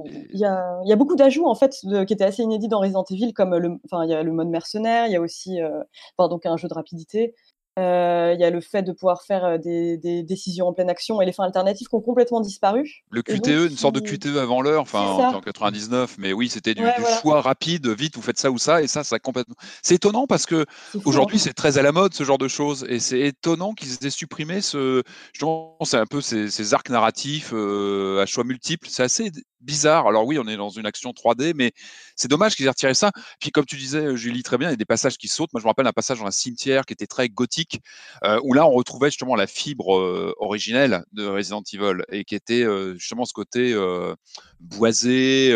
Il 0.05 0.39
y, 0.39 0.45
a, 0.45 0.79
il 0.85 0.89
y 0.89 0.93
a, 0.93 0.95
beaucoup 0.95 1.15
d'ajouts 1.15 1.47
en 1.47 1.55
fait 1.55 1.75
qui 2.07 2.13
étaient 2.13 2.23
assez 2.23 2.43
inédits 2.43 2.69
dans 2.69 2.79
Resident 2.79 3.03
Evil, 3.09 3.33
comme 3.33 3.55
le, 3.57 3.77
enfin, 3.85 4.05
il 4.05 4.09
y 4.09 4.13
a 4.13 4.23
le 4.23 4.31
mode 4.31 4.47
mercenaire, 4.47 5.07
il 5.07 5.11
y 5.11 5.15
a 5.17 5.21
aussi 5.21 5.61
euh, 5.61 5.83
enfin, 6.17 6.29
donc 6.29 6.45
un 6.45 6.55
jeu 6.55 6.67
de 6.67 6.73
rapidité. 6.73 7.35
Euh, 7.79 8.33
il 8.35 8.41
y 8.41 8.43
a 8.43 8.49
le 8.49 8.59
fait 8.59 8.83
de 8.83 8.91
pouvoir 8.91 9.23
faire 9.23 9.45
euh, 9.45 9.57
des, 9.57 9.95
des, 9.97 10.23
décisions 10.23 10.67
en 10.67 10.73
pleine 10.73 10.89
action 10.89 11.21
et 11.21 11.25
les 11.25 11.31
fins 11.31 11.45
alternatives 11.45 11.87
qui 11.87 11.95
ont 11.95 12.01
complètement 12.01 12.41
disparu. 12.41 13.05
Le 13.11 13.21
QTE, 13.21 13.71
une 13.71 13.77
sorte 13.77 13.95
de 13.95 14.01
QTE 14.01 14.37
avant 14.37 14.61
l'heure, 14.61 14.81
enfin 14.81 14.99
en 14.99 15.39
99, 15.39 16.17
mais 16.17 16.33
oui, 16.33 16.49
c'était 16.49 16.73
du, 16.73 16.83
choix 17.21 17.39
rapide, 17.39 17.87
vite, 17.87 18.17
vous 18.17 18.21
faites 18.21 18.37
ça 18.37 18.51
ou 18.51 18.57
ça, 18.57 18.81
et 18.81 18.87
ça, 18.87 19.05
ça 19.05 19.19
complètement. 19.19 19.55
C'est 19.83 19.95
étonnant 19.95 20.27
parce 20.27 20.45
que 20.45 20.65
aujourd'hui, 21.05 21.37
hein. 21.37 21.43
c'est 21.45 21.53
très 21.53 21.77
à 21.77 21.81
la 21.81 21.93
mode 21.93 22.13
ce 22.13 22.25
genre 22.25 22.37
de 22.37 22.49
choses, 22.49 22.85
et 22.89 22.99
c'est 22.99 23.21
étonnant 23.21 23.71
qu'ils 23.71 24.05
aient 24.05 24.09
supprimé 24.09 24.59
ce. 24.59 25.01
c'est 25.83 25.97
un 25.97 26.05
peu 26.05 26.19
ces, 26.19 26.73
arcs 26.73 26.89
narratifs 26.89 27.53
à 27.53 28.25
choix 28.25 28.43
multiples. 28.43 28.89
C'est 28.89 29.03
assez 29.03 29.31
bizarre. 29.61 30.07
Alors 30.07 30.25
oui, 30.25 30.37
on 30.39 30.47
est 30.47 30.57
dans 30.57 30.69
une 30.69 30.85
action 30.85 31.11
3D, 31.11 31.53
mais 31.55 31.71
c'est 32.15 32.27
dommage 32.27 32.55
qu'ils 32.55 32.65
aient 32.65 32.69
retiré 32.69 32.93
ça. 32.93 33.11
Puis 33.39 33.51
comme 33.51 33.65
tu 33.65 33.75
disais, 33.75 34.15
Julie, 34.15 34.43
très 34.43 34.57
bien, 34.57 34.69
il 34.69 34.71
y 34.71 34.73
a 34.73 34.77
des 34.77 34.85
passages 34.85 35.17
qui 35.17 35.27
sautent. 35.27 35.53
Moi, 35.53 35.61
je 35.61 35.65
me 35.65 35.69
rappelle 35.69 35.87
un 35.87 35.93
passage 35.93 36.19
dans 36.19 36.25
un 36.25 36.31
cimetière 36.31 36.85
qui 36.85 36.93
était 36.93 37.07
très 37.07 37.29
gothique, 37.29 37.79
euh, 38.23 38.39
où 38.43 38.53
là, 38.53 38.65
on 38.65 38.71
retrouvait 38.71 39.09
justement 39.09 39.35
la 39.35 39.47
fibre 39.47 39.97
euh, 39.97 40.33
originelle 40.37 41.03
de 41.13 41.25
Resident 41.25 41.63
Evil 41.73 42.03
et 42.09 42.23
qui 42.23 42.35
était 42.35 42.63
euh, 42.63 42.95
justement 42.95 43.25
ce 43.25 43.33
côté 43.33 43.75
boisé. 44.59 45.55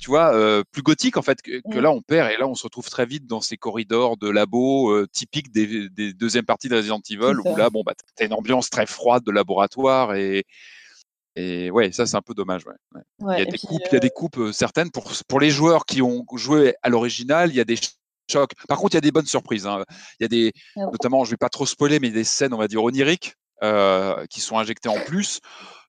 tu 0.00 0.10
vois, 0.10 0.64
plus 0.70 0.82
gothique 0.82 1.16
en 1.16 1.22
fait 1.22 1.40
que, 1.42 1.78
là 1.78 1.90
on 1.90 2.02
perd 2.02 2.30
et 2.30 2.36
là 2.36 2.46
on 2.46 2.54
se 2.54 2.64
retrouve 2.64 2.88
très 2.88 3.06
vite 3.06 3.26
dans 3.26 3.40
ces 3.40 3.56
corridors 3.56 4.16
de 4.16 4.28
labo 4.28 5.06
typiques 5.06 5.50
des, 5.52 5.88
des, 5.88 6.12
deuxièmes 6.12 6.44
parties 6.44 6.68
de 6.68 6.76
Resident 6.76 7.00
Evil 7.08 7.40
où 7.44 7.56
là 7.56 7.70
bon 7.70 7.82
bah 7.84 7.94
t'as 8.16 8.26
une 8.26 8.34
ambiance 8.34 8.68
très 8.68 8.86
froide 8.86 9.24
de 9.24 9.30
laboratoire 9.30 10.14
et, 10.14 10.44
et 11.40 11.70
ouais, 11.70 11.92
ça 11.92 12.06
c'est 12.06 12.16
un 12.16 12.22
peu 12.22 12.34
dommage. 12.34 12.62
Ouais. 12.66 12.74
il, 13.20 13.38
y 13.38 13.42
a 13.42 13.44
des 13.44 13.58
coupes, 13.58 13.82
il 13.90 13.94
y 13.94 13.96
a 13.96 14.00
des 14.00 14.10
coupes 14.10 14.52
certaines 14.52 14.90
pour, 14.90 15.12
pour 15.28 15.40
les 15.40 15.50
joueurs 15.50 15.84
qui 15.84 16.02
ont 16.02 16.24
joué 16.34 16.74
à 16.82 16.88
l'original. 16.88 17.50
Il 17.50 17.56
y 17.56 17.60
a 17.60 17.64
des 17.64 17.76
chocs. 18.30 18.52
Par 18.68 18.78
contre, 18.78 18.94
il 18.94 18.96
y 18.96 18.98
a 18.98 19.02
des 19.02 19.12
bonnes 19.12 19.26
surprises. 19.26 19.66
Hein. 19.66 19.84
Il 20.18 20.24
y 20.24 20.26
a 20.26 20.28
des, 20.28 20.52
notamment, 20.76 21.24
je 21.24 21.30
vais 21.30 21.36
pas 21.36 21.48
trop 21.48 21.66
spoiler, 21.66 22.00
mais 22.00 22.10
des 22.10 22.24
scènes, 22.24 22.54
on 22.54 22.58
va 22.58 22.68
dire 22.68 22.82
oniriques, 22.82 23.34
euh, 23.62 24.26
qui 24.28 24.40
sont 24.40 24.58
injectées 24.58 24.88
en 24.88 25.00
plus, 25.00 25.40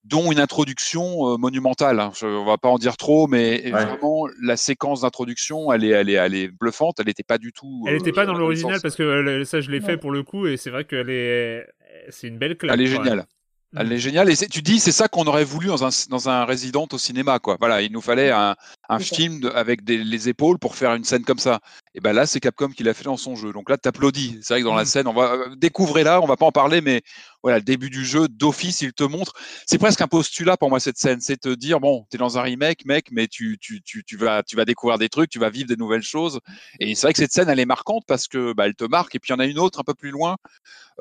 dont 0.04 0.32
une 0.32 0.40
introduction 0.40 1.38
monumentale. 1.38 2.00
Hein. 2.00 2.12
Je, 2.16 2.26
on 2.26 2.46
va 2.46 2.58
pas 2.58 2.70
en 2.70 2.78
dire 2.78 2.98
trop, 2.98 3.28
mais 3.28 3.70
vraiment 3.70 4.28
la 4.42 4.58
séquence 4.58 5.02
d'introduction, 5.02 5.72
elle 5.72 5.84
est, 5.84 5.90
elle 5.90 6.10
est, 6.10 6.14
elle 6.14 6.36
est 6.36 6.48
bluffante. 6.48 7.00
Elle 7.00 7.08
n'était 7.08 7.24
pas 7.24 7.38
du 7.38 7.52
tout. 7.52 7.86
Elle 7.88 7.98
n'était 7.98 8.12
pas 8.12 8.26
dans 8.26 8.34
l'original 8.34 8.80
parce 8.82 8.96
que 8.96 9.44
ça, 9.46 9.62
je 9.62 9.72
l'ai 9.72 9.82
fait 9.82 9.98
pour 9.98 10.12
le 10.12 10.24
coup, 10.24 10.48
et 10.48 10.58
c'est 10.58 10.70
vrai 10.70 10.86
qu'elle 10.86 11.10
est, 11.10 11.68
c'est 12.10 12.28
une 12.28 12.38
belle 12.38 12.58
claque. 12.58 12.74
Elle 12.74 12.82
est 12.82 12.88
géniale. 12.88 13.26
Elle 13.78 13.94
est 13.94 14.00
géniale. 14.00 14.30
Et 14.30 14.36
tu 14.36 14.62
dis, 14.62 14.80
c'est 14.80 14.92
ça 14.92 15.08
qu'on 15.08 15.24
aurait 15.26 15.46
voulu 15.46 15.68
dans 15.68 15.86
un, 15.86 15.90
dans 16.10 16.28
un 16.28 16.44
Resident 16.44 16.88
au 16.92 16.98
cinéma, 16.98 17.40
quoi. 17.40 17.58
Voilà, 17.60 17.82
il 17.82 17.92
nous 17.92 18.02
fallait 18.02 18.32
un, 18.32 18.56
un 18.90 19.00
film 19.00 19.50
avec 19.56 19.84
des, 19.84 20.04
les 20.04 20.28
épaules 20.28 20.60
pour 20.60 20.76
faire 20.76 20.94
une 20.94 21.06
scène 21.06 21.24
comme 21.24 21.40
ça. 21.40 21.60
Et 21.94 22.00
ben 22.00 22.14
là, 22.14 22.26
c'est 22.26 22.40
Capcom 22.40 22.70
qui 22.70 22.84
l'a 22.84 22.94
fait 22.94 23.04
dans 23.04 23.18
son 23.18 23.36
jeu. 23.36 23.52
Donc 23.52 23.70
là, 23.70 23.78
tu 23.78 23.88
applaudis. 23.88 24.40
C'est 24.42 24.54
vrai 24.54 24.62
que 24.62 24.66
dans 24.66 24.76
la 24.76 24.84
mmh. 24.84 24.86
scène, 24.86 25.08
on 25.08 25.14
va 25.14 25.34
euh, 25.34 25.56
découvrir 25.58 26.06
là, 26.06 26.22
on 26.22 26.26
va 26.26 26.38
pas 26.38 26.46
en 26.46 26.52
parler, 26.52 26.80
mais 26.80 27.02
voilà, 27.44 27.58
le 27.58 27.64
début 27.64 27.90
du 27.90 28.06
jeu, 28.06 28.30
d'office, 28.30 28.82
il 28.82 28.94
te 28.94 29.04
montre. 29.04 29.34
C'est 29.66 29.78
presque 29.78 30.00
un 30.00 30.08
postulat 30.08 30.56
pour 30.56 30.70
moi, 30.70 30.80
cette 30.80 30.98
scène. 30.98 31.20
C'est 31.20 31.38
te 31.38 31.54
dire, 31.54 31.82
bon, 31.82 32.06
tu 32.10 32.16
es 32.16 32.18
dans 32.18 32.38
un 32.38 32.44
remake, 32.44 32.86
mec, 32.86 33.10
mais 33.12 33.28
tu, 33.28 33.58
tu, 33.60 33.82
tu, 33.82 34.06
tu, 34.06 34.16
vas, 34.16 34.42
tu 34.42 34.56
vas 34.56 34.64
découvrir 34.64 35.00
des 35.00 35.10
trucs, 35.10 35.30
tu 35.30 35.40
vas 35.40 35.50
vivre 35.50 35.68
des 35.68 35.76
nouvelles 35.76 36.02
choses. 36.02 36.40
Et 36.80 36.96
c'est 36.96 37.08
vrai 37.08 37.14
que 37.14 37.20
cette 37.20 37.34
scène, 37.34 37.50
elle 37.50 37.60
est 37.60 37.66
marquante 37.66 38.04
parce 38.08 38.30
que 38.30 38.54
bah, 38.54 38.68
elle 38.68 38.76
te 38.76 38.86
marque. 38.86 39.14
Et 39.16 39.20
puis, 39.20 39.34
il 39.34 39.34
y 39.34 39.36
en 39.36 39.40
a 39.40 39.46
une 39.46 39.60
autre 39.60 39.82
un 39.82 39.84
peu 39.84 39.94
plus 39.94 40.12
loin, 40.12 40.38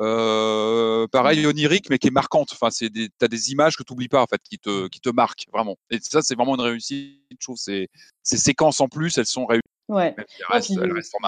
euh, 0.00 1.06
pareil, 1.08 1.46
onirique, 1.46 1.88
mais 1.88 1.98
qui 1.98 2.08
est 2.08 2.12
marquante. 2.12 2.50
Enfin, 2.52 2.70
c'est 2.70 2.90
tu 2.90 3.10
as 3.20 3.28
des 3.28 3.52
images 3.52 3.76
que 3.76 3.84
tu 3.84 3.92
n'oublies 3.92 4.08
pas, 4.08 4.22
en 4.22 4.26
fait, 4.26 4.40
qui 4.42 4.58
te, 4.58 4.88
qui 4.88 5.00
te 5.00 5.10
marquent, 5.10 5.46
vraiment. 5.52 5.76
Et 5.90 6.00
ça, 6.02 6.20
c'est 6.22 6.34
vraiment 6.34 6.56
une 6.56 6.62
réussite. 6.62 7.20
Je 7.30 7.36
trouve 7.46 7.58
ces, 7.58 7.88
ces 8.24 8.38
séquences 8.38 8.80
en 8.80 8.88
plus, 8.88 9.16
elles 9.18 9.26
sont 9.26 9.46
réussies. 9.46 9.60
Ouais. 9.90 10.14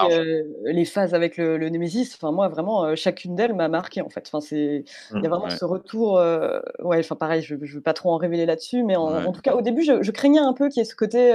Euh, 0.09 0.43
les 0.63 0.85
phases 0.85 1.13
avec 1.13 1.35
le, 1.35 1.57
le 1.57 1.69
Nemesis, 1.69 2.13
enfin 2.15 2.31
moi 2.31 2.47
vraiment 2.47 2.85
euh, 2.85 2.95
chacune 2.95 3.35
d'elles 3.35 3.53
m'a 3.53 3.67
marqué 3.67 4.01
en 4.01 4.09
fait. 4.09 4.23
Enfin 4.25 4.39
c'est, 4.39 4.85
il 5.11 5.21
y 5.21 5.25
a 5.25 5.27
mmh, 5.27 5.27
vraiment 5.27 5.49
ce 5.49 5.65
retour. 5.65 6.17
Euh, 6.17 6.61
ouais, 6.79 6.99
enfin 6.99 7.15
pareil, 7.15 7.41
je, 7.41 7.55
je 7.61 7.75
veux 7.75 7.81
pas 7.81 7.93
trop 7.93 8.11
en 8.11 8.17
révéler 8.17 8.45
là-dessus, 8.45 8.83
mais 8.83 8.95
en, 8.95 9.31
tout 9.33 9.41
cas 9.41 9.55
au 9.55 9.61
début 9.61 9.83
je, 9.83 10.11
craignais 10.11 10.39
un 10.39 10.53
peu 10.53 10.69
qu'il 10.69 10.79
y 10.79 10.81
ait 10.81 10.89
ce 10.89 10.95
côté 10.95 11.33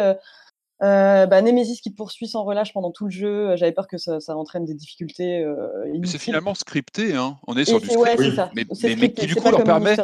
bah, 0.81 1.43
Nemesis 1.43 1.83
qui 1.83 1.91
poursuit 1.91 2.29
sans 2.29 2.45
relâche 2.45 2.73
pendant 2.73 2.93
tout 2.93 3.05
le 3.05 3.11
jeu. 3.11 3.57
J'avais 3.57 3.73
peur 3.73 3.89
que 3.89 3.99
ça, 3.99 4.21
ça, 4.21 4.35
entraîne 4.35 4.65
des 4.65 4.75
difficultés. 4.75 5.45
mais 5.87 6.07
c'est 6.07 6.19
finalement 6.19 6.55
scripté, 6.55 7.15
hein. 7.15 7.37
On 7.47 7.57
est 7.59 7.67
sur 7.67 7.79
du 7.81 7.89
script, 7.89 8.41
mais, 8.55 8.65
mais, 8.97 9.13
qui 9.13 9.27
du 9.27 9.35
coup 9.35 9.51
leur 9.51 9.65
permet. 9.65 9.97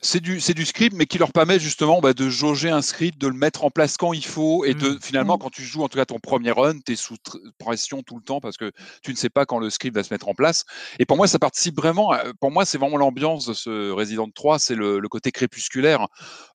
C'est 0.00 0.20
du, 0.20 0.38
du, 0.38 0.64
script, 0.64 0.94
mais 0.96 1.06
qui 1.06 1.18
leur 1.18 1.32
permet 1.32 1.58
justement 1.58 2.00
bah, 2.00 2.12
de 2.12 2.28
jauger 2.28 2.70
un 2.70 2.82
script, 2.82 3.20
de 3.20 3.26
le 3.26 3.34
mettre 3.34 3.64
en 3.64 3.70
place 3.70 3.96
quand 3.96 4.12
il 4.12 4.24
faut, 4.24 4.64
et 4.64 4.74
de 4.74 4.90
mmh. 4.90 4.98
finalement, 5.02 5.36
mmh. 5.36 5.40
quand 5.40 5.50
tu 5.50 5.62
joues 5.62 5.82
en 5.82 5.88
tout 5.88 5.98
cas 5.98 6.04
ton 6.04 6.20
premier 6.20 6.52
run, 6.52 6.78
tu 6.78 6.92
es 6.92 6.96
sous 6.96 7.16
pression 7.58 8.02
tout 8.04 8.14
le 8.14 8.22
temps 8.22 8.40
parce 8.40 8.56
que 8.56 8.70
tu 9.02 9.10
ne 9.10 9.16
sais 9.16 9.28
pas 9.28 9.44
quand 9.44 9.58
le 9.58 9.70
script 9.70 9.96
va 9.96 10.04
se 10.04 10.14
mettre 10.14 10.28
en 10.28 10.34
place. 10.34 10.64
Et 11.00 11.04
pour 11.04 11.16
moi, 11.16 11.26
ça 11.26 11.40
participe 11.40 11.76
vraiment, 11.76 12.14
pour 12.40 12.52
moi, 12.52 12.64
c'est 12.64 12.78
vraiment 12.78 12.96
l'ambiance 12.96 13.46
de 13.46 13.54
ce 13.54 13.90
Resident 13.90 14.28
3, 14.30 14.60
c'est 14.60 14.76
le, 14.76 15.00
le, 15.00 15.08
côté 15.08 15.32
crépusculaire. 15.32 16.06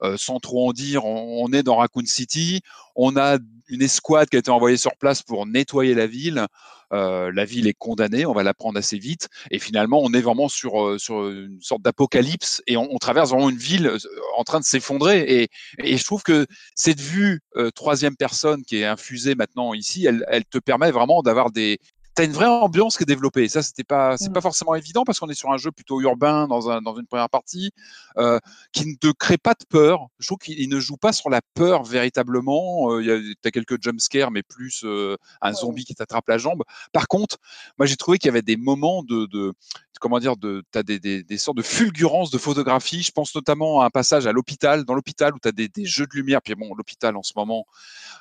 Euh, 0.03 0.15
sans 0.15 0.39
trop 0.39 0.69
en 0.69 0.71
dire, 0.71 1.05
on, 1.05 1.43
on, 1.43 1.51
est 1.51 1.63
dans 1.63 1.75
Raccoon 1.75 2.05
City, 2.05 2.61
on 2.95 3.17
a 3.17 3.37
une 3.67 3.81
escouade 3.81 4.29
qui 4.29 4.35
a 4.35 4.39
été 4.39 4.51
envoyée 4.51 4.77
sur 4.77 4.95
place 4.97 5.23
pour 5.23 5.45
nettoyer 5.45 5.95
la 5.95 6.07
ville. 6.07 6.45
Euh, 6.91 7.31
la 7.33 7.43
ville 7.43 7.67
est 7.67 7.73
condamnée, 7.73 8.25
on 8.27 8.33
va 8.33 8.43
la 8.43 8.53
prendre 8.53 8.77
assez 8.77 8.99
vite, 8.99 9.27
et 9.49 9.57
finalement 9.57 9.99
on 10.03 10.13
est 10.13 10.21
vraiment 10.21 10.47
sur, 10.47 10.79
euh, 10.79 10.99
sur 10.99 11.27
une 11.27 11.59
sorte 11.59 11.81
d'apocalypse 11.81 12.61
et 12.67 12.77
on, 12.77 12.97
traverse 12.99 13.31
vraiment 13.31 13.49
une 13.49 13.57
ville 13.57 13.87
euh, 13.87 13.97
en 14.37 14.43
train 14.43 14.59
de 14.59 14.65
s'effondrer. 14.65 15.21
Et, 15.21 15.49
et, 15.79 15.97
je 15.97 16.03
trouve 16.03 16.21
que 16.21 16.45
cette 16.75 17.01
vue 17.01 17.41
troisième 17.73 18.15
personne 18.15 18.63
qui 18.63 18.77
est 18.77 18.85
infusée 18.85 19.33
maintenant 19.33 19.73
ici, 19.73 20.05
elle, 20.05 20.23
elle 20.27 20.45
te 20.45 20.59
permet 20.59 20.91
vraiment 20.91 21.23
d'avoir 21.23 21.49
des, 21.49 21.79
t'as 22.15 22.25
une 22.25 22.31
vraie 22.31 22.47
ambiance 22.47 22.97
qui 22.97 23.03
est 23.03 23.07
développée. 23.07 23.47
Ça, 23.47 23.61
c'était 23.61 23.83
pas, 23.83 24.17
c'est 24.17 24.29
mmh. 24.29 24.33
pas 24.33 24.41
forcément 24.41 24.75
évident 24.75 25.03
parce 25.03 25.19
qu'on 25.19 25.29
est 25.29 25.33
sur 25.33 25.51
un 25.51 25.57
jeu 25.57 25.71
plutôt 25.71 25.99
urbain 26.01 26.47
dans, 26.47 26.69
un, 26.69 26.81
dans 26.81 26.95
une 26.95 27.07
première 27.07 27.29
partie 27.29 27.71
euh, 28.17 28.39
qui 28.71 28.85
ne 28.87 28.95
te 28.95 29.11
crée 29.11 29.37
pas 29.37 29.53
de 29.53 29.65
peur. 29.67 30.07
Je 30.19 30.27
trouve 30.27 30.37
qu'il 30.37 30.69
ne 30.69 30.79
joue 30.79 30.97
pas 30.97 31.13
sur 31.13 31.29
la 31.29 31.41
peur 31.53 31.83
véritablement. 31.83 32.91
Euh, 32.91 33.03
y 33.03 33.35
t'as 33.41 33.51
quelques 33.51 33.81
jumpscares, 33.81 34.31
mais 34.31 34.43
plus 34.43 34.83
euh, 34.83 35.17
un 35.41 35.53
zombie 35.53 35.85
qui 35.85 35.95
t'attrape 35.95 36.27
la 36.27 36.37
jambe. 36.37 36.63
Par 36.91 37.07
contre, 37.07 37.37
moi, 37.77 37.85
j'ai 37.85 37.95
trouvé 37.95 38.17
qu'il 38.17 38.27
y 38.27 38.31
avait 38.31 38.41
des 38.41 38.57
moments 38.57 39.03
de, 39.03 39.25
de 39.27 39.53
comment 39.99 40.19
dire, 40.19 40.35
de, 40.35 40.63
t'as 40.71 40.83
des, 40.83 40.99
des, 40.99 41.23
des, 41.23 41.37
sortes 41.37 41.57
de 41.57 41.63
fulgurances 41.63 42.29
de 42.29 42.37
photographie. 42.37 43.03
Je 43.03 43.11
pense 43.11 43.33
notamment 43.33 43.81
à 43.81 43.85
un 43.85 43.89
passage 43.89 44.27
à 44.27 44.33
l'hôpital, 44.33 44.83
dans 44.83 44.95
l'hôpital 44.95 45.33
où 45.33 45.39
tu 45.41 45.47
as 45.47 45.53
des, 45.53 45.69
des, 45.69 45.85
jeux 45.85 46.05
de 46.05 46.15
lumière. 46.15 46.41
Puis 46.41 46.55
bon, 46.55 46.75
l'hôpital 46.75 47.15
en 47.15 47.23
ce 47.23 47.31
moment, 47.35 47.65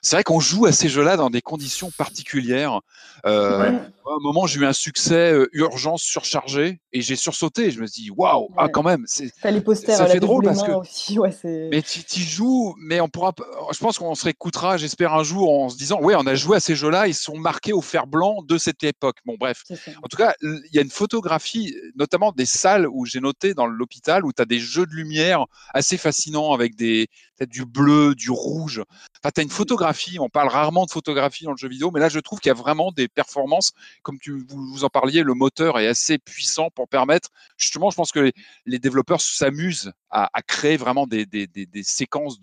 c'est 0.01 0.16
vrai 0.16 0.22
qu'on 0.22 0.38
joue 0.38 0.66
à 0.66 0.72
ces 0.72 0.88
jeux-là 0.88 1.16
dans 1.16 1.28
des 1.28 1.43
conditions 1.43 1.90
particulières. 1.90 2.80
Euh, 3.26 3.82
à 3.83 4.14
un 4.14 4.18
moment, 4.20 4.47
j'ai 4.47 4.61
eu 4.61 4.66
un 4.66 4.72
succès 4.72 5.33
euh, 5.33 5.49
urgence 5.53 6.03
surchargé 6.03 6.80
et 6.93 7.01
j'ai 7.01 7.16
sursauté. 7.16 7.70
Je 7.70 7.80
me 7.80 7.87
suis 7.87 8.05
dit, 8.05 8.11
waouh, 8.11 8.49
ah, 8.57 8.68
quand 8.68 8.83
même. 8.83 9.05
C'est, 9.07 9.33
les 9.45 9.61
posters, 9.61 9.97
ça 9.97 10.07
fait 10.07 10.20
drôle 10.20 10.45
parce 10.45 10.62
que. 10.62 10.72
Aussi, 10.72 11.18
ouais, 11.18 11.30
mais 11.45 11.83
tu 11.83 12.20
joues, 12.20 12.74
mais 12.78 13.01
on 13.01 13.09
pourra. 13.09 13.33
Je 13.72 13.78
pense 13.78 13.99
qu'on 13.99 14.14
se 14.14 14.24
réécoutera, 14.24 14.76
j'espère, 14.76 15.14
un 15.14 15.22
jour 15.22 15.51
en 15.51 15.68
se 15.68 15.76
disant, 15.76 16.01
ouais, 16.01 16.14
on 16.16 16.26
a 16.26 16.35
joué 16.35 16.57
à 16.57 16.61
ces 16.61 16.74
jeux-là, 16.74 17.09
ils 17.09 17.14
sont 17.14 17.37
marqués 17.37 17.72
au 17.72 17.83
fer 17.83 18.07
blanc 18.07 18.43
de 18.43 18.59
cette 18.59 18.83
époque. 18.85 19.18
Bon, 19.24 19.37
bref. 19.39 19.62
En 20.03 20.09
tout 20.09 20.16
cas, 20.16 20.35
il 20.43 20.70
y 20.72 20.78
a 20.78 20.83
une 20.83 20.91
photographie, 20.91 21.74
notamment 21.97 22.33
des 22.33 22.47
salles 22.47 22.87
où 22.91 23.07
j'ai 23.07 23.20
noté 23.20 23.55
dans 23.55 23.66
l'hôpital 23.66 24.24
où 24.24 24.33
tu 24.33 24.43
as 24.43 24.47
des 24.47 24.59
jeux 24.59 24.87
de 24.87 24.93
lumière 24.93 25.47
assez 25.74 25.97
fascinants 25.97 26.53
avec 26.53 26.76
des, 26.76 27.09
du 27.47 27.64
bleu, 27.64 28.14
du 28.14 28.30
rouge. 28.30 28.83
Enfin, 29.22 29.30
tu 29.35 29.41
as 29.41 29.43
une 29.43 29.51
photographie, 29.51 30.18
on 30.18 30.28
parle 30.28 30.49
rarement 30.49 30.87
de 30.87 30.91
photographie 30.91 31.45
dans 31.45 31.53
le 31.53 31.57
jeu 31.57 31.68
vidéo, 31.68 31.91
mais 31.93 32.01
là, 32.01 32.09
je 32.09 32.18
trouve 32.18 32.41
qu'il 32.41 32.51
y 32.51 32.53
a 32.53 32.55
vraiment 32.55 32.93
des 32.93 33.09
performances, 33.09 33.71
comme 34.02 34.18
tu, 34.18 34.44
vous, 34.48 34.84
en 34.84 34.88
parliez, 34.88 35.22
le 35.22 35.34
moteur 35.34 35.78
est 35.78 35.86
assez 35.86 36.18
puissant 36.18 36.68
pour 36.74 36.88
permettre, 36.88 37.28
justement, 37.56 37.90
je 37.90 37.96
pense 37.96 38.12
que 38.12 38.32
les, 38.66 38.78
développeurs 38.78 39.20
s'amusent 39.20 39.92
à, 40.10 40.28
créer 40.46 40.76
vraiment 40.76 41.06
des, 41.06 41.26
des, 41.26 41.46
des, 41.46 41.82
séquences 41.82 42.38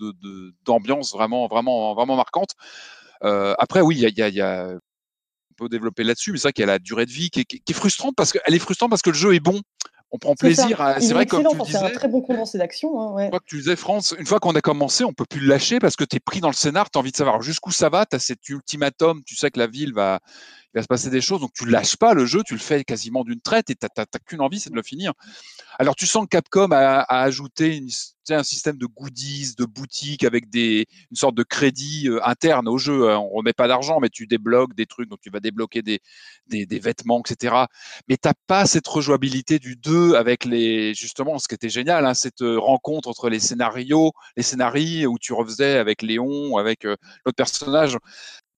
d'ambiance 0.66 1.12
de, 1.12 1.18
vraiment, 1.18 1.48
vraiment, 1.48 1.94
vraiment 1.94 2.16
marquantes. 2.16 2.56
Euh, 3.24 3.54
après, 3.60 3.82
oui, 3.82 3.98
il 3.98 4.18
y 4.18 4.22
a, 4.22 4.30
y 4.30 4.42
a 4.42 4.78
on 5.52 5.64
peut 5.64 5.70
développer 5.70 6.04
là-dessus, 6.04 6.32
mais 6.32 6.38
c'est 6.38 6.44
vrai 6.44 6.54
qu'il 6.54 6.62
y 6.62 6.70
a 6.70 6.72
la 6.72 6.80
durée 6.80 7.06
de 7.06 7.12
vie 7.12 7.30
qui 7.30 7.42
est, 7.42 7.46
qui 7.46 7.62
est 7.68 7.74
frustrante 7.74 8.16
parce 8.16 8.32
qu'elle 8.32 8.54
est 8.54 8.60
frustrante 8.60 8.90
parce 8.90 9.02
que 9.02 9.10
le 9.10 9.18
jeu 9.18 9.36
est 9.36 9.42
bon 9.42 9.62
on 10.12 10.18
prend 10.18 10.36
plaisir. 10.36 10.82
C'est 11.00 11.14
vrai 11.14 11.26
comme 11.26 11.44
tu 11.44 11.58
disais. 11.58 11.78
C'est 11.78 11.86
un 11.86 11.90
très 11.90 12.08
bon 12.08 12.22
condensé 12.22 12.58
d'action. 12.58 13.00
Hein, 13.00 13.14
ouais. 13.14 13.30
que 13.30 13.38
tu 13.46 13.58
disais, 13.58 13.76
France, 13.76 14.16
une 14.18 14.26
fois 14.26 14.40
qu'on 14.40 14.56
a 14.56 14.62
commencé, 14.62 15.04
on 15.04 15.14
peut 15.14 15.26
plus 15.30 15.40
le 15.40 15.48
lâcher 15.48 15.80
parce 15.80 15.96
que 15.96 16.04
tu 16.04 16.16
es 16.16 16.20
pris 16.20 16.40
dans 16.40 16.50
le 16.50 16.54
scénar, 16.54 16.90
tu 16.90 16.98
as 16.98 17.02
envie 17.02 17.12
de 17.12 17.18
savoir 17.18 17.42
jusqu'où 17.42 17.72
ça 17.72 17.90
va, 17.90 18.06
tu 18.06 18.16
as 18.16 18.20
cet 18.20 18.48
ultimatum, 18.50 19.22
tu 19.24 19.36
sais 19.36 19.52
que 19.52 19.60
la 19.60 19.68
ville 19.68 19.94
va, 19.94 20.20
il 20.74 20.78
va 20.78 20.84
se 20.84 20.88
passer 20.88 21.10
des 21.10 21.22
choses, 21.22 21.42
donc 21.42 21.52
tu 21.54 21.66
lâches 21.66 21.98
pas 21.98 22.14
le 22.14 22.26
jeu, 22.26 22.44
tu 22.46 22.54
le 22.54 22.60
fais 22.60 22.84
quasiment 22.84 23.24
d'une 23.24 23.42
traite 23.42 23.70
et 23.70 23.76
tu 23.76 23.88
n'as 23.98 24.06
qu'une 24.26 24.42
envie, 24.42 24.60
c'est 24.60 24.70
de 24.70 24.76
le 24.76 24.84
finir. 24.84 25.14
Alors 25.80 25.96
tu 25.96 26.06
sens 26.06 26.26
que 26.26 26.30
Capcom 26.30 26.70
a, 26.72 27.02
ajouté 27.02 27.82
un 28.30 28.44
système 28.44 28.78
de 28.78 28.86
goodies, 28.86 29.56
de 29.58 29.66
boutiques 29.66 30.24
avec 30.24 30.50
des, 30.50 30.86
une 31.10 31.18
sorte 31.18 31.34
de 31.34 31.42
crédit 31.42 32.08
euh, 32.08 32.20
interne 32.24 32.68
au 32.68 32.78
jeu. 32.78 33.10
Hein. 33.10 33.18
On 33.18 33.30
remet 33.30 33.54
pas 33.54 33.68
d'argent, 33.68 34.00
mais 34.00 34.10
tu 34.10 34.28
débloques 34.28 34.76
des 34.76 34.86
trucs, 34.86 35.10
donc 35.10 35.20
tu 35.22 35.32
vas 35.32 35.40
débloquer 35.40 35.82
des 35.82 36.00
vêtements, 36.80 37.24
etc. 37.26 37.66
Mais 38.08 38.18
t'as 38.18 38.36
pas 38.46 38.66
cette 38.68 38.88
rejouabilité 38.88 39.58
du 39.58 39.76
2 39.76 40.14
avec 40.14 40.46
les, 40.46 40.94
justement, 40.94 41.40
ce 41.40 41.48
qui 41.48 41.56
était 41.56 41.70
génial, 41.70 42.06
hein, 42.06 42.14
cette 42.14 42.42
euh, 42.42 42.60
rencontre 42.60 43.10
entre 43.10 43.30
les 43.30 43.40
scénarios, 43.40 44.12
les 44.38 44.44
scénarios 44.44 45.10
où 45.10 45.18
tu 45.18 45.34
refaisais 45.34 45.78
avec 45.78 46.04
Léon, 46.04 46.58
avec 46.58 46.86
euh, 46.86 46.96
l'autre 47.26 47.38
personnage 47.38 47.98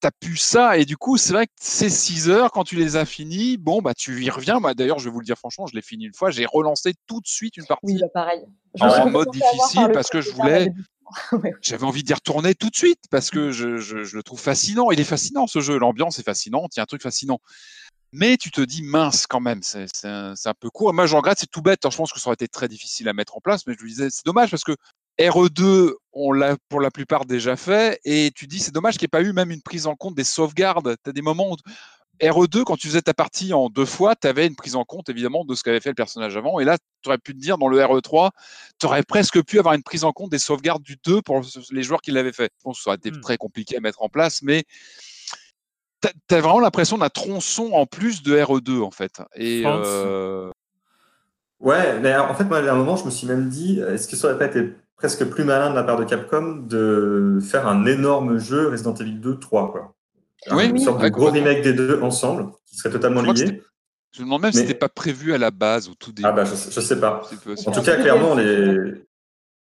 t'as 0.01 0.11
pu 0.11 0.35
ça 0.35 0.77
et 0.77 0.85
du 0.85 0.97
coup 0.97 1.17
c'est 1.17 1.31
vrai 1.31 1.45
que 1.45 1.53
ces 1.59 1.89
6 1.89 2.29
heures 2.29 2.51
quand 2.51 2.63
tu 2.63 2.75
les 2.75 2.95
as 2.95 3.05
finis 3.05 3.57
bon 3.57 3.81
bah 3.81 3.93
tu 3.93 4.23
y 4.23 4.29
reviens. 4.29 4.59
Moi 4.59 4.73
d'ailleurs 4.73 4.99
je 4.99 5.05
vais 5.05 5.11
vous 5.11 5.19
le 5.19 5.25
dire 5.25 5.37
franchement 5.37 5.67
je 5.67 5.75
l'ai 5.75 5.81
fini 5.81 6.05
une 6.05 6.13
fois 6.13 6.31
j'ai 6.31 6.45
relancé 6.45 6.93
tout 7.07 7.21
de 7.21 7.27
suite 7.27 7.55
une 7.57 7.65
partie 7.65 7.85
oui, 7.85 7.99
bah, 8.01 8.07
pareil. 8.13 8.41
en 8.81 9.09
mode 9.09 9.29
difficile 9.31 9.91
parce 9.93 10.09
que 10.09 10.19
je 10.19 10.31
voulais 10.31 10.73
j'avais 11.61 11.83
envie 11.83 12.03
d'y 12.03 12.13
retourner 12.13 12.55
tout 12.55 12.69
de 12.69 12.75
suite 12.75 13.01
parce 13.11 13.29
que 13.29 13.51
je, 13.51 13.77
je, 13.77 14.03
je, 14.03 14.15
le 14.15 14.23
trouve 14.23 14.39
fascinant. 14.39 14.91
Il 14.91 14.99
est 14.99 15.05
fascinant 15.05 15.45
ce 15.45 15.59
jeu. 15.59 15.77
L'ambiance 15.77 16.19
est 16.19 16.23
fascinante 16.23 16.75
il 16.75 16.79
y 16.79 16.81
a 16.81 16.83
un 16.83 16.87
truc 16.87 17.01
fascinant. 17.01 17.39
Mais 18.13 18.37
tu 18.37 18.49
te 18.49 18.61
dis 18.61 18.81
mince 18.81 19.27
quand 19.27 19.39
même 19.39 19.61
c'est 19.61 19.85
un, 20.03 20.33
un, 20.43 20.53
peu 20.59 20.69
court. 20.69 20.93
Moi 20.93 21.05
je 21.05 21.15
regrette 21.15 21.39
c'est 21.39 21.51
tout 21.51 21.61
bête 21.61 21.79
je 21.89 21.95
pense 21.95 22.11
que 22.11 22.19
ça 22.19 22.29
aurait 22.29 22.35
été 22.35 22.47
très 22.47 22.67
difficile 22.67 23.07
à 23.07 23.13
mettre 23.13 23.37
en 23.37 23.41
place 23.41 23.67
mais 23.67 23.75
je 23.77 23.83
me 23.83 23.87
disais 23.87 24.09
c'est 24.09 24.25
dommage 24.25 24.49
parce 24.49 24.63
que 24.63 24.75
RE2, 25.19 25.93
on 26.13 26.31
l'a 26.31 26.57
pour 26.69 26.81
la 26.81 26.91
plupart 26.91 27.25
déjà 27.25 27.55
fait, 27.55 27.99
et 28.05 28.31
tu 28.35 28.47
dis 28.47 28.59
c'est 28.59 28.73
dommage 28.73 28.97
qu'il 28.97 29.05
n'y 29.05 29.19
ait 29.19 29.23
pas 29.23 29.27
eu 29.27 29.33
même 29.33 29.51
une 29.51 29.61
prise 29.61 29.87
en 29.87 29.95
compte 29.95 30.15
des 30.15 30.23
sauvegardes. 30.23 30.95
Tu 31.03 31.09
as 31.09 31.13
des 31.13 31.21
moments 31.21 31.51
où 31.51 31.55
RE2, 32.21 32.63
quand 32.63 32.77
tu 32.77 32.87
faisais 32.87 33.01
ta 33.01 33.13
partie 33.13 33.53
en 33.53 33.69
deux 33.69 33.85
fois, 33.85 34.15
tu 34.15 34.27
avais 34.27 34.45
une 34.45 34.55
prise 34.55 34.75
en 34.75 34.83
compte 34.83 35.09
évidemment 35.09 35.43
de 35.43 35.55
ce 35.55 35.63
qu'avait 35.63 35.79
fait 35.79 35.89
le 35.89 35.95
personnage 35.95 36.37
avant. 36.37 36.59
Et 36.59 36.65
là, 36.65 36.77
tu 37.01 37.09
aurais 37.09 37.17
pu 37.17 37.33
te 37.33 37.39
dire 37.39 37.57
dans 37.57 37.67
le 37.67 37.79
RE3, 37.79 38.29
tu 38.79 38.85
aurais 38.85 39.03
presque 39.03 39.43
pu 39.43 39.57
avoir 39.59 39.73
une 39.73 39.83
prise 39.83 40.03
en 40.03 40.11
compte 40.11 40.31
des 40.31 40.39
sauvegardes 40.39 40.83
du 40.83 40.97
2 41.03 41.21
pour 41.21 41.41
les 41.71 41.83
joueurs 41.83 42.01
qui 42.01 42.11
l'avaient 42.11 42.33
fait. 42.33 42.51
Je 42.57 42.63
pense 42.63 42.77
que 42.77 42.83
ça 42.83 42.89
aurait 42.91 42.97
été 42.97 43.11
hmm. 43.11 43.21
très 43.21 43.37
compliqué 43.37 43.77
à 43.77 43.79
mettre 43.79 44.03
en 44.03 44.09
place, 44.09 44.41
mais 44.43 44.63
tu 46.01 46.35
as, 46.35 46.41
vraiment 46.41 46.59
l'impression 46.59 46.97
d'un 46.97 47.09
tronçon 47.09 47.71
en 47.73 47.85
plus 47.85 48.21
de 48.21 48.37
RE2 48.37 48.81
en 48.81 48.91
fait. 48.91 49.21
Et 49.35 49.63
euh, 49.65 50.51
Ouais, 51.59 51.99
mais 51.99 52.15
en 52.15 52.33
fait, 52.33 52.45
moi, 52.45 52.57
à 52.57 52.71
un 52.71 52.75
moment, 52.75 52.95
je 52.95 53.05
me 53.05 53.11
suis 53.11 53.27
même 53.27 53.47
dit, 53.47 53.79
est-ce 53.79 54.07
que 54.07 54.15
ça 54.15 54.27
aurait 54.27 54.39
pas 54.39 54.45
été 54.45 54.73
presque 55.01 55.25
plus 55.25 55.43
malin 55.43 55.71
de 55.71 55.75
la 55.75 55.81
part 55.81 55.97
de 55.97 56.03
Capcom 56.03 56.57
de 56.61 57.39
faire 57.41 57.67
un 57.67 57.87
énorme 57.87 58.37
jeu 58.37 58.67
Resident 58.67 58.93
Evil 58.93 59.15
2 59.19 59.39
3 59.39 59.71
quoi. 59.71 59.95
Oui, 60.51 60.69
une 60.69 60.77
sorte 60.77 61.01
de 61.01 61.09
gros 61.09 61.31
remake 61.31 61.63
des 61.63 61.73
deux 61.73 61.99
ensemble 62.03 62.51
qui 62.67 62.75
serait 62.75 62.91
totalement 62.91 63.23
lié. 63.23 63.63
Je 64.11 64.19
me 64.19 64.25
demande 64.25 64.43
même 64.43 64.51
si 64.51 64.59
c'était 64.59 64.75
pas 64.75 64.89
prévu 64.89 65.33
à 65.33 65.39
la 65.39 65.49
base 65.49 65.89
au 65.89 65.95
tout 65.95 66.11
début. 66.11 66.27
Ah 66.27 66.33
bah 66.33 66.45
je, 66.45 66.51
je 66.51 66.79
sais 66.79 66.99
pas. 66.99 67.23
En 67.65 67.71
tout 67.71 67.81
cas, 67.81 67.95
clairement 67.95 68.35
les, 68.35 68.75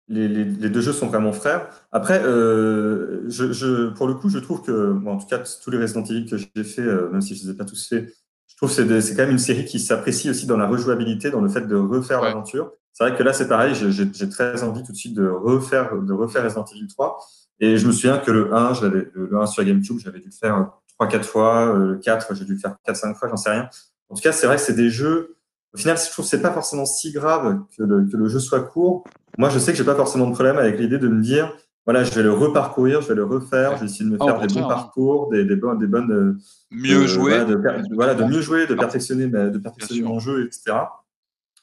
les, 0.08 0.26
les, 0.26 0.44
les, 0.44 0.70
deux 0.70 0.80
jeux 0.80 0.92
sont 0.92 1.06
vraiment 1.06 1.32
frères. 1.32 1.68
Après, 1.92 2.20
euh, 2.20 3.22
je, 3.28 3.52
je, 3.52 3.90
pour 3.90 4.08
le 4.08 4.14
coup, 4.14 4.30
je 4.30 4.40
trouve 4.40 4.62
que, 4.62 4.92
bon, 4.92 5.12
en 5.12 5.18
tout 5.18 5.26
cas, 5.26 5.38
tous 5.38 5.70
les 5.70 5.78
Resident 5.78 6.02
Evil 6.02 6.26
que 6.26 6.36
j'ai 6.36 6.64
fait, 6.64 6.82
euh, 6.82 7.10
même 7.10 7.20
si 7.20 7.36
je 7.36 7.44
les 7.44 7.50
ai 7.50 7.54
pas 7.54 7.64
tous 7.64 7.88
faits, 7.88 8.12
trouve 8.58 8.74
que 8.74 9.00
c'est 9.00 9.14
quand 9.14 9.22
même 9.22 9.30
une 9.30 9.38
série 9.38 9.64
qui 9.64 9.78
s'apprécie 9.78 10.30
aussi 10.30 10.46
dans 10.46 10.56
la 10.56 10.66
rejouabilité, 10.66 11.30
dans 11.30 11.40
le 11.40 11.48
fait 11.48 11.66
de 11.66 11.76
refaire 11.76 12.20
l'aventure. 12.20 12.72
C'est 12.92 13.04
vrai 13.08 13.16
que 13.16 13.22
là, 13.22 13.32
c'est 13.32 13.46
pareil, 13.46 13.74
j'ai 13.74 14.28
très 14.28 14.62
envie 14.64 14.82
tout 14.82 14.92
de 14.92 14.96
suite 14.96 15.14
de 15.14 15.28
refaire, 15.28 15.96
de 15.96 16.12
refaire 16.12 16.42
Resident 16.42 16.64
Evil 16.64 16.88
3. 16.88 17.18
Et 17.60 17.76
je 17.76 17.86
me 17.86 17.92
souviens 17.92 18.18
que 18.18 18.30
le 18.30 18.52
1, 18.52 18.72
le 19.14 19.30
1 19.40 19.46
sur 19.46 19.64
GameCube, 19.64 19.98
j'avais 19.98 20.18
dû 20.18 20.26
le 20.26 20.32
faire 20.32 20.72
3-4 21.00 21.22
fois. 21.22 21.72
Le 21.76 21.96
4, 21.96 22.34
j'ai 22.34 22.44
dû 22.44 22.54
le 22.54 22.58
faire 22.58 22.76
4-5 22.86 23.14
fois, 23.14 23.28
j'en 23.28 23.36
sais 23.36 23.50
rien. 23.50 23.68
En 24.08 24.16
tout 24.16 24.22
cas, 24.22 24.32
c'est 24.32 24.46
vrai 24.46 24.56
que 24.56 24.62
c'est 24.62 24.74
des 24.74 24.90
jeux. 24.90 25.36
Au 25.74 25.78
final, 25.78 25.96
je 25.96 26.10
trouve 26.10 26.24
que 26.24 26.28
c'est 26.28 26.42
pas 26.42 26.52
forcément 26.52 26.86
si 26.86 27.12
grave 27.12 27.60
que 27.76 27.82
le, 27.84 28.06
que 28.10 28.16
le 28.16 28.28
jeu 28.28 28.40
soit 28.40 28.60
court. 28.60 29.04
Moi, 29.36 29.50
je 29.50 29.58
sais 29.58 29.70
que 29.70 29.78
j'ai 29.78 29.84
pas 29.84 29.94
forcément 29.94 30.26
de 30.26 30.32
problème 30.32 30.58
avec 30.58 30.78
l'idée 30.78 30.98
de 30.98 31.08
me 31.08 31.22
dire, 31.22 31.54
voilà, 31.88 32.04
je 32.04 32.12
vais 32.12 32.22
le 32.22 32.34
reparcourir, 32.34 33.00
je 33.00 33.08
vais 33.08 33.14
le 33.14 33.24
refaire, 33.24 33.76
je 33.76 33.80
vais 33.80 33.86
essayer 33.86 34.04
de 34.04 34.10
me 34.10 34.18
faire 34.18 34.38
des 34.38 34.52
bons 34.52 34.68
parcours, 34.68 35.30
des, 35.30 35.46
des, 35.46 35.56
bonnes, 35.56 35.78
des 35.78 35.86
bonnes 35.86 36.12
euh, 36.12 36.36
mieux 36.70 37.06
jouer, 37.06 37.30
voilà, 37.30 37.44
de, 37.46 37.94
voilà, 37.94 38.14
de 38.14 38.24
mieux 38.24 38.42
jouer, 38.42 38.66
de 38.66 38.74
perfectionner, 38.74 39.26
de 39.26 39.56
perfectionner 39.56 40.02
mon 40.02 40.18
jeu, 40.18 40.44
etc. 40.44 40.76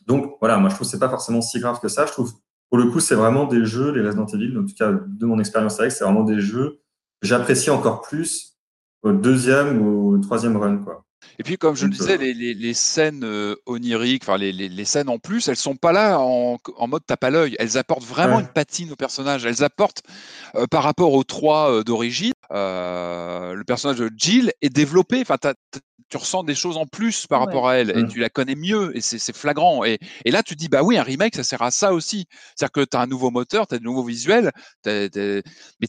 Donc 0.08 0.36
voilà, 0.40 0.58
moi 0.58 0.70
je 0.70 0.74
trouve 0.74 0.88
que 0.88 0.92
c'est 0.92 0.98
pas 0.98 1.10
forcément 1.10 1.42
si 1.42 1.60
grave 1.60 1.80
que 1.80 1.90
ça. 1.90 2.08
Je 2.08 2.12
trouve 2.12 2.34
pour 2.72 2.80
le 2.80 2.90
coup 2.90 3.00
c'est 3.00 3.14
vraiment 3.14 3.46
des 3.46 3.66
jeux, 3.66 3.92
les 3.92 4.02
Resident 4.02 4.26
Evil, 4.26 4.58
en 4.58 4.66
tout 4.66 4.74
cas 4.74 4.94
de 4.94 5.26
mon 5.28 5.38
expérience 5.38 5.80
avec, 5.80 5.92
c'est 5.92 6.04
vraiment 6.04 6.24
des 6.24 6.40
jeux 6.40 6.80
que 7.22 7.28
j'apprécie 7.28 7.70
encore 7.70 8.02
plus 8.02 8.58
au 9.04 9.12
deuxième 9.12 9.80
ou 9.80 10.16
au 10.16 10.18
troisième 10.18 10.58
run 10.58 10.78
quoi. 10.78 11.06
Et 11.40 11.44
puis, 11.44 11.58
comme 11.58 11.76
je 11.76 11.86
le 11.86 11.92
disais, 11.92 12.18
les, 12.18 12.34
les, 12.34 12.54
les 12.54 12.74
scènes 12.74 13.24
euh, 13.24 13.56
oniriques, 13.66 14.24
enfin 14.24 14.38
les, 14.38 14.52
les, 14.52 14.86
scènes 14.86 15.10
en 15.10 15.20
plus, 15.20 15.48
elles 15.48 15.56
sont 15.58 15.76
pas 15.76 15.92
là 15.92 16.20
en, 16.20 16.58
en 16.78 16.88
mode 16.88 17.06
tape 17.06 17.24
à 17.24 17.30
l'œil. 17.30 17.56
Elles 17.60 17.78
apportent 17.78 18.04
vraiment 18.06 18.40
une 18.40 18.48
patine 18.48 18.92
au 18.92 18.96
personnage. 18.96 19.46
Elles 19.46 19.64
apportent, 19.64 20.04
euh, 20.56 20.66
par 20.68 20.84
rapport 20.84 21.14
aux 21.14 21.24
trois 21.24 21.72
euh, 21.72 21.84
d'origine, 21.84 22.34
le 22.52 23.64
personnage 23.64 23.98
de 23.98 24.10
Jill 24.16 24.52
est 24.62 24.70
développé. 24.70 25.22
Enfin, 25.22 25.38
tu 26.10 26.18
ressens 26.18 26.44
des 26.44 26.56
choses 26.56 26.78
en 26.78 26.86
plus 26.86 27.26
par 27.28 27.40
rapport 27.40 27.68
à 27.68 27.78
elle 27.78 27.98
et 27.98 28.08
tu 28.08 28.20
la 28.20 28.30
connais 28.30 28.56
mieux 28.56 28.96
et 28.96 29.02
c'est 29.02 29.36
flagrant. 29.36 29.84
Et, 29.84 29.98
et, 30.24 30.32
là, 30.32 30.44
tu 30.44 30.56
te 30.56 30.60
dis, 30.60 30.70
bah 30.70 30.84
oui, 30.84 30.98
un 30.98 31.04
remake, 31.04 31.36
ça 31.36 31.44
sert 31.44 31.62
à 31.62 31.72
ça 31.72 31.94
aussi. 31.94 32.26
C'est-à-dire 32.56 32.72
que 32.72 32.86
tu 32.86 32.96
as 32.96 33.02
un 33.02 33.08
nouveau 33.08 33.32
moteur, 33.32 33.68
tu 33.68 33.76
as 33.76 33.80
de 33.80 33.84
nouveaux 33.84 34.04
visuels, 34.04 34.52
mais 34.86 35.10
tu 35.10 35.42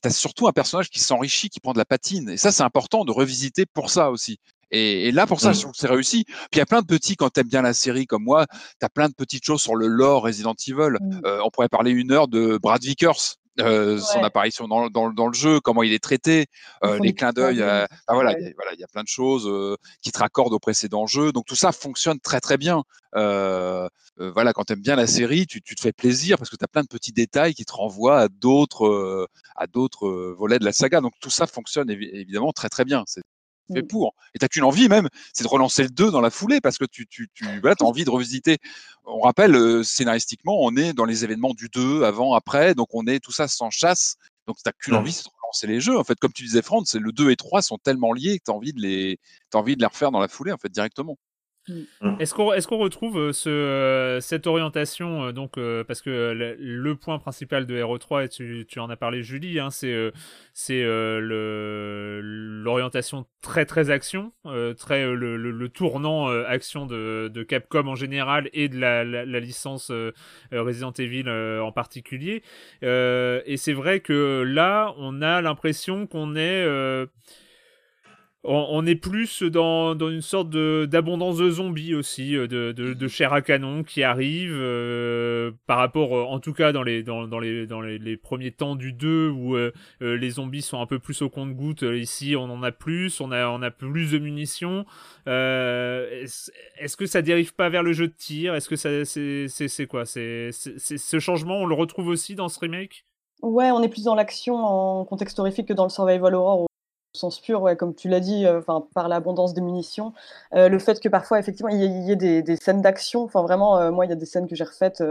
as 0.02 0.10
surtout 0.10 0.48
un 0.48 0.52
personnage 0.52 0.90
qui 0.90 1.00
s'enrichit, 1.00 1.50
qui 1.50 1.60
prend 1.60 1.72
de 1.72 1.78
la 1.78 1.84
patine. 1.84 2.30
Et 2.30 2.36
ça, 2.36 2.50
c'est 2.50 2.62
important 2.62 3.04
de 3.04 3.12
revisiter 3.12 3.66
pour 3.66 3.90
ça 3.90 4.10
aussi. 4.10 4.38
Et, 4.70 5.12
là, 5.12 5.26
pour 5.26 5.40
ça, 5.40 5.52
je 5.52 5.59
mmh. 5.59 5.60
trouve 5.60 5.72
que 5.72 5.78
c'est 5.78 5.86
réussi. 5.86 6.24
Puis 6.24 6.48
il 6.55 6.59
y 6.59 6.62
a 6.62 6.66
plein 6.66 6.82
de 6.82 6.86
petits, 6.86 7.16
quand 7.16 7.30
tu 7.30 7.40
aimes 7.40 7.48
bien 7.48 7.62
la 7.62 7.74
série 7.74 8.06
comme 8.06 8.24
moi, 8.24 8.47
tu 8.51 8.84
as 8.84 8.88
plein 8.88 9.09
de 9.09 9.14
petites 9.14 9.44
choses 9.44 9.62
sur 9.62 9.76
le 9.76 9.86
lore 9.86 10.24
Resident 10.24 10.55
Evil. 10.66 10.97
Mmh. 11.01 11.20
Euh, 11.24 11.40
on 11.44 11.51
pourrait 11.51 11.68
parler 11.68 11.93
une 11.93 12.12
heure 12.12 12.28
de 12.28 12.59
Brad 12.59 12.82
Vickers. 12.82 13.36
Euh, 13.60 13.98
son 13.98 14.22
apparition 14.22 14.68
dans, 14.68 14.90
dans, 14.90 15.10
dans, 15.10 15.28
le 15.28 15.32
jeu, 15.32 15.60
comment 15.60 15.82
il 15.82 15.94
est 15.94 16.02
traité, 16.02 16.47
euh, 16.84 16.98
les 17.01 17.14
clins 17.14 17.32
d'œil, 17.32 17.62
ah, 17.62 17.86
voilà, 18.10 18.32
il 18.38 18.52
voilà, 18.55 18.74
y 18.78 18.84
a 18.84 18.86
plein 18.86 19.02
de 19.02 19.09
choses 19.09 19.48
euh, 19.48 19.76
qui 20.02 20.12
te 20.12 20.18
raccordent 20.18 20.52
au 20.52 20.59
précédent 20.59 21.06
jeu. 21.06 21.32
Donc 21.32 21.47
tout 21.47 21.55
ça 21.55 21.72
fonctionne 21.72 22.20
très 22.20 22.40
très 22.40 22.59
bien. 22.59 22.82
Euh, 23.14 23.88
voilà, 24.18 24.52
quand 24.52 24.64
tu 24.64 24.74
aimes 24.74 24.82
bien 24.82 24.97
la 24.97 25.06
série, 25.06 25.47
tu, 25.47 25.62
tu, 25.62 25.74
te 25.74 25.80
fais 25.80 25.93
plaisir 25.93 26.36
parce 26.36 26.51
que 26.51 26.56
tu 26.56 26.64
as 26.64 26.68
plein 26.68 26.82
de 26.82 26.88
petits 26.88 27.12
détails 27.12 27.55
qui 27.55 27.64
te 27.64 27.72
renvoient 27.72 28.20
à 28.20 28.28
d'autres 28.28 29.26
à 29.56 29.66
d'autres 29.66 30.09
volets 30.36 30.59
de 30.59 30.64
la 30.64 30.72
saga. 30.72 31.01
Donc 31.01 31.14
tout 31.20 31.30
ça 31.30 31.47
fonctionne 31.47 31.90
évidemment 31.90 32.52
très 32.52 32.68
très 32.68 32.84
bien. 32.84 33.05
C'est 33.06 33.22
fait 33.72 33.82
mmh. 33.82 33.88
pour. 33.88 34.14
Et 34.34 34.38
t'as 34.38 34.48
qu'une 34.48 34.64
envie 34.64 34.88
même, 34.88 35.09
c'est 35.32 35.44
de 35.44 35.48
relancer 35.48 35.82
le 35.82 35.90
2 35.90 36.10
dans 36.10 36.20
la 36.20 36.30
foulée 36.30 36.60
parce 36.60 36.78
que 36.78 36.84
tu, 36.84 37.06
tu, 37.06 37.28
tu 37.34 37.44
voilà, 37.60 37.74
as 37.78 37.84
envie 37.84 38.05
de 38.05 38.10
revisiter. 38.10 38.59
On 39.05 39.20
rappelle, 39.20 39.55
euh, 39.55 39.82
scénaristiquement, 39.82 40.59
on 40.60 40.76
est 40.76 40.93
dans 40.93 41.05
les 41.05 41.24
événements 41.24 41.55
du 41.55 41.68
2, 41.68 42.02
avant, 42.05 42.34
après, 42.34 42.74
donc 42.74 42.88
on 42.93 43.06
est 43.06 43.20
tout 43.20 43.32
ça 43.32 43.48
sans 43.48 43.70
chasse. 43.70 44.16
Donc 44.47 44.56
t'as 44.62 44.72
qu'une 44.72 44.94
mmh. 44.94 44.98
envie, 44.98 45.12
c'est 45.12 45.24
de 45.24 45.30
relancer 45.43 45.66
les 45.66 45.80
jeux. 45.80 45.98
En 45.98 46.05
fait, 46.05 46.18
comme 46.18 46.32
tu 46.32 46.44
disais, 46.44 46.62
Franck, 46.62 46.86
c'est 46.86 46.98
le 46.98 47.12
2 47.12 47.30
et 47.30 47.36
3 47.36 47.62
sont 47.62 47.78
tellement 47.78 48.12
liés 48.12 48.38
que 48.38 48.44
tu 48.44 48.51
as 48.51 48.55
envie 48.55 48.72
de 48.72 48.80
les, 48.80 49.18
as 49.52 49.59
envie 49.59 49.76
de 49.76 49.80
les 49.80 49.86
refaire 49.86 50.10
dans 50.10 50.20
la 50.20 50.28
foulée, 50.28 50.52
en 50.52 50.59
fait, 50.59 50.70
directement. 50.70 51.18
Mm. 51.68 51.82
Est-ce 52.20 52.32
qu'on 52.32 52.52
est 52.52 52.64
qu'on 52.66 52.78
retrouve 52.78 53.18
euh, 53.18 53.32
ce, 53.32 53.48
euh, 53.48 54.20
cette 54.20 54.47
orientation 54.47 55.24
euh, 55.24 55.32
donc 55.32 55.59
parce 55.86 56.01
que 56.01 56.32
le, 56.32 56.94
point 56.94 57.18
principal 57.18 57.66
de 57.66 57.74
Hero 57.74 57.98
3 57.98 58.24
et 58.24 58.28
tu, 58.28 58.64
tu 58.68 58.78
en 58.78 58.88
as 58.88 58.97
parlé 58.97 59.22
Julie 59.22 59.59
hein, 59.60 59.70
c'est 59.70 60.12
c'est 60.55 60.82
l'orientation 62.22 63.26
très 63.43 63.66
très 63.66 63.90
action 63.90 64.32
très 64.78 65.05
le, 65.05 65.36
le, 65.36 65.68
tournant 65.68 66.28
action 66.28 66.86
de, 66.86 67.28
de, 67.32 67.43
Capcom 67.43 67.86
en 67.88 67.97
général 67.97 68.48
et 68.52 68.68
de 68.68 68.78
la, 68.78 69.05
la, 69.05 69.26
la 69.26 69.40
licence 69.40 69.93
Resident 70.52 70.93
Evil 70.93 71.28
en 71.28 71.72
particulier 71.72 72.43
et 72.82 73.56
c'est 73.56 73.74
vrai 73.74 74.01
que 74.01 74.43
là 74.47 74.94
on 74.97 75.20
a 75.22 75.43
l'impression 75.43 76.06
qu'on 76.06 76.34
est 76.36 76.64
on, 78.47 78.86
est 78.86 78.94
plus 78.94 79.43
dans, 79.43 79.97
une 79.98 80.23
sorte 80.23 80.51
d'abondance 80.51 81.39
de, 81.39 81.51
zombies 81.51 81.94
aussi, 81.94 82.36
euh, 82.36 82.47
de, 82.47 82.73
de, 82.73 83.09
chair 83.09 83.32
à 83.32 83.43
canon 83.43 83.82
qui 83.82 84.02
arrive 84.02 84.55
euh, 84.55 85.51
par 85.66 85.78
rapport, 85.78 86.16
euh, 86.16 86.24
en 86.24 86.39
tout 86.39 86.52
cas 86.52 86.73
dans 86.73 86.82
les, 86.82 87.02
dans, 87.02 87.27
les, 87.39 87.66
dans 87.66 87.81
les, 87.81 88.16
premiers 88.16 88.52
temps 88.52 88.77
du 88.77 88.93
2 88.93 89.28
où 89.31 89.56
les 90.01 90.31
zombies 90.31 90.62
sont 90.62 90.81
un 90.81 90.86
peu 90.86 90.98
plus 90.98 91.23
au 91.23 91.28
compte-goutte. 91.28 91.82
Ici, 91.82 92.35
on 92.36 92.44
en 92.44 92.62
a 92.62 92.73
plus, 92.73 93.20
on 93.20 93.32
a, 93.32 93.48
on 93.48 93.62
a 93.62 93.70
plus 93.70 94.12
de 94.12 94.18
munitions. 94.18 94.85
Est-ce 95.27 96.97
que 96.97 97.06
ça 97.06 97.23
dérive 97.23 97.55
pas 97.55 97.68
vers 97.68 97.82
le 97.82 97.93
jeu 97.93 98.09
de 98.09 98.14
tir? 98.16 98.55
Est-ce 98.55 98.68
que 98.68 98.77
ça, 98.77 99.05
c'est 99.05 99.86
quoi? 99.86 100.06
C'est 100.06 100.51
ce 100.52 101.18
changement, 101.18 101.59
on 101.59 101.66
le 101.66 101.74
retrouve 101.74 102.09
aussi 102.09 102.35
dans 102.35 102.48
ce 102.48 102.60
remake? 102.60 103.05
Ouais, 103.43 103.70
on 103.70 103.82
est 103.82 103.89
plus 103.89 104.05
dans 104.05 104.14
l'action 104.14 104.56
en 104.56 105.05
contexte 105.05 105.39
horrifique 105.39 105.68
que 105.68 105.74
dans 105.74 105.85
le 105.85 105.90
survival 105.90 106.35
horror 106.35 106.66
sens 107.16 107.40
pur, 107.40 107.62
ouais, 107.62 107.76
comme 107.76 107.94
tu 107.94 108.09
l'as 108.09 108.20
dit, 108.20 108.47
euh, 108.47 108.60
par 108.94 109.09
l'abondance 109.09 109.55
des 109.55 109.60
munitions, 109.60 110.12
euh, 110.55 110.68
le 110.68 110.78
fait 110.78 111.01
que 111.01 111.09
parfois 111.09 111.38
effectivement 111.38 111.70
il 111.70 111.80
y, 111.80 112.12
ait 112.12 112.16
des, 112.16 112.56
scènes 112.56 112.82
d'action, 112.82 113.24
enfin 113.24 113.43
vraiment, 113.43 113.78
euh, 113.78 113.90
moi 113.90 114.06
il 114.06 114.09
y 114.09 114.12
a 114.12 114.16
des 114.16 114.26
scènes 114.26 114.47
que 114.47 114.55
j'ai 114.55 114.64
refaites 114.64 115.02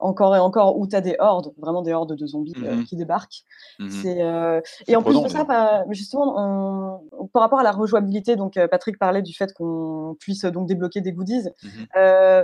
encore 0.00 0.36
et 0.36 0.38
encore 0.38 0.78
où 0.78 0.86
tu 0.86 0.94
as 0.94 1.00
des 1.00 1.16
hordes, 1.18 1.52
vraiment 1.58 1.82
des 1.82 1.92
hordes 1.92 2.14
de 2.14 2.26
zombies 2.26 2.54
mmh 2.56 2.84
qui 2.84 2.94
débarquent. 2.94 3.42
Mmh 3.80 4.60
et 4.86 4.96
en 4.96 5.02
plus 5.02 5.20
de 5.20 5.28
ça, 5.28 5.44
bah, 5.44 5.84
justement, 5.90 7.02
par 7.32 7.42
rapport 7.42 7.58
à 7.58 7.64
la 7.64 7.72
rejouabilité, 7.72 8.36
donc 8.36 8.58
Patrick 8.70 8.98
parlait 8.98 9.22
du 9.22 9.34
fait 9.34 9.52
qu'on 9.54 10.16
puisse 10.20 10.44
donc 10.44 10.68
débloquer 10.68 11.00
des 11.00 11.12
goodies. 11.12 11.48
Mmh 11.62 11.98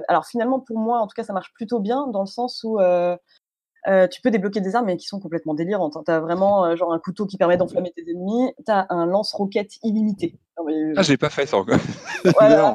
alors 0.08 0.26
finalement 0.26 0.58
pour 0.58 0.78
moi, 0.78 1.00
en 1.00 1.06
tout 1.06 1.14
cas, 1.14 1.24
ça 1.24 1.32
marche 1.32 1.52
plutôt 1.54 1.78
bien 1.78 2.08
dans 2.08 2.20
le 2.20 2.26
sens 2.26 2.64
où 2.64 2.78
euh, 3.86 4.08
tu 4.08 4.20
peux 4.20 4.30
débloquer 4.30 4.60
des 4.60 4.76
armes 4.76 4.86
mais 4.86 4.96
qui 4.96 5.06
sont 5.06 5.20
complètement 5.20 5.54
délirantes. 5.54 5.96
Hein. 5.96 6.02
Tu 6.06 6.12
as 6.12 6.20
vraiment 6.20 6.64
euh, 6.64 6.76
genre 6.76 6.92
un 6.92 6.98
couteau 6.98 7.26
qui 7.26 7.36
permet 7.36 7.56
d'enflammer 7.56 7.92
tes 7.92 8.08
ennemis, 8.10 8.52
tu 8.64 8.72
as 8.72 8.86
un 8.90 9.06
lance-roquette 9.06 9.78
illimité. 9.82 10.38
Ah, 10.96 11.02
j'ai 11.02 11.16
pas 11.16 11.30
fait 11.30 11.46
ça 11.46 11.56
encore. 11.56 11.78
c'est 12.22 12.32
très 12.32 12.56
loin 12.56 12.74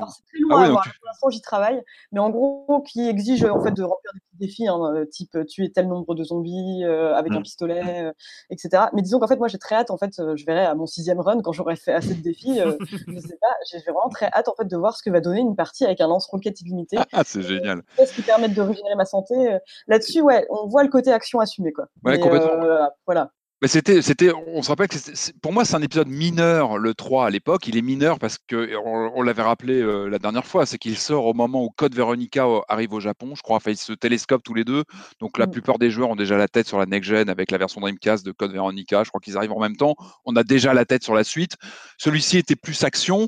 ah, 0.52 0.62
oui, 0.62 0.68
Pour 0.68 1.08
l'instant, 1.08 1.30
j'y 1.30 1.42
travaille. 1.42 1.82
Mais 2.12 2.20
en 2.20 2.30
gros, 2.30 2.84
qui 2.88 3.08
exige 3.08 3.44
en 3.46 3.62
fait 3.62 3.72
de 3.72 3.84
remplir 3.84 4.14
des 4.14 4.20
petits 4.20 4.38
défis, 4.38 4.68
hein, 4.68 4.80
euh, 4.96 5.06
type 5.06 5.38
tuer 5.48 5.72
tel 5.72 5.88
nombre 5.88 6.16
de 6.16 6.24
zombies 6.24 6.84
avec 6.84 7.32
un 7.34 7.40
mmh. 7.40 7.44
pistolet, 7.44 8.12
etc. 8.50 8.86
Mais 8.94 9.02
disons 9.02 9.20
qu'en 9.20 9.28
fait, 9.28 9.38
moi, 9.38 9.48
j'ai 9.48 9.58
très 9.58 9.76
hâte. 9.76 9.92
En 9.92 9.98
fait, 9.98 10.12
je 10.18 10.46
verrai 10.46 10.66
à 10.66 10.76
mon 10.76 10.86
sixième 10.86 11.20
run 11.20 11.42
quand 11.42 11.52
j'aurai 11.52 11.76
fait 11.76 11.94
assez 11.94 12.16
de 12.16 12.22
défis. 12.22 12.60
je 13.08 13.20
sais 13.20 13.38
pas, 13.42 13.56
j'ai 13.70 13.80
vraiment 13.80 14.10
très 14.10 14.28
hâte 14.28 14.48
en 14.48 14.56
fait 14.56 14.66
de 14.66 14.78
voir 14.78 14.96
ce 14.96 15.04
que 15.04 15.10
va 15.10 15.22
donner 15.22 15.42
une 15.42 15.56
partie 15.56 15.86
avec 15.86 16.02
un 16.02 16.08
lance-roquette 16.08 16.62
illimité. 16.62 16.98
Ah, 17.12 17.24
c'est 17.26 17.42
génial. 17.42 17.84
Qu'est-ce 17.98 18.14
qui 18.14 18.22
permet 18.22 18.50
de 18.50 18.62
régénérer 18.62 18.96
ma 18.96 19.06
santé 19.06 19.58
Là-dessus, 19.88 20.22
ouais, 20.22 20.46
on 20.50 20.68
voit 20.68 20.84
le 20.84 20.90
côté 20.90 21.12
action 21.12 21.40
assumé, 21.40 21.72
quoi. 21.72 21.86
Ouais, 22.04 22.20
complètement. 22.20 22.64
Euh, 22.64 22.88
voilà. 23.06 23.32
Mais 23.62 23.68
c'était, 23.68 24.02
c'était, 24.02 24.32
on 24.48 24.62
se 24.62 24.70
rappelle 24.70 24.88
que 24.88 24.96
pour 25.42 25.52
moi 25.52 25.66
c'est 25.66 25.76
un 25.76 25.82
épisode 25.82 26.08
mineur 26.08 26.78
le 26.78 26.94
3 26.94 27.26
à 27.26 27.30
l'époque. 27.30 27.68
Il 27.68 27.78
est 27.78 27.82
mineur 27.82 28.18
parce 28.18 28.38
que 28.38 28.74
on, 28.86 29.22
l'avait 29.22 29.42
rappelé 29.42 29.82
euh, 29.82 30.08
la 30.08 30.18
dernière 30.18 30.46
fois, 30.46 30.66
c'est 30.66 30.78
qu'il 30.78 30.98
sort 30.98 31.26
au 31.26 31.34
moment 31.34 31.66
où 31.66 31.70
Code 31.70 31.94
Veronica 31.94 32.46
euh, 32.46 32.62
arrive 32.70 32.94
au 32.94 33.02
Japon. 33.02 33.34
Je 33.36 33.42
crois, 33.42 33.58
enfin 33.58 33.72
ils 33.72 33.78
se 33.78 33.92
télescopent 33.92 34.44
tous 34.44 34.54
les 34.54 34.64
deux. 34.64 34.86
Donc 35.20 35.38
la 35.38 35.46
mm. 35.46 35.52
plupart 35.52 35.78
des 35.78 35.92
joueurs 35.92 36.10
ont 36.10 36.16
déjà 36.16 36.38
la 36.38 36.48
tête 36.48 36.68
sur 36.68 36.80
la 36.80 36.86
next 36.86 37.10
gen 37.10 37.30
avec 37.30 37.52
la 37.52 37.58
version 37.58 37.82
Dreamcast 37.82 38.26
de 38.26 38.32
Code 38.32 38.54
Veronica. 38.54 39.04
Je 39.04 39.10
crois 39.10 39.20
qu'ils 39.20 39.36
arrivent 39.36 39.52
en 39.52 39.60
même 39.60 39.76
temps. 39.76 39.96
On 40.24 40.38
a 40.38 40.44
déjà 40.44 40.74
la 40.74 40.86
tête 40.86 41.04
sur 41.04 41.14
la 41.14 41.26
suite. 41.26 41.58
Celui-ci 41.98 42.38
était 42.38 42.56
plus 42.56 42.86
action 42.86 43.28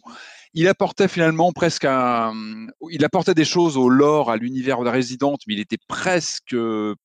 il 0.54 0.68
apportait 0.68 1.08
finalement 1.08 1.52
presque 1.52 1.86
un, 1.86 2.34
il 2.90 3.06
apportait 3.06 3.34
des 3.34 3.46
choses 3.46 3.78
au 3.78 3.90
lore, 3.90 4.30
à 4.30 4.38
l'univers 4.38 4.82
de 4.82 4.90
Resident, 4.90 5.38
mais 5.48 5.54
il 5.54 5.60
était 5.60 5.78
presque, 5.88 6.56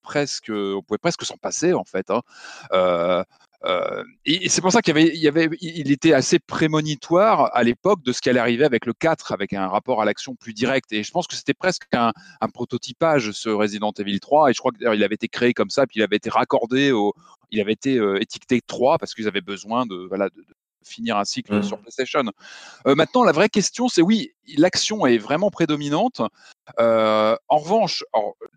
presque, 0.03 0.51
on 0.51 0.83
pouvait 0.83 0.99
presque 0.99 1.25
s'en 1.25 1.37
passer 1.37 1.73
en 1.73 1.85
fait. 1.85 2.11
Hein. 2.11 2.23
Euh, 2.73 3.23
euh, 3.65 4.05
et, 4.25 4.49
c'est 4.49 4.61
pour 4.61 4.71
ça 4.71 4.83
qu'il 4.83 4.97
y 4.97 5.29
avait, 5.29 5.49
il, 5.61 5.91
était 5.91 6.13
assez 6.13 6.39
prémonitoire 6.39 7.51
à 7.55 7.63
l'époque 7.63 8.03
de 8.03 8.13
ce 8.13 8.21
qui 8.21 8.29
allait 8.29 8.41
arriver 8.41 8.65
avec 8.65 8.87
le 8.87 8.93
4, 8.93 9.33
avec 9.33 9.53
un 9.53 9.67
rapport 9.67 10.03
à 10.03 10.05
l'action 10.05 10.35
plus 10.37 10.53
direct. 10.53 10.93
Et 10.93 11.03
je 11.03 11.11
pense 11.11 11.27
que 11.27 11.35
c'était 11.35 11.55
presque 11.55 11.85
un, 11.93 12.13
un, 12.41 12.49
prototypage, 12.49 13.33
ce 13.33 13.49
Resident 13.49 13.93
Evil 13.99 14.21
3. 14.21 14.51
Et 14.51 14.53
je 14.53 14.59
crois 14.59 14.73
qu'il 14.73 14.87
avait 14.87 15.15
été 15.15 15.29
créé 15.29 15.53
comme 15.53 15.71
ça, 15.71 15.87
puis 15.87 16.01
il 16.01 16.03
avait 16.03 16.17
été 16.17 16.31
raccordé 16.31 16.93
au, 16.93 17.15
il 17.51 17.61
avait 17.61 17.73
été 17.73 17.99
euh, 17.99 18.21
étiqueté 18.21 18.61
3 18.67 18.99
parce 18.99 19.15
qu'ils 19.15 19.29
avaient 19.29 19.41
besoin 19.41 19.87
de, 19.87 20.07
voilà, 20.09 20.29
de, 20.29 20.45
finir 20.89 21.17
un 21.17 21.25
cycle 21.25 21.57
mmh. 21.57 21.63
sur 21.63 21.79
PlayStation. 21.79 22.23
Euh, 22.87 22.95
maintenant, 22.95 23.25
la 23.25 23.33
vraie 23.33 23.49
question, 23.49 23.89
c'est 23.89 24.03
oui, 24.03 24.33
l'action 24.57 25.07
est 25.07 25.19
vraiment 25.19 25.51
prédominante. 25.51 26.21
Euh, 26.81 27.37
en 27.49 27.59
revanche, 27.59 28.05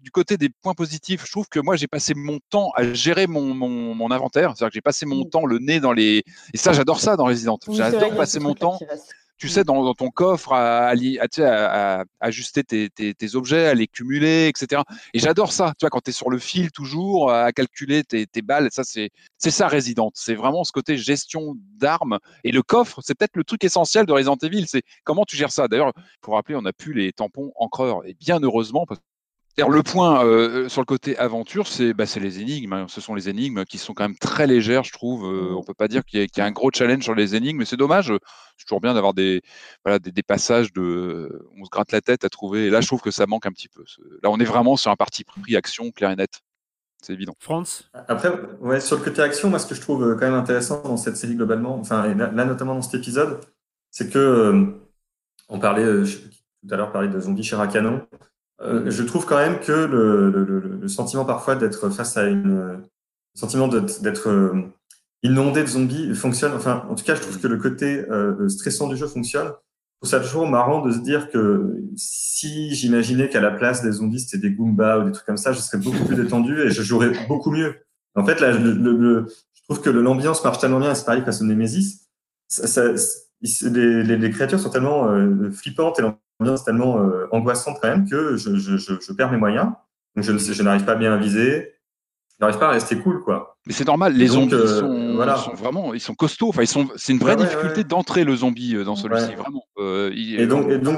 du 0.02 0.12
côté 0.12 0.38
des 0.38 0.50
points 0.50 0.74
positifs, 0.74 1.26
je 1.26 1.32
trouve 1.32 1.48
que 1.48 1.60
moi, 1.60 1.76
j'ai 1.76 1.88
passé 1.88 2.14
mon 2.16 2.40
temps 2.50 2.72
à 2.76 2.94
gérer 2.94 3.28
mon, 3.28 3.54
mon, 3.54 4.12
inventaire. 4.12 4.54
C'est-à-dire 4.56 4.70
que 4.70 4.74
j'ai 4.76 4.82
passé 4.82 5.06
mon 5.06 5.26
mmh. 5.26 5.30
temps 5.30 5.46
le 5.46 5.60
nez 5.60 5.80
dans 5.80 5.94
les. 5.94 6.24
Et 6.54 6.58
ça, 6.58 6.74
j'adore 6.74 7.00
ça 7.00 7.16
dans 7.16 7.26
Resident. 7.26 7.60
J'adore 7.70 8.16
passer 8.16 8.40
mon 8.40 8.56
temps 8.56 8.80
tu 9.40 9.48
sais, 9.48 9.64
dans, 9.64 9.94
ton 9.94 10.10
coffre, 10.10 10.54
à, 10.54 10.92
à, 10.92 12.04
ajuster 12.20 12.64
tes, 12.64 13.36
objets, 13.36 13.68
à 13.68 13.74
les 13.74 13.88
cumuler, 13.88 14.48
etc. 14.48 14.82
Et 15.14 15.20
j'adore 15.20 15.54
ça, 15.54 15.74
tu 15.80 15.86
vois, 15.86 15.90
quand 15.90 16.02
tu 16.02 16.10
es 16.10 16.14
sur 16.14 16.30
le 16.30 16.38
fil 16.40 16.72
toujours, 16.72 17.32
à 17.32 17.52
calculer 17.54 18.04
tes, 18.04 18.42
balles, 18.42 18.70
ça, 18.72 18.84
c'est 18.84 19.12
ça 19.38 19.68
Resident. 19.68 20.12
C'est 20.14 20.36
vraiment 20.36 20.64
ce 20.64 20.72
côté 20.72 20.98
gestion 20.98 21.56
d'armes. 21.78 22.20
Et 22.44 22.52
le 22.52 22.62
coffre, 22.62 23.00
c'est 23.04 23.16
peut-être 23.18 23.36
le 23.38 23.44
truc 23.44 23.64
essentiel 23.64 24.06
de 24.06 24.12
Resident 24.12 24.38
Evil, 24.42 24.66
c'est 24.68 24.84
comment 25.04 25.26
tu 25.26 25.38
gères 25.38 25.52
ça. 25.52 25.68
D'ailleurs, 25.68 25.94
pour 26.22 26.36
rappeler, 26.36 26.56
on 26.56 26.66
a 26.66 26.74
pu 26.74 26.94
les 26.94 27.14
tampons 27.14 27.52
encreurs, 27.56 28.06
et 28.06 28.14
bien 28.14 28.40
heureusement, 28.42 28.86
parce 28.86 29.00
le 29.68 29.84
point 29.84 30.24
euh, 30.24 30.70
sur 30.70 30.82
le 30.82 30.86
côté 30.86 31.18
aventure, 31.18 31.68
c'est 31.68 31.94
bah, 31.94 32.06
les 32.16 32.40
énigmes. 32.40 32.74
Hein. 32.74 32.86
Ce 32.88 33.02
sont 33.02 33.16
les 33.16 33.28
énigmes 33.28 33.66
qui 33.66 33.78
sont 33.78 33.94
quand 33.94 34.04
même 34.04 34.18
très 34.18 34.48
légères, 34.48 34.84
je 34.84 34.94
trouve. 34.94 35.26
Euh, 35.26 35.54
on 35.56 35.64
peut 35.64 35.74
pas 35.74 35.88
dire 35.88 36.06
qu'il 36.06 36.22
y, 36.22 36.42
a 36.42 36.46
un 36.46 36.52
gros 36.52 36.70
challenge 36.74 37.04
sur 37.04 37.16
les 37.16 37.36
énigmes, 37.36 37.58
mais 37.58 37.66
c'est 37.66 37.78
dommage. 37.78 38.14
C'est 38.58 38.66
toujours 38.66 38.80
bien 38.80 38.94
d'avoir 38.94 39.14
des, 39.14 39.42
voilà, 39.84 40.00
des, 40.00 40.24
passages 40.24 40.72
de. 40.72 41.46
On 41.58 41.66
se 41.66 41.70
gratte 41.70 41.92
la 41.92 42.00
tête 42.00 42.24
à 42.24 42.30
trouver. 42.30 42.68
Et 42.68 42.70
là, 42.70 42.80
je 42.80 42.88
trouve 42.88 43.02
que 43.02 43.12
ça 43.12 43.26
manque 43.26 43.46
un 43.46 43.52
petit 43.52 43.68
peu. 43.68 43.84
Là, 44.24 44.30
on 44.30 44.38
est 44.38 44.46
vraiment 44.46 44.78
sur 44.78 44.92
un 44.92 44.96
parti 44.96 45.24
pris 45.24 45.56
action 45.58 45.92
clair 45.92 46.12
et 46.12 46.16
net. 46.16 46.42
C'est 47.02 47.14
évident. 47.14 47.36
France 47.40 47.90
Après, 48.08 48.30
ouais, 48.60 48.80
sur 48.80 48.98
le 48.98 49.04
côté 49.04 49.22
action, 49.22 49.50
moi, 49.50 49.60
ce 49.60 49.68
que 49.68 49.76
je 49.76 49.82
trouve 49.82 50.16
quand 50.16 50.26
même 50.26 50.34
intéressant 50.34 50.82
dans 50.84 50.98
cette 50.98 51.18
série 51.18 51.36
globalement, 51.36 51.80
enfin, 51.80 52.14
là, 52.14 52.46
notamment 52.46 52.76
dans 52.76 52.82
cet 52.82 53.02
épisode, 53.02 53.42
c'est 53.92 54.10
que. 54.10 54.20
Euh, 54.20 54.86
on 55.52 55.58
parlait, 55.58 56.06
je 56.06 56.18
sais 56.18 56.30
tout 56.62 56.74
à 56.74 56.78
l'heure, 56.78 56.92
parlait 56.92 57.08
de 57.08 57.20
zombies 57.20 57.44
chez 57.44 57.58
Canon. 57.72 58.06
Euh, 58.62 58.90
je 58.90 59.04
trouve 59.04 59.26
quand 59.26 59.38
même 59.38 59.60
que 59.60 59.72
le, 59.72 60.30
le, 60.30 60.60
le 60.82 60.88
sentiment 60.88 61.26
parfois 61.26 61.56
d'être 61.56 61.90
face 61.90 62.18
à 62.18 62.26
une 62.26 62.82
le 63.36 63.40
sentiment 63.40 63.68
d'être 63.68 64.30
euh, 64.30 64.74
inondé 65.24 65.62
de 65.62 65.68
zombies 65.68 66.14
fonctionne. 66.16 66.54
Enfin, 66.54 66.86
en 66.90 66.96
tout 66.96 67.04
cas, 67.04 67.16
je 67.16 67.22
trouve 67.22 67.40
que 67.40 67.48
le 67.48 67.58
côté 67.58 68.06
euh, 68.10 68.50
stressant 68.50 68.88
du 68.88 68.98
jeu 68.98 69.08
fonctionne. 69.08 69.48
Je 69.48 70.08
trouve 70.08 70.20
ça 70.20 70.26
toujours 70.26 70.48
marrant 70.48 70.82
de 70.82 70.92
se 70.92 71.00
dire 71.00 71.30
que 71.30 71.76
si 71.96 72.74
j'imaginais 72.74 73.30
qu'à 73.30 73.42
la 73.42 73.52
place 73.52 73.82
des 73.82 73.92
zombies 73.92 74.22
c'était 74.22 74.38
des 74.38 74.52
Goombas 74.56 75.00
ou 75.00 75.04
des 75.06 75.12
trucs 75.12 75.26
comme 75.26 75.38
ça, 75.38 75.52
je 75.52 75.60
serais 75.60 75.78
beaucoup 75.78 76.06
plus 76.06 76.16
détendu 76.16 76.62
et 76.62 76.70
je 76.70 76.82
jouerais 76.82 77.12
beaucoup 77.28 77.52
mieux. 77.52 77.76
En 78.16 78.26
fait, 78.26 78.40
là, 78.40 78.52
le, 78.52 79.26
je 79.54 79.62
trouve 79.64 79.82
que 79.82 79.90
l'ambiance 79.90 80.44
marche 80.44 80.60
tellement 80.60 80.80
bien, 80.80 80.96
c'est 80.96 81.06
pareil 81.06 81.22
face 81.24 81.42
au 81.42 81.46
Nemesis. 81.46 82.08
Ça, 82.48 82.66
ça, 82.68 82.98
les, 83.42 84.04
les, 84.04 84.18
les, 84.18 84.30
créatures 84.32 84.60
sont 84.60 84.70
tellement 84.70 85.08
flippantes 85.52 86.00
et 86.00 86.04
c'est 86.58 86.64
tellement 86.66 87.02
euh, 87.02 87.28
angoissante 87.32 87.78
quand 87.82 87.90
même 87.90 88.10
que 88.10 88.38
je, 88.38 88.56
je, 88.56 88.78
je, 88.78 89.14
perds 89.14 89.32
mes 89.32 89.38
moyens. 89.38 89.72
Donc 90.16 90.26
je, 90.26 90.38
je 90.38 90.64
n'arrive 90.64 90.86
pas 90.86 90.96
bien 90.96 91.14
à 91.14 91.18
viser. 91.18 91.76
Je 92.32 92.46
n'arrive 92.46 92.60
pas 92.60 92.68
à 92.68 92.72
rester 92.72 92.98
cool, 92.98 93.22
quoi. 93.24 93.58
Mais 93.68 93.74
c'est 93.74 93.86
normal, 93.86 94.14
les 94.14 94.28
zombies 94.28 94.54
euh, 94.54 94.80
sont, 94.80 95.16
voilà. 95.16 95.36
sont, 95.36 95.54
vraiment, 95.54 95.94
ils 95.94 96.00
sont 96.00 96.16
costauds. 96.16 96.50
Enfin, 96.50 96.62
ils 96.62 96.68
sont, 96.68 96.88
c'est 96.96 97.12
une 97.12 97.20
vraie 97.20 97.36
difficulté 97.36 97.84
d'entrer 97.84 98.24
le 98.24 98.36
zombie 98.38 98.76
euh, 98.76 98.86
dans 98.86 98.96
celui-ci, 98.96 99.36
vraiment. 99.36 99.64
et 100.12 100.48
donc, 100.48 100.70
et 100.70 100.78
donc 100.78 100.98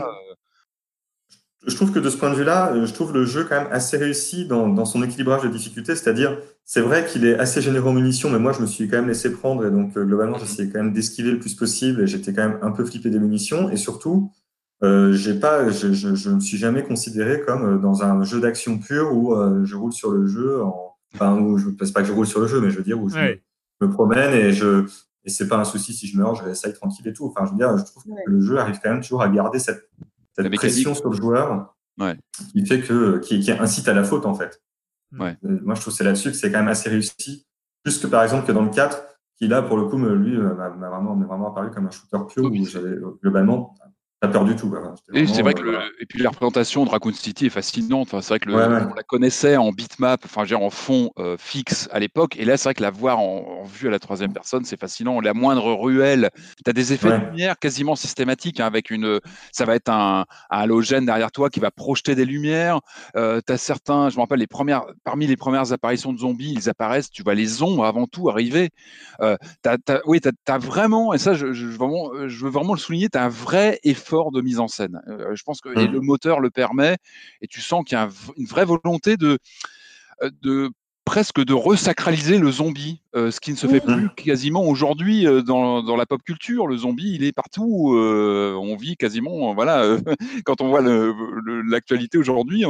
je 1.67 1.75
trouve 1.75 1.91
que 1.91 1.99
de 1.99 2.09
ce 2.09 2.17
point 2.17 2.31
de 2.31 2.35
vue-là, 2.35 2.73
je 2.85 2.93
trouve 2.93 3.13
le 3.13 3.25
jeu 3.25 3.45
quand 3.47 3.55
même 3.55 3.71
assez 3.71 3.97
réussi 3.97 4.45
dans, 4.45 4.67
dans 4.67 4.85
son 4.85 5.03
équilibrage 5.03 5.43
de 5.43 5.47
difficulté. 5.47 5.95
C'est-à-dire, 5.95 6.38
c'est 6.65 6.81
vrai 6.81 7.05
qu'il 7.05 7.25
est 7.25 7.38
assez 7.38 7.61
généreux 7.61 7.89
en 7.89 7.93
munitions, 7.93 8.29
mais 8.29 8.39
moi, 8.39 8.51
je 8.51 8.61
me 8.61 8.65
suis 8.65 8.88
quand 8.88 8.97
même 8.97 9.07
laissé 9.07 9.31
prendre. 9.31 9.65
Et 9.65 9.71
donc, 9.71 9.93
globalement, 9.93 10.39
j'essayais 10.39 10.69
quand 10.69 10.79
même 10.79 10.93
d'esquiver 10.93 11.31
le 11.31 11.39
plus 11.39 11.53
possible. 11.53 12.01
Et 12.01 12.07
j'étais 12.07 12.33
quand 12.33 12.47
même 12.47 12.59
un 12.61 12.71
peu 12.71 12.83
flippé 12.83 13.09
des 13.11 13.19
munitions. 13.19 13.69
Et 13.69 13.77
surtout, 13.77 14.31
euh, 14.83 15.13
j'ai 15.13 15.35
pas, 15.35 15.69
je, 15.69 15.93
je, 15.93 16.15
je, 16.15 16.29
me 16.31 16.39
suis 16.39 16.57
jamais 16.57 16.83
considéré 16.83 17.41
comme 17.41 17.75
euh, 17.75 17.77
dans 17.77 18.03
un 18.03 18.23
jeu 18.23 18.39
d'action 18.39 18.79
pur 18.79 19.13
où 19.13 19.35
euh, 19.35 19.63
je 19.63 19.75
roule 19.75 19.93
sur 19.93 20.09
le 20.09 20.25
jeu, 20.25 20.63
en, 20.63 20.95
enfin 21.13 21.39
où 21.39 21.59
je 21.59 21.69
pense 21.69 21.91
pas 21.91 22.01
que 22.01 22.07
je 22.07 22.13
roule 22.13 22.25
sur 22.25 22.39
le 22.39 22.47
jeu, 22.47 22.59
mais 22.59 22.71
je 22.71 22.77
veux 22.77 22.83
dire 22.83 22.99
où 22.99 23.07
je 23.07 23.35
me 23.79 23.89
promène 23.89 24.33
et 24.33 24.51
je 24.51 24.85
et 25.23 25.29
c'est 25.29 25.47
pas 25.47 25.57
un 25.57 25.65
souci 25.65 25.93
si 25.93 26.07
je 26.07 26.17
meurs, 26.17 26.33
je 26.33 26.49
essaye 26.49 26.73
tranquille 26.73 27.07
et 27.07 27.13
tout. 27.13 27.27
Enfin, 27.27 27.45
je 27.45 27.51
veux 27.51 27.57
dire, 27.57 27.77
je 27.77 27.83
trouve 27.83 28.03
que 28.03 28.09
le 28.25 28.41
jeu 28.41 28.57
arrive 28.57 28.79
quand 28.83 28.89
même 28.89 29.01
toujours 29.01 29.21
à 29.21 29.29
garder 29.29 29.59
cette, 29.59 29.88
cette 30.35 30.53
pression 30.53 30.93
sur 30.93 31.09
le 31.09 31.15
joueur, 31.15 31.75
ouais. 31.99 32.17
qui 32.51 32.65
fait 32.65 32.81
que 32.81 33.19
qui, 33.19 33.39
qui, 33.39 33.51
incite 33.51 33.87
à 33.87 33.93
la 33.93 34.03
faute 34.03 34.25
en 34.25 34.33
fait. 34.33 34.61
Ouais. 35.19 35.37
moi, 35.41 35.75
je 35.75 35.81
trouve 35.81 35.93
c'est 35.93 36.05
là-dessus 36.05 36.31
que 36.31 36.37
c'est 36.37 36.51
quand 36.51 36.59
même 36.59 36.69
assez 36.69 36.89
réussi, 36.89 37.45
plus 37.83 37.99
que 37.99 38.07
par 38.07 38.23
exemple 38.23 38.47
que 38.47 38.53
dans 38.53 38.63
le 38.63 38.69
4 38.69 39.03
qui 39.37 39.47
là 39.47 39.61
pour 39.61 39.75
le 39.75 39.85
coup 39.87 39.97
me, 39.97 40.13
lui 40.13 40.37
m'a 40.37 40.69
vraiment, 40.69 41.15
vraiment 41.15 41.51
apparu 41.51 41.71
comme 41.71 41.87
un 41.87 41.91
shooter 41.91 42.19
pur 42.29 42.45
où 42.45 42.65
j'avais 42.65 42.95
globalement 43.21 43.75
pas 44.22 44.27
peur 44.27 44.45
du 44.45 44.56
tout. 44.56 44.72
Et 45.15 45.26
c'est 45.26 45.41
vrai 45.41 45.56
que 45.56 45.64
le, 45.64 45.80
et 45.99 46.06
puis 46.06 46.22
la 46.22 46.30
représentation 46.30 46.85
de 46.85 46.91
Raccoon 46.91 47.11
City 47.11 47.48
est 47.48 47.49
fascinante. 47.49 48.07
Enfin, 48.07 48.22
c'est 48.22 48.30
vrai 48.30 48.39
que 48.39 48.49
le, 48.49 48.56
on 48.56 48.93
la 48.93 49.02
connaissait 49.02 49.57
en 49.57 49.72
bitmap, 49.72 50.22
enfin, 50.26 50.43
en 50.53 50.69
fond 50.69 51.10
euh, 51.18 51.38
fixe 51.39 51.89
à 51.91 51.98
l'époque. 51.98 52.38
Et 52.38 52.45
là, 52.45 52.56
c'est 52.56 52.65
vrai 52.65 52.76
que 52.76 52.84
la 52.84 52.91
voir 52.91 53.19
en, 53.19 53.64
vue 53.64 53.88
à 53.88 53.91
la 53.91 53.98
troisième 53.98 54.31
personne, 54.31 54.64
c'est 54.64 54.80
fascinant. 54.80 55.22
La 55.22 55.34
moindre 55.34 55.73
ruelle, 55.73 56.30
tu 56.64 56.69
as 56.69 56.73
des 56.73 56.93
effets 56.93 57.10
de 57.10 57.26
lumière 57.26 57.57
quasiment 57.57 57.95
systématiques 57.95 58.60
hein, 58.60 58.68
avec 58.68 58.91
une, 58.91 59.19
ça 59.52 59.65
va 59.65 59.73
être 59.73 59.89
un, 59.89 60.26
un, 60.52 60.60
halogène 60.60 61.07
derrière 61.07 61.31
toi 61.31 61.49
qui 61.49 61.60
va 61.60 61.72
projeter 61.72 62.14
des 62.14 62.26
lumières. 62.26 62.80
Euh, 63.15 63.41
tu 63.45 63.53
as 63.53 63.57
certains, 63.57 64.10
je 64.10 64.18
me 64.18 64.22
rappelle 64.22 64.39
les 64.39 64.45
premières, 64.45 64.84
parmi 65.03 65.26
les 65.26 65.38
premières 65.38 65.73
apparitions 65.73 66.14
de 66.14 66.19
zombies, 66.19 66.53
ils 66.56 66.69
apparaissent. 66.69 67.10
Tu 67.10 67.23
vois 67.23 67.34
les 67.34 67.64
ombres 67.64 67.85
avant 67.85 68.06
tout 68.06 68.30
arriver. 68.30 68.69
Euh, 69.22 69.35
as, 69.65 69.77
oui, 70.06 70.22
tu 70.22 70.30
as, 70.48 70.57
vraiment, 70.60 71.11
et 71.11 71.18
ça, 71.18 71.34
je, 71.34 71.53
je, 71.53 71.65
vraiment, 71.65 72.11
je 72.27 72.45
veux 72.45 72.52
vraiment 72.52 72.73
le 72.73 72.80
souligner, 72.80 73.10
tu 73.10 73.18
as 73.18 73.23
un 73.23 73.30
vrai 73.30 73.80
effet 73.84 74.10
de 74.31 74.41
mise 74.41 74.59
en 74.59 74.67
scène. 74.67 75.01
Euh, 75.07 75.35
je 75.35 75.43
pense 75.43 75.61
que 75.61 75.69
et 75.69 75.88
mmh. 75.88 75.91
le 75.91 76.01
moteur 76.01 76.39
le 76.39 76.49
permet, 76.49 76.97
et 77.41 77.47
tu 77.47 77.61
sens 77.61 77.83
qu'il 77.85 77.97
y 77.97 78.01
a 78.01 78.09
une 78.38 78.45
vraie 78.45 78.65
volonté 78.65 79.17
de, 79.17 79.38
euh, 80.21 80.29
de 80.41 80.69
presque 81.05 81.43
de 81.43 81.53
resacraliser 81.53 82.38
le 82.38 82.51
zombie, 82.51 83.01
euh, 83.15 83.31
ce 83.31 83.39
qui 83.39 83.51
ne 83.51 83.57
se 83.57 83.67
fait 83.67 83.85
mmh. 83.85 83.93
plus 83.93 84.09
quasiment 84.15 84.63
aujourd'hui 84.63 85.25
dans, 85.45 85.81
dans, 85.81 85.95
la 85.95 86.05
pop 86.05 86.21
culture. 86.23 86.67
Le 86.67 86.77
zombie, 86.77 87.13
il 87.15 87.23
est 87.23 87.31
partout. 87.31 87.95
on 87.95 88.75
vit 88.75 88.97
quasiment, 88.97 89.53
voilà, 89.53 89.97
quand 90.45 90.61
on 90.61 90.69
voit 90.69 90.81
l'actualité 90.81 92.17
aujourd'hui. 92.17 92.65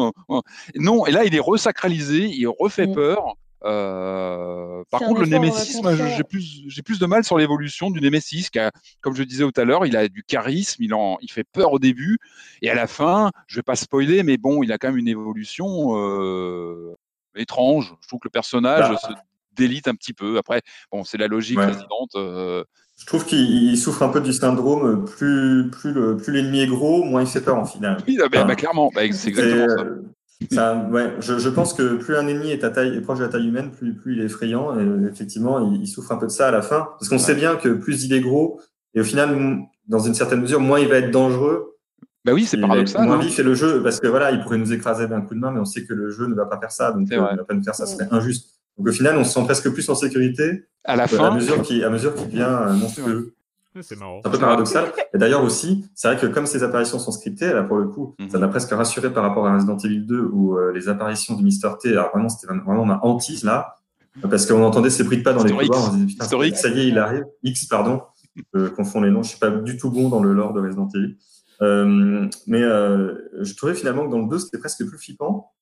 non, 0.75 1.05
et 1.05 1.11
là, 1.11 1.25
il 1.25 1.35
est 1.35 1.41
resacralisé, 1.41 2.27
il 2.27 2.47
refait 2.47 2.87
mmh. 2.87 2.93
peur. 2.93 3.35
Euh, 3.63 4.83
par 4.89 5.01
contre, 5.01 5.21
le 5.21 5.27
Némésis, 5.27 5.79
j'ai 6.17 6.23
plus, 6.23 6.63
j'ai 6.67 6.81
plus 6.81 6.99
de 6.99 7.05
mal 7.05 7.23
sur 7.23 7.37
l'évolution 7.37 7.91
du 7.91 8.01
Némésis, 8.01 8.49
qui 8.49 8.59
comme 9.01 9.15
je 9.15 9.23
disais 9.23 9.43
tout 9.43 9.61
à 9.61 9.65
l'heure, 9.65 9.85
il 9.85 9.95
a 9.95 10.07
du 10.07 10.23
charisme, 10.23 10.81
il, 10.83 10.93
en, 10.93 11.17
il 11.21 11.31
fait 11.31 11.43
peur 11.43 11.71
au 11.71 11.79
début, 11.79 12.17
et 12.61 12.69
à 12.69 12.75
la 12.75 12.87
fin, 12.87 13.31
je 13.47 13.57
vais 13.57 13.63
pas 13.63 13.75
spoiler, 13.75 14.23
mais 14.23 14.37
bon, 14.37 14.63
il 14.63 14.71
a 14.71 14.77
quand 14.77 14.89
même 14.89 14.97
une 14.97 15.07
évolution 15.07 15.95
euh, 15.95 16.95
étrange. 17.35 17.93
Je 18.01 18.07
trouve 18.07 18.19
que 18.19 18.27
le 18.27 18.31
personnage 18.31 18.89
bah. 18.89 18.97
se 18.97 19.13
délite 19.53 19.87
un 19.87 19.95
petit 19.95 20.13
peu. 20.13 20.37
Après, 20.37 20.61
bon, 20.91 21.03
c'est 21.03 21.17
la 21.17 21.27
logique 21.27 21.57
présidente. 21.57 22.15
Euh. 22.15 22.63
Je 22.97 23.05
trouve 23.05 23.25
qu'il 23.25 23.77
souffre 23.77 24.03
un 24.03 24.09
peu 24.09 24.21
du 24.21 24.33
syndrome 24.33 25.05
plus, 25.05 25.69
plus, 25.71 25.91
le, 25.91 26.17
plus 26.17 26.31
l'ennemi 26.33 26.61
est 26.61 26.67
gros, 26.67 27.03
moins 27.03 27.21
il 27.21 27.27
fait 27.27 27.41
peur 27.41 27.57
en 27.57 27.65
finale. 27.65 27.97
Oui, 28.07 28.17
bah, 28.17 28.43
bah, 28.43 28.55
clairement, 28.55 28.91
c'est 28.95 29.27
exactement 29.29 29.67
ça. 29.69 29.85
Ça, 30.49 30.87
ouais, 30.91 31.13
je, 31.19 31.37
je, 31.37 31.49
pense 31.49 31.73
que 31.73 31.95
plus 31.95 32.15
un 32.15 32.27
ennemi 32.27 32.51
est, 32.51 32.63
à 32.63 32.69
taille, 32.69 32.95
est 32.95 33.01
proche 33.01 33.19
de 33.19 33.25
la 33.25 33.29
taille 33.29 33.47
humaine, 33.47 33.71
plus, 33.71 33.93
plus 33.93 34.15
il 34.15 34.21
est 34.21 34.25
effrayant. 34.25 34.77
Et 34.79 35.09
effectivement, 35.11 35.59
il, 35.71 35.81
il 35.81 35.87
souffre 35.87 36.11
un 36.11 36.17
peu 36.17 36.25
de 36.25 36.31
ça 36.31 36.47
à 36.47 36.51
la 36.51 36.61
fin. 36.61 36.89
Parce 36.99 37.09
qu'on 37.09 37.19
sait 37.19 37.35
bien 37.35 37.55
que 37.55 37.69
plus 37.69 38.03
il 38.05 38.13
est 38.13 38.21
gros, 38.21 38.59
et 38.93 39.01
au 39.01 39.03
final, 39.03 39.65
dans 39.87 39.99
une 39.99 40.13
certaine 40.13 40.41
mesure, 40.41 40.59
moins 40.59 40.79
il 40.79 40.87
va 40.87 40.97
être 40.97 41.11
dangereux. 41.11 41.77
Bah 42.23 42.33
oui, 42.33 42.45
c'est 42.45 42.59
paradoxal. 42.59 43.05
Moins 43.05 43.17
hein. 43.17 43.19
vif 43.19 43.39
est 43.39 43.43
le 43.43 43.55
jeu, 43.55 43.81
parce 43.81 43.99
que 43.99 44.07
voilà, 44.07 44.31
il 44.31 44.41
pourrait 44.41 44.57
nous 44.57 44.73
écraser 44.73 45.07
d'un 45.07 45.21
coup 45.21 45.33
de 45.33 45.39
main, 45.39 45.51
mais 45.51 45.59
on 45.59 45.65
sait 45.65 45.85
que 45.85 45.93
le 45.93 46.11
jeu 46.11 46.27
ne 46.27 46.35
va 46.35 46.45
pas 46.45 46.59
faire 46.59 46.71
ça, 46.71 46.91
donc 46.91 47.11
euh, 47.11 47.15
il 47.15 47.33
ne 47.33 47.37
va 47.37 47.43
pas 47.45 47.53
nous 47.53 47.63
faire 47.63 47.75
ça, 47.75 47.85
ce 47.85 47.95
serait 47.95 48.07
injuste. 48.11 48.49
Donc 48.77 48.87
au 48.87 48.91
final, 48.91 49.17
on 49.17 49.23
se 49.23 49.33
sent 49.33 49.43
presque 49.43 49.69
plus 49.71 49.87
en 49.89 49.95
sécurité 49.95 50.65
à 50.83 50.95
la 50.95 51.07
fin, 51.07 51.31
à 51.31 51.35
mesure 51.35 51.61
qu'il 51.61 51.83
à 51.83 51.89
mesure 51.89 52.13
qu'il 52.15 52.27
devient 52.27 52.47
euh, 52.47 52.73
monstrueux. 52.73 53.33
C'est 53.79 53.97
marrant. 53.97 54.21
un 54.23 54.29
peu 54.29 54.37
paradoxal. 54.37 54.91
Et 55.13 55.17
d'ailleurs 55.17 55.43
aussi, 55.43 55.85
c'est 55.95 56.09
vrai 56.09 56.19
que 56.19 56.27
comme 56.27 56.45
ces 56.45 56.63
apparitions 56.63 56.99
sont 56.99 57.11
scriptées, 57.11 57.53
là 57.53 57.63
pour 57.63 57.77
le 57.77 57.87
coup, 57.87 58.15
ça 58.29 58.37
mhm. 58.37 58.41
m'a 58.41 58.47
presque 58.49 58.71
rassuré 58.71 59.11
par 59.11 59.23
rapport 59.23 59.47
à 59.47 59.55
Resident 59.55 59.77
Evil 59.77 60.01
2 60.01 60.29
où 60.33 60.57
euh, 60.57 60.71
les 60.73 60.89
apparitions 60.89 61.35
du 61.35 61.43
Mr. 61.43 61.77
T, 61.81 61.91
alors 61.91 62.09
vraiment 62.11 62.29
c'était 62.29 62.53
vraiment 62.53 62.85
ma 62.85 62.99
hantise 63.03 63.43
là, 63.43 63.75
parce 64.29 64.45
qu'on 64.45 64.63
entendait 64.63 64.89
ces 64.89 65.03
bruits 65.03 65.19
de 65.19 65.23
pas 65.23 65.33
dans 65.33 65.43
les 65.43 65.53
couloirs, 65.53 65.91
on 65.91 65.95
disait 65.95 66.07
putain, 66.07 66.25
ça 66.25 66.67
y 66.69 66.79
est, 66.79 66.87
il 66.87 66.97
arrive. 66.97 67.25
X, 67.43 67.65
pardon, 67.65 68.01
je 68.53 68.67
confonds 68.67 69.01
les 69.01 69.09
noms, 69.09 69.23
je 69.23 69.29
suis 69.29 69.39
pas 69.39 69.49
du 69.49 69.77
tout 69.77 69.89
bon 69.89 70.09
dans 70.09 70.21
le 70.21 70.33
lore 70.33 70.53
de 70.53 70.61
Resident 70.61 70.89
Evil. 70.93 71.17
Euh, 71.61 72.27
mais 72.47 72.63
euh, 72.63 73.13
je 73.41 73.53
trouvais 73.55 73.75
finalement 73.75 74.05
que 74.05 74.11
dans 74.11 74.19
le 74.19 74.27
2 74.27 74.39
c'était 74.39 74.57
presque 74.57 74.85
plus 74.85 74.97
flippant. 74.97 75.53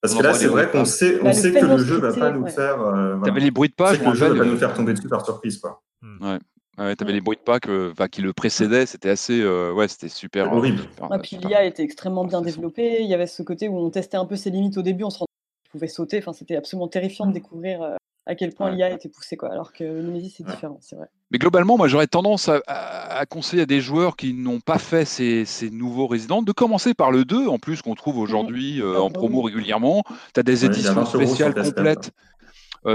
Parce 0.00 0.14
que 0.14 0.22
là, 0.22 0.34
c'est 0.34 0.48
vrai 0.48 0.70
qu'on 0.70 0.84
sait, 0.84 1.18
on 1.22 1.24
bah, 1.24 1.32
sait 1.32 1.50
que 1.50 1.64
le 1.64 1.78
jeu 1.78 1.96
va 1.96 2.12
pas 2.12 2.30
nous 2.30 2.46
faire. 2.46 2.78
Euh, 2.78 3.16
voilà. 3.16 3.38
les 3.38 3.50
bruits 3.50 3.70
de 3.70 3.74
pas, 3.74 3.94
je 3.94 4.04
le 4.04 4.14
jeu 4.14 4.28
va 4.28 4.38
pas 4.38 4.44
nous 4.44 4.58
faire 4.58 4.74
tomber 4.74 4.92
dessus 4.92 5.08
par 5.08 5.24
surprise, 5.24 5.56
quoi. 5.56 5.82
Ouais. 6.20 6.38
Ouais, 6.78 6.96
tu 6.96 7.04
avais 7.04 7.12
les 7.12 7.20
bruits 7.20 7.36
de 7.36 7.42
pas 7.42 8.08
qui 8.08 8.20
le 8.20 8.32
précédaient, 8.32 8.86
c'était 8.86 9.10
assez. 9.10 9.40
Euh, 9.40 9.72
ouais, 9.72 9.86
c'était 9.86 10.08
super. 10.08 10.52
Euh, 10.52 10.56
horrible. 10.56 10.82
puis 11.22 11.36
l'IA 11.36 11.64
était 11.64 11.84
extrêmement 11.84 12.24
bien 12.24 12.42
développée. 12.42 13.02
Il 13.02 13.08
y 13.08 13.14
avait 13.14 13.26
ce 13.26 13.42
côté 13.42 13.68
où 13.68 13.78
on 13.78 13.90
testait 13.90 14.16
un 14.16 14.26
peu 14.26 14.36
ses 14.36 14.50
limites 14.50 14.76
au 14.76 14.82
début, 14.82 15.04
on 15.04 15.10
se 15.10 15.18
rendait 15.18 15.26
compte 15.26 15.62
qu'il 15.62 15.70
pouvait 15.70 15.88
sauter. 15.88 16.18
Enfin, 16.18 16.32
c'était 16.32 16.56
absolument 16.56 16.88
terrifiant 16.88 17.26
de 17.26 17.30
mmh. 17.30 17.34
découvrir 17.34 17.82
euh, 17.82 17.94
à 18.26 18.34
quel 18.34 18.52
point 18.52 18.70
l'IA 18.72 18.90
était 18.90 19.08
poussée, 19.08 19.36
quoi. 19.36 19.52
Alors 19.52 19.72
que 19.72 19.84
Nemesis, 19.84 20.34
c'est 20.36 20.46
différent, 20.46 20.78
c'est 20.80 20.96
vrai. 20.96 21.06
Mais 21.30 21.38
globalement, 21.38 21.76
moi, 21.76 21.86
j'aurais 21.86 22.08
tendance 22.08 22.50
à, 22.66 23.24
conseiller 23.28 23.62
à 23.62 23.66
des 23.66 23.80
joueurs 23.80 24.16
qui 24.16 24.34
n'ont 24.34 24.60
pas 24.60 24.78
fait 24.78 25.04
ces, 25.04 25.46
nouveaux 25.70 26.08
résidents 26.08 26.42
de 26.42 26.52
commencer 26.52 26.94
par 26.94 27.12
le 27.12 27.24
2, 27.24 27.46
en 27.46 27.58
plus, 27.58 27.82
qu'on 27.82 27.94
trouve 27.94 28.16
mmh. 28.16 28.20
aujourd'hui 28.20 28.82
en 28.82 29.10
promo 29.10 29.42
régulièrement. 29.42 30.02
Tu 30.34 30.40
as 30.40 30.42
des 30.42 30.64
éditions 30.64 31.06
spéciales 31.06 31.54
complètes. 31.54 32.10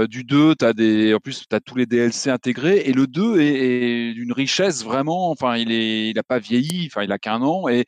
Du 0.08 0.24
2, 0.24 0.54
tu 0.56 0.64
as 0.64 0.72
des, 0.72 1.14
en 1.14 1.18
plus, 1.18 1.46
tu 1.48 1.56
as 1.56 1.60
tous 1.60 1.76
les 1.76 1.86
DLC 1.86 2.30
intégrés. 2.30 2.78
Et 2.86 2.92
le 2.92 3.06
2 3.06 3.40
est, 3.40 4.12
d'une 4.14 4.32
richesse 4.32 4.84
vraiment. 4.84 5.30
Enfin, 5.30 5.56
il 5.56 5.68
n'a 5.68 5.74
il 5.74 6.22
pas 6.26 6.38
vieilli, 6.38 6.86
enfin, 6.86 7.02
il 7.02 7.12
a 7.12 7.18
qu'un 7.18 7.42
an. 7.42 7.68
Et 7.68 7.84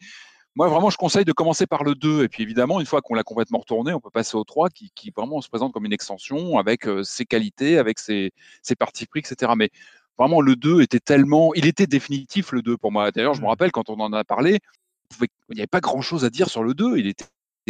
moi, 0.54 0.68
vraiment, 0.68 0.90
je 0.90 0.96
conseille 0.96 1.24
de 1.24 1.32
commencer 1.32 1.66
par 1.66 1.84
le 1.84 1.94
2. 1.94 2.24
Et 2.24 2.28
puis, 2.28 2.42
évidemment, 2.42 2.80
une 2.80 2.86
fois 2.86 3.02
qu'on 3.02 3.14
l'a 3.14 3.22
complètement 3.22 3.58
retourné, 3.58 3.92
on 3.94 4.00
peut 4.00 4.10
passer 4.10 4.36
au 4.36 4.44
3 4.44 4.70
qui, 4.70 4.90
qui 4.94 5.12
vraiment 5.16 5.40
se 5.40 5.48
présente 5.48 5.72
comme 5.72 5.86
une 5.86 5.92
extension 5.92 6.58
avec 6.58 6.86
ses 7.04 7.24
qualités, 7.24 7.78
avec 7.78 7.98
ses, 7.98 8.32
ses 8.62 8.74
parties 8.74 9.06
pris, 9.06 9.20
etc. 9.20 9.52
Mais 9.56 9.70
vraiment, 10.18 10.40
le 10.40 10.56
2 10.56 10.82
était 10.82 11.00
tellement. 11.00 11.54
Il 11.54 11.66
était 11.66 11.86
définitif, 11.86 12.52
le 12.52 12.62
2 12.62 12.76
pour 12.76 12.92
moi. 12.92 13.10
D'ailleurs, 13.12 13.34
je 13.34 13.42
me 13.42 13.46
rappelle 13.46 13.70
quand 13.72 13.90
on 13.90 14.00
en 14.00 14.12
a 14.12 14.24
parlé, 14.24 14.58
il 15.20 15.28
n'y 15.54 15.60
avait 15.60 15.66
pas 15.66 15.80
grand 15.80 16.02
chose 16.02 16.24
à 16.24 16.30
dire 16.30 16.48
sur 16.48 16.64
le 16.64 16.74
2. 16.74 16.98
Il 16.98 17.06
était, 17.06 17.26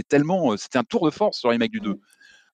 tellement. 0.09 0.57
C'était 0.57 0.79
un 0.79 0.85
tour 0.85 1.05
de 1.05 1.11
force 1.11 1.39
sur 1.39 1.51
les 1.51 1.59
mecs 1.59 1.71
du 1.71 1.81
2. 1.81 2.01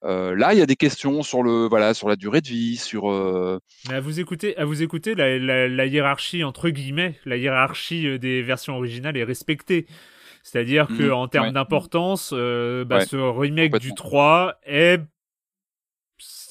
Mmh. 0.02 0.06
Euh, 0.06 0.36
là, 0.36 0.52
il 0.52 0.58
y 0.58 0.62
a 0.62 0.66
des 0.66 0.76
questions 0.76 1.22
sur 1.22 1.42
le 1.42 1.66
voilà 1.68 1.94
sur 1.94 2.08
la 2.08 2.16
durée 2.16 2.40
de 2.40 2.48
vie, 2.48 2.76
sur. 2.76 3.10
Euh, 3.10 3.58
à 3.90 4.00
vous 4.00 4.20
écouter, 4.20 4.56
à 4.56 4.64
vous 4.64 4.82
écouter, 4.82 5.14
la, 5.14 5.86
hiérarchie 5.86 6.44
entre 6.44 6.70
guillemets, 6.70 7.14
la 7.24 7.36
hiérarchie 7.36 8.18
des 8.18 8.42
versions 8.42 8.76
originales 8.76 9.16
est 9.16 9.24
respectée. 9.24 9.86
C'est-à-dire 10.42 10.86
qu'en 10.86 10.96
que 10.96 11.02
mmh. 11.02 11.12
en 11.12 11.28
termes 11.28 11.52
d'importance, 11.52 12.32
bah, 12.32 13.00
ce 13.04 13.16
remake 13.16 13.78
du 13.78 13.94
3 13.94 14.54
est 14.64 15.00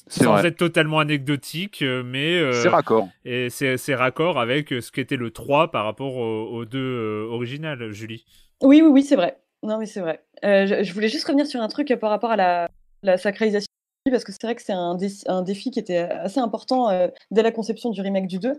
sans 0.10 0.46
être 0.46 0.58
totalement 0.58 1.00
anecdotique, 1.00 1.82
mais 1.82 2.36
euh, 2.36 2.54
c'est 2.54 2.70
raccord. 2.70 3.10
Et 3.26 3.50
c'est 3.50 3.96
raccord 3.96 4.40
avec 4.40 4.70
ce 4.70 4.92
qu'était 4.92 5.18
le 5.18 5.32
3 5.32 5.72
par 5.72 5.86
rapport 5.86 6.16
aux, 6.16 6.66
deux 6.66 7.28
originales, 7.30 7.92
Julie. 7.92 8.26
Oui, 8.62 8.82
oui, 8.82 8.90
oui, 8.90 9.04
c'est 9.04 9.16
vrai. 9.16 9.38
Non, 9.64 9.78
mais 9.78 9.86
c'est 9.86 10.02
vrai. 10.02 10.24
Je, 10.44 10.94
voulais 10.94 11.10
juste 11.10 11.26
revenir 11.26 11.46
sur 11.46 11.62
un 11.62 11.68
truc 11.68 11.94
par 12.00 12.10
rapport 12.10 12.32
à 12.32 12.36
la, 12.36 12.70
la 13.04 13.18
sacralisation 13.18 13.68
parce 14.10 14.24
que 14.24 14.32
c'est 14.32 14.44
vrai 14.44 14.56
que 14.56 14.62
c'est 14.62 14.74
un, 14.74 14.98
un, 15.28 15.42
défi 15.42 15.70
qui 15.70 15.80
était 15.80 15.98
assez 15.98 16.40
important 16.40 17.10
dès 17.30 17.44
la 17.44 17.52
conception 17.52 17.90
du 17.90 18.00
remake 18.02 18.28
du 18.28 18.40
2 18.40 18.54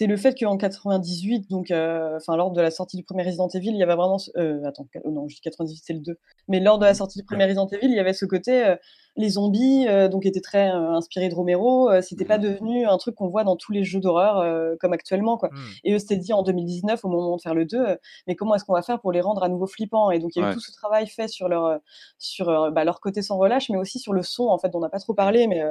c'est 0.00 0.06
le 0.06 0.16
fait 0.16 0.34
qu'en 0.34 0.56
98, 0.56 1.50
donc, 1.50 1.66
enfin, 1.70 2.34
lors 2.34 2.52
de 2.52 2.60
la 2.62 2.70
sortie 2.70 2.96
du 2.96 3.04
premier 3.04 3.22
Resident 3.22 3.48
Evil, 3.48 3.68
il 3.68 3.76
y 3.76 3.82
avait 3.82 3.96
vraiment. 3.96 4.16
attends, 4.64 4.88
non, 5.04 5.28
je 5.28 5.34
dis 5.34 5.40
98, 5.42 5.82
c'est 5.84 5.92
le 5.92 6.00
2. 6.00 6.16
Mais 6.48 6.58
lors 6.58 6.78
de 6.78 6.86
la 6.86 6.94
sortie 6.94 7.18
du 7.18 7.24
premier 7.26 7.44
Resident 7.44 7.66
Evil, 7.66 7.86
il 7.86 7.94
y 7.94 7.98
avait 7.98 8.14
ce 8.14 8.24
côté 8.24 8.76
les 9.16 9.30
zombies, 9.30 9.86
euh, 9.88 10.08
donc 10.08 10.26
étaient 10.26 10.40
très 10.40 10.70
euh, 10.70 10.92
inspirés 10.92 11.28
de 11.28 11.34
Romero, 11.34 11.90
euh, 11.90 12.00
c'était 12.00 12.24
pas 12.24 12.38
mmh. 12.38 12.42
devenu 12.42 12.86
un 12.86 12.96
truc 12.96 13.14
qu'on 13.14 13.28
voit 13.28 13.44
dans 13.44 13.56
tous 13.56 13.72
les 13.72 13.84
jeux 13.84 14.00
d'horreur 14.00 14.76
comme 14.78 14.92
actuellement. 14.92 15.36
Quoi. 15.36 15.50
Mmh. 15.52 15.58
Et 15.84 15.94
eux 15.94 15.98
s'étaient 15.98 16.16
dit 16.16 16.32
en 16.32 16.42
2019, 16.42 17.04
au 17.04 17.08
moment 17.08 17.36
de 17.36 17.42
faire 17.42 17.54
le 17.54 17.64
2, 17.64 17.98
mais 18.26 18.36
comment 18.36 18.54
est-ce 18.54 18.64
qu'on 18.64 18.74
va 18.74 18.82
faire 18.82 19.00
pour 19.00 19.12
les 19.12 19.20
rendre 19.20 19.42
à 19.42 19.48
nouveau 19.48 19.66
flippants? 19.66 20.10
Et 20.10 20.18
donc 20.18 20.36
il 20.36 20.42
y 20.42 20.44
a 20.44 20.50
eu 20.50 20.54
tout 20.54 20.60
ce 20.60 20.72
travail 20.72 21.06
fait 21.06 21.28
sur 21.28 21.48
leur, 21.48 21.80
sur, 22.18 22.70
bah, 22.72 22.84
leur 22.84 23.00
côté 23.00 23.22
sans 23.22 23.38
relâche, 23.38 23.68
mais 23.70 23.78
aussi 23.78 23.98
sur 23.98 24.12
le 24.12 24.22
son, 24.22 24.44
en 24.44 24.58
fait, 24.58 24.70
dont 24.70 24.78
on 24.78 24.82
n'a 24.82 24.88
pas 24.88 24.98
trop 24.98 25.14
parlé, 25.14 25.46
mais 25.46 25.62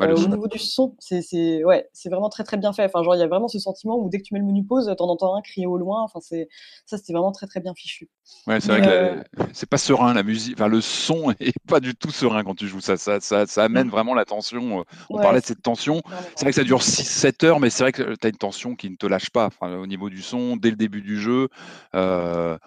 au 0.00 0.28
niveau 0.28 0.48
du 0.48 0.58
son, 0.58 0.94
c'est 0.98 1.64
ouais, 1.64 1.88
vraiment 2.06 2.28
très 2.28 2.44
très 2.44 2.56
bien 2.56 2.72
fait. 2.72 2.84
Enfin, 2.84 3.02
genre, 3.02 3.14
il 3.14 3.20
y 3.20 3.24
a 3.24 3.28
vraiment 3.28 3.48
ce 3.48 3.58
sentiment 3.58 3.98
où 3.98 4.08
dès 4.08 4.18
que 4.18 4.24
tu 4.24 4.34
mets 4.34 4.40
le 4.40 4.46
menu 4.46 4.64
pause, 4.64 4.92
t'en 4.96 5.08
entends 5.08 5.34
un 5.36 5.42
crier 5.42 5.66
au 5.66 5.76
loin. 5.76 6.02
Enfin, 6.02 6.20
ça, 6.20 6.96
c'était 6.96 7.12
vraiment 7.12 7.32
très 7.32 7.46
très 7.46 7.60
bien 7.60 7.74
fichu. 7.74 8.08
Ouais, 8.46 8.60
c'est 8.60 8.68
vrai 8.68 8.82
que 8.82 9.42
c'est 9.52 9.68
pas 9.68 9.78
serein 9.78 10.14
la 10.14 10.22
musique, 10.22 10.54
enfin, 10.56 10.68
le 10.68 10.80
son 10.80 11.30
est 11.40 11.54
pas 11.66 11.80
du 11.80 11.94
tout 11.94 12.10
serein 12.10 12.44
quand 12.44 12.54
tu 12.54 12.66
joues 12.66 12.80
ça, 12.94 13.20
ça, 13.20 13.46
ça, 13.46 13.64
amène 13.64 13.88
mmh. 13.88 13.90
vraiment 13.90 14.14
la 14.14 14.24
tension. 14.24 14.80
Euh, 14.80 14.84
on 15.10 15.20
parlait 15.20 15.40
de 15.40 15.44
cette 15.44 15.62
tension. 15.62 16.02
C'est 16.34 16.44
vrai 16.44 16.50
que 16.50 16.56
ça 16.56 16.64
dure 16.64 16.80
6-7 16.80 17.44
heures, 17.44 17.60
mais 17.60 17.70
c'est 17.70 17.82
vrai 17.82 17.92
que 17.92 18.14
tu 18.14 18.26
as 18.26 18.30
une 18.30 18.36
tension 18.36 18.76
qui 18.76 18.90
ne 18.90 18.96
te 18.96 19.06
lâche 19.06 19.30
pas 19.30 19.50
au 19.60 19.86
niveau 19.86 20.10
du 20.10 20.22
son, 20.22 20.56
dès 20.56 20.70
le 20.70 20.76
début 20.76 21.02
du 21.02 21.20
jeu. 21.20 21.48
Euh, 21.94 22.58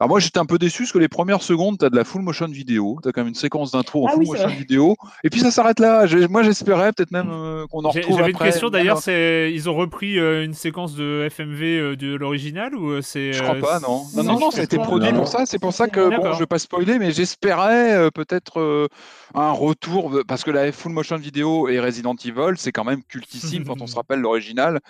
alors 0.00 0.10
moi 0.10 0.20
j'étais 0.20 0.38
un 0.38 0.46
peu 0.46 0.58
déçu 0.58 0.84
parce 0.84 0.92
que 0.92 0.98
les 0.98 1.08
premières 1.08 1.42
secondes, 1.42 1.78
tu 1.78 1.84
as 1.84 1.90
de 1.90 1.96
la 1.96 2.04
full 2.04 2.22
motion 2.22 2.46
vidéo, 2.46 2.98
tu 3.02 3.08
as 3.08 3.12
quand 3.12 3.22
même 3.22 3.28
une 3.28 3.34
séquence 3.34 3.72
d'intro 3.72 4.04
en 4.04 4.08
ah 4.08 4.12
full 4.12 4.26
motion 4.26 4.48
vidéo, 4.48 4.96
et 5.24 5.30
puis 5.30 5.40
ça 5.40 5.50
s'arrête 5.50 5.80
là. 5.80 6.06
Moi 6.30 6.44
j'espérais 6.44 6.92
peut-être 6.92 7.10
même 7.10 7.30
euh, 7.30 7.66
qu'on 7.66 7.84
en 7.84 7.90
retrouve 7.90 8.16
J'avais 8.16 8.30
une 8.30 8.38
question 8.38 8.70
d'ailleurs, 8.70 8.98
c'est 8.98 9.50
ils 9.52 9.68
ont 9.68 9.74
repris 9.74 10.18
euh, 10.18 10.44
une 10.44 10.54
séquence 10.54 10.94
de 10.94 11.26
FMV 11.28 11.62
euh, 11.62 11.96
de 11.96 12.14
l'original 12.14 12.76
ou 12.76 13.02
c'est 13.02 13.32
Je 13.32 13.42
crois 13.42 13.56
pas, 13.56 13.80
non. 13.80 14.04
Non, 14.14 14.22
non, 14.22 14.38
non, 14.38 14.50
ça 14.52 14.60
a 14.60 14.64
été 14.64 14.78
produit 14.78 15.12
pour 15.12 15.26
ça. 15.26 15.46
C'est 15.46 15.58
pour 15.58 15.72
ça 15.72 15.88
que 15.88 16.16
bon, 16.16 16.32
je 16.32 16.38
vais 16.38 16.46
pas 16.46 16.60
spoiler, 16.60 17.00
mais 17.00 17.10
j'espérais 17.10 18.08
peut-être 18.12 18.88
un 19.34 19.50
retour 19.50 20.20
parce 20.28 20.44
que 20.44 20.52
la 20.52 20.70
full 20.70 20.92
motion 20.92 21.16
vidéo 21.16 21.68
et 21.68 21.80
Resident 21.80 22.14
Evil, 22.24 22.56
c'est 22.56 22.72
quand 22.72 22.84
même 22.84 23.02
cultissime 23.02 23.64
quand 23.64 23.82
on 23.82 23.88
se 23.88 23.96
rappelle 23.96 24.20
l'original 24.20 24.80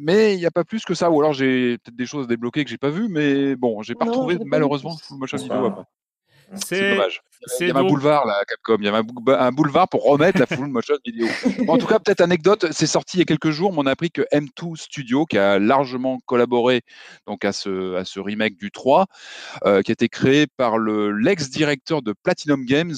mais 0.00 0.34
il 0.34 0.38
n'y 0.38 0.46
a 0.46 0.50
pas 0.50 0.64
plus 0.64 0.84
que 0.84 0.94
ça. 0.94 1.10
Ou 1.10 1.20
alors 1.20 1.32
j'ai 1.32 1.78
peut-être 1.78 1.96
des 1.96 2.06
choses 2.06 2.24
à 2.24 2.28
débloquer 2.28 2.64
que 2.64 2.70
j'ai 2.70 2.78
pas 2.78 2.90
vues, 2.90 3.08
mais 3.08 3.54
bon, 3.54 3.82
j'ai 3.82 3.94
pas 3.94 4.06
retrouvé 4.06 4.38
malheureusement 4.44 4.96
full 4.96 5.18
motion 5.18 5.38
vidéo 5.38 5.66
après. 5.66 5.84
C'est 6.56 6.90
dommage. 6.90 7.22
Il 7.60 7.68
y 7.68 7.70
a 7.70 7.76
un 7.76 7.84
boulevard 7.84 8.26
là, 8.26 8.42
Capcom. 8.46 8.76
Il 8.80 8.84
y 8.84 8.88
a 8.88 8.94
un 8.94 9.52
boulevard 9.52 9.88
pour 9.88 10.04
remettre 10.04 10.38
la 10.38 10.46
full 10.46 10.66
motion 10.66 10.94
vidéo. 11.04 11.26
en 11.68 11.78
tout 11.78 11.86
cas, 11.86 11.98
peut-être 11.98 12.20
anecdote, 12.20 12.66
c'est 12.72 12.86
sorti 12.86 13.16
il 13.16 13.20
y 13.20 13.22
a 13.22 13.24
quelques 13.24 13.50
jours, 13.50 13.72
mais 13.72 13.78
on 13.78 13.86
a 13.86 13.92
appris 13.92 14.10
que 14.10 14.22
M2 14.32 14.76
Studio, 14.76 15.24
qui 15.24 15.38
a 15.38 15.58
largement 15.58 16.18
collaboré 16.26 16.82
donc 17.26 17.44
à 17.44 17.52
ce, 17.52 17.94
à 17.94 18.04
ce 18.04 18.20
remake 18.20 18.56
du 18.56 18.70
3, 18.70 19.06
euh, 19.64 19.82
qui 19.82 19.90
a 19.90 19.94
été 19.94 20.08
créé 20.08 20.46
par 20.46 20.76
le 20.76 21.12
l'ex-directeur 21.12 22.02
de 22.02 22.14
Platinum 22.22 22.64
Games, 22.64 22.94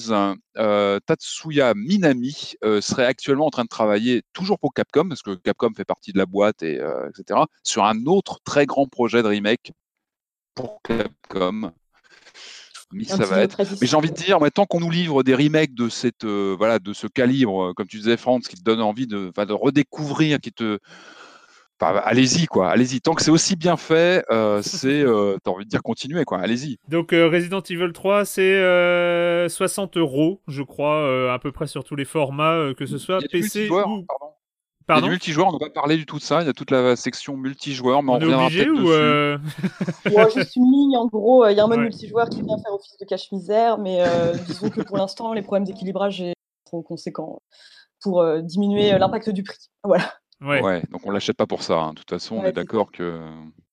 euh, 0.57 0.99
Tatsuya 1.05 1.73
Minami, 1.75 2.53
euh, 2.63 2.81
serait 2.81 3.05
actuellement 3.05 3.45
en 3.45 3.51
train 3.51 3.63
de 3.63 3.69
travailler 3.69 4.23
toujours 4.33 4.59
pour 4.59 4.73
Capcom, 4.73 5.07
parce 5.07 5.21
que 5.21 5.35
Capcom 5.35 5.71
fait 5.75 5.85
partie 5.85 6.11
de 6.11 6.17
la 6.17 6.25
boîte 6.25 6.63
et 6.63 6.81
etc. 7.09 7.41
Sur 7.63 7.85
un 7.85 8.05
autre 8.05 8.39
très 8.43 8.65
grand 8.65 8.87
projet 8.87 9.23
de 9.23 9.27
remake 9.27 9.71
pour 10.55 10.81
Capcom 10.83 11.71
mais 12.93 13.03
ça 13.03 13.25
va 13.25 13.41
être. 13.41 13.61
Mais 13.81 13.87
j'ai 13.87 13.95
envie 13.95 14.11
de 14.11 14.15
dire, 14.15 14.39
tant 14.53 14.65
qu'on 14.65 14.79
nous 14.79 14.91
livre 14.91 15.23
des 15.23 15.35
remakes 15.35 15.73
de 15.73 15.89
cette, 15.89 16.23
euh, 16.23 16.55
voilà, 16.57 16.79
de 16.79 16.93
ce 16.93 17.07
calibre, 17.07 17.69
euh, 17.69 17.73
comme 17.73 17.87
tu 17.87 17.97
disais, 17.97 18.17
France, 18.17 18.47
qui 18.47 18.55
te 18.55 18.63
donne 18.63 18.81
envie 18.81 19.07
de, 19.07 19.31
de 19.35 19.53
redécouvrir, 19.53 20.39
qui 20.39 20.51
te, 20.51 20.79
allez-y 21.79 22.45
quoi, 22.45 22.69
allez-y. 22.69 23.01
Tant 23.01 23.13
que 23.13 23.21
c'est 23.21 23.31
aussi 23.31 23.55
bien 23.55 23.77
fait, 23.77 24.23
euh, 24.31 24.61
c'est, 24.63 25.03
t'as 25.43 25.51
envie 25.51 25.65
de 25.65 25.69
dire 25.69 25.83
continuer 25.83 26.23
quoi, 26.23 26.39
allez-y. 26.39 26.77
Donc 26.87 27.11
Resident 27.11 27.61
Evil 27.61 27.91
3, 27.93 28.25
c'est 28.25 29.49
60 29.49 29.97
euros, 29.97 30.41
je 30.47 30.63
crois, 30.63 31.33
à 31.33 31.39
peu 31.39 31.51
près 31.51 31.67
sur 31.67 31.83
tous 31.83 31.95
les 31.95 32.05
formats, 32.05 32.73
que 32.77 32.85
ce 32.85 32.97
soit 32.97 33.19
PC 33.31 33.69
ou. 33.69 34.05
Pardon 34.85 35.01
il 35.01 35.03
y 35.03 35.05
a 35.05 35.09
du 35.09 35.09
multijoueur, 35.11 35.47
on 35.47 35.53
n'a 35.53 35.59
pas 35.59 35.69
parlé 35.69 35.97
du 35.97 36.05
tout 36.05 36.17
de 36.17 36.23
ça. 36.23 36.41
Il 36.41 36.45
y 36.45 36.49
a 36.49 36.53
toute 36.53 36.71
la 36.71 36.95
section 36.95 37.37
multijoueur, 37.37 38.03
mais 38.03 38.11
on, 38.11 38.15
on 38.15 38.19
est 38.21 38.33
obligé 38.33 38.69
ou 38.69 38.91
euh... 38.91 39.37
juste 40.33 40.55
une 40.55 40.71
ligne, 40.71 40.97
en 40.97 41.07
gros, 41.07 41.47
il 41.47 41.55
y 41.55 41.59
a 41.59 41.63
un 41.63 41.67
mode 41.67 41.79
multijoueur 41.79 42.29
qui 42.29 42.41
vient 42.41 42.57
faire 42.57 42.73
office 42.73 42.97
de 42.99 43.05
cache-misère, 43.05 43.77
mais 43.77 44.01
euh, 44.01 44.33
disons 44.47 44.69
que 44.69 44.81
pour 44.81 44.97
l'instant, 44.97 45.33
les 45.33 45.41
problèmes 45.41 45.65
d'équilibrage 45.65 46.17
sont 46.17 46.33
trop 46.65 46.81
conséquents 46.81 47.41
pour 48.01 48.21
euh, 48.21 48.41
diminuer 48.41 48.93
euh, 48.93 48.97
l'impact 48.97 49.29
du 49.29 49.43
prix. 49.43 49.69
Voilà. 49.83 50.13
Ouais. 50.41 50.83
donc 50.91 51.05
on 51.05 51.11
l'achète 51.11 51.37
pas 51.37 51.47
pour 51.47 51.63
ça. 51.63 51.79
Hein. 51.79 51.89
De 51.91 51.99
toute 51.99 52.09
façon, 52.09 52.35
on 52.35 52.43
est 52.43 52.51
d'accord 52.51 52.91
que 52.91 53.21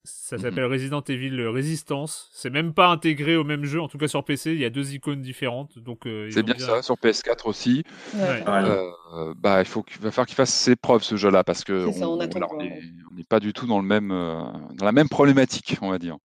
ça 0.04 0.38
s'appelle 0.38 0.64
Resident 0.64 1.02
Evil 1.02 1.46
Resistance. 1.46 2.30
C'est 2.32 2.50
même 2.50 2.72
pas 2.72 2.88
intégré 2.88 3.36
au 3.36 3.44
même 3.44 3.64
jeu, 3.64 3.80
en 3.80 3.88
tout 3.88 3.98
cas 3.98 4.08
sur 4.08 4.24
PC, 4.24 4.52
il 4.52 4.58
y 4.58 4.64
a 4.64 4.70
deux 4.70 4.94
icônes 4.94 5.20
différentes. 5.20 5.78
Donc 5.78 6.06
euh, 6.06 6.28
c'est 6.30 6.42
bien, 6.42 6.56
ça, 6.58 6.82
sur 6.82 6.94
PS4 6.94 7.46
aussi. 7.46 7.84
Euh, 8.16 9.34
bah, 9.36 9.60
il 9.60 9.66
faut 9.66 9.82
qu'il 9.82 10.00
va 10.00 10.10
falloir 10.10 10.26
qu'il 10.26 10.36
fasse 10.36 10.54
ses 10.54 10.76
preuves 10.76 11.02
ce 11.02 11.16
jeu-là 11.16 11.44
parce 11.44 11.64
que 11.64 11.86
on 11.86 13.14
n'est 13.14 13.24
pas 13.24 13.40
du 13.40 13.52
tout 13.52 13.66
dans 13.66 13.78
le 13.78 13.86
même 13.86 14.10
euh, 14.10 14.42
dans 14.74 14.86
la 14.86 14.92
même 14.92 15.08
problématique, 15.08 15.76
on 15.82 15.90
va 15.90 15.98
dire. 15.98 16.16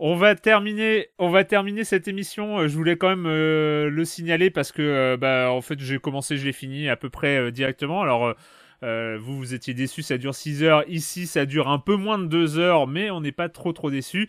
On 0.00 0.16
va 0.16 0.34
terminer, 0.34 1.10
on 1.18 1.30
va 1.30 1.44
terminer 1.44 1.84
cette 1.84 2.08
émission. 2.08 2.66
Je 2.66 2.74
voulais 2.74 2.96
quand 2.96 3.08
même 3.08 3.28
le 3.28 4.04
signaler 4.04 4.50
parce 4.50 4.72
que, 4.72 5.14
bah, 5.14 5.52
en 5.52 5.60
fait, 5.60 5.78
j'ai 5.78 6.00
commencé, 6.00 6.36
je 6.36 6.44
l'ai 6.44 6.52
fini 6.52 6.88
à 6.88 6.96
peu 6.96 7.08
près 7.08 7.52
directement. 7.52 8.02
Alors, 8.02 8.34
euh, 8.82 9.16
vous, 9.20 9.36
vous 9.36 9.54
étiez 9.54 9.74
déçus, 9.74 10.02
ça 10.02 10.18
dure 10.18 10.34
6 10.34 10.64
heures. 10.64 10.84
Ici, 10.88 11.26
ça 11.26 11.46
dure 11.46 11.68
un 11.68 11.78
peu 11.78 11.96
moins 11.96 12.18
de 12.18 12.26
2 12.26 12.58
heures, 12.58 12.86
mais 12.86 13.10
on 13.10 13.20
n'est 13.20 13.32
pas 13.32 13.48
trop 13.48 13.72
trop 13.72 13.90
déçus. 13.90 14.28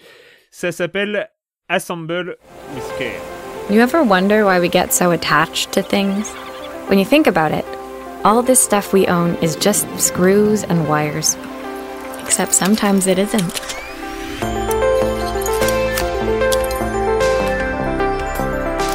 Ça 0.51 0.71
s'appelle 0.71 1.29
Assemble 1.69 2.37
with 2.75 2.97
Care. 2.99 3.21
You 3.69 3.81
ever 3.81 4.03
wonder 4.03 4.45
why 4.45 4.59
we 4.59 4.69
get 4.69 4.91
so 4.91 5.11
attached 5.11 5.71
to 5.71 5.81
things? 5.81 6.29
When 6.87 6.99
you 6.99 7.05
think 7.05 7.27
about 7.27 7.51
it, 7.51 7.65
all 8.23 8.43
this 8.43 8.59
stuff 8.59 8.93
we 8.93 9.07
own 9.07 9.35
is 9.41 9.55
just 9.55 9.87
screws 9.97 10.63
and 10.63 10.87
wires. 10.87 11.35
Except 12.21 12.53
sometimes 12.53 13.07
it 13.07 13.17
isn't. 13.17 13.59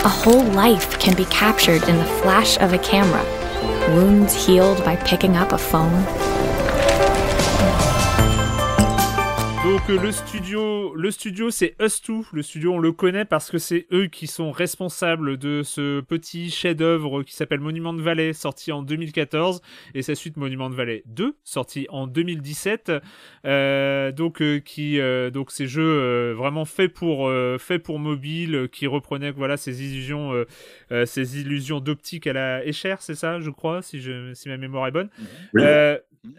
A 0.05 0.09
whole 0.09 0.45
life 0.53 0.99
can 1.01 1.17
be 1.17 1.25
captured 1.27 1.83
in 1.89 1.97
the 1.97 2.05
flash 2.23 2.59
of 2.59 2.73
a 2.73 2.79
camera 2.79 3.25
wounds 3.95 4.35
healed 4.35 4.85
by 4.85 4.97
picking 4.97 5.37
up 5.37 5.53
a 5.53 5.59
phone. 5.59 6.38
Donc 9.69 9.89
le 9.89 10.13
studio, 10.13 10.95
le 10.95 11.11
studio 11.11 11.51
c'est 11.51 11.77
Us2. 11.79 12.29
Le 12.33 12.41
studio 12.41 12.73
on 12.73 12.79
le 12.79 12.91
connaît 12.91 13.27
parce 13.27 13.51
que 13.51 13.59
c'est 13.59 13.87
eux 13.93 14.07
qui 14.07 14.27
sont 14.27 14.51
responsables 14.51 15.37
de 15.37 15.63
ce 15.63 16.01
petit 16.01 16.51
chef-d'œuvre 16.51 17.23
qui 17.23 17.35
s'appelle 17.35 17.61
Monument 17.61 17.93
de 17.93 18.01
Valley, 18.01 18.33
sorti 18.33 18.73
en 18.73 18.81
2014, 18.81 19.61
et 19.95 20.01
sa 20.01 20.15
suite 20.15 20.39
Monument 20.39 20.71
de 20.71 20.75
Valley 20.75 21.03
2, 21.05 21.37
sorti 21.45 21.87
en 21.91 22.07
2017. 22.07 22.93
donc 24.17 24.43
qui, 24.65 24.99
donc 25.35 25.51
ces 25.51 25.67
jeux 25.67 26.33
vraiment 26.33 26.65
faits 26.65 26.95
pour, 26.95 27.31
fait 27.59 27.79
pour 27.79 27.99
mobile, 27.99 28.71
qui 28.73 28.87
reprenaient 28.87 29.33
voilà 29.33 29.59
ces 29.59 29.85
illusions, 29.85 30.33
ces 31.05 31.41
illusions 31.41 31.81
d'optique 31.81 32.27
à 32.27 32.33
la 32.33 32.65
Escher, 32.65 32.97
c'est 33.01 33.15
ça, 33.15 33.39
je 33.39 33.51
crois, 33.51 33.83
si 33.83 34.01
je, 34.01 34.33
si 34.33 34.49
ma 34.49 34.57
mémoire 34.57 34.87
est 34.87 34.93
bonne. 34.93 35.11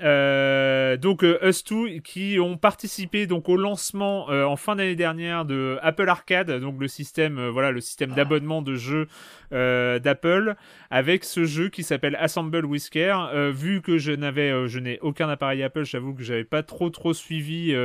Euh, 0.02 0.98
donc 0.98 1.24
euh, 1.24 1.40
Us2 1.44 2.02
qui 2.02 2.38
ont 2.40 2.58
participé 2.58 3.19
donc 3.28 3.50
au 3.50 3.58
lancement 3.58 4.30
euh, 4.30 4.44
en 4.44 4.56
fin 4.56 4.76
d'année 4.76 4.96
dernière 4.96 5.46
de 5.46 5.78
Apple 5.82 6.08
Arcade, 6.10 6.52
donc 6.60 6.80
le 6.80 6.88
système 6.88 7.48
voilà 7.48 7.72
le 7.72 7.82
système 7.82 8.12
d'abonnement 8.12 8.62
de 8.62 8.76
jeux 8.76 9.08
d'Apple 9.52 10.56
avec 10.90 11.24
ce 11.24 11.46
jeu 11.46 11.70
qui 11.70 11.84
s'appelle 11.84 12.16
Assemble 12.20 12.66
Whisker. 12.66 13.52
vu 13.52 13.82
que 13.82 13.98
je 13.98 14.12
n'avais 14.12 14.68
je 14.68 14.80
n'ai 14.80 15.00
aucun 15.02 15.30
appareil 15.30 15.64
Apple, 15.64 15.84
j'avoue 15.84 16.14
que 16.14 16.24
j'avais 16.24 16.44
pas 16.44 16.64
trop 16.64 16.90
trop 16.90 17.14
suivi 17.14 17.76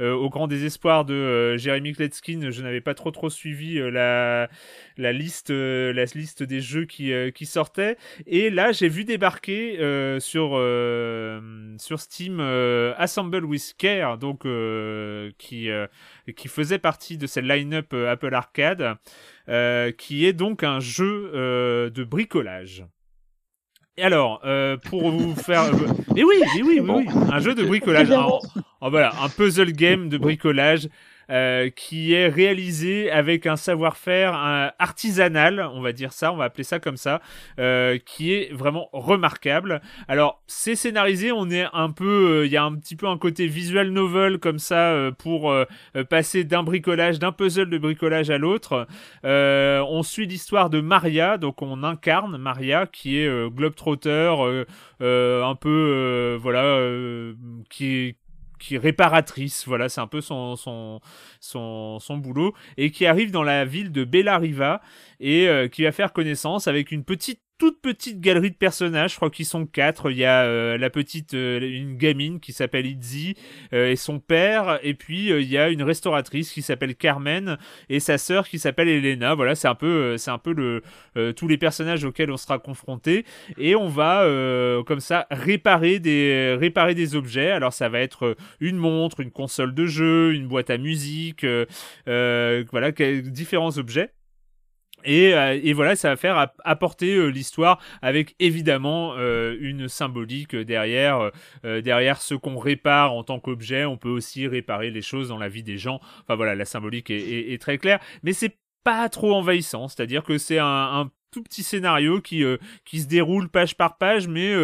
au 0.00 0.28
grand 0.28 0.48
désespoir 0.48 1.04
de 1.04 1.56
Jeremy 1.56 1.92
Kletskin, 1.92 2.50
je 2.50 2.62
n'avais 2.62 2.80
pas 2.80 2.94
trop 2.94 3.10
trop 3.10 3.30
suivi 3.30 3.78
la 3.90 4.48
la 4.96 5.12
liste 5.12 5.50
la 5.50 6.04
liste 6.04 6.42
des 6.42 6.60
jeux 6.60 6.84
qui 6.84 7.12
qui 7.34 7.46
sortaient 7.46 7.96
et 8.26 8.50
là 8.50 8.72
j'ai 8.72 8.88
vu 8.88 9.04
débarquer 9.04 9.78
sur 10.20 10.56
euh, 10.98 11.74
sur 11.78 12.00
Steam 12.00 12.38
euh, 12.40 12.94
Assemble 12.96 13.46
Care, 13.78 14.18
donc 14.18 14.44
euh, 14.46 15.30
qui 15.38 15.68
qui 16.36 16.48
faisait 16.48 16.78
partie 16.78 17.18
de 17.18 17.26
cette 17.26 17.44
line-up 17.44 17.92
Apple 17.94 18.34
Arcade, 18.34 18.96
qui 19.96 20.26
est 20.26 20.32
donc 20.32 20.62
un 20.62 20.80
jeu 20.80 21.90
de 21.94 22.04
bricolage. 22.04 22.84
Et 23.96 24.02
alors, 24.02 24.40
pour 24.84 25.10
vous 25.10 25.34
faire, 25.36 25.64
mais 26.14 26.22
oui, 26.22 26.36
mais 26.54 26.62
oui, 26.62 26.80
oui, 26.80 27.04
oui, 27.06 27.06
un 27.32 27.40
jeu 27.40 27.54
de 27.54 27.64
bricolage, 27.66 28.08
voilà, 28.80 29.12
un 29.22 29.28
puzzle 29.28 29.72
game 29.72 30.08
de 30.08 30.18
bricolage 30.18 30.88
euh, 31.30 31.68
qui 31.68 32.14
est 32.14 32.26
réalisé 32.26 33.10
avec 33.10 33.46
un 33.46 33.56
savoir-faire 33.56 34.32
artisanal, 34.78 35.68
on 35.74 35.82
va 35.82 35.92
dire 35.92 36.12
ça, 36.12 36.32
on 36.32 36.36
va 36.36 36.44
appeler 36.44 36.64
ça 36.64 36.78
comme 36.78 36.96
ça, 36.96 37.20
euh, 37.58 37.98
qui 37.98 38.32
est 38.32 38.50
vraiment 38.54 38.88
remarquable. 38.92 39.82
Alors, 40.08 40.42
c'est 40.46 40.74
scénarisé, 40.74 41.30
on 41.30 41.50
est 41.50 41.66
un 41.74 41.90
peu, 41.90 42.40
euh, 42.40 42.46
il 42.46 42.52
y 42.52 42.56
a 42.56 42.64
un 42.64 42.74
petit 42.74 42.96
peu 42.96 43.06
un 43.06 43.18
côté 43.18 43.46
visual 43.46 43.90
novel 43.90 44.38
comme 44.38 44.58
ça 44.58 45.10
pour 45.18 45.54
passer 46.08 46.44
d'un 46.44 46.62
bricolage, 46.62 47.18
d'un 47.18 47.32
puzzle 47.32 47.68
de 47.68 47.78
bricolage 47.78 48.30
à 48.30 48.38
l'autre. 48.38 48.86
on 49.24 50.02
suit 50.02 50.26
l'histoire 50.26 50.70
de 50.70 50.80
Maria, 50.80 51.36
donc 51.36 51.60
on 51.60 51.82
incarne 51.82 52.38
Maria 52.38 52.86
qui 52.86 53.18
est 53.18 53.50
globetrotter, 53.50 54.34
un 55.00 55.54
peu, 55.54 56.38
voilà, 56.40 56.80
qui 57.68 58.16
qui 58.58 58.78
réparatrice, 58.78 59.66
voilà, 59.66 59.88
c'est 59.88 60.00
un 60.00 60.06
peu 60.06 60.20
son, 60.20 60.56
son, 60.56 61.00
son, 61.40 61.98
son, 62.00 62.16
boulot, 62.18 62.54
et 62.76 62.90
qui 62.90 63.06
arrive 63.06 63.30
dans 63.30 63.42
la 63.42 63.64
ville 63.64 63.92
de 63.92 64.04
Bellariva 64.04 64.80
et 65.20 65.48
euh, 65.48 65.68
qui 65.68 65.84
va 65.84 65.92
faire 65.92 66.12
connaissance 66.12 66.68
avec 66.68 66.92
une 66.92 67.04
petite 67.04 67.40
toute 67.58 67.82
petite 67.82 68.20
galerie 68.20 68.50
de 68.50 68.56
personnages, 68.56 69.12
je 69.12 69.16
crois 69.16 69.30
qu'ils 69.30 69.44
sont 69.44 69.66
quatre. 69.66 70.10
Il 70.10 70.16
y 70.16 70.24
a 70.24 70.44
euh, 70.44 70.78
la 70.78 70.90
petite, 70.90 71.34
euh, 71.34 71.60
une 71.60 71.96
gamine 71.96 72.38
qui 72.38 72.52
s'appelle 72.52 72.86
Itzy 72.86 73.34
et 73.72 73.96
son 73.96 74.20
père, 74.20 74.78
et 74.82 74.94
puis 74.94 75.30
il 75.30 75.48
y 75.48 75.58
a 75.58 75.68
une 75.68 75.82
restauratrice 75.82 76.52
qui 76.52 76.62
s'appelle 76.62 76.94
Carmen 76.94 77.58
et 77.88 78.00
sa 78.00 78.16
sœur 78.16 78.48
qui 78.48 78.58
s'appelle 78.58 78.88
Elena. 78.88 79.34
Voilà, 79.34 79.54
c'est 79.54 79.68
un 79.68 79.74
peu, 79.74 80.16
c'est 80.16 80.30
un 80.30 80.38
peu 80.38 80.52
le, 80.52 80.82
tous 81.32 81.48
les 81.48 81.58
personnages 81.58 82.04
auxquels 82.04 82.30
on 82.30 82.36
sera 82.36 82.58
confronté, 82.58 83.24
et 83.58 83.74
on 83.74 83.88
va 83.88 84.24
comme 84.86 85.00
ça 85.00 85.26
réparer 85.30 85.98
des, 85.98 86.56
réparer 86.58 86.94
des 86.94 87.16
objets. 87.16 87.50
Alors 87.50 87.72
ça 87.72 87.88
va 87.88 88.00
être 88.00 88.36
une 88.60 88.76
montre, 88.76 89.20
une 89.20 89.30
console 89.30 89.74
de 89.74 89.86
jeu, 89.86 90.34
une 90.34 90.46
boîte 90.46 90.70
à 90.70 90.78
musique, 90.78 91.44
voilà, 92.06 92.92
différents 92.92 93.76
objets. 93.78 94.10
Euh, 95.06 95.60
et, 95.62 95.72
voilà, 95.72 95.96
ça 95.96 96.10
va 96.10 96.16
faire 96.16 96.50
apporter 96.64 97.14
euh, 97.14 97.26
l'histoire 97.26 97.80
avec 98.02 98.34
évidemment 98.38 99.14
euh, 99.16 99.56
une 99.60 99.88
symbolique 99.88 100.56
derrière, 100.56 101.30
derrière 101.62 102.20
ce 102.20 102.34
qu'on 102.34 102.58
répare 102.58 103.12
en 103.12 103.22
tant 103.24 103.40
qu'objet. 103.40 103.84
On 103.84 103.96
peut 103.96 104.08
aussi 104.08 104.46
réparer 104.46 104.90
les 104.90 105.02
choses 105.02 105.28
dans 105.28 105.38
la 105.38 105.48
vie 105.48 105.62
des 105.62 105.78
gens. 105.78 106.00
Enfin 106.22 106.36
voilà, 106.36 106.54
la 106.54 106.64
symbolique 106.64 107.10
est, 107.10 107.60
très 107.60 107.78
claire, 107.78 107.98
mais 108.22 108.32
c'est 108.32 108.56
pas 108.84 109.08
trop 109.08 109.34
envahissant. 109.34 109.88
C'est-à-dire 109.88 110.22
que 110.22 110.38
c'est 110.38 110.58
un, 110.58 111.10
tout 111.30 111.42
petit 111.42 111.62
scénario 111.62 112.20
qui, 112.20 112.44
qui 112.84 113.00
se 113.00 113.06
déroule 113.06 113.48
page 113.48 113.76
par 113.76 113.98
page, 113.98 114.28
mais 114.28 114.54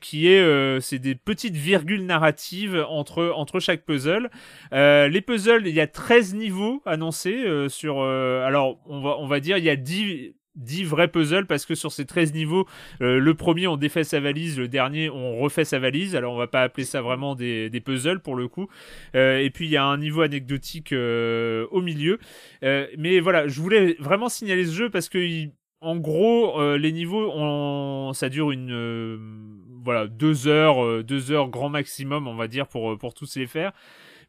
qui 0.00 0.28
est, 0.28 0.80
c'est 0.80 0.98
des 0.98 1.14
petites 1.14 1.56
virgules 1.56 2.04
narratives 2.04 2.84
entre, 2.88 3.32
entre 3.34 3.60
chaque 3.60 3.84
puzzle. 3.84 4.30
les 4.72 5.20
puzzles, 5.20 5.66
il 5.66 5.74
y 5.74 5.80
a 5.80 5.86
13 5.86 6.34
niveaux 6.34 6.82
annoncés 6.86 7.44
sur, 7.68 8.02
alors 8.02 8.78
on 8.86 9.00
va, 9.00 9.16
on 9.18 9.26
va 9.26 9.40
dire, 9.40 9.58
il 9.58 9.64
y 9.64 9.70
a 9.70 9.76
10 9.76 10.34
10 10.56 10.84
vrais 10.84 11.08
puzzles 11.08 11.46
parce 11.46 11.66
que 11.66 11.74
sur 11.74 11.90
ces 11.90 12.06
13 12.06 12.32
niveaux, 12.32 12.66
le 13.00 13.32
premier 13.32 13.66
on 13.66 13.76
défait 13.76 14.04
sa 14.04 14.20
valise, 14.20 14.58
le 14.58 14.68
dernier 14.68 15.10
on 15.10 15.38
refait 15.38 15.64
sa 15.64 15.78
valise. 15.78 16.16
Alors 16.16 16.34
on 16.34 16.38
va 16.38 16.46
pas 16.46 16.62
appeler 16.62 16.84
ça 16.84 17.02
vraiment 17.02 17.34
des, 17.34 17.70
des 17.70 17.80
puzzles 17.80 18.20
pour 18.20 18.36
le 18.36 18.48
coup. 18.48 18.68
et 19.14 19.50
puis 19.52 19.66
il 19.66 19.70
y 19.70 19.76
a 19.76 19.84
un 19.84 19.98
niveau 19.98 20.22
anecdotique 20.22 20.92
au 20.92 21.80
milieu. 21.80 22.18
mais 22.62 23.20
voilà, 23.20 23.48
je 23.48 23.60
voulais 23.60 23.96
vraiment 23.98 24.28
signaler 24.28 24.64
ce 24.66 24.72
jeu 24.72 24.90
parce 24.90 25.08
que 25.08 25.18
en 25.84 25.96
gros, 25.96 26.60
euh, 26.60 26.78
les 26.78 26.92
niveaux, 26.92 28.12
ça 28.14 28.28
dure 28.28 28.50
une, 28.50 28.72
euh, 28.72 29.18
voilà, 29.84 30.06
deux 30.06 30.48
heures, 30.48 30.82
euh, 30.82 31.02
deux 31.02 31.30
heures 31.30 31.48
grand 31.48 31.68
maximum, 31.68 32.26
on 32.26 32.34
va 32.34 32.48
dire, 32.48 32.66
pour, 32.66 32.96
pour 32.98 33.12
tous 33.14 33.36
les 33.36 33.46
faire. 33.46 33.72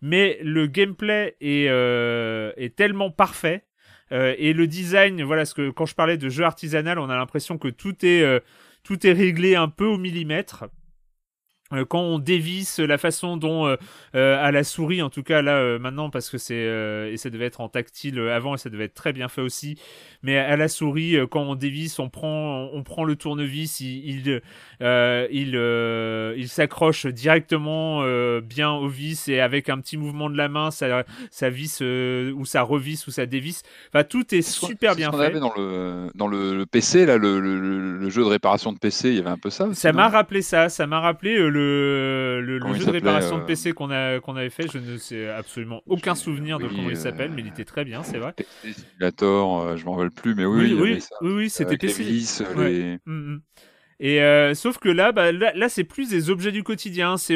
Mais 0.01 0.37
le 0.43 0.67
gameplay 0.67 1.35
est, 1.39 1.65
est 1.65 2.75
tellement 2.75 3.09
parfait. 3.09 3.63
et 4.11 4.53
le 4.53 4.67
design, 4.67 5.23
voilà, 5.23 5.45
ce 5.45 5.53
que 5.55 5.69
quand 5.71 5.85
je 5.85 5.95
parlais 5.95 6.17
de 6.17 6.29
jeu 6.29 6.43
artisanal, 6.43 6.99
on 6.99 7.09
a 7.09 7.15
l'impression 7.15 7.57
que 7.57 7.69
tout 7.69 8.05
est, 8.05 8.43
tout 8.83 9.07
est 9.07 9.13
réglé 9.13 9.55
un 9.55 9.69
peu 9.69 9.85
au 9.85 9.97
millimètre. 9.97 10.65
Euh, 11.73 11.83
quand 11.83 12.01
on 12.01 12.19
dévisse 12.19 12.77
la 12.77 12.99
façon 12.99 13.37
dont 13.37 13.65
euh, 13.65 13.75
euh, 14.13 14.37
à 14.39 14.51
la 14.51 14.63
souris 14.63 15.01
en 15.01 15.09
tout 15.09 15.23
cas 15.23 15.41
là 15.41 15.79
maintenant 15.79 16.11
parce 16.11 16.29
que 16.29 16.37
c'est 16.37 16.53
et 16.53 17.17
ça 17.17 17.31
devait 17.31 17.45
être 17.45 17.59
en 17.59 17.69
tactile 17.69 18.19
avant 18.19 18.53
et 18.53 18.59
ça 18.59 18.69
devait 18.69 18.85
être 18.85 18.93
très 18.93 19.13
bien 19.13 19.27
fait 19.29 19.41
aussi 19.41 19.75
mais 20.21 20.37
à 20.37 20.57
la 20.57 20.67
souris 20.67 21.17
quand 21.31 21.41
on 21.41 21.55
dévisse 21.55 21.97
on 21.97 22.09
prend 22.09 22.69
on 22.71 22.83
prend 22.83 23.03
le 23.03 23.15
tournevis 23.15 23.79
il 23.79 24.05
il 24.05 24.41
il, 24.81 25.55
il 26.37 26.49
s'accroche 26.49 27.05
directement 27.07 28.03
bien 28.41 28.71
au 28.71 28.87
vis 28.87 29.27
et 29.27 29.39
avec 29.39 29.69
un 29.69 29.79
petit 29.79 29.97
mouvement 29.97 30.29
de 30.29 30.37
la 30.37 30.47
main 30.47 30.71
ça 30.71 31.03
ça 31.31 31.49
visse 31.49 31.81
ou 31.81 32.45
ça 32.45 32.61
revisse 32.61 33.07
ou 33.07 33.11
ça 33.11 33.25
dévisse. 33.25 33.63
Enfin 33.89 34.03
tout 34.03 34.33
est 34.33 34.41
super 34.41 34.95
bien 34.95 35.11
fait. 35.11 35.39
dans 35.39 35.53
le 35.55 36.09
dans 36.15 36.27
le, 36.27 36.65
PC 36.65 37.05
là 37.05 37.17
le, 37.17 37.39
le, 37.39 38.09
jeu 38.09 38.23
de 38.23 38.27
réparation 38.27 38.73
de 38.73 38.77
PC 38.77 39.09
il 39.09 39.15
y 39.15 39.19
avait 39.19 39.29
un 39.29 39.37
peu 39.37 39.49
ça 39.49 39.73
ça 39.73 39.93
m'a 39.93 40.09
rappelé 40.09 40.41
ça 40.41 40.69
ça 40.69 40.87
m'a 40.87 40.99
rappelé 40.99 41.37
le, 41.37 42.41
le, 42.41 42.73
jeu 42.73 42.85
de 42.85 42.91
réparation 42.91 43.37
de 43.37 43.43
euh, 43.43 43.45
PC 43.45 43.71
qu'on 43.73 43.87
qu'on 44.21 44.35
avait 44.35 44.49
fait, 44.49 44.67
je 44.71 44.77
ne 44.77 44.97
sais 44.97 45.29
absolument 45.29 45.81
aucun 45.87 46.15
souvenir 46.15 46.59
de 46.59 46.67
comment 46.67 46.89
il 46.89 46.97
s'appelle, 46.97 47.31
mais 47.31 47.41
il 47.41 47.47
était 47.47 47.65
très 47.65 47.85
bien, 47.85 48.03
c'est 48.03 48.17
vrai. 48.17 48.33
Simulator, 48.63 49.61
euh, 49.61 49.75
je 49.77 49.85
m'en 49.85 49.93
rappelle 49.93 50.11
plus, 50.11 50.35
mais 50.35 50.45
oui, 50.45 50.75
oui, 50.79 50.99
oui, 51.21 51.31
oui, 51.33 51.49
c'était 51.49 51.77
PC. 51.77 52.99
Et 53.99 54.21
euh, 54.21 54.53
sauf 54.53 54.77
que 54.77 54.89
là, 54.89 55.11
bah, 55.11 55.31
là, 55.31 55.69
c'est 55.69 55.83
plus 55.83 56.09
des 56.09 56.29
objets 56.29 56.51
du 56.51 56.63
quotidien. 56.63 57.17
C'est 57.17 57.35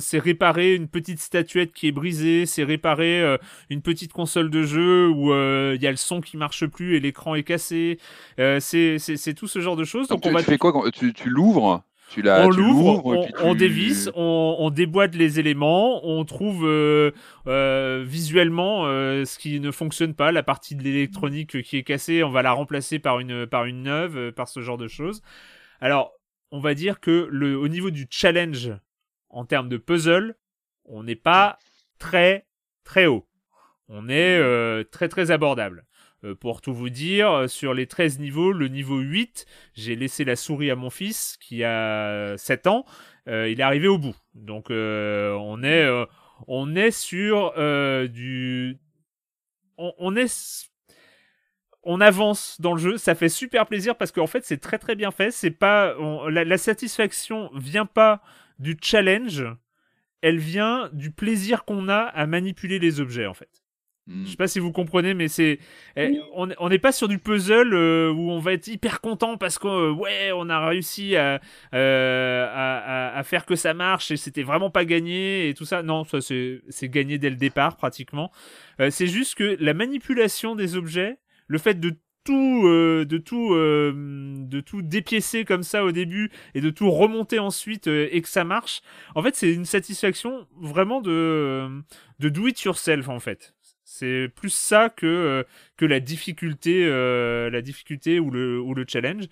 c'est 0.00 0.18
réparer 0.18 0.74
une 0.74 0.88
petite 0.88 1.18
statuette 1.18 1.72
qui 1.72 1.88
est 1.88 1.92
brisée, 1.92 2.46
c'est 2.46 2.64
réparer 2.64 3.38
une 3.70 3.82
petite 3.82 4.12
console 4.12 4.50
de 4.50 4.62
jeu 4.62 5.08
où 5.08 5.32
il 5.32 5.82
y 5.82 5.86
a 5.86 5.90
le 5.90 5.96
son 5.96 6.20
qui 6.20 6.36
marche 6.36 6.66
plus 6.66 6.96
et 6.96 7.00
l'écran 7.00 7.34
est 7.34 7.42
cassé. 7.42 7.98
c'est 8.36 9.34
tout 9.36 9.48
ce 9.48 9.60
genre 9.60 9.76
de 9.76 9.84
choses. 9.84 10.08
Donc, 10.08 10.24
on 10.26 10.32
va. 10.32 10.40
Tu 10.40 10.46
fais 10.46 10.58
quoi 10.58 10.72
quand 10.72 10.90
tu, 10.90 11.12
tu 11.12 11.30
l'ouvres? 11.30 11.84
On 12.16 12.48
l'ouvre, 12.48 13.28
on, 13.42 13.54
dévisse, 13.54 14.10
on, 14.14 14.70
déboîte 14.70 15.14
les 15.14 15.40
éléments, 15.40 16.00
on 16.06 16.24
trouve 16.24 16.66
euh, 16.66 17.10
euh, 17.46 18.02
visuellement 18.06 18.86
euh, 18.86 19.24
ce 19.26 19.38
qui 19.38 19.60
ne 19.60 19.70
fonctionne 19.70 20.14
pas, 20.14 20.32
la 20.32 20.42
partie 20.42 20.74
de 20.74 20.82
l'électronique 20.82 21.62
qui 21.62 21.76
est 21.76 21.82
cassée, 21.82 22.24
on 22.24 22.30
va 22.30 22.42
la 22.42 22.52
remplacer 22.52 22.98
par 22.98 23.20
une, 23.20 23.46
par 23.46 23.66
une 23.66 23.82
neuve, 23.82 24.32
par 24.32 24.48
ce 24.48 24.60
genre 24.60 24.78
de 24.78 24.88
choses. 24.88 25.22
Alors, 25.80 26.12
on 26.50 26.60
va 26.60 26.74
dire 26.74 27.00
que 27.00 27.28
le, 27.30 27.56
au 27.56 27.68
niveau 27.68 27.90
du 27.90 28.06
challenge 28.10 28.72
en 29.28 29.44
termes 29.44 29.68
de 29.68 29.76
puzzle, 29.76 30.36
on 30.84 31.02
n'est 31.02 31.16
pas 31.16 31.58
très 31.98 32.46
très 32.84 33.06
haut. 33.06 33.28
On 33.88 34.08
est 34.08 34.84
très 34.90 35.08
très 35.08 35.30
abordable. 35.30 35.86
Euh, 36.24 36.34
pour 36.34 36.60
tout 36.60 36.74
vous 36.74 36.90
dire, 36.90 37.30
euh, 37.30 37.46
sur 37.46 37.74
les 37.74 37.86
13 37.86 38.18
niveaux, 38.18 38.52
le 38.52 38.66
niveau 38.68 38.98
8, 38.98 39.46
j'ai 39.74 39.94
laissé 39.94 40.24
la 40.24 40.34
souris 40.34 40.70
à 40.70 40.76
mon 40.76 40.90
fils 40.90 41.36
qui 41.40 41.62
a 41.62 42.36
7 42.36 42.66
ans. 42.66 42.84
Euh, 43.28 43.48
il 43.48 43.60
est 43.60 43.62
arrivé 43.62 43.86
au 43.88 43.98
bout. 43.98 44.16
Donc 44.34 44.70
on 44.70 45.62
est 45.62 46.06
on 46.46 46.74
est 46.76 46.90
sur 46.90 47.52
du, 48.08 48.78
on, 49.76 50.16
est 50.16 50.67
on 51.90 52.02
avance 52.02 52.60
dans 52.60 52.74
le 52.74 52.78
jeu, 52.78 52.96
ça 52.98 53.14
fait 53.14 53.30
super 53.30 53.64
plaisir 53.64 53.96
parce 53.96 54.12
qu'en 54.12 54.26
fait 54.26 54.44
c'est 54.44 54.58
très 54.58 54.76
très 54.76 54.94
bien 54.94 55.10
fait. 55.10 55.30
C'est 55.30 55.50
pas 55.50 55.94
la, 56.28 56.44
la, 56.44 56.58
satisfaction 56.58 57.50
vient 57.54 57.86
pas 57.86 58.22
du 58.58 58.76
challenge, 58.80 59.46
elle 60.20 60.38
vient 60.38 60.90
du 60.92 61.10
plaisir 61.10 61.64
qu'on 61.64 61.88
a 61.88 62.00
à 62.00 62.26
manipuler 62.26 62.78
les 62.78 63.00
objets 63.00 63.26
en 63.26 63.32
fait. 63.32 63.62
Hmm. 64.06 64.24
Je 64.24 64.30
sais 64.30 64.36
pas 64.36 64.48
si 64.48 64.58
vous 64.58 64.70
comprenez, 64.70 65.14
mais 65.14 65.28
c'est 65.28 65.58
eh, 65.96 66.18
on 66.34 66.68
n'est 66.68 66.78
pas 66.78 66.92
sur 66.92 67.08
du 67.08 67.18
puzzle 67.18 67.72
euh, 67.72 68.10
où 68.10 68.30
on 68.30 68.38
va 68.38 68.52
être 68.52 68.66
hyper 68.66 69.00
content 69.00 69.38
parce 69.38 69.58
que 69.58 69.68
euh, 69.68 69.92
ouais 69.92 70.30
on 70.34 70.50
a 70.50 70.66
réussi 70.66 71.14
euh, 71.14 71.38
à, 71.72 73.18
à, 73.18 73.22
faire 73.22 73.46
que 73.46 73.54
ça 73.54 73.72
marche 73.72 74.10
et 74.10 74.16
c'était 74.16 74.42
vraiment 74.42 74.70
pas 74.70 74.84
gagné 74.86 75.48
et 75.48 75.54
tout 75.54 75.64
ça. 75.66 75.82
Non, 75.82 76.04
ça 76.04 76.20
c'est 76.20 76.88
gagné 76.88 77.16
dès 77.18 77.30
le 77.30 77.36
départ 77.36 77.76
pratiquement. 77.76 78.30
c'est 78.90 79.08
juste 79.08 79.36
que 79.36 79.56
la 79.58 79.72
manipulation 79.72 80.54
des 80.54 80.76
objets, 80.76 81.18
le 81.48 81.58
fait 81.58 81.80
de 81.80 81.96
tout, 82.24 82.62
de 82.64 83.18
tout, 83.18 83.54
de 83.54 84.60
tout 84.60 84.82
dépiécer 84.82 85.44
comme 85.46 85.62
ça 85.62 85.82
au 85.82 85.92
début 85.92 86.30
et 86.54 86.60
de 86.60 86.68
tout 86.68 86.90
remonter 86.90 87.38
ensuite 87.38 87.86
et 87.86 88.20
que 88.20 88.28
ça 88.28 88.44
marche. 88.44 88.82
En 89.14 89.22
fait, 89.22 89.34
c'est 89.34 89.50
une 89.52 89.64
satisfaction 89.64 90.46
vraiment 90.60 91.00
de 91.00 91.82
de 92.18 92.28
do 92.28 92.46
it 92.46 92.60
yourself 92.62 93.08
en 93.08 93.20
fait. 93.20 93.54
C'est 93.90 94.28
plus 94.34 94.52
ça 94.52 94.90
que, 94.90 95.06
euh, 95.06 95.42
que 95.78 95.86
la 95.86 95.98
difficulté, 95.98 96.84
euh, 96.84 97.48
la 97.48 97.62
difficulté 97.62 98.20
ou 98.20 98.30
le, 98.30 98.60
ou 98.60 98.74
le 98.74 98.84
challenge. 98.86 99.24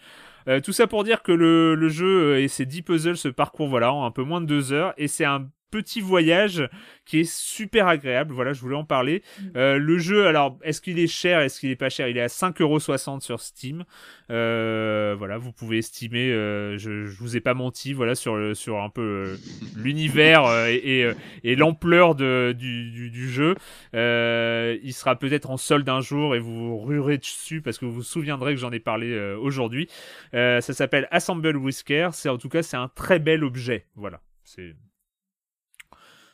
Euh, 0.48 0.60
tout 0.60 0.72
ça 0.72 0.86
pour 0.86 1.04
dire 1.04 1.22
que 1.22 1.32
le, 1.32 1.74
le 1.74 1.88
jeu 1.90 2.38
et 2.40 2.48
ses 2.48 2.64
10 2.64 2.80
puzzles 2.82 3.18
se 3.18 3.28
parcourent 3.28 3.68
voilà, 3.68 3.92
en 3.92 4.06
un 4.06 4.10
peu 4.10 4.22
moins 4.22 4.40
de 4.40 4.46
2 4.46 4.72
heures 4.72 4.94
et 4.96 5.08
c'est 5.08 5.26
un 5.26 5.50
petit 5.70 6.00
voyage 6.00 6.68
qui 7.04 7.20
est 7.20 7.30
super 7.30 7.86
agréable. 7.86 8.34
Voilà, 8.34 8.52
je 8.52 8.60
voulais 8.60 8.76
en 8.76 8.84
parler. 8.84 9.22
Mm. 9.40 9.44
Euh, 9.56 9.78
le 9.78 9.98
jeu, 9.98 10.26
alors, 10.26 10.58
est-ce 10.62 10.80
qu'il 10.80 10.98
est 10.98 11.06
cher 11.06 11.40
Est-ce 11.40 11.60
qu'il 11.60 11.70
est 11.70 11.76
pas 11.76 11.88
cher? 11.88 12.08
Il 12.08 12.16
est 12.16 12.22
à 12.22 12.26
5,60€ 12.26 13.20
sur 13.20 13.40
Steam. 13.40 13.84
Euh, 14.30 15.14
voilà, 15.16 15.38
vous 15.38 15.52
pouvez 15.52 15.78
estimer. 15.78 16.30
Euh, 16.30 16.76
je, 16.78 17.04
je 17.04 17.18
vous 17.18 17.36
ai 17.36 17.40
pas 17.40 17.54
menti. 17.54 17.92
Voilà, 17.92 18.14
sur 18.14 18.56
sur 18.56 18.82
un 18.82 18.90
peu 18.90 19.38
l'univers 19.76 20.66
et, 20.66 21.14
et, 21.44 21.56
l'ampleur 21.56 22.14
du, 22.14 22.54
du, 22.54 23.10
du, 23.10 23.28
jeu. 23.28 23.54
il 23.92 24.92
sera 24.92 25.16
peut-être 25.16 25.50
en 25.50 25.56
solde 25.56 25.88
un 25.88 26.00
jour 26.00 26.34
et 26.34 26.38
vous 26.38 26.78
rurez 26.78 27.18
dessus 27.18 27.62
parce 27.62 27.78
que 27.78 27.84
vous 27.84 27.92
vous 27.92 28.02
souviendrez 28.02 28.54
que 28.54 28.60
j'en 28.60 28.72
ai 28.72 28.80
parlé 28.80 29.16
aujourd'hui. 29.40 29.88
ça 30.32 30.60
s'appelle 30.60 31.08
Assemble 31.10 31.56
Whisker. 31.56 32.10
C'est 32.12 32.28
en 32.28 32.38
tout 32.38 32.48
cas 32.48 32.62
c'est 32.62 32.76
un 32.76 32.88
très 32.88 33.18
bel 33.18 33.44
objet. 33.44 33.86
Voilà. 33.94 34.20
C'est 34.44 34.74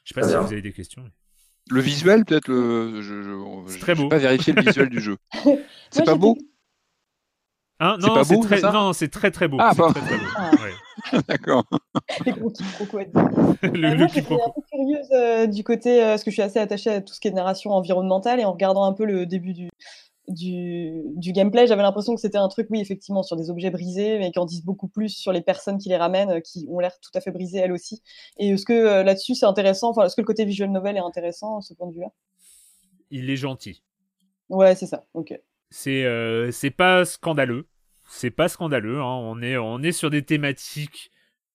je 0.05 0.15
sais 0.15 0.21
pas 0.21 0.29
si 0.29 0.35
vous 0.35 0.53
avez 0.53 0.63
des 0.63 0.73
questions. 0.73 1.05
Le 1.71 1.81
visuel, 1.81 2.25
peut-être, 2.25 2.49
le... 2.49 3.01
je, 3.03 3.69
c'est 3.69 3.79
très 3.79 3.95
beau. 3.95 4.09
pas 4.09 4.19
vérifier 4.19 4.53
le 4.53 4.63
visuel 4.63 4.89
du 4.89 5.01
jeu. 5.01 5.17
C'est 5.91 6.05
pas 6.05 6.17
beau 6.17 6.37
Hein? 7.85 7.97
Non, 7.99 8.23
c'est 8.23 8.39
très, 8.39 8.61
non, 8.61 8.93
c'est 8.93 9.09
très 9.09 9.33
très 9.33 9.49
beau. 9.49 9.57
Ah. 9.59 9.73
Très, 9.75 9.93
très 9.93 10.17
beau. 10.17 10.25
Ah. 10.37 10.51
D'accord. 11.29 11.65
Les 12.25 12.31
gros 12.31 12.53
le, 13.63 13.97
moi, 13.97 14.07
j'étais 14.07 14.35
un 14.35 14.51
peu 14.55 14.61
curieuse 14.71 15.09
euh, 15.11 15.47
du 15.49 15.65
côté, 15.65 16.01
euh, 16.01 16.11
parce 16.11 16.23
que 16.23 16.31
je 16.31 16.35
suis 16.35 16.43
assez 16.43 16.61
attachée 16.61 16.91
à 16.91 17.01
tout 17.01 17.13
ce 17.13 17.19
qui 17.19 17.27
est 17.27 17.33
narration 17.33 17.73
environnementale, 17.73 18.39
et 18.39 18.45
en 18.45 18.53
regardant 18.53 18.85
un 18.85 18.93
peu 18.93 19.05
le 19.05 19.27
début 19.27 19.53
du, 19.53 19.69
du, 20.33 21.33
gameplay, 21.33 21.67
j'avais 21.67 21.83
l'impression 21.83 22.15
que 22.15 22.21
c'était 22.21 22.39
un 22.39 22.49
truc, 22.49 22.67
oui, 22.71 22.81
effectivement, 22.81 23.23
sur 23.23 23.37
des 23.37 23.51
objets 23.51 23.71
brisés, 23.71 24.19
mais 24.19 24.31
qui 24.33 24.39
en 24.39 24.47
disent 24.47 24.65
beaucoup 24.65 24.89
plus 24.89 25.11
sur 25.11 25.33
les 25.33 25.43
personnes 25.43 25.79
qui 25.79 25.89
les 25.89 25.97
ramènent, 25.97 26.31
euh, 26.31 26.41
qui 26.41 26.67
ont 26.69 26.81
l'air 26.81 26.99
tout 27.01 27.11
à 27.15 27.21
fait 27.21 27.31
brisées 27.31 27.59
elles 27.59 27.73
aussi. 27.73 28.03
Et 28.39 28.49
est-ce 28.49 28.65
que 28.65 28.73
euh, 28.73 29.03
là-dessus, 29.05 29.35
c'est 29.35 29.47
intéressant, 29.47 29.91
enfin, 29.91 30.05
est-ce 30.05 30.17
que 30.17 30.21
le 30.21 30.27
côté 30.27 30.45
visual 30.45 30.71
novel 30.71 30.97
est 30.97 31.01
intéressant 31.01 31.59
à 31.59 31.61
ce 31.61 31.75
point 31.75 31.87
de 31.87 31.95
vue-là? 31.95 32.09
Il 33.11 33.31
est 33.31 33.37
gentil. 33.37 33.83
Ouais, 34.49 34.75
c'est 34.75 34.87
ça, 34.87 35.05
ok. 35.15 35.39
C'est 35.71 36.05
euh, 36.05 36.51
c'est 36.51 36.71
pas 36.71 37.05
scandaleux. 37.05 37.69
C'est 38.09 38.31
pas 38.31 38.49
scandaleux, 38.49 39.01
hein. 39.01 39.05
on, 39.05 39.41
est, 39.41 39.57
on 39.57 39.83
est 39.83 39.93
sur 39.93 40.11
des 40.11 40.23
thématiques 40.23 41.12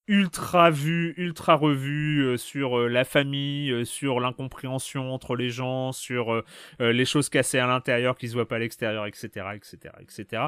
ultra 0.07 0.69
vu, 0.69 1.13
ultra 1.17 1.55
revu 1.55 2.21
euh, 2.21 2.37
sur 2.37 2.79
euh, 2.79 2.87
la 2.87 3.03
famille, 3.03 3.71
euh, 3.71 3.83
sur 3.83 4.19
l'incompréhension 4.19 5.13
entre 5.13 5.35
les 5.35 5.49
gens, 5.49 5.91
sur 5.91 6.43
les 6.79 7.05
choses 7.05 7.29
cassées 7.29 7.59
à 7.59 7.67
l'intérieur 7.67 8.17
qui 8.17 8.27
se 8.27 8.33
voient 8.33 8.47
pas 8.47 8.55
à 8.55 8.59
l'extérieur, 8.59 9.05
etc., 9.05 9.27
etc., 9.55 9.93
etc. 9.99 10.43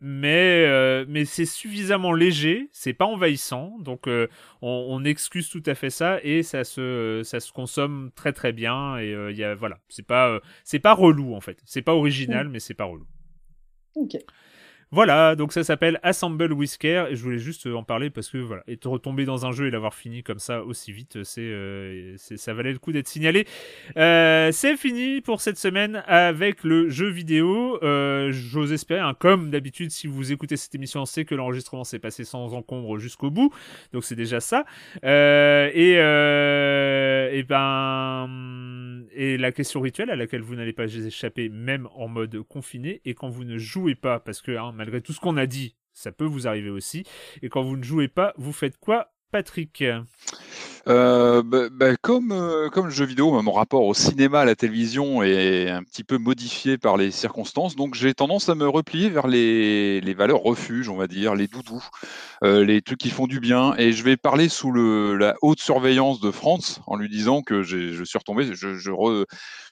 mais 0.00 1.04
mais 1.06 1.24
c'est 1.24 1.44
suffisamment 1.44 2.12
léger, 2.12 2.68
c'est 2.72 2.92
pas 2.92 3.04
envahissant, 3.04 3.76
donc 3.80 4.06
on, 4.06 4.28
on, 4.62 5.04
excuse 5.04 5.48
tout 5.48 5.62
à 5.66 5.74
fait 5.74 5.90
ça 5.90 6.18
et 6.22 6.42
ça 6.42 6.64
se 6.64 7.20
ça 7.24 7.40
se 7.40 7.52
consomme 7.52 8.10
très 8.14 8.32
très 8.32 8.52
bien 8.52 8.98
et 8.98 9.12
il 9.30 9.36
y 9.36 9.44
a 9.44 9.54
voilà, 9.54 9.78
c'est 9.88 10.06
pas 10.06 10.40
c'est 10.64 10.78
pas 10.78 10.94
relou 10.94 11.34
en 11.34 11.40
fait, 11.40 11.58
c'est 11.64 11.82
pas 11.82 11.94
original 11.94 12.48
mais 12.48 12.60
c'est 12.60 12.74
pas 12.74 12.84
relou. 12.84 13.06
Ok. 13.94 14.16
Voilà, 14.92 15.36
donc 15.36 15.52
ça 15.52 15.62
s'appelle 15.62 16.00
Assemble 16.02 16.52
Whisker 16.52 17.06
et 17.10 17.14
je 17.14 17.22
voulais 17.22 17.38
juste 17.38 17.68
en 17.68 17.84
parler 17.84 18.10
parce 18.10 18.28
que 18.28 18.38
voilà, 18.38 18.64
être 18.66 18.86
retombé 18.86 19.24
dans 19.24 19.46
un 19.46 19.52
jeu 19.52 19.68
et 19.68 19.70
l'avoir 19.70 19.94
fini 19.94 20.24
comme 20.24 20.40
ça 20.40 20.64
aussi 20.64 20.90
vite, 20.90 21.22
c'est, 21.22 21.42
euh, 21.42 22.16
ça 22.16 22.54
valait 22.54 22.72
le 22.72 22.80
coup 22.80 22.90
d'être 22.90 23.06
signalé. 23.06 23.46
Euh, 23.96 24.50
c'est 24.50 24.76
fini 24.76 25.20
pour 25.20 25.42
cette 25.42 25.58
semaine 25.58 26.02
avec 26.08 26.64
le 26.64 26.88
jeu 26.88 27.08
vidéo. 27.08 27.78
Euh, 27.84 28.32
j'ose 28.32 28.72
espérer, 28.72 28.98
hein, 28.98 29.14
comme 29.16 29.50
d'habitude, 29.50 29.92
si 29.92 30.08
vous 30.08 30.32
écoutez 30.32 30.56
cette 30.56 30.74
émission, 30.74 31.04
c'est 31.04 31.24
que 31.24 31.36
l'enregistrement 31.36 31.84
s'est 31.84 32.00
passé 32.00 32.24
sans 32.24 32.52
encombre 32.52 32.98
jusqu'au 32.98 33.30
bout, 33.30 33.54
donc 33.92 34.02
c'est 34.02 34.16
déjà 34.16 34.40
ça. 34.40 34.64
et, 35.04 35.92
et 37.32 37.42
ben, 37.44 38.28
et 39.12 39.36
la 39.36 39.52
question 39.52 39.80
rituelle 39.80 40.10
à 40.10 40.16
laquelle 40.16 40.42
vous 40.42 40.54
n'allez 40.54 40.72
pas 40.72 40.92
échapper, 40.92 41.48
même 41.48 41.88
en 41.94 42.08
mode 42.08 42.42
confiné, 42.42 43.00
et 43.04 43.14
quand 43.14 43.28
vous 43.28 43.44
ne 43.44 43.58
jouez 43.58 43.94
pas, 43.94 44.20
parce 44.20 44.40
que 44.42 44.52
hein, 44.52 44.72
malgré 44.72 45.00
tout 45.00 45.12
ce 45.12 45.20
qu'on 45.20 45.36
a 45.36 45.46
dit, 45.46 45.76
ça 45.92 46.12
peut 46.12 46.24
vous 46.24 46.46
arriver 46.46 46.70
aussi. 46.70 47.04
Et 47.42 47.48
quand 47.48 47.62
vous 47.62 47.76
ne 47.76 47.82
jouez 47.82 48.08
pas, 48.08 48.32
vous 48.36 48.52
faites 48.52 48.78
quoi, 48.78 49.12
Patrick? 49.30 49.84
Euh, 50.88 51.42
bah, 51.42 51.68
bah, 51.70 51.96
comme, 51.96 52.32
euh, 52.32 52.68
comme 52.70 52.86
le 52.86 52.90
jeu 52.90 53.04
vidéo, 53.04 53.40
mon 53.42 53.52
rapport 53.52 53.84
au 53.84 53.94
cinéma, 53.94 54.40
à 54.40 54.44
la 54.44 54.54
télévision 54.54 55.22
est 55.22 55.68
un 55.68 55.82
petit 55.82 56.04
peu 56.04 56.16
modifié 56.18 56.78
par 56.78 56.96
les 56.96 57.10
circonstances, 57.10 57.76
donc 57.76 57.94
j'ai 57.94 58.14
tendance 58.14 58.48
à 58.48 58.54
me 58.54 58.68
replier 58.68 59.10
vers 59.10 59.26
les, 59.26 60.00
les 60.00 60.14
valeurs 60.14 60.42
refuges, 60.42 60.88
on 60.88 60.96
va 60.96 61.06
dire, 61.06 61.34
les 61.34 61.48
doudous, 61.48 61.84
euh, 62.44 62.64
les 62.64 62.80
trucs 62.80 62.98
qui 62.98 63.10
font 63.10 63.26
du 63.26 63.40
bien, 63.40 63.74
et 63.76 63.92
je 63.92 64.02
vais 64.02 64.16
parler 64.16 64.48
sous 64.48 64.70
le, 64.70 65.16
la 65.16 65.34
haute 65.42 65.60
surveillance 65.60 66.20
de 66.20 66.30
France 66.30 66.80
en 66.86 66.96
lui 66.96 67.08
disant 67.08 67.42
que 67.42 67.62
je 67.62 68.02
suis 68.04 68.18
retombé, 68.18 68.44
je, 68.44 68.76
je, 68.76 69.24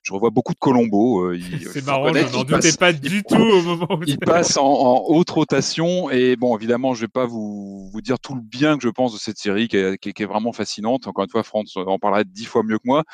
je 0.03 0.13
revois 0.13 0.31
beaucoup 0.31 0.55
de 0.55 0.59
Colombo. 0.59 1.33
C'est 1.73 1.85
marrant, 1.85 2.13
je 2.13 2.33
n'en 2.33 2.45
doutais 2.45 2.73
pas 2.79 2.93
du 2.93 3.23
tout 3.23 3.37
au 3.37 3.63
moment 3.63 3.89
où 3.91 4.03
il 4.07 4.19
passe 4.19 4.57
en, 4.57 4.67
en, 4.67 5.05
haute 5.09 5.31
rotation, 5.31 6.11
et 6.11 6.37
bon, 6.37 6.57
évidemment, 6.57 6.95
je 6.95 7.03
vais 7.03 7.09
pas 7.09 7.27
vous, 7.27 7.89
vous 7.93 8.01
dire 8.01 8.19
tout 8.19 8.35
le 8.35 8.43
bien 8.43 8.77
que 8.77 8.83
je 8.83 8.91
pense 8.91 9.15
de 9.15 9.19
cette 9.19 9.39
série 9.39 9.69
qui 9.69 9.77
est, 9.77 9.99
qui 9.99 10.23
est 10.23 10.27
vraiment 10.27 10.53
fascinante 10.53 11.08
encore 11.09 11.25
une 11.25 11.31
fois, 11.31 11.43
France 11.43 11.77
en 11.77 11.99
parlera 11.99 12.25
dix 12.25 12.45
fois 12.45 12.63
mieux 12.63 12.79
que 12.79 12.87
moi. 12.87 13.05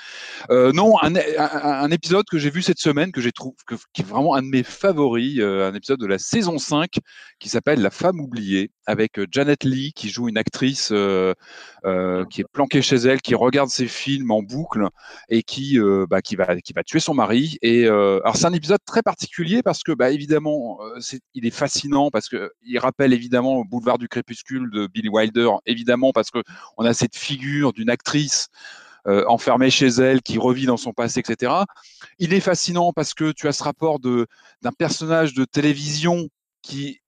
Euh, 0.50 0.72
non, 0.72 0.94
un, 1.02 1.90
épisode 1.90 2.24
que 2.30 2.38
j'ai 2.38 2.50
vu 2.50 2.62
cette 2.62 2.78
semaine, 2.78 3.12
que 3.12 3.20
j'ai 3.20 3.32
trouvé, 3.32 3.56
qui 3.92 4.02
est 4.02 4.04
vraiment 4.04 4.34
un 4.34 4.42
de 4.42 4.48
mes 4.48 4.62
favoris, 4.62 5.38
euh, 5.38 5.68
un 5.68 5.74
épisode 5.74 6.00
de 6.00 6.06
la 6.06 6.18
saison 6.18 6.58
5 6.58 6.98
qui 7.38 7.48
s'appelle 7.48 7.80
La 7.80 7.90
femme 7.90 8.20
oubliée, 8.20 8.70
avec 8.86 9.18
euh, 9.18 9.26
Janet 9.30 9.64
Lee 9.64 9.92
qui 9.94 10.08
joue 10.08 10.28
une 10.28 10.38
actrice 10.38 10.88
qui 10.88 12.40
est 12.40 12.46
planquée 12.52 12.82
chez 12.82 12.96
elle, 12.96 13.20
qui 13.20 13.34
regarde 13.34 13.68
ses 13.68 13.86
films 13.86 14.30
en 14.30 14.42
boucle 14.42 14.88
et 15.28 15.42
qui, 15.42 15.78
bah, 16.08 16.22
qui, 16.22 16.36
va, 16.36 16.60
qui 16.60 16.72
va 16.72 16.82
tuer 16.82 17.00
son 17.00 17.14
mari. 17.14 17.58
Et 17.62 17.86
alors 17.86 18.36
c'est 18.36 18.46
un 18.46 18.52
épisode 18.52 18.80
très 18.86 19.02
particulier 19.02 19.62
parce 19.62 19.82
que, 19.82 19.92
bah, 19.92 20.10
évidemment, 20.10 20.78
c'est, 21.00 21.20
il 21.34 21.46
est 21.46 21.50
fascinant 21.50 22.10
parce 22.10 22.28
que 22.28 22.52
il 22.64 22.78
rappelle 22.78 23.12
évidemment 23.12 23.58
le 23.58 23.68
Boulevard 23.68 23.98
du 23.98 24.08
crépuscule 24.08 24.70
de 24.70 24.86
Billy 24.86 25.08
Wilder, 25.08 25.50
évidemment 25.66 26.12
parce 26.12 26.30
que 26.30 26.42
on 26.76 26.84
a 26.84 26.94
cette 26.94 27.16
figure 27.16 27.72
d'une 27.72 27.90
actrice 27.90 28.48
euh, 29.06 29.22
enfermée 29.28 29.68
chez 29.68 29.88
elle, 29.88 30.22
qui 30.22 30.38
revit 30.38 30.64
dans 30.64 30.78
son 30.78 30.94
passé, 30.94 31.20
etc. 31.20 31.52
Il 32.18 32.32
est 32.32 32.40
fascinant 32.40 32.94
parce 32.94 33.12
que 33.12 33.32
tu 33.32 33.46
as 33.48 33.52
ce 33.52 33.62
rapport 33.62 34.00
d'un 34.00 34.72
personnage 34.78 35.34
de 35.34 35.44
télévision 35.44 36.28
qui 36.62 37.02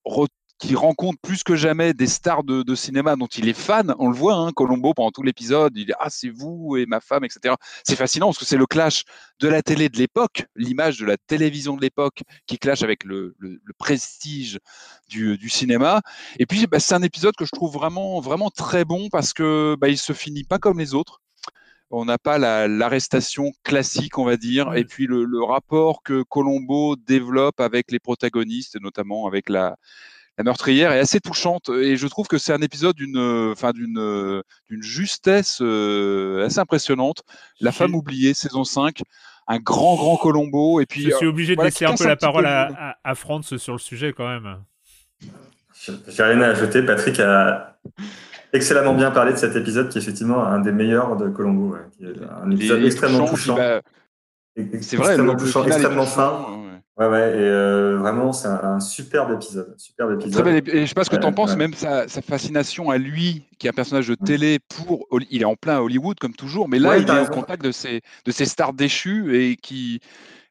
qui 0.59 0.74
rencontre 0.74 1.19
plus 1.20 1.43
que 1.43 1.55
jamais 1.55 1.93
des 1.93 2.07
stars 2.07 2.45
de, 2.45 2.74
cinéma 2.74 3.16
dont 3.16 3.27
il 3.27 3.49
est 3.49 3.59
fan. 3.59 3.95
On 3.99 4.09
le 4.09 4.16
voit, 4.16 4.35
hein, 4.35 4.53
Colombo, 4.53 4.95
pendant 4.95 5.11
tout 5.11 5.23
l'épisode, 5.23 5.73
il 5.77 5.87
dit 5.87 5.93
Ah, 5.99 6.11
c'est 6.11 6.31
vous 6.31 6.77
et 6.77 6.87
ma 6.87 7.01
femme, 7.01 7.24
etc. 7.24 7.55
C'est 7.85 7.97
fascinant 7.97 8.27
parce 8.27 8.39
que 8.39 8.45
c'est 8.45 8.57
le 8.57 8.66
clash 8.66 9.05
de 9.41 9.49
la 9.49 9.62
télé 9.62 9.89
de 9.89 9.99
l'époque, 9.99 10.47
l'image 10.57 10.99
de 10.99 11.07
la 11.07 11.16
télévision 11.16 11.77
de 11.77 11.83
l'époque 11.83 12.23
qui 12.47 12.59
clash 12.59 12.83
avec 12.83 13.05
le, 13.05 13.35
le, 13.39 13.61
prestige 13.78 14.59
du, 15.09 15.37
du, 15.37 15.49
cinéma. 15.51 16.01
Et 16.39 16.47
puis, 16.47 16.66
bah, 16.66 16.81
c'est 16.81 16.95
un 16.95 17.03
épisode 17.03 17.37
que 17.37 17.45
je 17.45 17.51
trouve 17.53 17.73
vraiment, 17.73 18.20
vraiment 18.20 18.51
très 18.51 18.85
bon 18.85 19.09
parce 19.11 19.33
que 19.33 19.77
bah, 19.78 19.89
il 19.89 19.99
se 19.99 20.12
finit 20.12 20.45
pas 20.45 20.59
comme 20.59 20.78
les 20.78 20.95
autres 20.95 21.20
on 21.91 22.05
n'a 22.05 22.19
pas 22.19 22.39
l'arrestation 22.39 23.53
classique, 23.62 24.19
on 24.19 24.24
va 24.24 24.37
dire, 24.37 24.74
et 24.74 24.85
puis 24.85 25.07
le, 25.07 25.24
le, 25.24 25.45
rapport 25.45 26.03
que 26.03 26.24
Colombo 26.24 26.97
développe 26.97 27.61
avec 27.61 27.93
les 27.93 28.01
protagonistes, 28.01 28.81
notamment 28.81 29.28
avec 29.28 29.49
la, 29.49 29.77
la 30.39 30.45
meurtrière 30.45 30.93
est 30.93 30.99
assez 30.99 31.21
touchante 31.21 31.71
et 31.71 31.97
je 31.97 32.07
trouve 32.07 32.27
que 32.27 32.39
c'est 32.39 32.53
un 32.53 32.61
épisode 32.61 32.95
d'une, 32.97 33.19
enfin 33.53 33.73
d'une, 33.73 34.43
d'une 34.69 34.83
justesse 34.83 35.61
assez 35.61 36.59
impressionnante. 36.59 37.23
La 37.61 37.73
femme 37.73 37.95
oubliée, 37.95 38.35
saison 38.35 38.65
5 38.65 39.03
un 39.49 39.59
grand, 39.59 39.97
grand 39.97 40.17
Colombo. 40.17 40.81
Et 40.81 40.87
puis, 40.87 41.03
je 41.03 41.17
suis 41.17 41.27
obligé 41.27 41.57
de 41.57 41.63
laisser 41.63 41.85
un 41.85 41.95
peu 41.95 42.07
la 42.07 42.17
parole 42.17 42.47
à, 42.47 42.99
à, 43.03 43.15
Franz 43.15 43.57
sur 43.59 43.73
le 43.73 43.79
sujet 43.79 44.13
quand 44.13 44.29
même. 44.29 44.59
J'ai 46.09 46.23
rien 46.23 46.41
à 46.41 46.49
ajouter. 46.49 46.83
Patrick 46.83 47.21
a 47.21 47.79
excellemment 48.53 48.95
bien 48.95 49.11
parlé 49.11 49.33
de 49.33 49.37
cet 49.37 49.55
épisode 49.57 49.89
qui 49.89 49.99
est 49.99 50.01
effectivement 50.01 50.45
un 50.45 50.61
des 50.61 50.73
meilleurs 50.73 51.17
de 51.17 51.29
Colombo. 51.29 51.77
un 52.43 52.51
épisode 52.51 52.85
extrêmement 52.85 53.27
touchant. 53.27 53.57
C'est 54.81 54.97
vrai, 54.97 55.09
extrêmement 55.09 55.37
touchant, 55.37 55.65
extrêmement 55.65 56.07
fin. 56.07 56.65
Ouais, 56.98 57.09
ouais, 57.09 57.31
et 57.31 57.43
euh, 57.43 57.98
vraiment, 57.98 58.32
c'est 58.32 58.48
un, 58.48 58.81
superbe 58.81 59.32
épisode. 59.35 59.74
Superbe 59.77 60.18
épisode. 60.18 60.47
et 60.47 60.81
je 60.81 60.86
sais 60.86 60.94
pas 60.94 61.05
ce 61.05 61.10
que 61.10 61.16
tu 61.16 61.27
en 61.27 61.32
penses, 61.32 61.55
même 61.55 61.74
sa, 61.74 62.06
fascination 62.09 62.90
à 62.90 62.97
lui, 62.97 63.44
qui 63.59 63.66
est 63.66 63.70
un 63.70 63.74
personnage 63.74 64.09
de 64.09 64.14
télé, 64.14 64.59
pour, 64.59 65.06
il 65.31 65.43
est 65.43 65.47
en 65.47 65.56
plein 65.56 65.78
Hollywood, 65.81 66.18
comme 66.18 66.35
toujours, 66.35 66.68
mais 66.68 66.78
là, 66.78 66.97
il 66.97 67.09
est 67.09 67.20
au 67.20 67.27
contact 67.27 67.62
de 67.62 67.73
ces 67.73 68.44
stars 68.44 68.73
déchues 68.73 69.36
et 69.36 69.56
qui, 69.56 70.01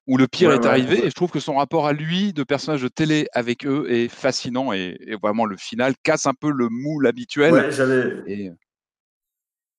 où 0.07 0.17
le 0.17 0.27
pire 0.27 0.51
est 0.51 0.65
arrivé. 0.65 1.05
Et 1.05 1.09
je 1.09 1.15
trouve 1.15 1.31
que 1.31 1.39
son 1.39 1.55
rapport 1.55 1.87
à 1.87 1.93
lui, 1.93 2.33
de 2.33 2.43
personnage 2.43 2.81
de 2.81 2.87
télé 2.87 3.27
avec 3.33 3.65
eux, 3.65 3.87
est 3.89 4.07
fascinant. 4.07 4.71
Et, 4.73 4.97
vraiment, 5.21 5.45
le 5.45 5.57
final 5.57 5.93
casse 6.03 6.25
un 6.25 6.33
peu 6.33 6.51
le 6.51 6.69
moule 6.69 7.07
habituel. 7.07 7.53
Ouais, 7.53 7.71
j'avais. 7.71 8.53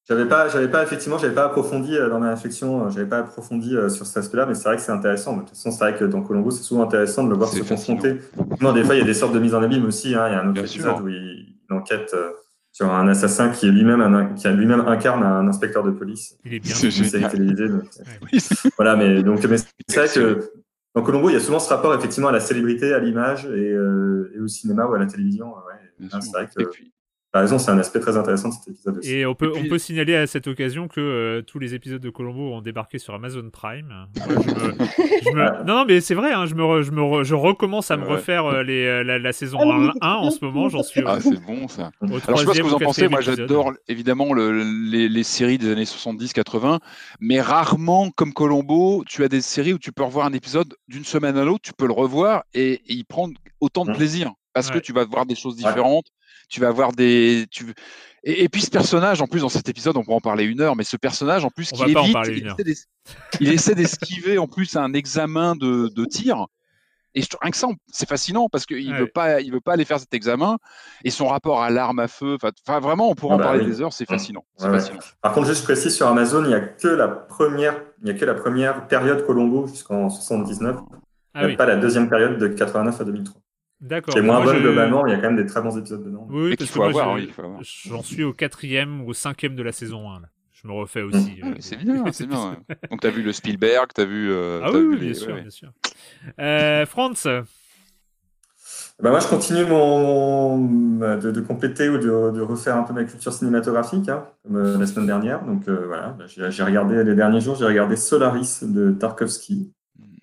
J'avais 0.08 0.26
pas, 0.26 0.48
j'avais 0.48 0.68
pas 0.68 0.84
effectivement, 0.84 1.18
j'avais 1.18 1.34
pas 1.34 1.46
approfondi 1.46 1.96
euh, 1.96 2.08
dans 2.08 2.20
ma 2.20 2.30
réflexion, 2.30 2.86
euh, 2.86 2.90
j'avais 2.90 3.06
pas 3.06 3.18
approfondi 3.18 3.76
euh, 3.76 3.88
sur 3.88 4.06
cet 4.06 4.18
aspect-là, 4.18 4.46
mais 4.46 4.54
c'est 4.54 4.68
vrai 4.68 4.76
que 4.76 4.82
c'est 4.82 4.92
intéressant. 4.92 5.34
De 5.36 5.40
toute 5.40 5.50
façon, 5.50 5.72
c'est 5.72 5.78
vrai 5.78 5.96
que 5.96 6.04
dans 6.04 6.22
Colombo, 6.22 6.52
c'est 6.52 6.62
souvent 6.62 6.84
intéressant 6.84 7.24
de 7.24 7.30
le 7.30 7.34
voir 7.34 7.48
se 7.48 7.60
confronter. 7.60 8.18
Non, 8.60 8.72
des 8.72 8.84
fois, 8.84 8.94
il 8.94 8.98
y 8.98 9.02
a 9.02 9.04
des 9.04 9.14
sortes 9.14 9.34
de 9.34 9.40
mise 9.40 9.54
en 9.54 9.62
abîme 9.62 9.84
aussi. 9.84 10.14
Hein. 10.14 10.28
Il 10.28 10.32
y 10.32 10.34
a 10.36 10.42
un 10.42 10.50
autre 10.50 10.60
épisode 10.60 11.00
où 11.00 11.08
il, 11.08 11.54
enquête 11.70 12.14
sur 12.70 12.92
un 12.92 13.08
assassin 13.08 13.48
qui 13.48 13.66
est 13.66 13.72
lui-même 13.72 14.34
qui 14.36 14.46
a 14.46 14.52
lui-même 14.52 14.82
incarne 14.82 15.24
un 15.24 15.48
inspecteur 15.48 15.82
de 15.82 15.90
police. 15.90 16.38
Il 16.44 16.54
est 16.54 16.60
bien. 16.60 16.76
C'est 16.76 17.28
télévisée. 17.28 17.66
voilà, 18.76 18.94
mais 18.94 19.24
donc, 19.24 19.44
mais 19.46 19.56
c'est 19.88 19.96
vrai 19.96 20.08
que 20.08 20.52
dans 20.94 21.02
Colombo, 21.02 21.30
il 21.30 21.32
y 21.32 21.36
a 21.36 21.40
souvent 21.40 21.58
ce 21.58 21.68
rapport 21.68 21.92
effectivement 21.92 22.28
à 22.28 22.32
la 22.32 22.38
célébrité, 22.38 22.92
à 22.92 23.00
l'image 23.00 23.46
et, 23.46 23.70
et, 23.70 24.40
au 24.40 24.46
cinéma 24.46 24.86
ou 24.86 24.94
à 24.94 25.00
la 25.00 25.06
télévision. 25.06 25.48
Ouais. 25.48 26.08
C'est 26.20 26.30
vrai 26.30 26.48
que 26.54 26.62
raison, 27.40 27.58
c'est 27.58 27.70
un 27.70 27.78
aspect 27.78 28.00
très 28.00 28.16
intéressant 28.16 28.48
de 28.48 28.54
cet 28.54 28.68
épisode 28.68 28.98
aussi. 28.98 29.12
Et 29.12 29.26
on 29.26 29.34
peut, 29.34 29.52
on 29.56 29.68
peut 29.68 29.78
signaler 29.78 30.14
à 30.14 30.26
cette 30.26 30.46
occasion 30.46 30.88
que 30.88 31.00
euh, 31.00 31.42
tous 31.42 31.58
les 31.58 31.74
épisodes 31.74 32.00
de 32.00 32.10
Colombo 32.10 32.54
ont 32.54 32.60
débarqué 32.60 32.98
sur 32.98 33.14
Amazon 33.14 33.48
Prime. 33.50 34.06
non, 35.66 35.84
mais 35.86 36.00
c'est 36.00 36.14
vrai, 36.14 36.32
hein, 36.32 36.46
je, 36.46 36.54
me 36.54 36.82
je, 36.82 36.90
me 36.90 37.24
je 37.24 37.34
recommence 37.34 37.90
à 37.90 37.96
me 37.96 38.06
refaire 38.06 38.46
euh, 38.46 38.62
les, 38.62 38.84
euh, 38.84 39.18
la, 39.18 39.32
saison 39.32 39.58
1, 39.60 39.92
ah 40.00 40.18
en 40.18 40.30
ce 40.30 40.44
moment. 40.44 40.68
J'en 40.68 40.82
suis. 40.82 41.02
Ah, 41.06 41.18
c'est 41.20 41.44
bon 41.44 41.68
ça. 41.68 41.90
Alors, 42.00 42.18
je 42.18 42.20
sais 42.20 42.44
pas 42.44 42.54
ce 42.54 42.58
que 42.58 42.62
vous 42.62 42.74
en 42.74 42.78
pensez. 42.78 43.08
Moi, 43.08 43.20
j'adore 43.20 43.72
évidemment 43.88 44.32
le, 44.32 44.62
les, 44.90 45.08
les, 45.08 45.22
séries 45.22 45.58
des 45.58 45.70
années 45.70 45.84
70-80, 45.84 46.78
mais 47.20 47.40
rarement, 47.40 48.10
comme 48.10 48.32
Colombo, 48.32 49.04
tu 49.06 49.24
as 49.24 49.28
des 49.28 49.40
séries 49.40 49.74
où 49.74 49.78
tu 49.78 49.92
peux 49.92 50.04
revoir 50.04 50.26
un 50.26 50.32
épisode 50.32 50.74
d'une 50.88 51.04
semaine 51.04 51.36
à 51.36 51.44
l'autre, 51.44 51.62
tu 51.62 51.72
peux 51.72 51.86
le 51.86 51.92
revoir 51.92 52.44
et, 52.54 52.80
y 52.88 53.04
prendre 53.04 53.34
autant 53.60 53.84
de 53.84 53.90
mmh. 53.90 53.96
plaisir 53.96 54.32
parce 54.52 54.70
que 54.70 54.78
tu 54.78 54.94
vas 54.94 55.04
voir 55.04 55.26
des 55.26 55.34
choses 55.34 55.56
différentes 55.56 56.06
tu 56.48 56.60
vas 56.60 56.68
avoir 56.68 56.92
des. 56.92 57.46
Tu... 57.50 57.64
Et, 58.24 58.48
puis 58.48 58.62
ce 58.62 58.70
personnage, 58.70 59.22
en 59.22 59.26
plus, 59.26 59.40
dans 59.40 59.48
cet 59.48 59.68
épisode, 59.68 59.96
on 59.96 60.02
pourra 60.02 60.16
en 60.16 60.20
parler 60.20 60.44
une 60.44 60.60
heure, 60.60 60.74
mais 60.74 60.82
ce 60.82 60.96
personnage, 60.96 61.44
en 61.44 61.50
plus, 61.50 61.70
qui 61.70 61.82
évite, 61.82 62.16
il, 63.40 63.52
essaie 63.52 63.76
d'esquiver 63.76 64.38
en 64.38 64.48
plus 64.48 64.76
un 64.76 64.92
examen 64.94 65.54
de, 65.54 65.88
de 65.94 66.04
tir. 66.04 66.46
Et 67.16 67.22
je, 67.22 67.28
rien 67.40 67.50
que 67.50 67.56
ça, 67.56 67.68
c'est 67.90 68.06
fascinant 68.06 68.48
parce 68.50 68.66
qu'il 68.66 68.92
ne 68.92 68.98
veut, 68.98 69.06
pas, 69.06 69.40
il 69.40 69.50
veut 69.50 69.62
pas 69.62 69.72
aller 69.72 69.86
faire 69.86 69.98
cet 69.98 70.12
examen. 70.12 70.58
Et 71.02 71.10
son 71.10 71.28
rapport 71.28 71.62
à 71.62 71.70
l'arme 71.70 71.98
à 71.98 72.08
feu, 72.08 72.36
enfin 72.42 72.78
vraiment, 72.78 73.10
on 73.10 73.14
pourra 73.14 73.36
en 73.36 73.38
ah 73.38 73.42
bah 73.42 73.44
parler 73.44 73.64
des 73.64 73.80
heures, 73.80 73.92
c'est 73.92 74.04
fascinant. 74.04 74.44
fascinant. 74.58 74.98
Par 75.22 75.32
contre, 75.32 75.46
juste 75.46 75.64
précis 75.64 75.90
sur 75.90 76.06
Amazon, 76.06 76.44
il 76.44 76.48
n'y 76.48 76.54
a 76.54 76.60
que 76.60 76.88
la 76.88 77.08
première, 77.08 77.80
il 78.02 78.08
y 78.08 78.10
a 78.10 78.14
que 78.14 78.24
la 78.26 78.34
première 78.34 78.86
période 78.86 79.24
Colombo 79.24 79.66
jusqu'en 79.66 80.10
79. 80.10 80.76
Ah 81.32 81.42
il 81.42 81.48
n'y 81.48 81.54
a 81.54 81.56
pas 81.56 81.66
la 81.66 81.76
deuxième 81.76 82.08
période 82.10 82.38
de 82.38 82.48
89 82.48 83.00
à 83.00 83.04
2003. 83.04 83.40
D'accord. 83.80 84.14
C'est 84.14 84.22
moins 84.22 84.42
bon 84.42 84.58
globalement, 84.58 85.04
mais 85.04 85.10
il 85.10 85.14
y 85.14 85.16
a 85.16 85.20
quand 85.20 85.30
même 85.30 85.36
des 85.36 85.46
très 85.46 85.60
bons 85.60 85.76
épisodes 85.76 86.04
dedans. 86.04 86.26
Oui, 86.30 86.56
parce 86.56 86.70
que 86.70 87.88
j'en 87.88 88.02
suis 88.02 88.24
au 88.24 88.32
quatrième 88.32 89.02
ou 89.02 89.10
au 89.10 89.12
cinquième 89.12 89.54
de 89.54 89.62
la 89.62 89.72
saison 89.72 90.10
1. 90.10 90.20
Là. 90.20 90.28
Je 90.52 90.66
me 90.66 90.72
refais 90.72 91.02
aussi. 91.02 91.40
Euh, 91.44 91.54
c'est 91.60 91.76
bien, 91.76 92.04
c'est 92.12 92.26
bien. 92.26 92.56
Donc 92.90 93.00
t'as 93.00 93.10
vu 93.10 93.22
le 93.22 93.32
Spielberg, 93.32 93.90
t'as 93.94 94.06
vu. 94.06 94.32
Euh, 94.32 94.60
ah 94.64 94.70
oui, 94.72 94.96
bien, 94.96 95.14
sûr, 95.14 95.34
bien 95.34 95.50
sûr, 95.50 95.70
euh, 96.40 96.86
Franz? 96.86 97.28
Bah 99.02 99.10
moi, 99.10 99.20
je 99.20 99.28
continue 99.28 99.66
mon, 99.66 100.56
de, 100.58 101.40
compléter 101.42 101.90
ou 101.90 101.98
de, 101.98 102.40
refaire 102.40 102.76
un 102.76 102.82
peu 102.82 102.94
ma 102.94 103.04
culture 103.04 103.30
cinématographique, 103.30 104.08
hein, 104.08 104.24
comme 104.42 104.80
la 104.80 104.86
semaine 104.86 105.06
dernière. 105.06 105.44
Donc 105.44 105.68
voilà, 105.68 106.16
bah, 106.18 106.24
j'ai 106.26 106.62
regardé 106.62 107.04
les 107.04 107.14
derniers 107.14 107.42
jours, 107.42 107.56
j'ai 107.56 107.66
regardé 107.66 107.94
Solaris 107.94 108.60
de 108.62 108.92
Tarkovsky. 108.92 109.70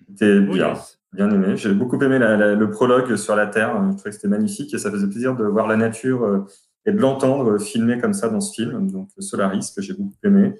C'était 0.08 0.40
bien 0.40 0.74
bien 1.14 1.30
aimé. 1.30 1.56
J'ai 1.56 1.72
beaucoup 1.72 1.98
aimé 2.02 2.18
le 2.18 2.70
prologue 2.70 3.16
sur 3.16 3.36
la 3.36 3.46
Terre. 3.46 3.74
Je 3.90 3.96
trouvais 3.96 4.10
que 4.10 4.16
c'était 4.16 4.28
magnifique 4.28 4.74
et 4.74 4.78
ça 4.78 4.90
faisait 4.90 5.06
plaisir 5.06 5.36
de 5.36 5.44
voir 5.44 5.66
la 5.66 5.76
nature 5.76 6.24
euh, 6.24 6.46
et 6.84 6.92
de 6.92 7.00
l'entendre 7.00 7.58
filmer 7.58 7.98
comme 7.98 8.12
ça 8.12 8.28
dans 8.28 8.40
ce 8.40 8.52
film. 8.54 8.90
Donc 8.90 9.08
Solaris, 9.18 9.72
que 9.74 9.80
j'ai 9.80 9.94
beaucoup 9.94 10.16
aimé. 10.24 10.54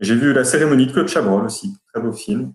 J'ai 0.00 0.16
vu 0.16 0.32
La 0.32 0.44
cérémonie 0.44 0.86
de 0.86 0.92
Claude 0.92 1.08
Chabrol 1.08 1.44
aussi, 1.44 1.76
très 1.92 2.02
beau 2.02 2.12
film. 2.12 2.52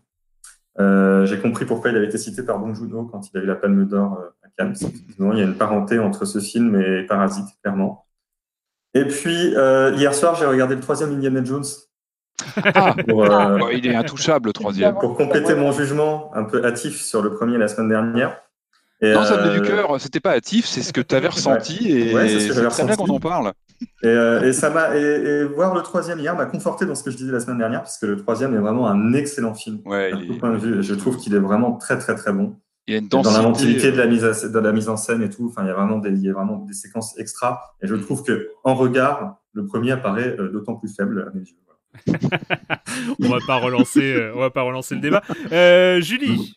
Euh, 0.79 1.25
j'ai 1.25 1.39
compris 1.39 1.65
pourquoi 1.65 1.89
il 1.89 1.97
avait 1.97 2.05
été 2.05 2.17
cité 2.17 2.43
par 2.43 2.59
Bong 2.59 2.75
Joon-ho 2.75 3.05
quand 3.05 3.21
il 3.33 3.39
a 3.39 3.41
eu 3.41 3.45
la 3.47 3.55
Palme 3.55 3.87
d'Or 3.87 4.19
euh, 4.19 4.29
à 4.43 4.49
Cannes. 4.57 4.75
il 4.81 5.37
y 5.37 5.41
a 5.41 5.43
une 5.43 5.55
parenté 5.55 5.97
entre 5.97 6.25
ce 6.25 6.39
film 6.39 6.79
et 6.79 7.05
Parasite, 7.07 7.47
clairement. 7.63 8.05
Et 8.93 9.05
puis, 9.05 9.53
hier 9.53 10.13
soir, 10.13 10.35
j'ai 10.35 10.45
regardé 10.45 10.73
le 10.73 10.81
troisième 10.81 11.11
Indiana 11.11 11.43
Jones, 11.43 11.65
ah, 12.76 12.95
euh, 13.09 13.73
il 13.73 13.88
est 13.88 13.95
intouchable, 13.95 14.49
le 14.49 14.53
troisième. 14.53 14.95
Pour 14.95 15.15
compléter 15.15 15.55
mon 15.55 15.72
jugement 15.72 16.31
un 16.34 16.43
peu 16.43 16.65
hâtif 16.65 17.01
sur 17.01 17.22
le 17.22 17.34
premier 17.34 17.57
la 17.57 17.68
semaine 17.68 17.89
dernière. 17.89 18.38
Et 19.01 19.14
non, 19.14 19.23
ça 19.23 19.38
venait 19.38 19.59
du 19.59 19.64
euh, 19.64 19.68
cœur, 19.68 20.01
c'était 20.01 20.19
pas 20.19 20.31
hâtif, 20.31 20.65
c'est 20.65 20.81
ce 20.81 20.91
que 20.91 21.01
tu 21.01 21.14
avais 21.14 21.27
ressenti 21.27 21.91
et 21.91 22.39
c'est 22.39 22.49
très 22.69 22.84
bien 22.84 22.95
qu'on 22.95 23.09
en 23.09 23.19
parle. 23.19 23.51
Et, 24.01 24.07
euh, 24.07 24.41
et 24.41 24.53
ça 24.53 24.72
m'a 24.72 24.95
et, 24.95 25.43
voir 25.43 25.76
le 25.76 25.81
troisième 25.81 26.18
hier 26.18 26.35
m'a 26.35 26.47
conforté 26.47 26.88
dans 26.88 26.95
ce 26.95 27.03
que 27.03 27.11
je 27.11 27.18
disais 27.18 27.31
la 27.31 27.39
semaine 27.39 27.59
dernière, 27.59 27.84
puisque 27.84 28.03
le 28.03 28.18
troisième 28.18 28.55
est 28.55 28.59
vraiment 28.59 28.88
un 28.88 29.14
excellent 29.14 29.53
film. 29.53 29.81
Ouais, 29.85 30.11
point 30.39 30.51
de 30.51 30.57
vue. 30.57 30.84
Je 30.84 30.95
trouve 30.95 31.18
qu'il 31.18 31.35
est 31.35 31.39
vraiment 31.39 31.73
très 31.73 31.99
très 31.99 32.15
très 32.15 32.34
bon. 32.34 32.55
Il 32.88 32.93
y 32.93 32.95
a 32.95 32.99
une 32.99 33.07
densité, 33.07 33.35
dans 33.35 33.41
l'inventivité 33.43 33.91
de 33.91 33.97
la 33.97 34.07
mise 34.07 34.22
de 34.22 34.59
la 34.59 34.72
mise 34.72 34.89
en 34.89 34.97
scène 34.97 35.22
et 35.22 35.30
tout. 35.30 35.47
Enfin, 35.47 35.64
il 35.64 35.68
y 35.68 35.72
a 35.72 35.76
vraiment 35.76 35.99
des, 35.99 36.09
il 36.09 36.23
y 36.23 36.30
a 36.30 36.34
vraiment 36.34 36.57
des 36.65 36.73
séquences 36.73 37.19
extra. 37.19 37.61
Et 37.84 37.88
je 37.88 37.93
trouve 37.95 38.23
que 38.23 38.49
en 38.64 38.73
regard, 38.73 39.41
le 39.53 39.68
premier 39.68 39.91
apparaît 39.91 40.35
d'autant 40.51 40.76
plus 40.76 40.95
faible 40.95 41.30
à 41.30 41.38
mes 41.38 41.41
yeux. 41.41 41.57
on 43.23 43.29
va 43.29 43.39
pas 43.45 43.57
relancer, 43.57 44.13
euh, 44.13 44.33
on 44.35 44.39
va 44.39 44.49
pas 44.49 44.61
relancer 44.61 44.95
le 44.95 45.01
débat. 45.01 45.23
Euh, 45.51 46.01
Julie. 46.01 46.55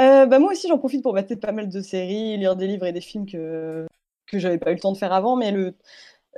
Euh, 0.00 0.26
bah 0.26 0.38
moi 0.38 0.52
aussi, 0.52 0.68
j'en 0.68 0.78
profite 0.78 1.02
pour 1.02 1.12
battre 1.12 1.34
pas 1.36 1.52
mal 1.52 1.68
de 1.68 1.80
séries, 1.80 2.36
lire 2.36 2.56
des 2.56 2.66
livres 2.66 2.86
et 2.86 2.92
des 2.92 3.00
films 3.00 3.26
que 3.26 3.86
que 4.26 4.38
j'avais 4.38 4.58
pas 4.58 4.70
eu 4.70 4.74
le 4.74 4.80
temps 4.80 4.92
de 4.92 4.96
faire 4.96 5.12
avant, 5.12 5.36
mais 5.36 5.50
le 5.50 5.74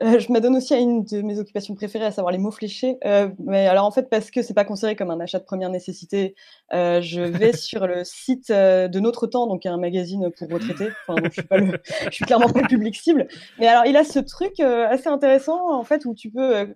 je 0.00 0.32
m'adonne 0.32 0.56
aussi 0.56 0.74
à 0.74 0.78
une 0.78 1.04
de 1.04 1.22
mes 1.22 1.38
occupations 1.38 1.76
préférées, 1.76 2.06
à 2.06 2.10
savoir 2.10 2.32
les 2.32 2.38
mots 2.38 2.50
fléchés. 2.50 2.98
mais 3.38 3.68
alors 3.68 3.84
en 3.84 3.92
fait, 3.92 4.10
parce 4.10 4.32
que 4.32 4.42
c'est 4.42 4.52
pas 4.52 4.64
considéré 4.64 4.96
comme 4.96 5.12
un 5.12 5.20
achat 5.20 5.38
de 5.38 5.44
première 5.44 5.70
nécessité, 5.70 6.34
je 6.72 7.20
vais 7.20 7.52
sur 7.56 7.86
le 7.86 8.02
site 8.02 8.50
de 8.50 8.98
Notre 8.98 9.28
Temps, 9.28 9.46
donc 9.46 9.64
un 9.66 9.76
magazine 9.76 10.32
pour 10.36 10.48
retraités. 10.50 10.88
Enfin, 11.06 11.22
je 11.24 11.30
suis 11.30 11.42
pas 11.42 11.58
le, 11.58 11.78
je 12.06 12.10
suis 12.10 12.24
clairement 12.24 12.48
pas 12.48 12.62
le 12.62 12.66
public 12.66 12.96
cible. 12.96 13.28
Mais 13.60 13.68
alors, 13.68 13.86
il 13.86 13.96
a 13.96 14.02
ce 14.02 14.18
truc 14.18 14.58
assez 14.58 15.08
intéressant 15.08 15.72
en 15.72 15.84
fait 15.84 16.04
où 16.06 16.14
tu 16.14 16.28
peux 16.28 16.74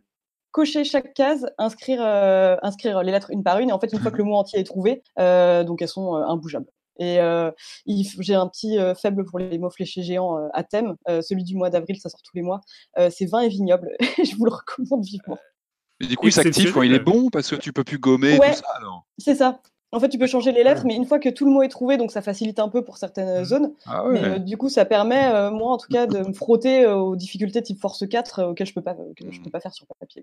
cocher 0.59 0.82
chaque 0.82 1.14
case, 1.14 1.48
inscrire, 1.56 2.01
euh, 2.02 2.56
inscrire 2.62 3.05
les 3.05 3.12
lettres 3.12 3.30
une 3.30 3.44
par 3.44 3.60
une. 3.60 3.70
Et 3.70 3.72
en 3.72 3.78
fait, 3.78 3.93
une 3.93 4.01
fois 4.01 4.10
que 4.10 4.16
le 4.16 4.24
mot 4.24 4.35
entier 4.35 4.59
est 4.59 4.64
trouvé, 4.64 5.05
euh, 5.20 5.62
donc 5.62 5.80
elles 5.80 5.89
sont 5.89 6.16
euh, 6.16 6.26
imbougeables. 6.26 6.66
Et 6.98 7.20
j'ai 8.18 8.35
un 8.35 8.48
petit 8.48 8.76
faible 9.01 9.24
pour 9.24 9.39
les 9.39 9.56
mots 9.56 9.70
fléchés 9.70 10.02
géants 10.02 10.36
à 10.52 10.64
thème. 10.64 10.97
celui 11.06 11.44
du 11.44 11.55
mois 11.55 11.70
d'avril, 11.70 11.97
ça 12.01 12.09
sort 12.09 12.20
tous 12.22 12.35
les 12.35 12.43
mois. 12.43 12.60
c'est 12.97 13.26
vin 13.26 13.39
et 13.39 13.48
vignoble. 13.48 13.89
je 14.18 14.35
vous 14.35 14.44
le 14.44 14.51
recommande 14.51 15.05
vivement. 15.05 15.39
Et 16.01 16.06
du 16.09 16.16
coup, 16.16 16.26
il 16.26 16.32
s'active 16.32 16.72
quand 16.72 16.82
il 16.82 16.93
est 16.93 16.98
bon 16.98 17.28
parce 17.30 17.51
que 17.51 17.55
tu 17.55 17.72
peux 17.72 17.85
plus 17.85 17.98
gommer 17.98 18.36
tout 18.36 18.52
ça. 18.52 18.64
C'est 19.16 19.36
ça. 19.36 19.60
En 19.90 20.01
fait, 20.01 20.09
tu 20.10 20.19
peux 20.19 20.27
changer 20.27 20.52
les 20.52 20.65
lettres, 20.65 20.82
mais 20.85 20.94
une 20.94 21.06
fois 21.06 21.19
que 21.19 21.31
tout 21.31 21.47
le 21.47 21.51
mot 21.51 21.62
est 21.62 21.69
trouvé, 21.69 21.97
donc 21.97 22.12
ça 22.12 22.20
facilite 22.20 22.59
un 22.59 22.69
peu 22.69 22.85
pour 22.85 22.98
certaines 22.98 23.40
mmh. 23.40 23.44
zones. 23.44 23.73
Ah 23.86 24.05
mais 24.10 24.23
euh, 24.23 24.39
du 24.39 24.59
coup, 24.59 24.69
ça 24.69 24.85
permet, 24.85 25.32
euh, 25.32 25.51
moi 25.51 25.73
en 25.73 25.78
tout 25.78 25.89
cas, 25.89 26.06
de 26.06 26.19
me 26.19 26.32
frotter 26.35 26.85
euh, 26.85 26.94
aux 26.97 27.16
difficultés 27.16 27.62
type 27.62 27.81
Force 27.81 28.06
4 28.06 28.43
auxquelles 28.44 28.66
je 28.66 28.74
peux 28.74 28.82
pas, 28.82 28.97
je 29.19 29.24
peux 29.24 29.48
mmh. 29.48 29.51
pas 29.51 29.60
faire 29.60 29.73
sur 29.73 29.86
papier. 29.98 30.23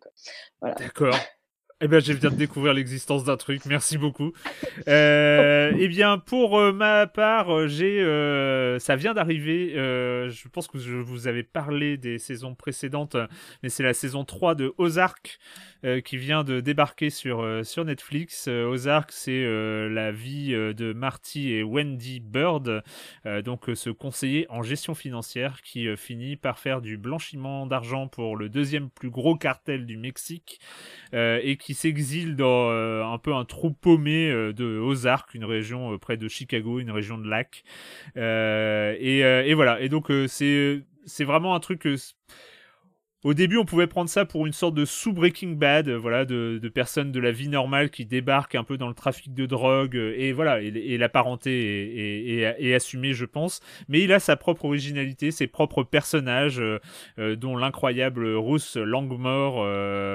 D'accord. 0.61 1.15
Eh 1.81 1.89
ben, 1.89 1.99
je 1.99 2.13
viens 2.13 2.31
de 2.31 2.35
découvrir 2.35 2.73
l'existence 2.73 3.25
d'un 3.25 3.35
truc. 3.35 3.65
Merci 3.65 3.97
beaucoup. 3.97 4.31
Euh, 4.87 5.73
eh 5.77 5.87
bien, 5.89 6.17
pour 6.17 6.57
euh, 6.57 6.71
ma 6.71 7.05
part, 7.05 7.53
euh, 7.53 7.67
j'ai, 7.67 7.99
euh, 8.01 8.79
ça 8.79 8.95
vient 8.95 9.13
d'arriver. 9.13 9.73
je 9.75 10.47
pense 10.47 10.67
que 10.69 10.79
je 10.79 10.95
vous 10.95 11.27
avais 11.27 11.43
parlé 11.43 11.97
des 11.97 12.17
saisons 12.17 12.55
précédentes, 12.55 13.17
mais 13.61 13.67
c'est 13.67 13.83
la 13.83 13.93
saison 13.93 14.23
3 14.23 14.55
de 14.55 14.73
Ozark 14.77 15.37
qui 16.03 16.17
vient 16.17 16.43
de 16.43 16.59
débarquer 16.59 17.09
sur 17.09 17.65
sur 17.65 17.85
Netflix. 17.85 18.47
Ozark, 18.47 19.11
c'est 19.11 19.43
la 19.89 20.11
vie 20.11 20.51
de 20.51 20.93
Marty 20.93 21.53
et 21.53 21.63
Wendy 21.63 22.19
Bird, 22.19 22.83
donc 23.43 23.69
ce 23.73 23.89
conseiller 23.89 24.45
en 24.49 24.63
gestion 24.63 24.95
financière 24.95 25.61
qui 25.61 25.87
finit 25.95 26.35
par 26.35 26.59
faire 26.59 26.81
du 26.81 26.97
blanchiment 26.97 27.65
d'argent 27.65 28.07
pour 28.07 28.35
le 28.35 28.49
deuxième 28.49 28.89
plus 28.89 29.09
gros 29.09 29.35
cartel 29.35 29.85
du 29.85 29.97
Mexique 29.97 30.59
et 31.13 31.57
qui 31.57 31.73
s'exile 31.73 32.35
dans 32.35 32.71
euh, 32.85 33.03
un 33.03 33.17
peu 33.17 33.33
un 33.33 33.45
trou 33.45 33.71
paumé 33.71 34.29
euh, 34.29 34.53
de 34.53 34.77
Ozark, 34.77 35.33
une 35.33 35.45
région 35.45 35.93
euh, 35.93 35.97
près 35.97 36.17
de 36.17 36.27
Chicago, 36.27 36.79
une 36.79 36.91
région 36.91 37.17
de 37.17 37.27
lac. 37.27 37.63
Et, 38.15 39.19
et, 39.19 39.53
voilà. 39.53 39.81
Et 39.81 39.89
donc 39.89 40.11
c'est 40.25 41.23
vraiment 41.23 41.55
un 41.55 41.59
truc 41.59 41.87
au 43.25 43.33
début, 43.33 43.57
on 43.57 43.65
pouvait 43.65 43.87
prendre 43.87 44.07
ça 44.07 44.23
pour 44.23 44.45
une 44.45 44.53
sorte 44.53 44.75
de 44.75 44.85
sous-Breaking 44.85 45.53
Bad, 45.53 45.89
euh, 45.89 45.97
voilà, 45.97 46.25
de, 46.25 46.59
personnes 46.71 47.11
de 47.11 47.19
la 47.19 47.31
vie 47.31 47.49
normale 47.49 47.89
qui 47.89 48.05
débarquent 48.05 48.53
un 48.53 48.63
peu 48.63 48.77
dans 48.77 48.87
le 48.87 48.93
trafic 48.93 49.33
de 49.33 49.47
drogue, 49.47 49.95
euh, 49.95 50.13
et 50.15 50.31
voilà, 50.31 50.61
et, 50.61 50.95
la 50.99 51.09
parenté 51.09 52.43
est, 52.43 52.75
assumée, 52.75 53.13
je 53.13 53.25
pense. 53.25 53.61
Mais 53.89 54.01
il 54.01 54.13
a 54.13 54.19
sa 54.19 54.35
propre 54.35 54.65
originalité, 54.65 55.31
ses 55.31 55.47
propres 55.47 55.81
personnages, 55.81 56.61
euh, 56.61 57.35
dont 57.35 57.57
l'incroyable 57.57 58.27
Ruth 58.27 58.75
Langmore, 58.75 59.55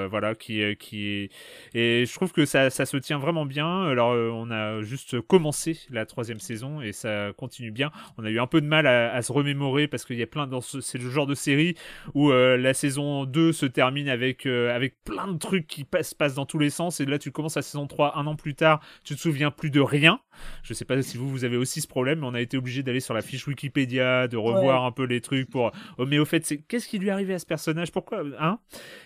voilà, 0.09 0.33
qui, 0.33 0.61
est. 0.61 1.29
Et 1.73 2.05
je 2.05 2.13
trouve 2.13 2.31
que 2.31 2.45
ça, 2.45 2.69
se 2.69 2.97
tient 2.97 3.19
vraiment 3.19 3.45
bien. 3.45 3.83
Alors, 3.87 4.11
on 4.13 4.49
a 4.51 4.81
juste 4.83 5.19
commencé 5.19 5.79
la 5.89 6.05
troisième 6.05 6.39
saison 6.39 6.81
et 6.81 6.93
ça 6.93 7.33
continue 7.35 7.71
bien. 7.71 7.91
On 8.17 8.23
a 8.23 8.29
eu 8.29 8.39
un 8.39 8.47
peu 8.47 8.61
de 8.61 8.67
mal 8.67 8.87
à, 8.87 9.21
se 9.21 9.33
remémorer 9.33 9.89
parce 9.89 10.05
qu'il 10.05 10.17
y 10.17 10.23
a 10.23 10.27
plein 10.27 10.47
dans 10.47 10.61
ce, 10.61 10.79
c'est 10.79 10.97
le 10.97 11.09
genre 11.09 11.27
de 11.27 11.35
série 11.35 11.75
où 12.13 12.31
la 12.31 12.73
saison 12.73 13.00
2 13.25 13.51
se 13.53 13.65
termine 13.65 14.09
avec, 14.09 14.45
euh, 14.45 14.75
avec 14.75 15.03
plein 15.03 15.27
de 15.27 15.37
trucs 15.37 15.67
qui 15.67 15.83
passent, 15.83 16.13
passent 16.13 16.35
dans 16.35 16.45
tous 16.45 16.59
les 16.59 16.69
sens. 16.69 16.99
Et 16.99 17.05
là, 17.05 17.19
tu 17.19 17.31
commences 17.31 17.55
la 17.55 17.61
saison 17.61 17.87
3 17.87 18.17
un 18.17 18.27
an 18.27 18.35
plus 18.35 18.55
tard, 18.55 18.81
tu 19.03 19.15
te 19.15 19.19
souviens 19.19 19.51
plus 19.51 19.69
de 19.69 19.79
rien. 19.79 20.19
Je 20.63 20.73
sais 20.73 20.85
pas 20.85 21.01
si 21.01 21.17
vous, 21.17 21.29
vous 21.29 21.43
avez 21.43 21.57
aussi 21.57 21.81
ce 21.81 21.87
problème, 21.87 22.19
mais 22.19 22.27
on 22.27 22.33
a 22.33 22.41
été 22.41 22.57
obligé 22.57 22.83
d'aller 22.83 22.99
sur 22.99 23.13
la 23.13 23.21
fiche 23.21 23.47
Wikipédia, 23.47 24.27
de 24.27 24.37
revoir 24.37 24.85
un 24.85 24.91
peu 24.91 25.03
les 25.03 25.21
trucs 25.21 25.49
pour. 25.49 25.71
Oh, 25.97 26.05
mais 26.05 26.19
au 26.19 26.25
fait, 26.25 26.45
c'est 26.45 26.59
qu'est-ce 26.59 26.87
qui 26.87 26.99
lui 26.99 27.09
est 27.09 27.11
arrivé 27.11 27.33
à 27.33 27.39
ce 27.39 27.45
personnage? 27.45 27.91
Pourquoi 27.91 28.23
hein? 28.39 28.59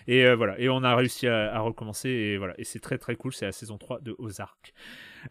Et 0.06 0.24
euh, 0.24 0.36
voilà. 0.36 0.58
Et 0.58 0.68
on 0.68 0.82
a 0.82 0.94
réussi 0.94 1.26
à, 1.26 1.58
recommencer. 1.60 2.08
Et 2.08 2.36
voilà. 2.38 2.54
Et 2.58 2.64
c'est 2.64 2.80
très 2.80 2.98
très 2.98 3.16
cool. 3.16 3.32
C'est 3.32 3.46
la 3.46 3.52
saison 3.52 3.78
3 3.78 4.00
de 4.00 4.14
Ozark. 4.18 4.72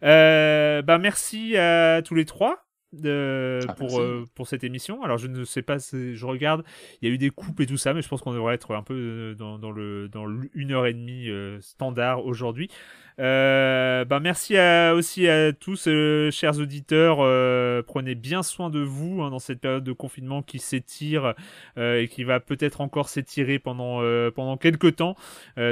Euh, 0.02 0.82
bah 0.82 0.98
merci 0.98 1.56
à 1.56 2.02
tous 2.02 2.14
les 2.14 2.26
trois 2.26 2.65
ah, 3.04 3.74
pour, 3.74 4.00
euh, 4.00 4.24
pour 4.34 4.48
cette 4.48 4.64
émission. 4.64 5.02
Alors 5.02 5.18
je 5.18 5.26
ne 5.26 5.44
sais 5.44 5.62
pas, 5.62 5.78
je 5.78 6.26
regarde, 6.26 6.64
il 7.00 7.08
y 7.08 7.10
a 7.10 7.14
eu 7.14 7.18
des 7.18 7.30
coupes 7.30 7.60
et 7.60 7.66
tout 7.66 7.76
ça, 7.76 7.94
mais 7.94 8.02
je 8.02 8.08
pense 8.08 8.20
qu'on 8.20 8.32
devrait 8.32 8.54
être 8.54 8.74
un 8.74 8.82
peu 8.82 8.94
euh, 8.94 9.34
dans, 9.34 9.58
dans 9.58 9.70
le 9.70 10.08
dans 10.08 10.26
une 10.54 10.72
heure 10.72 10.86
et 10.86 10.94
demie 10.94 11.28
euh, 11.28 11.60
standard 11.60 12.24
aujourd'hui. 12.24 12.70
Euh, 13.18 14.04
bah 14.04 14.20
merci 14.20 14.58
à, 14.58 14.94
aussi 14.94 15.26
à 15.26 15.52
tous, 15.52 15.88
euh, 15.88 16.30
chers 16.30 16.58
auditeurs. 16.58 17.18
Euh, 17.20 17.82
prenez 17.82 18.14
bien 18.14 18.42
soin 18.42 18.68
de 18.68 18.80
vous 18.80 19.22
hein, 19.22 19.30
dans 19.30 19.38
cette 19.38 19.60
période 19.60 19.84
de 19.84 19.92
confinement 19.92 20.42
qui 20.42 20.58
s'étire 20.58 21.34
et 21.76 22.08
qui 22.10 22.24
va 22.24 22.40
peut-être 22.40 22.80
encore 22.80 23.08
s'étirer 23.08 23.58
pendant 23.58 24.00
pendant 24.32 24.56
quelques 24.56 24.96
temps. 24.96 25.16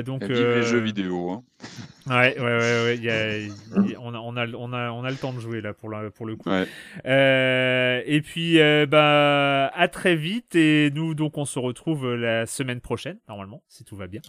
donc 0.05 0.23
les 0.25 0.63
jeux 0.63 0.81
vidéo. 0.81 1.31
Hein. 1.31 1.43
Ouais, 2.07 2.39
ouais, 2.39 2.45
ouais, 2.45 2.99
ouais. 3.01 3.97
on, 3.99 4.13
a, 4.13 4.19
on, 4.19 4.37
a, 4.37 4.47
on, 4.49 4.73
a, 4.75 4.91
on 4.91 5.05
a 5.05 5.11
le 5.11 5.17
temps 5.17 5.33
de 5.33 5.41
jouer 5.41 5.63
là 5.63 5.73
pour, 5.73 5.89
la, 5.89 6.11
pour 6.11 6.27
le 6.27 6.37
coup. 6.37 6.51
et 6.51 8.21
puis, 8.23 8.59
bah, 8.87 9.69
à 9.69 9.89
très 9.89 10.15
vite. 10.15 10.55
Et 10.55 10.91
nous, 10.95 11.15
donc, 11.15 11.39
on 11.39 11.47
se 11.47 11.59
retrouve 11.59 12.15
la 12.15 12.45
semaine 12.45 12.83
prochaine, 12.83 13.17
normalement, 13.27 13.63
si 13.69 13.85
tout 13.85 13.97
va 13.97 14.07
bien, 14.07 14.21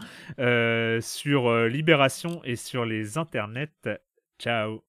sur 1.01 1.53
Libération 1.65 2.39
et 2.45 2.55
sur 2.55 2.85
les 3.05 3.17
internets. 3.17 3.99
Ciao 4.39 4.83